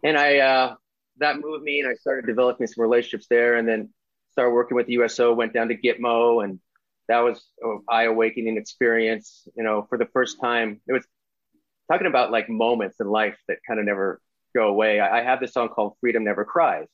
And 0.03 0.17
I, 0.17 0.39
uh, 0.39 0.75
that 1.19 1.41
moved 1.41 1.65
me 1.65 1.81
and 1.81 1.89
I 1.89 1.95
started 1.95 2.27
developing 2.27 2.67
some 2.67 2.83
relationships 2.83 3.27
there 3.29 3.57
and 3.57 3.69
then 3.69 3.91
started 4.33 4.53
working 4.53 4.77
with 4.77 4.87
the 4.87 4.95
USO, 4.95 5.35
went 5.35 5.53
down 5.53 5.69
to 5.69 5.77
Gitmo 5.77 6.45
and 6.45 6.61
that 7.09 7.21
was 7.21 7.45
an 7.63 7.83
eye 7.89 8.05
awakening 8.05 8.57
experience. 8.57 9.47
You 9.57 9.65
know, 9.65 9.87
for 9.89 9.99
the 9.99 10.07
first 10.07 10.41
time, 10.41 10.81
it 10.89 10.93
was 10.93 11.07
talking 11.91 12.07
about 12.07 12.31
like 12.31 12.49
moments 12.49 12.97
in 13.01 13.09
life 13.09 13.37
that 13.49 13.59
kind 13.67 13.81
of 13.81 13.87
never 13.87 14.21
go 14.55 14.69
away. 14.69 15.01
I, 15.01 15.21
I 15.21 15.23
have 15.23 15.41
this 15.41 15.53
song 15.53 15.69
called 15.69 15.95
Freedom 16.01 16.25
Never 16.25 16.45
Cries 16.45 16.87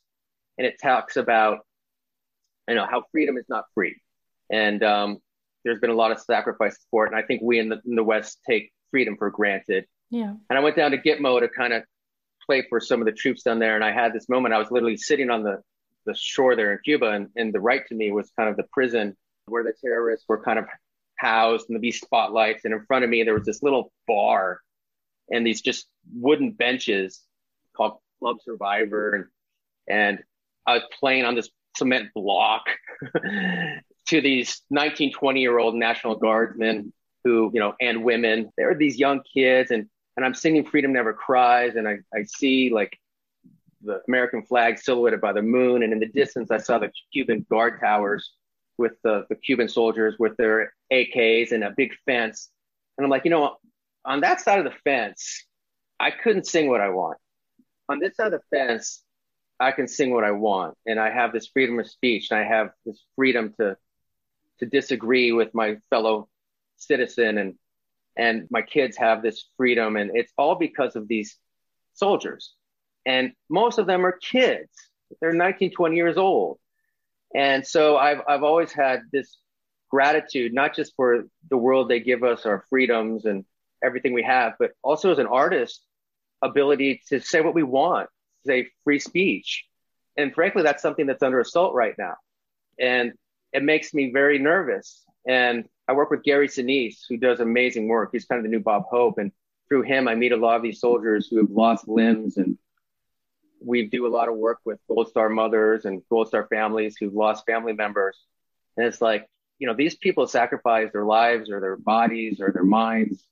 and 0.58 0.66
it 0.66 0.76
talks 0.80 1.16
about, 1.16 1.60
you 2.68 2.74
know, 2.74 2.86
how 2.86 3.04
freedom 3.12 3.36
is 3.36 3.46
not 3.48 3.64
free. 3.74 4.00
And 4.50 4.82
um, 4.82 5.18
there's 5.64 5.80
been 5.80 5.90
a 5.90 5.94
lot 5.94 6.12
of 6.12 6.20
sacrifice 6.20 6.78
for 6.90 7.06
it. 7.06 7.12
And 7.12 7.18
I 7.18 7.22
think 7.22 7.42
we 7.42 7.58
in 7.58 7.68
the, 7.68 7.80
in 7.86 7.96
the 7.96 8.04
West 8.04 8.38
take 8.48 8.72
freedom 8.90 9.16
for 9.16 9.30
granted. 9.30 9.86
Yeah. 10.10 10.34
And 10.50 10.58
I 10.58 10.60
went 10.60 10.76
down 10.76 10.90
to 10.90 10.98
Gitmo 10.98 11.40
to 11.40 11.48
kind 11.48 11.72
of 11.72 11.82
play 12.44 12.64
for 12.68 12.80
some 12.80 13.00
of 13.00 13.06
the 13.06 13.12
troops 13.12 13.42
down 13.42 13.58
there. 13.58 13.76
And 13.76 13.84
I 13.84 13.92
had 13.92 14.12
this 14.12 14.28
moment, 14.28 14.54
I 14.54 14.58
was 14.58 14.70
literally 14.70 14.96
sitting 14.96 15.30
on 15.30 15.42
the, 15.42 15.62
the 16.04 16.14
shore 16.14 16.56
there 16.56 16.72
in 16.72 16.78
Cuba, 16.84 17.10
and, 17.10 17.28
and 17.36 17.52
the 17.52 17.60
right 17.60 17.86
to 17.86 17.94
me 17.94 18.10
was 18.10 18.30
kind 18.36 18.50
of 18.50 18.56
the 18.56 18.64
prison 18.72 19.16
where 19.46 19.62
the 19.62 19.72
terrorists 19.80 20.26
were 20.28 20.42
kind 20.42 20.58
of 20.58 20.66
housed 21.16 21.70
and 21.70 21.80
these 21.80 22.00
spotlights. 22.00 22.64
And 22.64 22.74
in 22.74 22.84
front 22.86 23.04
of 23.04 23.10
me, 23.10 23.22
there 23.22 23.34
was 23.34 23.44
this 23.44 23.62
little 23.62 23.92
bar 24.06 24.60
and 25.32 25.46
these 25.46 25.60
just 25.60 25.86
wooden 26.14 26.52
benches 26.52 27.22
called 27.76 27.98
Club 28.20 28.36
Survivor. 28.44 29.14
And, 29.14 29.24
and 29.88 30.18
I 30.66 30.74
was 30.74 30.82
playing 31.00 31.24
on 31.24 31.34
this 31.34 31.50
cement 31.76 32.10
block 32.14 32.64
to 34.08 34.20
these 34.20 34.62
19, 34.70 35.12
20 35.12 35.40
year 35.40 35.58
old 35.58 35.74
National 35.74 36.14
Guardsmen 36.14 36.92
who, 37.24 37.50
you 37.54 37.60
know, 37.60 37.74
and 37.80 38.04
women. 38.04 38.50
There 38.56 38.70
are 38.70 38.74
these 38.74 38.98
young 38.98 39.22
kids 39.34 39.70
and 39.70 39.88
and 40.16 40.26
I'm 40.26 40.34
singing 40.34 40.66
Freedom 40.66 40.92
Never 40.92 41.14
Cries, 41.14 41.76
and 41.76 41.88
I, 41.88 41.98
I 42.14 42.24
see 42.24 42.70
like 42.70 42.98
the 43.82 44.02
American 44.08 44.42
flag 44.42 44.78
silhouetted 44.78 45.22
by 45.22 45.32
the 45.32 45.40
moon, 45.40 45.82
and 45.82 45.92
in 45.92 46.00
the 46.00 46.06
distance 46.06 46.50
I 46.50 46.58
saw 46.58 46.78
the 46.78 46.92
Cuban 47.12 47.46
guard 47.50 47.80
towers 47.80 48.32
with 48.78 48.92
the, 49.02 49.24
the 49.28 49.36
Cuban 49.36 49.68
soldiers 49.68 50.16
with 50.18 50.36
their 50.36 50.74
AKs 50.92 51.52
and 51.52 51.64
a 51.64 51.72
big 51.76 51.92
fence. 52.04 52.50
And 52.96 53.04
I'm 53.04 53.10
like, 53.10 53.24
you 53.24 53.30
know, 53.30 53.56
on 54.04 54.20
that 54.20 54.40
side 54.40 54.58
of 54.58 54.64
the 54.64 54.78
fence, 54.84 55.44
I 55.98 56.10
couldn't 56.10 56.46
sing 56.46 56.68
what 56.68 56.80
I 56.80 56.90
want. 56.90 57.18
On 57.88 57.98
this 57.98 58.16
side 58.16 58.32
of 58.32 58.40
the 58.40 58.56
fence, 58.56 59.02
I 59.60 59.70
can 59.70 59.86
sing 59.86 60.12
what 60.12 60.24
I 60.24 60.32
want, 60.32 60.76
and 60.86 60.98
I 60.98 61.10
have 61.10 61.32
this 61.32 61.46
freedom 61.46 61.78
of 61.78 61.88
speech, 61.88 62.28
and 62.30 62.40
I 62.40 62.44
have 62.44 62.70
this 62.84 63.00
freedom 63.16 63.54
to 63.58 63.76
to 64.58 64.66
disagree 64.66 65.32
with 65.32 65.52
my 65.54 65.76
fellow 65.90 66.28
citizen 66.76 67.38
and 67.38 67.54
and 68.16 68.46
my 68.50 68.62
kids 68.62 68.96
have 68.96 69.22
this 69.22 69.46
freedom 69.56 69.96
and 69.96 70.10
it's 70.14 70.32
all 70.36 70.54
because 70.54 70.94
of 70.96 71.08
these 71.08 71.36
soldiers. 71.94 72.54
And 73.06 73.32
most 73.48 73.78
of 73.78 73.86
them 73.86 74.04
are 74.04 74.12
kids. 74.12 74.70
They're 75.20 75.32
19 75.32 75.72
20 75.72 75.96
years 75.96 76.16
old. 76.16 76.58
And 77.34 77.66
so 77.66 77.96
i've, 77.96 78.20
I've 78.28 78.42
always 78.42 78.72
had 78.72 79.02
this 79.12 79.38
gratitude 79.90 80.52
not 80.54 80.74
just 80.76 80.94
for 80.96 81.24
the 81.50 81.56
world 81.56 81.88
they 81.88 82.00
give 82.00 82.22
us 82.22 82.46
our 82.46 82.64
freedoms 82.70 83.24
and 83.24 83.44
everything 83.82 84.12
we 84.12 84.22
have 84.22 84.54
but 84.58 84.72
also 84.82 85.10
as 85.10 85.18
an 85.18 85.26
artist 85.26 85.84
ability 86.42 87.02
to 87.08 87.20
say 87.20 87.40
what 87.40 87.54
we 87.54 87.62
want 87.62 88.08
say 88.46 88.68
free 88.84 88.98
speech 88.98 89.64
and 90.16 90.34
frankly 90.34 90.62
that's 90.62 90.82
something 90.82 91.06
that's 91.06 91.22
under 91.22 91.40
assault 91.40 91.74
right 91.74 91.94
now 91.98 92.14
and 92.78 93.12
it 93.52 93.62
makes 93.62 93.92
me 93.92 94.10
very 94.12 94.38
nervous 94.38 95.04
and 95.26 95.68
I 95.88 95.92
work 95.92 96.10
with 96.10 96.22
Gary 96.22 96.48
Sinise, 96.48 97.00
who 97.08 97.16
does 97.16 97.40
amazing 97.40 97.88
work. 97.88 98.10
He's 98.12 98.24
kind 98.24 98.38
of 98.38 98.44
the 98.44 98.50
new 98.50 98.60
Bob 98.60 98.84
Hope. 98.88 99.18
And 99.18 99.32
through 99.68 99.82
him, 99.82 100.08
I 100.08 100.14
meet 100.14 100.32
a 100.32 100.36
lot 100.36 100.56
of 100.56 100.62
these 100.62 100.80
soldiers 100.80 101.28
who 101.28 101.38
have 101.38 101.50
lost 101.50 101.88
limbs. 101.88 102.36
And 102.36 102.58
we 103.60 103.86
do 103.86 104.06
a 104.06 104.08
lot 104.08 104.28
of 104.28 104.36
work 104.36 104.58
with 104.64 104.78
Gold 104.88 105.08
Star 105.08 105.28
mothers 105.28 105.84
and 105.84 106.02
Gold 106.08 106.28
Star 106.28 106.46
families 106.48 106.96
who've 106.98 107.14
lost 107.14 107.46
family 107.46 107.72
members. 107.72 108.18
And 108.76 108.86
it's 108.86 109.00
like, 109.00 109.28
you 109.58 109.66
know, 109.66 109.74
these 109.74 109.94
people 109.94 110.26
sacrifice 110.26 110.90
their 110.92 111.04
lives 111.04 111.50
or 111.50 111.60
their 111.60 111.76
bodies 111.76 112.40
or 112.40 112.52
their 112.52 112.64
minds 112.64 113.24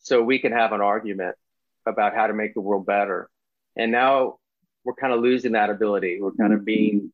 so 0.00 0.22
we 0.22 0.38
can 0.38 0.52
have 0.52 0.72
an 0.72 0.80
argument 0.80 1.36
about 1.86 2.14
how 2.14 2.26
to 2.26 2.34
make 2.34 2.54
the 2.54 2.60
world 2.60 2.86
better. 2.86 3.28
And 3.76 3.92
now 3.92 4.38
we're 4.84 4.94
kind 4.94 5.12
of 5.12 5.20
losing 5.20 5.52
that 5.52 5.70
ability. 5.70 6.18
We're 6.20 6.32
kind 6.32 6.52
of 6.52 6.64
being 6.64 7.12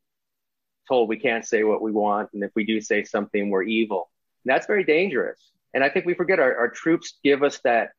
told 0.89 1.09
we 1.09 1.19
can't 1.19 1.45
say 1.45 1.65
what 1.65 1.83
we 1.83 1.93
want. 1.93 2.31
And 2.35 2.43
if 2.43 2.51
we 2.55 2.65
do 2.65 2.81
say 2.81 3.05
something, 3.05 3.51
we're 3.51 3.63
evil. 3.63 4.11
And 4.45 4.55
that's 4.55 4.67
very 4.67 4.85
dangerous. 4.85 5.41
And 5.73 5.83
I 5.83 5.89
think 5.89 6.07
we 6.07 6.15
forget 6.15 6.39
our, 6.39 6.57
our 6.57 6.69
troops 6.69 7.19
give 7.25 7.43
us 7.43 7.61
that 7.65 7.91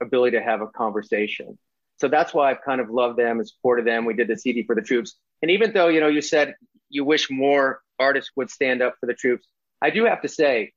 ability 0.00 0.36
to 0.36 0.42
have 0.42 0.60
a 0.60 0.66
conversation. 0.66 1.58
So 1.98 2.08
that's 2.08 2.34
why 2.34 2.50
I've 2.50 2.62
kind 2.64 2.80
of 2.80 2.90
loved 2.90 3.18
them 3.18 3.38
and 3.38 3.48
supported 3.48 3.86
them. 3.86 4.04
We 4.04 4.14
did 4.14 4.28
the 4.28 4.36
CD 4.36 4.64
for 4.64 4.74
the 4.74 4.82
troops. 4.82 5.14
And 5.40 5.50
even 5.50 5.72
though, 5.72 5.88
you 5.88 6.00
know, 6.00 6.08
you 6.08 6.22
said 6.22 6.54
you 6.88 7.04
wish 7.04 7.30
more 7.30 7.80
artists 7.98 8.32
would 8.36 8.50
stand 8.50 8.82
up 8.82 8.96
for 8.98 9.06
the 9.06 9.14
troops, 9.14 9.46
I 9.80 9.90
do 9.90 10.04
have 10.04 10.22
to 10.22 10.28
say, 10.28 10.72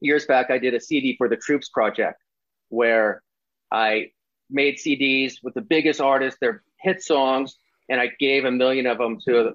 years 0.00 0.26
back, 0.26 0.50
I 0.50 0.58
did 0.58 0.74
a 0.74 0.80
CD 0.80 1.16
for 1.16 1.28
the 1.28 1.36
troops 1.36 1.68
project 1.68 2.20
where 2.68 3.22
I 3.70 4.12
made 4.50 4.76
CDs 4.76 5.42
with 5.42 5.54
the 5.54 5.60
biggest 5.60 6.00
artists, 6.00 6.40
their 6.40 6.62
hit 6.80 7.02
songs, 7.02 7.58
and 7.88 8.00
I 8.00 8.08
gave 8.18 8.44
a 8.44 8.50
million 8.50 8.86
of 8.86 8.98
them 8.98 9.18
to, 9.26 9.54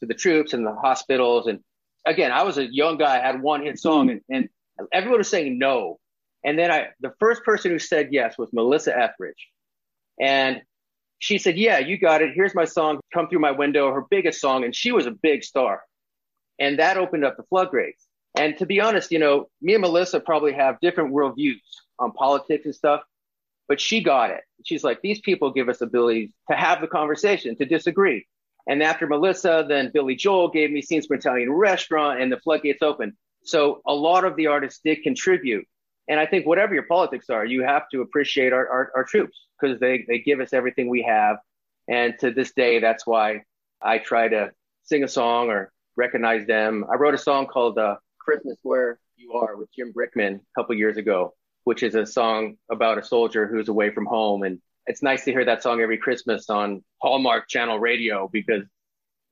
to 0.00 0.06
the 0.06 0.14
troops 0.14 0.52
and 0.52 0.66
the 0.66 0.74
hospitals 0.74 1.46
and 1.46 1.60
again, 2.08 2.32
I 2.32 2.42
was 2.42 2.58
a 2.58 2.66
young 2.66 2.98
guy, 2.98 3.18
I 3.18 3.26
had 3.26 3.42
one 3.42 3.62
hit 3.62 3.78
song, 3.78 4.10
and, 4.10 4.20
and 4.28 4.48
everyone 4.92 5.18
was 5.18 5.28
saying 5.28 5.58
no. 5.58 5.98
And 6.44 6.58
then 6.58 6.70
I, 6.70 6.88
the 7.00 7.12
first 7.18 7.44
person 7.44 7.70
who 7.70 7.78
said 7.78 8.08
yes 8.12 8.38
was 8.38 8.52
Melissa 8.52 8.96
Etheridge. 8.96 9.48
And 10.20 10.62
she 11.18 11.38
said, 11.38 11.56
Yeah, 11.56 11.78
you 11.78 11.98
got 11.98 12.22
it. 12.22 12.30
Here's 12.34 12.54
my 12.54 12.64
song, 12.64 13.00
Come 13.12 13.28
Through 13.28 13.40
My 13.40 13.50
Window, 13.50 13.92
her 13.92 14.04
biggest 14.08 14.40
song. 14.40 14.64
And 14.64 14.74
she 14.74 14.92
was 14.92 15.06
a 15.06 15.10
big 15.10 15.44
star. 15.44 15.82
And 16.58 16.78
that 16.78 16.96
opened 16.96 17.24
up 17.24 17.36
the 17.36 17.42
floodgates. 17.44 18.06
And 18.38 18.56
to 18.58 18.66
be 18.66 18.80
honest, 18.80 19.10
you 19.10 19.18
know, 19.18 19.48
me 19.60 19.74
and 19.74 19.82
Melissa 19.82 20.20
probably 20.20 20.52
have 20.52 20.80
different 20.80 21.12
worldviews 21.12 21.60
on 21.98 22.12
politics 22.12 22.66
and 22.66 22.74
stuff, 22.74 23.02
but 23.66 23.80
she 23.80 24.02
got 24.02 24.30
it. 24.30 24.42
She's 24.64 24.84
like, 24.84 25.02
These 25.02 25.20
people 25.20 25.52
give 25.52 25.68
us 25.68 25.80
abilities 25.80 26.30
to 26.50 26.56
have 26.56 26.80
the 26.80 26.86
conversation, 26.86 27.56
to 27.56 27.64
disagree. 27.64 28.26
And 28.68 28.82
after 28.82 29.06
Melissa, 29.06 29.64
then 29.68 29.90
Billy 29.92 30.14
Joel 30.14 30.50
gave 30.50 30.70
me 30.70 30.82
Scenes 30.82 31.06
from 31.06 31.18
Italian 31.18 31.50
Restaurant 31.50 32.20
and 32.20 32.30
the 32.30 32.38
floodgates 32.38 32.82
open. 32.82 33.16
So 33.42 33.80
a 33.86 33.94
lot 33.94 34.24
of 34.24 34.36
the 34.36 34.48
artists 34.48 34.80
did 34.84 35.02
contribute. 35.02 35.66
And 36.06 36.20
I 36.20 36.26
think 36.26 36.46
whatever 36.46 36.74
your 36.74 36.84
politics 36.84 37.30
are, 37.30 37.44
you 37.44 37.62
have 37.62 37.88
to 37.92 38.02
appreciate 38.02 38.52
our, 38.52 38.68
our, 38.68 38.92
our 38.96 39.04
troops 39.04 39.46
because 39.58 39.80
they, 39.80 40.04
they 40.06 40.18
give 40.18 40.40
us 40.40 40.52
everything 40.52 40.88
we 40.88 41.02
have. 41.02 41.38
And 41.88 42.14
to 42.20 42.30
this 42.30 42.52
day, 42.52 42.78
that's 42.78 43.06
why 43.06 43.42
I 43.82 43.98
try 43.98 44.28
to 44.28 44.52
sing 44.84 45.02
a 45.02 45.08
song 45.08 45.48
or 45.48 45.72
recognize 45.96 46.46
them. 46.46 46.84
I 46.90 46.96
wrote 46.96 47.14
a 47.14 47.18
song 47.18 47.46
called 47.46 47.78
uh, 47.78 47.96
Christmas 48.28 48.58
Where 48.62 49.00
You 49.16 49.32
Are 49.32 49.56
with 49.56 49.70
Jim 49.74 49.94
Brickman 49.94 50.34
a 50.34 50.60
couple 50.60 50.74
years 50.74 50.98
ago, 50.98 51.32
which 51.64 51.82
is 51.82 51.94
a 51.94 52.04
song 52.04 52.58
about 52.70 52.98
a 52.98 53.02
soldier 53.02 53.46
who's 53.46 53.68
away 53.68 53.88
from 53.88 54.04
home 54.04 54.42
and 54.42 54.60
it's 54.86 55.02
nice 55.02 55.24
to 55.24 55.32
hear 55.32 55.46
that 55.46 55.62
song 55.62 55.80
every 55.80 55.96
Christmas 55.96 56.50
on 56.50 56.84
Hallmark 57.00 57.48
Channel 57.48 57.78
Radio 57.78 58.28
because 58.30 58.64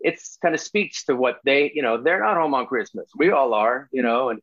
it's 0.00 0.38
kind 0.40 0.54
of 0.54 0.62
speaks 0.62 1.04
to 1.04 1.14
what 1.14 1.40
they, 1.44 1.72
you 1.74 1.82
know, 1.82 2.02
they're 2.02 2.20
not 2.20 2.38
home 2.38 2.54
on 2.54 2.64
Christmas. 2.66 3.10
We 3.14 3.30
all 3.32 3.52
are, 3.52 3.90
you 3.92 4.02
know, 4.02 4.30
and 4.30 4.40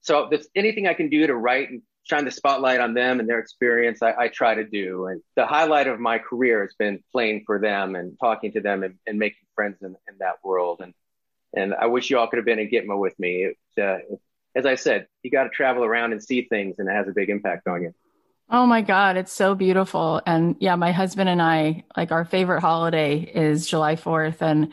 so 0.00 0.24
if 0.24 0.30
there's 0.30 0.48
anything 0.56 0.88
I 0.88 0.94
can 0.94 1.08
do 1.08 1.24
to 1.28 1.36
write 1.36 1.70
and 1.70 1.82
shine 2.02 2.24
the 2.24 2.32
spotlight 2.32 2.80
on 2.80 2.94
them 2.94 3.20
and 3.20 3.28
their 3.28 3.38
experience, 3.38 4.02
I, 4.02 4.14
I 4.18 4.28
try 4.28 4.56
to 4.56 4.64
do. 4.64 5.06
And 5.06 5.22
the 5.36 5.46
highlight 5.46 5.86
of 5.86 6.00
my 6.00 6.18
career 6.18 6.62
has 6.62 6.74
been 6.76 7.04
playing 7.12 7.44
for 7.46 7.60
them 7.60 7.94
and 7.94 8.18
talking 8.18 8.50
to 8.52 8.60
them 8.60 8.82
and, 8.82 8.96
and 9.06 9.16
making 9.16 9.46
friends 9.54 9.76
in, 9.80 9.94
in, 10.08 10.18
that 10.18 10.36
world. 10.42 10.80
And 10.80 10.92
and 11.54 11.74
I 11.74 11.86
wish 11.86 12.10
you 12.10 12.18
all 12.18 12.26
could 12.28 12.38
have 12.38 12.46
been 12.46 12.58
in 12.58 12.70
Gitmo 12.70 12.98
with 12.98 13.18
me. 13.18 13.44
It, 13.44 13.56
uh, 13.78 13.98
as 14.54 14.66
I 14.66 14.74
said, 14.74 15.06
you 15.22 15.30
got 15.30 15.44
to 15.44 15.50
travel 15.50 15.84
around 15.84 16.12
and 16.12 16.22
see 16.22 16.42
things, 16.42 16.78
and 16.78 16.88
it 16.88 16.92
has 16.92 17.08
a 17.08 17.12
big 17.12 17.30
impact 17.30 17.66
on 17.68 17.82
you. 17.82 17.94
Oh 18.50 18.66
my 18.66 18.82
God, 18.82 19.16
it's 19.16 19.32
so 19.32 19.54
beautiful. 19.54 20.20
And 20.26 20.56
yeah, 20.60 20.76
my 20.76 20.92
husband 20.92 21.30
and 21.30 21.40
I, 21.40 21.84
like 21.96 22.12
our 22.12 22.26
favorite 22.26 22.60
holiday 22.60 23.20
is 23.20 23.66
July 23.66 23.96
4th. 23.96 24.42
And 24.42 24.72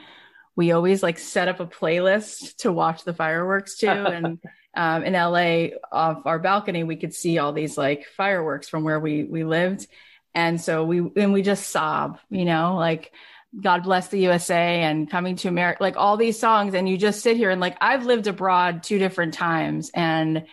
we 0.57 0.73
always 0.73 1.01
like 1.01 1.17
set 1.17 1.47
up 1.47 1.61
a 1.61 1.65
playlist 1.65 2.57
to 2.57 2.73
watch 2.73 3.05
the 3.05 3.13
fireworks 3.13 3.77
too. 3.77 3.87
And 3.89 4.39
um, 4.75 5.03
in 5.03 5.13
LA, 5.13 5.77
off 5.91 6.25
our 6.25 6.39
balcony, 6.39 6.83
we 6.83 6.97
could 6.97 7.13
see 7.13 7.37
all 7.37 7.53
these 7.53 7.77
like 7.77 8.05
fireworks 8.17 8.67
from 8.67 8.83
where 8.83 8.99
we 8.99 9.23
we 9.23 9.43
lived. 9.43 9.87
And 10.35 10.59
so 10.59 10.83
we 10.83 10.99
and 11.15 11.33
we 11.33 11.41
just 11.41 11.67
sob, 11.67 12.19
you 12.29 12.45
know, 12.45 12.75
like 12.75 13.11
God 13.59 13.83
bless 13.83 14.09
the 14.09 14.19
USA 14.19 14.81
and 14.81 15.09
coming 15.09 15.35
to 15.37 15.47
America, 15.47 15.81
like 15.81 15.97
all 15.97 16.17
these 16.17 16.39
songs. 16.39 16.73
And 16.73 16.87
you 16.87 16.97
just 16.97 17.21
sit 17.21 17.37
here 17.37 17.49
and 17.49 17.59
like, 17.59 17.77
I've 17.81 18.05
lived 18.05 18.27
abroad 18.27 18.83
two 18.83 18.99
different 18.99 19.33
times 19.33 19.89
and 19.93 20.45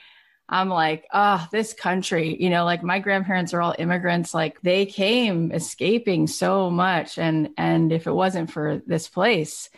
I'm 0.49 0.68
like, 0.68 1.07
oh, 1.12 1.47
this 1.51 1.74
country, 1.74 2.36
you 2.40 2.51
know, 2.51 2.64
like 2.64 2.82
my 2.82 3.01
grandparents 3.01 3.53
are 3.53 3.61
all 3.61 3.74
immigrants. 3.78 4.32
Like 4.32 4.61
they 4.62 4.86
came 4.86 5.51
escaping 5.53 6.26
so 6.26 6.70
much. 6.70 7.18
And, 7.18 7.51
and 7.59 7.92
if 7.92 8.07
it 8.07 8.12
wasn't 8.12 8.51
for 8.51 8.80
this 8.86 9.09
place, 9.09 9.68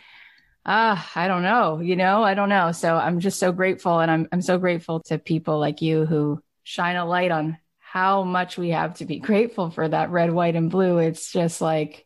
ah, 0.65 1.03
uh, 1.15 1.19
I 1.19 1.27
don't 1.27 1.43
know, 1.43 1.79
you 1.79 1.95
know, 1.95 2.23
I 2.23 2.35
don't 2.35 2.49
know. 2.49 2.71
So 2.71 2.95
I'm 2.95 3.19
just 3.19 3.39
so 3.39 3.51
grateful. 3.51 3.99
And 3.99 4.11
I'm, 4.11 4.27
I'm 4.31 4.41
so 4.41 4.59
grateful 4.59 5.01
to 5.07 5.17
people 5.17 5.59
like 5.59 5.81
you 5.81 6.05
who 6.05 6.41
shine 6.63 6.95
a 6.95 7.05
light 7.05 7.31
on 7.31 7.57
how 7.79 8.23
much 8.23 8.57
we 8.57 8.69
have 8.69 8.95
to 8.95 9.05
be 9.05 9.19
grateful 9.19 9.71
for 9.71 9.87
that 9.87 10.11
red, 10.11 10.31
white, 10.31 10.55
and 10.55 10.69
blue. 10.69 10.99
It's 10.99 11.31
just 11.31 11.61
like 11.61 12.05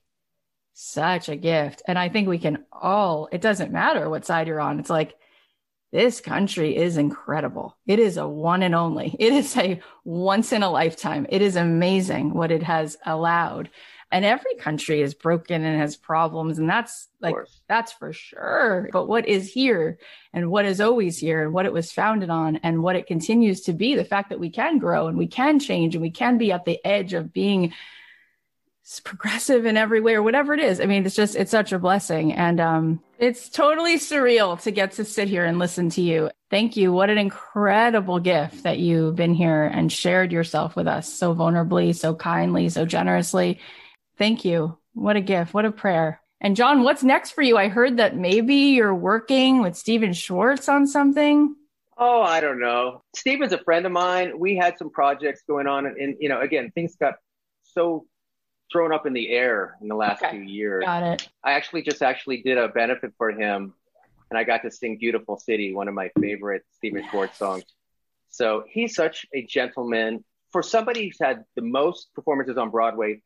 such 0.74 1.30
a 1.30 1.36
gift. 1.36 1.82
And 1.88 1.97
I 1.97 2.09
think 2.09 2.28
we 2.28 2.39
can 2.39 2.65
all, 2.71 3.30
it 3.32 3.41
doesn't 3.41 3.71
matter 3.71 4.09
what 4.09 4.26
side 4.26 4.47
you're 4.47 4.59
on. 4.59 4.80
It's 4.80 4.89
like, 4.89 5.15
this 5.91 6.21
country 6.21 6.76
is 6.76 6.97
incredible. 6.97 7.78
It 7.86 7.99
is 7.99 8.17
a 8.17 8.28
one 8.28 8.63
and 8.63 8.74
only. 8.74 9.15
It 9.19 9.32
is 9.32 9.55
a 9.55 9.80
once 10.03 10.51
in 10.51 10.63
a 10.63 10.71
lifetime. 10.71 11.28
It 11.30 11.43
is 11.43 11.55
amazing 11.55 12.34
what 12.34 12.51
it 12.51 12.63
has 12.63 12.97
allowed. 13.05 13.69
And 14.11 14.26
every 14.26 14.55
country 14.55 15.01
is 15.01 15.13
broken 15.13 15.63
and 15.63 15.80
has 15.80 15.95
problems. 15.95 16.59
And 16.59 16.69
that's 16.69 17.09
like, 17.19 17.36
that's 17.67 17.91
for 17.91 18.13
sure. 18.13 18.89
But 18.91 19.07
what 19.07 19.28
is 19.28 19.51
here 19.51 19.97
and 20.34 20.51
what 20.51 20.65
is 20.65 20.82
always 20.82 21.17
here 21.17 21.43
and 21.43 21.53
what 21.53 21.65
it 21.65 21.74
was 21.74 21.91
founded 21.91 22.30
on 22.30 22.57
and 22.57 22.84
what 22.84 22.95
it 22.95 23.07
continues 23.07 23.61
to 23.61 23.74
be 23.74 23.95
the 23.95 24.05
fact 24.05 24.30
that 24.30 24.39
we 24.39 24.49
can 24.49 24.78
grow 24.78 25.07
and 25.07 25.17
we 25.17 25.28
can 25.28 25.59
change 25.59 25.95
and 25.95 26.01
we 26.01 26.11
can 26.11 26.38
be 26.38 26.51
at 26.51 26.65
the 26.65 26.84
edge 26.86 27.13
of 27.13 27.34
being 27.34 27.74
progressive 29.03 29.65
in 29.65 29.77
every 29.77 30.01
way 30.01 30.13
or 30.13 30.21
whatever 30.21 30.53
it 30.53 30.59
is. 30.59 30.81
I 30.81 30.86
mean, 30.86 31.05
it's 31.05 31.15
just, 31.15 31.36
it's 31.36 31.51
such 31.51 31.71
a 31.71 31.79
blessing. 31.79 32.34
And 32.34 32.59
um, 32.59 33.03
it's 33.17 33.49
totally 33.49 33.95
surreal 33.95 34.61
to 34.61 34.71
get 34.71 34.91
to 34.93 35.05
sit 35.05 35.27
here 35.27 35.45
and 35.45 35.57
listen 35.57 35.89
to 35.91 36.01
you. 36.01 36.29
Thank 36.49 36.75
you. 36.75 36.91
What 36.91 37.09
an 37.09 37.17
incredible 37.17 38.19
gift 38.19 38.63
that 38.63 38.79
you've 38.79 39.15
been 39.15 39.34
here 39.34 39.63
and 39.63 39.91
shared 39.91 40.31
yourself 40.31 40.75
with 40.75 40.88
us 40.88 41.11
so 41.11 41.34
vulnerably, 41.34 41.95
so 41.95 42.13
kindly, 42.13 42.69
so 42.69 42.86
generously. 42.86 43.59
Thank 44.17 44.45
you. 44.45 44.77
What 44.93 45.15
a 45.15 45.21
gift. 45.21 45.53
What 45.53 45.65
a 45.65 45.71
prayer. 45.71 46.21
And 46.41 46.57
John, 46.57 46.84
what's 46.84 47.03
next 47.03 47.31
for 47.31 47.41
you? 47.41 47.57
I 47.57 47.69
heard 47.69 47.97
that 47.97 48.17
maybe 48.17 48.55
you're 48.55 48.93
working 48.93 49.61
with 49.61 49.77
Stephen 49.77 50.11
Schwartz 50.11 50.67
on 50.67 50.88
something. 50.88 51.55
Oh, 51.97 52.21
I 52.21 52.41
don't 52.41 52.59
know. 52.59 53.01
Stephen's 53.15 53.53
a 53.53 53.59
friend 53.59 53.86
of 53.86 53.93
mine. 53.93 54.38
We 54.38 54.57
had 54.57 54.77
some 54.77 54.89
projects 54.89 55.43
going 55.47 55.67
on, 55.67 55.86
and, 55.86 55.95
and 55.95 56.15
you 56.19 56.27
know, 56.27 56.41
again, 56.41 56.71
things 56.75 56.97
got 56.97 57.15
so 57.63 58.05
thrown 58.74 58.91
up 58.91 59.05
in 59.05 59.13
the 59.13 59.30
air 59.30 59.78
in 59.82 59.88
the 59.88 59.95
last 59.95 60.21
okay. 60.21 60.32
few 60.32 60.41
years. 60.41 60.84
Got 60.84 61.03
it. 61.03 61.30
I 61.43 61.53
actually 61.53 61.84
just 61.84 62.01
actually 62.01 62.41
did 62.41 62.57
a 62.57 62.67
benefit 62.67 63.13
for 63.17 63.32
him, 63.32 63.74
and 64.30 64.38
I 64.38 64.43
got 64.43 64.63
to 64.63 64.71
sing 64.71 64.97
"Beautiful 64.97 65.38
City," 65.38 65.74
one 65.74 65.88
of 65.88 65.93
my 65.93 66.09
favorite 66.19 66.63
Stephen 66.76 67.05
Schwartz 67.09 67.38
songs. 67.38 67.63
So 68.30 68.65
he's 68.67 68.95
such 68.95 69.26
a 69.34 69.45
gentleman. 69.45 70.26
For 70.51 70.61
somebody 70.61 71.05
who's 71.05 71.17
had 71.21 71.45
the 71.55 71.61
most 71.61 72.13
performances 72.13 72.57
on 72.57 72.69
Broadway 72.69 73.21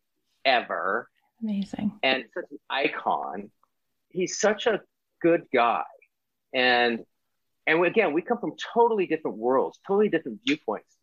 ever, 0.45 1.09
amazing, 1.41 1.93
and 2.03 2.25
such 2.33 2.45
an 2.51 2.59
icon, 2.69 3.49
he's 4.09 4.39
such 4.39 4.67
a 4.67 4.81
good 5.21 5.43
guy. 5.51 5.83
And 6.53 7.05
and 7.65 7.85
again, 7.85 8.13
we 8.13 8.21
come 8.21 8.37
from 8.37 8.53
totally 8.73 9.07
different 9.07 9.37
worlds, 9.37 9.79
totally 9.87 10.09
different 10.09 10.41
viewpoints. 10.45 10.93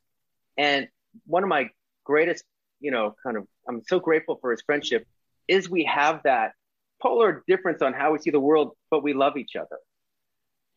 And 0.56 0.88
one 1.26 1.42
of 1.42 1.48
my 1.48 1.70
greatest 2.04 2.44
you 2.84 2.90
know, 2.90 3.14
kind 3.22 3.38
of, 3.38 3.46
I'm 3.66 3.82
so 3.86 3.98
grateful 3.98 4.36
for 4.40 4.50
his 4.50 4.60
friendship, 4.60 5.06
is 5.48 5.70
we 5.70 5.84
have 5.84 6.20
that 6.24 6.52
polar 7.00 7.42
difference 7.48 7.80
on 7.80 7.94
how 7.94 8.12
we 8.12 8.18
see 8.18 8.30
the 8.30 8.38
world, 8.38 8.72
but 8.90 9.02
we 9.02 9.14
love 9.14 9.38
each 9.38 9.56
other. 9.56 9.78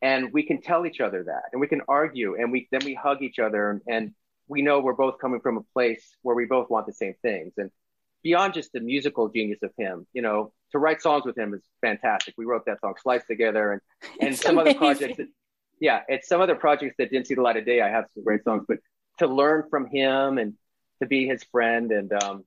And 0.00 0.32
we 0.32 0.42
can 0.42 0.62
tell 0.62 0.86
each 0.86 1.00
other 1.00 1.24
that, 1.24 1.42
and 1.52 1.60
we 1.60 1.66
can 1.66 1.82
argue, 1.86 2.36
and 2.40 2.50
we 2.50 2.66
then 2.70 2.80
we 2.84 2.94
hug 2.94 3.20
each 3.20 3.38
other, 3.38 3.70
and, 3.70 3.80
and 3.88 4.14
we 4.46 4.62
know 4.62 4.80
we're 4.80 4.94
both 4.94 5.18
coming 5.18 5.40
from 5.40 5.58
a 5.58 5.62
place 5.74 6.16
where 6.22 6.34
we 6.34 6.46
both 6.46 6.70
want 6.70 6.86
the 6.86 6.92
same 6.92 7.14
things. 7.20 7.52
And 7.58 7.70
beyond 8.22 8.54
just 8.54 8.72
the 8.72 8.80
musical 8.80 9.28
genius 9.28 9.58
of 9.62 9.72
him, 9.76 10.06
you 10.12 10.22
know, 10.22 10.52
to 10.72 10.78
write 10.78 11.02
songs 11.02 11.26
with 11.26 11.36
him 11.36 11.52
is 11.52 11.62
fantastic. 11.82 12.34
We 12.38 12.46
wrote 12.46 12.64
that 12.66 12.80
song 12.80 12.94
"Slice" 13.02 13.26
together, 13.26 13.72
and 13.72 13.80
and 14.20 14.38
some 14.38 14.56
amazing. 14.56 14.76
other 14.76 14.78
projects. 14.78 15.16
That, 15.18 15.26
yeah, 15.80 16.00
it's 16.08 16.28
some 16.28 16.40
other 16.40 16.54
projects 16.54 16.94
that 16.98 17.10
didn't 17.10 17.26
see 17.26 17.34
the 17.34 17.42
light 17.42 17.56
of 17.56 17.66
day. 17.66 17.80
I 17.80 17.88
have 17.88 18.06
some 18.14 18.22
great 18.22 18.44
songs, 18.44 18.64
but 18.68 18.78
to 19.18 19.26
learn 19.26 19.64
from 19.68 19.86
him 19.86 20.38
and 20.38 20.54
to 21.00 21.06
be 21.06 21.26
his 21.26 21.44
friend 21.44 21.92
and 21.92 22.12
um, 22.12 22.44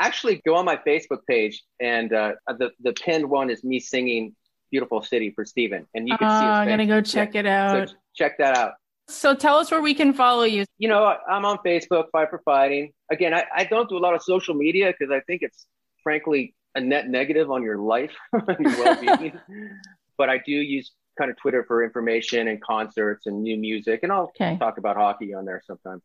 actually 0.00 0.40
go 0.46 0.56
on 0.56 0.64
my 0.64 0.76
Facebook 0.76 1.26
page 1.28 1.62
and 1.80 2.12
uh, 2.12 2.32
the 2.46 2.70
the 2.82 2.92
pinned 2.92 3.28
one 3.28 3.50
is 3.50 3.64
me 3.64 3.80
singing 3.80 4.34
"Beautiful 4.70 5.02
City" 5.02 5.30
for 5.30 5.44
Stephen, 5.44 5.86
and 5.94 6.08
you 6.08 6.16
can 6.16 6.28
see. 6.28 6.46
I'm 6.46 6.68
gonna 6.68 6.86
go 6.86 7.00
check 7.00 7.34
yeah. 7.34 7.40
it 7.40 7.46
out. 7.46 7.88
So 7.88 7.94
check 8.14 8.38
that 8.38 8.56
out. 8.56 8.72
So 9.08 9.34
tell 9.34 9.56
us 9.56 9.70
where 9.70 9.82
we 9.82 9.94
can 9.94 10.12
follow 10.12 10.44
you. 10.44 10.64
You 10.78 10.88
know, 10.88 11.16
I'm 11.28 11.44
on 11.44 11.58
Facebook, 11.58 12.06
Five 12.12 12.30
for 12.30 12.40
Fighting. 12.44 12.92
Again, 13.10 13.34
I, 13.34 13.44
I 13.54 13.64
don't 13.64 13.88
do 13.88 13.96
a 13.96 14.00
lot 14.00 14.14
of 14.14 14.22
social 14.22 14.54
media 14.54 14.92
because 14.96 15.12
I 15.12 15.20
think 15.20 15.42
it's 15.42 15.66
frankly 16.02 16.54
a 16.74 16.80
net 16.80 17.08
negative 17.08 17.50
on 17.50 17.62
your 17.62 17.78
life 17.78 18.12
your 18.32 18.44
well-being. 18.58 19.38
but 20.18 20.30
I 20.30 20.38
do 20.38 20.52
use 20.52 20.92
kind 21.18 21.30
of 21.30 21.36
Twitter 21.36 21.64
for 21.66 21.84
information 21.84 22.48
and 22.48 22.62
concerts 22.62 23.26
and 23.26 23.42
new 23.42 23.56
music, 23.56 24.00
and 24.02 24.12
I'll 24.12 24.32
okay. 24.40 24.56
talk 24.56 24.78
about 24.78 24.96
hockey 24.96 25.34
on 25.34 25.44
there 25.44 25.62
sometimes. 25.66 26.02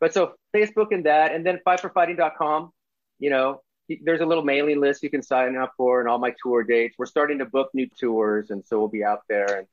But 0.00 0.14
so 0.14 0.34
Facebook 0.54 0.88
and 0.92 1.04
that, 1.06 1.34
and 1.34 1.44
then 1.44 1.60
fiveforfighting.com, 1.66 2.70
you 3.18 3.30
know, 3.30 3.60
there's 4.04 4.20
a 4.20 4.26
little 4.26 4.44
mailing 4.44 4.80
list 4.80 5.02
you 5.02 5.10
can 5.10 5.22
sign 5.22 5.56
up 5.56 5.72
for 5.76 6.00
and 6.00 6.08
all 6.08 6.18
my 6.18 6.34
tour 6.42 6.62
dates. 6.62 6.96
We're 6.98 7.06
starting 7.06 7.38
to 7.38 7.46
book 7.46 7.70
new 7.72 7.88
tours, 7.98 8.50
and 8.50 8.64
so 8.66 8.78
we'll 8.78 8.88
be 8.88 9.04
out 9.04 9.22
there. 9.28 9.58
And 9.58 9.66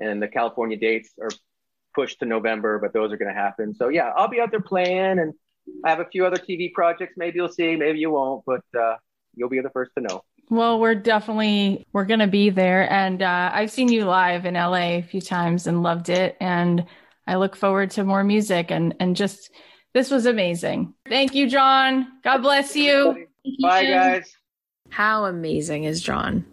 and 0.00 0.20
the 0.22 0.28
California 0.28 0.76
dates 0.76 1.10
are 1.20 1.30
pushed 1.94 2.18
to 2.18 2.26
November, 2.26 2.78
but 2.78 2.92
those 2.92 3.12
are 3.12 3.16
going 3.16 3.32
to 3.32 3.40
happen. 3.40 3.74
So 3.74 3.88
yeah, 3.88 4.10
I'll 4.16 4.28
be 4.28 4.40
out 4.40 4.50
there 4.50 4.60
playing, 4.60 5.18
and 5.20 5.32
I 5.84 5.90
have 5.90 6.00
a 6.00 6.06
few 6.06 6.26
other 6.26 6.36
TV 6.36 6.72
projects. 6.72 7.14
Maybe 7.16 7.36
you'll 7.36 7.48
see, 7.48 7.76
maybe 7.76 8.00
you 8.00 8.10
won't, 8.10 8.44
but 8.44 8.64
uh, 8.78 8.96
you'll 9.34 9.48
be 9.48 9.60
the 9.60 9.70
first 9.70 9.92
to 9.96 10.02
know. 10.02 10.24
Well, 10.50 10.78
we're 10.78 10.94
definitely 10.94 11.86
we're 11.92 12.04
going 12.04 12.20
to 12.20 12.26
be 12.26 12.50
there, 12.50 12.90
and 12.92 13.22
uh, 13.22 13.50
I've 13.52 13.70
seen 13.70 13.88
you 13.88 14.04
live 14.04 14.44
in 14.44 14.54
LA 14.54 14.96
a 14.98 15.02
few 15.02 15.20
times 15.20 15.66
and 15.66 15.82
loved 15.82 16.10
it, 16.10 16.36
and 16.40 16.84
I 17.26 17.36
look 17.36 17.56
forward 17.56 17.90
to 17.92 18.04
more 18.04 18.24
music 18.24 18.70
and 18.70 18.94
and 19.00 19.16
just 19.16 19.50
this 19.94 20.10
was 20.10 20.26
amazing. 20.26 20.92
Thank 21.08 21.34
you, 21.34 21.48
John. 21.48 22.08
God 22.22 22.38
bless 22.38 22.74
you. 22.74 23.26
Bye, 23.62 23.86
guys. 23.86 24.36
How 24.90 25.26
amazing 25.26 25.84
is 25.84 26.02
John? 26.02 26.44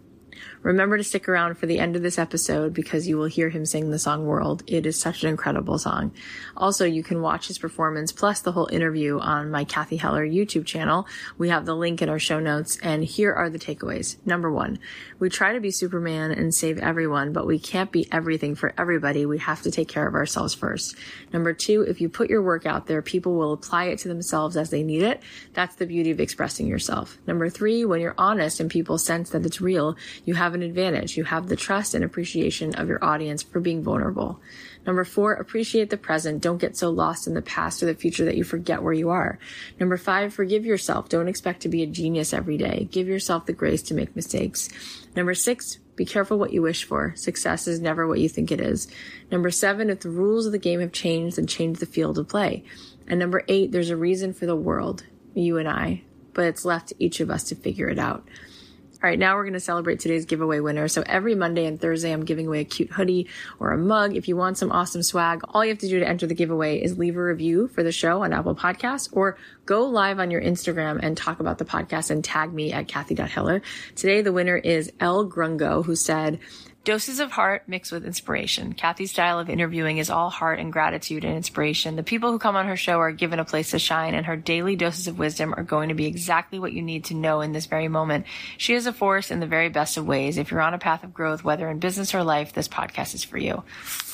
Remember 0.62 0.96
to 0.96 1.02
stick 1.02 1.28
around 1.28 1.56
for 1.56 1.66
the 1.66 1.80
end 1.80 1.96
of 1.96 2.02
this 2.02 2.18
episode 2.18 2.72
because 2.72 3.08
you 3.08 3.18
will 3.18 3.26
hear 3.26 3.48
him 3.48 3.66
sing 3.66 3.90
the 3.90 3.98
song 3.98 4.26
World. 4.26 4.62
It 4.68 4.86
is 4.86 4.96
such 4.96 5.24
an 5.24 5.28
incredible 5.28 5.76
song. 5.76 6.12
Also, 6.56 6.84
you 6.84 7.02
can 7.02 7.20
watch 7.20 7.48
his 7.48 7.58
performance 7.58 8.12
plus 8.12 8.40
the 8.40 8.52
whole 8.52 8.68
interview 8.70 9.18
on 9.18 9.50
my 9.50 9.64
Cathy 9.64 9.96
Heller 9.96 10.24
YouTube 10.24 10.64
channel. 10.64 11.08
We 11.36 11.48
have 11.48 11.66
the 11.66 11.74
link 11.74 12.00
in 12.00 12.08
our 12.08 12.20
show 12.20 12.38
notes 12.38 12.78
and 12.80 13.02
here 13.02 13.32
are 13.32 13.50
the 13.50 13.58
takeaways. 13.58 14.16
Number 14.24 14.52
one, 14.52 14.78
we 15.18 15.28
try 15.28 15.52
to 15.52 15.60
be 15.60 15.72
Superman 15.72 16.30
and 16.30 16.54
save 16.54 16.78
everyone, 16.78 17.32
but 17.32 17.46
we 17.46 17.58
can't 17.58 17.90
be 17.90 18.06
everything 18.12 18.54
for 18.54 18.72
everybody. 18.78 19.26
We 19.26 19.38
have 19.38 19.62
to 19.62 19.70
take 19.72 19.88
care 19.88 20.06
of 20.06 20.14
ourselves 20.14 20.54
first. 20.54 20.96
Number 21.32 21.52
two, 21.52 21.82
if 21.82 22.00
you 22.00 22.08
put 22.08 22.30
your 22.30 22.42
work 22.42 22.66
out 22.66 22.86
there, 22.86 23.02
people 23.02 23.34
will 23.34 23.52
apply 23.52 23.86
it 23.86 23.98
to 24.00 24.08
themselves 24.08 24.56
as 24.56 24.70
they 24.70 24.84
need 24.84 25.02
it. 25.02 25.22
That's 25.54 25.74
the 25.74 25.86
beauty 25.86 26.12
of 26.12 26.20
expressing 26.20 26.68
yourself. 26.68 27.18
Number 27.26 27.50
three, 27.50 27.84
when 27.84 28.00
you're 28.00 28.14
honest 28.16 28.60
and 28.60 28.70
people 28.70 28.96
sense 28.96 29.30
that 29.30 29.44
it's 29.44 29.60
real, 29.60 29.96
you 30.24 30.34
have 30.34 30.51
an 30.54 30.62
advantage. 30.62 31.16
You 31.16 31.24
have 31.24 31.48
the 31.48 31.56
trust 31.56 31.94
and 31.94 32.04
appreciation 32.04 32.74
of 32.74 32.88
your 32.88 33.02
audience 33.04 33.42
for 33.42 33.60
being 33.60 33.82
vulnerable. 33.82 34.40
Number 34.86 35.04
four, 35.04 35.34
appreciate 35.34 35.90
the 35.90 35.96
present. 35.96 36.42
Don't 36.42 36.60
get 36.60 36.76
so 36.76 36.90
lost 36.90 37.26
in 37.26 37.34
the 37.34 37.42
past 37.42 37.82
or 37.82 37.86
the 37.86 37.94
future 37.94 38.24
that 38.24 38.36
you 38.36 38.44
forget 38.44 38.82
where 38.82 38.92
you 38.92 39.10
are. 39.10 39.38
Number 39.78 39.96
five, 39.96 40.34
forgive 40.34 40.64
yourself. 40.64 41.08
Don't 41.08 41.28
expect 41.28 41.62
to 41.62 41.68
be 41.68 41.82
a 41.82 41.86
genius 41.86 42.32
every 42.32 42.56
day. 42.56 42.88
Give 42.90 43.06
yourself 43.06 43.46
the 43.46 43.52
grace 43.52 43.82
to 43.82 43.94
make 43.94 44.16
mistakes. 44.16 44.68
Number 45.14 45.34
six, 45.34 45.78
be 45.94 46.04
careful 46.04 46.38
what 46.38 46.52
you 46.52 46.62
wish 46.62 46.84
for. 46.84 47.12
Success 47.16 47.68
is 47.68 47.80
never 47.80 48.06
what 48.08 48.18
you 48.18 48.28
think 48.28 48.50
it 48.50 48.60
is. 48.60 48.88
Number 49.30 49.50
seven, 49.50 49.90
if 49.90 50.00
the 50.00 50.10
rules 50.10 50.46
of 50.46 50.52
the 50.52 50.58
game 50.58 50.80
have 50.80 50.92
changed, 50.92 51.36
then 51.36 51.46
change 51.46 51.78
the 51.78 51.86
field 51.86 52.18
of 52.18 52.28
play. 52.28 52.64
And 53.06 53.18
number 53.18 53.44
eight, 53.46 53.72
there's 53.72 53.90
a 53.90 53.96
reason 53.96 54.32
for 54.32 54.46
the 54.46 54.56
world, 54.56 55.04
you 55.34 55.58
and 55.58 55.68
I, 55.68 56.02
but 56.32 56.46
it's 56.46 56.64
left 56.64 56.88
to 56.88 56.94
each 56.98 57.20
of 57.20 57.30
us 57.30 57.44
to 57.44 57.54
figure 57.54 57.88
it 57.88 57.98
out. 57.98 58.26
All 59.02 59.10
right, 59.10 59.18
now 59.18 59.34
we're 59.34 59.42
going 59.42 59.54
to 59.54 59.58
celebrate 59.60 59.98
today's 59.98 60.26
giveaway 60.26 60.60
winner. 60.60 60.86
So 60.86 61.02
every 61.04 61.34
Monday 61.34 61.66
and 61.66 61.80
Thursday, 61.80 62.12
I'm 62.12 62.24
giving 62.24 62.46
away 62.46 62.60
a 62.60 62.64
cute 62.64 62.92
hoodie 62.92 63.26
or 63.58 63.72
a 63.72 63.76
mug. 63.76 64.14
If 64.14 64.28
you 64.28 64.36
want 64.36 64.58
some 64.58 64.70
awesome 64.70 65.02
swag, 65.02 65.40
all 65.48 65.64
you 65.64 65.70
have 65.70 65.80
to 65.80 65.88
do 65.88 65.98
to 65.98 66.08
enter 66.08 66.28
the 66.28 66.36
giveaway 66.36 66.80
is 66.80 66.98
leave 66.98 67.16
a 67.16 67.22
review 67.22 67.66
for 67.66 67.82
the 67.82 67.90
show 67.90 68.22
on 68.22 68.32
Apple 68.32 68.54
Podcasts 68.54 69.08
or 69.10 69.36
go 69.66 69.86
live 69.86 70.20
on 70.20 70.30
your 70.30 70.40
Instagram 70.40 71.00
and 71.02 71.16
talk 71.16 71.40
about 71.40 71.58
the 71.58 71.64
podcast 71.64 72.12
and 72.12 72.22
tag 72.22 72.52
me 72.52 72.72
at 72.72 72.86
Cathy.Heller. 72.86 73.62
Today, 73.96 74.22
the 74.22 74.32
winner 74.32 74.56
is 74.56 74.92
El 75.00 75.28
Grungo, 75.28 75.84
who 75.84 75.96
said, 75.96 76.38
Doses 76.84 77.20
of 77.20 77.30
heart 77.30 77.62
mixed 77.68 77.92
with 77.92 78.04
inspiration. 78.04 78.72
Cathy's 78.72 79.12
style 79.12 79.38
of 79.38 79.48
interviewing 79.48 79.98
is 79.98 80.10
all 80.10 80.30
heart 80.30 80.58
and 80.58 80.72
gratitude 80.72 81.24
and 81.24 81.36
inspiration. 81.36 81.94
The 81.94 82.02
people 82.02 82.32
who 82.32 82.40
come 82.40 82.56
on 82.56 82.66
her 82.66 82.76
show 82.76 82.98
are 82.98 83.12
given 83.12 83.38
a 83.38 83.44
place 83.44 83.70
to 83.70 83.78
shine 83.78 84.14
and 84.14 84.26
her 84.26 84.36
daily 84.36 84.74
doses 84.74 85.06
of 85.06 85.16
wisdom 85.16 85.54
are 85.56 85.62
going 85.62 85.90
to 85.90 85.94
be 85.94 86.06
exactly 86.06 86.58
what 86.58 86.72
you 86.72 86.82
need 86.82 87.04
to 87.04 87.14
know 87.14 87.40
in 87.40 87.52
this 87.52 87.66
very 87.66 87.86
moment. 87.86 88.26
She 88.58 88.74
is 88.74 88.86
a 88.86 88.92
force 88.92 89.30
in 89.30 89.38
the 89.38 89.46
very 89.46 89.68
best 89.68 89.96
of 89.96 90.08
ways. 90.08 90.38
If 90.38 90.50
you're 90.50 90.60
on 90.60 90.74
a 90.74 90.78
path 90.78 91.04
of 91.04 91.14
growth, 91.14 91.44
whether 91.44 91.68
in 91.68 91.78
business 91.78 92.16
or 92.16 92.24
life, 92.24 92.52
this 92.52 92.66
podcast 92.66 93.14
is 93.14 93.22
for 93.22 93.38
you. 93.38 93.62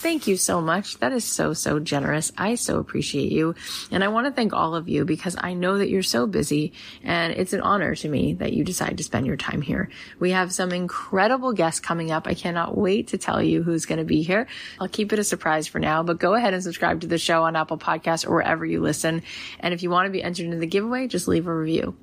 Thank 0.00 0.28
you 0.28 0.36
so 0.36 0.60
much. 0.60 0.98
That 0.98 1.10
is 1.10 1.24
so, 1.24 1.54
so 1.54 1.80
generous. 1.80 2.30
I 2.38 2.54
so 2.54 2.78
appreciate 2.78 3.32
you. 3.32 3.56
And 3.90 4.04
I 4.04 4.08
want 4.08 4.28
to 4.28 4.32
thank 4.32 4.52
all 4.52 4.76
of 4.76 4.88
you 4.88 5.04
because 5.04 5.34
I 5.36 5.54
know 5.54 5.78
that 5.78 5.90
you're 5.90 6.04
so 6.04 6.24
busy 6.28 6.72
and 7.02 7.32
it's 7.32 7.52
an 7.52 7.62
honor 7.62 7.96
to 7.96 8.08
me 8.08 8.34
that 8.34 8.52
you 8.52 8.62
decide 8.62 8.98
to 8.98 9.02
spend 9.02 9.26
your 9.26 9.36
time 9.36 9.60
here. 9.60 9.90
We 10.20 10.30
have 10.30 10.52
some 10.52 10.70
incredible 10.70 11.52
guests 11.52 11.80
coming 11.80 12.12
up. 12.12 12.28
I 12.28 12.34
cannot 12.34 12.78
wait 12.78 13.08
to 13.08 13.18
tell 13.18 13.42
you 13.42 13.64
who's 13.64 13.86
going 13.86 13.98
to 13.98 14.04
be 14.04 14.22
here. 14.22 14.46
I'll 14.80 14.86
keep 14.86 15.12
it 15.12 15.18
a 15.18 15.24
surprise 15.24 15.66
for 15.66 15.80
now, 15.80 16.04
but 16.04 16.20
go 16.20 16.34
ahead 16.34 16.54
and 16.54 16.62
subscribe 16.62 17.00
to 17.00 17.08
the 17.08 17.18
show 17.18 17.42
on 17.42 17.56
Apple 17.56 17.76
Podcasts 17.76 18.24
or 18.24 18.34
wherever 18.34 18.64
you 18.64 18.80
listen. 18.80 19.24
And 19.58 19.74
if 19.74 19.82
you 19.82 19.90
want 19.90 20.06
to 20.06 20.12
be 20.12 20.22
entered 20.22 20.44
into 20.44 20.58
the 20.58 20.66
giveaway, 20.68 21.08
just 21.08 21.26
leave 21.26 21.48
a 21.48 21.52
review. 21.52 21.96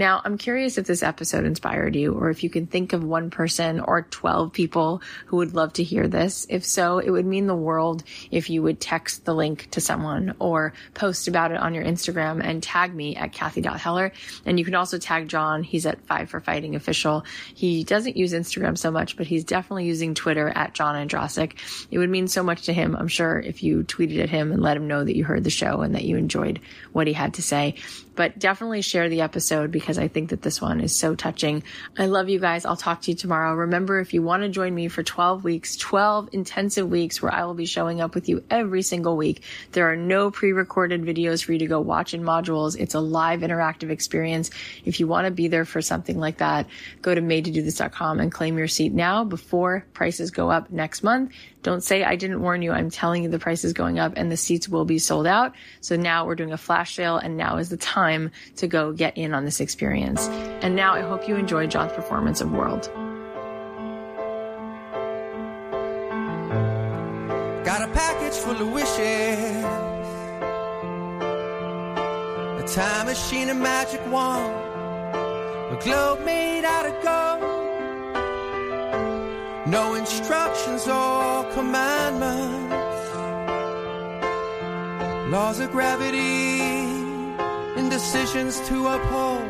Now, 0.00 0.22
I'm 0.24 0.38
curious 0.38 0.78
if 0.78 0.86
this 0.86 1.02
episode 1.02 1.44
inspired 1.44 1.94
you 1.94 2.14
or 2.14 2.30
if 2.30 2.42
you 2.42 2.48
can 2.48 2.66
think 2.66 2.94
of 2.94 3.04
one 3.04 3.28
person 3.28 3.80
or 3.80 4.00
12 4.00 4.50
people 4.50 5.02
who 5.26 5.36
would 5.36 5.54
love 5.54 5.74
to 5.74 5.82
hear 5.82 6.08
this. 6.08 6.46
If 6.48 6.64
so, 6.64 7.00
it 7.00 7.10
would 7.10 7.26
mean 7.26 7.46
the 7.46 7.54
world 7.54 8.02
if 8.30 8.48
you 8.48 8.62
would 8.62 8.80
text 8.80 9.26
the 9.26 9.34
link 9.34 9.68
to 9.72 9.80
someone 9.82 10.36
or 10.38 10.72
post 10.94 11.28
about 11.28 11.50
it 11.50 11.58
on 11.58 11.74
your 11.74 11.84
Instagram 11.84 12.42
and 12.42 12.62
tag 12.62 12.94
me 12.94 13.14
at 13.14 13.34
Cathy.Heller. 13.34 14.12
And 14.46 14.58
you 14.58 14.64
can 14.64 14.74
also 14.74 14.96
tag 14.96 15.28
John. 15.28 15.62
He's 15.62 15.84
at 15.84 16.00
Five 16.06 16.30
for 16.30 16.40
Fighting 16.40 16.76
Official. 16.76 17.26
He 17.54 17.84
doesn't 17.84 18.16
use 18.16 18.32
Instagram 18.32 18.78
so 18.78 18.90
much, 18.90 19.18
but 19.18 19.26
he's 19.26 19.44
definitely 19.44 19.84
using 19.84 20.14
Twitter 20.14 20.48
at 20.48 20.72
John 20.72 20.94
Ondrasik. 20.94 21.58
It 21.90 21.98
would 21.98 22.08
mean 22.08 22.26
so 22.26 22.42
much 22.42 22.62
to 22.62 22.72
him, 22.72 22.96
I'm 22.96 23.08
sure, 23.08 23.38
if 23.38 23.62
you 23.62 23.82
tweeted 23.82 24.22
at 24.22 24.30
him 24.30 24.50
and 24.50 24.62
let 24.62 24.78
him 24.78 24.88
know 24.88 25.04
that 25.04 25.14
you 25.14 25.24
heard 25.24 25.44
the 25.44 25.50
show 25.50 25.82
and 25.82 25.94
that 25.94 26.04
you 26.04 26.16
enjoyed 26.16 26.58
what 26.92 27.06
he 27.06 27.12
had 27.12 27.34
to 27.34 27.42
say 27.42 27.74
but 28.20 28.38
definitely 28.38 28.82
share 28.82 29.08
the 29.08 29.22
episode 29.22 29.70
because 29.70 29.89
I 29.98 30.08
think 30.08 30.30
that 30.30 30.42
this 30.42 30.60
one 30.60 30.80
is 30.80 30.94
so 30.94 31.14
touching. 31.14 31.62
I 31.98 32.06
love 32.06 32.28
you 32.28 32.38
guys. 32.38 32.64
I'll 32.64 32.76
talk 32.76 33.02
to 33.02 33.10
you 33.10 33.16
tomorrow. 33.16 33.54
Remember, 33.54 34.00
if 34.00 34.14
you 34.14 34.22
want 34.22 34.42
to 34.42 34.48
join 34.48 34.74
me 34.74 34.88
for 34.88 35.02
12 35.02 35.44
weeks, 35.44 35.76
12 35.76 36.30
intensive 36.32 36.88
weeks 36.88 37.20
where 37.22 37.32
I 37.32 37.44
will 37.44 37.54
be 37.54 37.66
showing 37.66 38.00
up 38.00 38.14
with 38.14 38.28
you 38.28 38.44
every 38.50 38.82
single 38.82 39.16
week, 39.16 39.42
there 39.72 39.90
are 39.90 39.96
no 39.96 40.30
pre-recorded 40.30 41.02
videos 41.02 41.42
for 41.44 41.52
you 41.52 41.58
to 41.60 41.66
go 41.66 41.80
watch 41.80 42.14
in 42.14 42.22
modules. 42.22 42.78
It's 42.78 42.94
a 42.94 43.00
live 43.00 43.40
interactive 43.40 43.90
experience. 43.90 44.50
If 44.84 45.00
you 45.00 45.06
want 45.06 45.26
to 45.26 45.30
be 45.30 45.48
there 45.48 45.64
for 45.64 45.82
something 45.82 46.18
like 46.18 46.38
that, 46.38 46.66
go 47.02 47.14
to 47.14 47.20
madetodothis.com 47.20 48.20
and 48.20 48.32
claim 48.32 48.58
your 48.58 48.68
seat 48.68 48.92
now 48.92 49.24
before 49.24 49.86
prices 49.92 50.30
go 50.30 50.50
up 50.50 50.70
next 50.70 51.02
month. 51.02 51.32
Don't 51.62 51.82
say 51.82 52.02
I 52.04 52.16
didn't 52.16 52.40
warn 52.40 52.62
you. 52.62 52.72
I'm 52.72 52.90
telling 52.90 53.22
you 53.22 53.28
the 53.28 53.38
price 53.38 53.64
is 53.64 53.72
going 53.72 53.98
up 53.98 54.14
and 54.16 54.32
the 54.32 54.36
seats 54.36 54.68
will 54.68 54.84
be 54.84 54.98
sold 54.98 55.26
out. 55.26 55.54
So 55.80 55.96
now 55.96 56.24
we're 56.26 56.34
doing 56.34 56.52
a 56.52 56.58
flash 56.58 56.96
sale 56.96 57.18
and 57.18 57.36
now 57.36 57.58
is 57.58 57.68
the 57.68 57.76
time 57.76 58.30
to 58.56 58.66
go 58.66 58.92
get 58.92 59.18
in 59.18 59.34
on 59.34 59.44
this 59.44 59.60
experience. 59.60 60.26
And 60.62 60.74
now 60.74 60.94
I 60.94 61.02
hope 61.02 61.28
you 61.28 61.36
enjoy 61.36 61.66
John's 61.66 61.92
performance 61.92 62.40
of 62.40 62.50
World. 62.52 62.90
Got 67.64 67.88
a 67.88 67.92
package 67.92 68.38
full 68.38 68.60
of 68.60 68.72
wishes. 68.72 69.64
A 72.58 72.64
time 72.66 73.06
machine, 73.06 73.50
a 73.50 73.54
magic 73.54 74.00
wand. 74.10 74.54
A 75.72 75.78
globe 75.84 76.24
made 76.24 76.64
out 76.64 76.86
of 76.86 77.02
gold. 77.02 77.49
No 79.70 79.94
instructions 79.94 80.88
or 80.88 81.44
commandments. 81.52 82.74
Laws 85.30 85.60
of 85.60 85.70
gravity, 85.70 86.58
indecisions 87.78 88.58
to 88.68 88.88
uphold. 88.88 89.48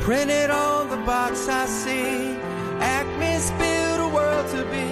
Printed 0.00 0.48
on 0.48 0.88
the 0.88 0.96
box 1.04 1.46
I 1.46 1.66
see. 1.66 2.38
Acme's 2.80 3.50
build 3.60 4.00
a 4.00 4.08
world 4.08 4.46
to 4.54 4.64
be. 4.72 4.88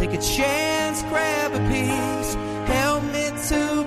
Take 0.00 0.18
a 0.18 0.22
chance, 0.22 1.02
grab 1.02 1.52
a 1.52 1.60
piece. 1.68 2.32
Help 2.66 3.02
me 3.12 3.26
to 3.48 3.84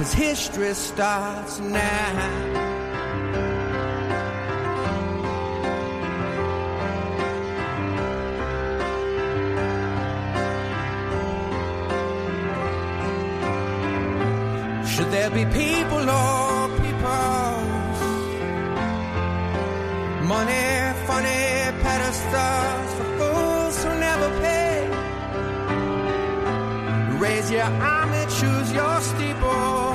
Cause 0.00 0.14
history 0.14 0.72
starts 0.72 1.58
now. 1.60 2.12
Should 14.86 15.10
there 15.10 15.28
be 15.32 15.44
people 15.44 16.08
or 16.08 16.68
peoples? 16.80 18.00
Money, 20.32 20.64
funny 21.06 21.42
pedestals 21.82 22.90
for 22.96 23.08
fools 23.18 23.84
who 23.84 24.00
never 24.00 24.40
pay. 24.40 24.59
Raise 27.20 27.50
your 27.50 27.64
arm 27.64 28.12
and 28.14 28.30
choose 28.30 28.72
your 28.72 28.98
steeple. 29.02 29.92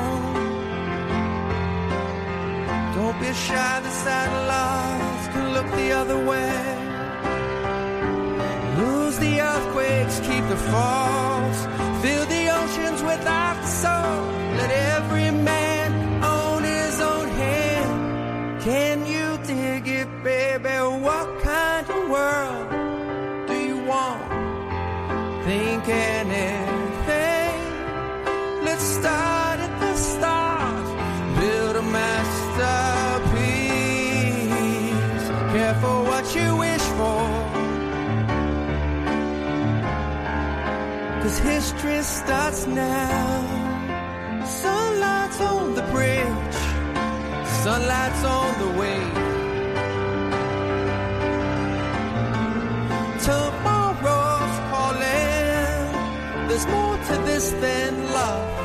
Don't 2.94 3.20
be 3.20 3.34
shy, 3.34 3.80
the 3.80 3.90
satellites 3.90 5.28
can 5.34 5.54
look 5.56 5.66
the 5.72 5.92
other 5.92 6.20
way. 6.24 6.62
Lose 8.78 9.18
the 9.18 9.42
earthquakes, 9.42 10.20
keep 10.20 10.48
the 10.50 10.58
falls. 10.70 11.58
Fill 12.04 12.26
the 12.28 12.44
oceans 12.62 13.02
the 13.62 13.68
soul. 13.68 14.45
History 41.46 42.02
starts 42.02 42.66
now. 42.66 44.44
Sunlight's 44.46 45.40
on 45.42 45.76
the 45.76 45.86
bridge, 45.94 46.56
sunlight's 47.64 48.24
on 48.24 48.52
the 48.64 48.72
way. 48.80 49.02
Tomorrow's 53.30 54.56
calling. 54.72 56.48
There's 56.48 56.68
more 56.68 56.98
to 57.08 57.16
this 57.30 57.52
than 57.64 57.92
love. 58.14 58.65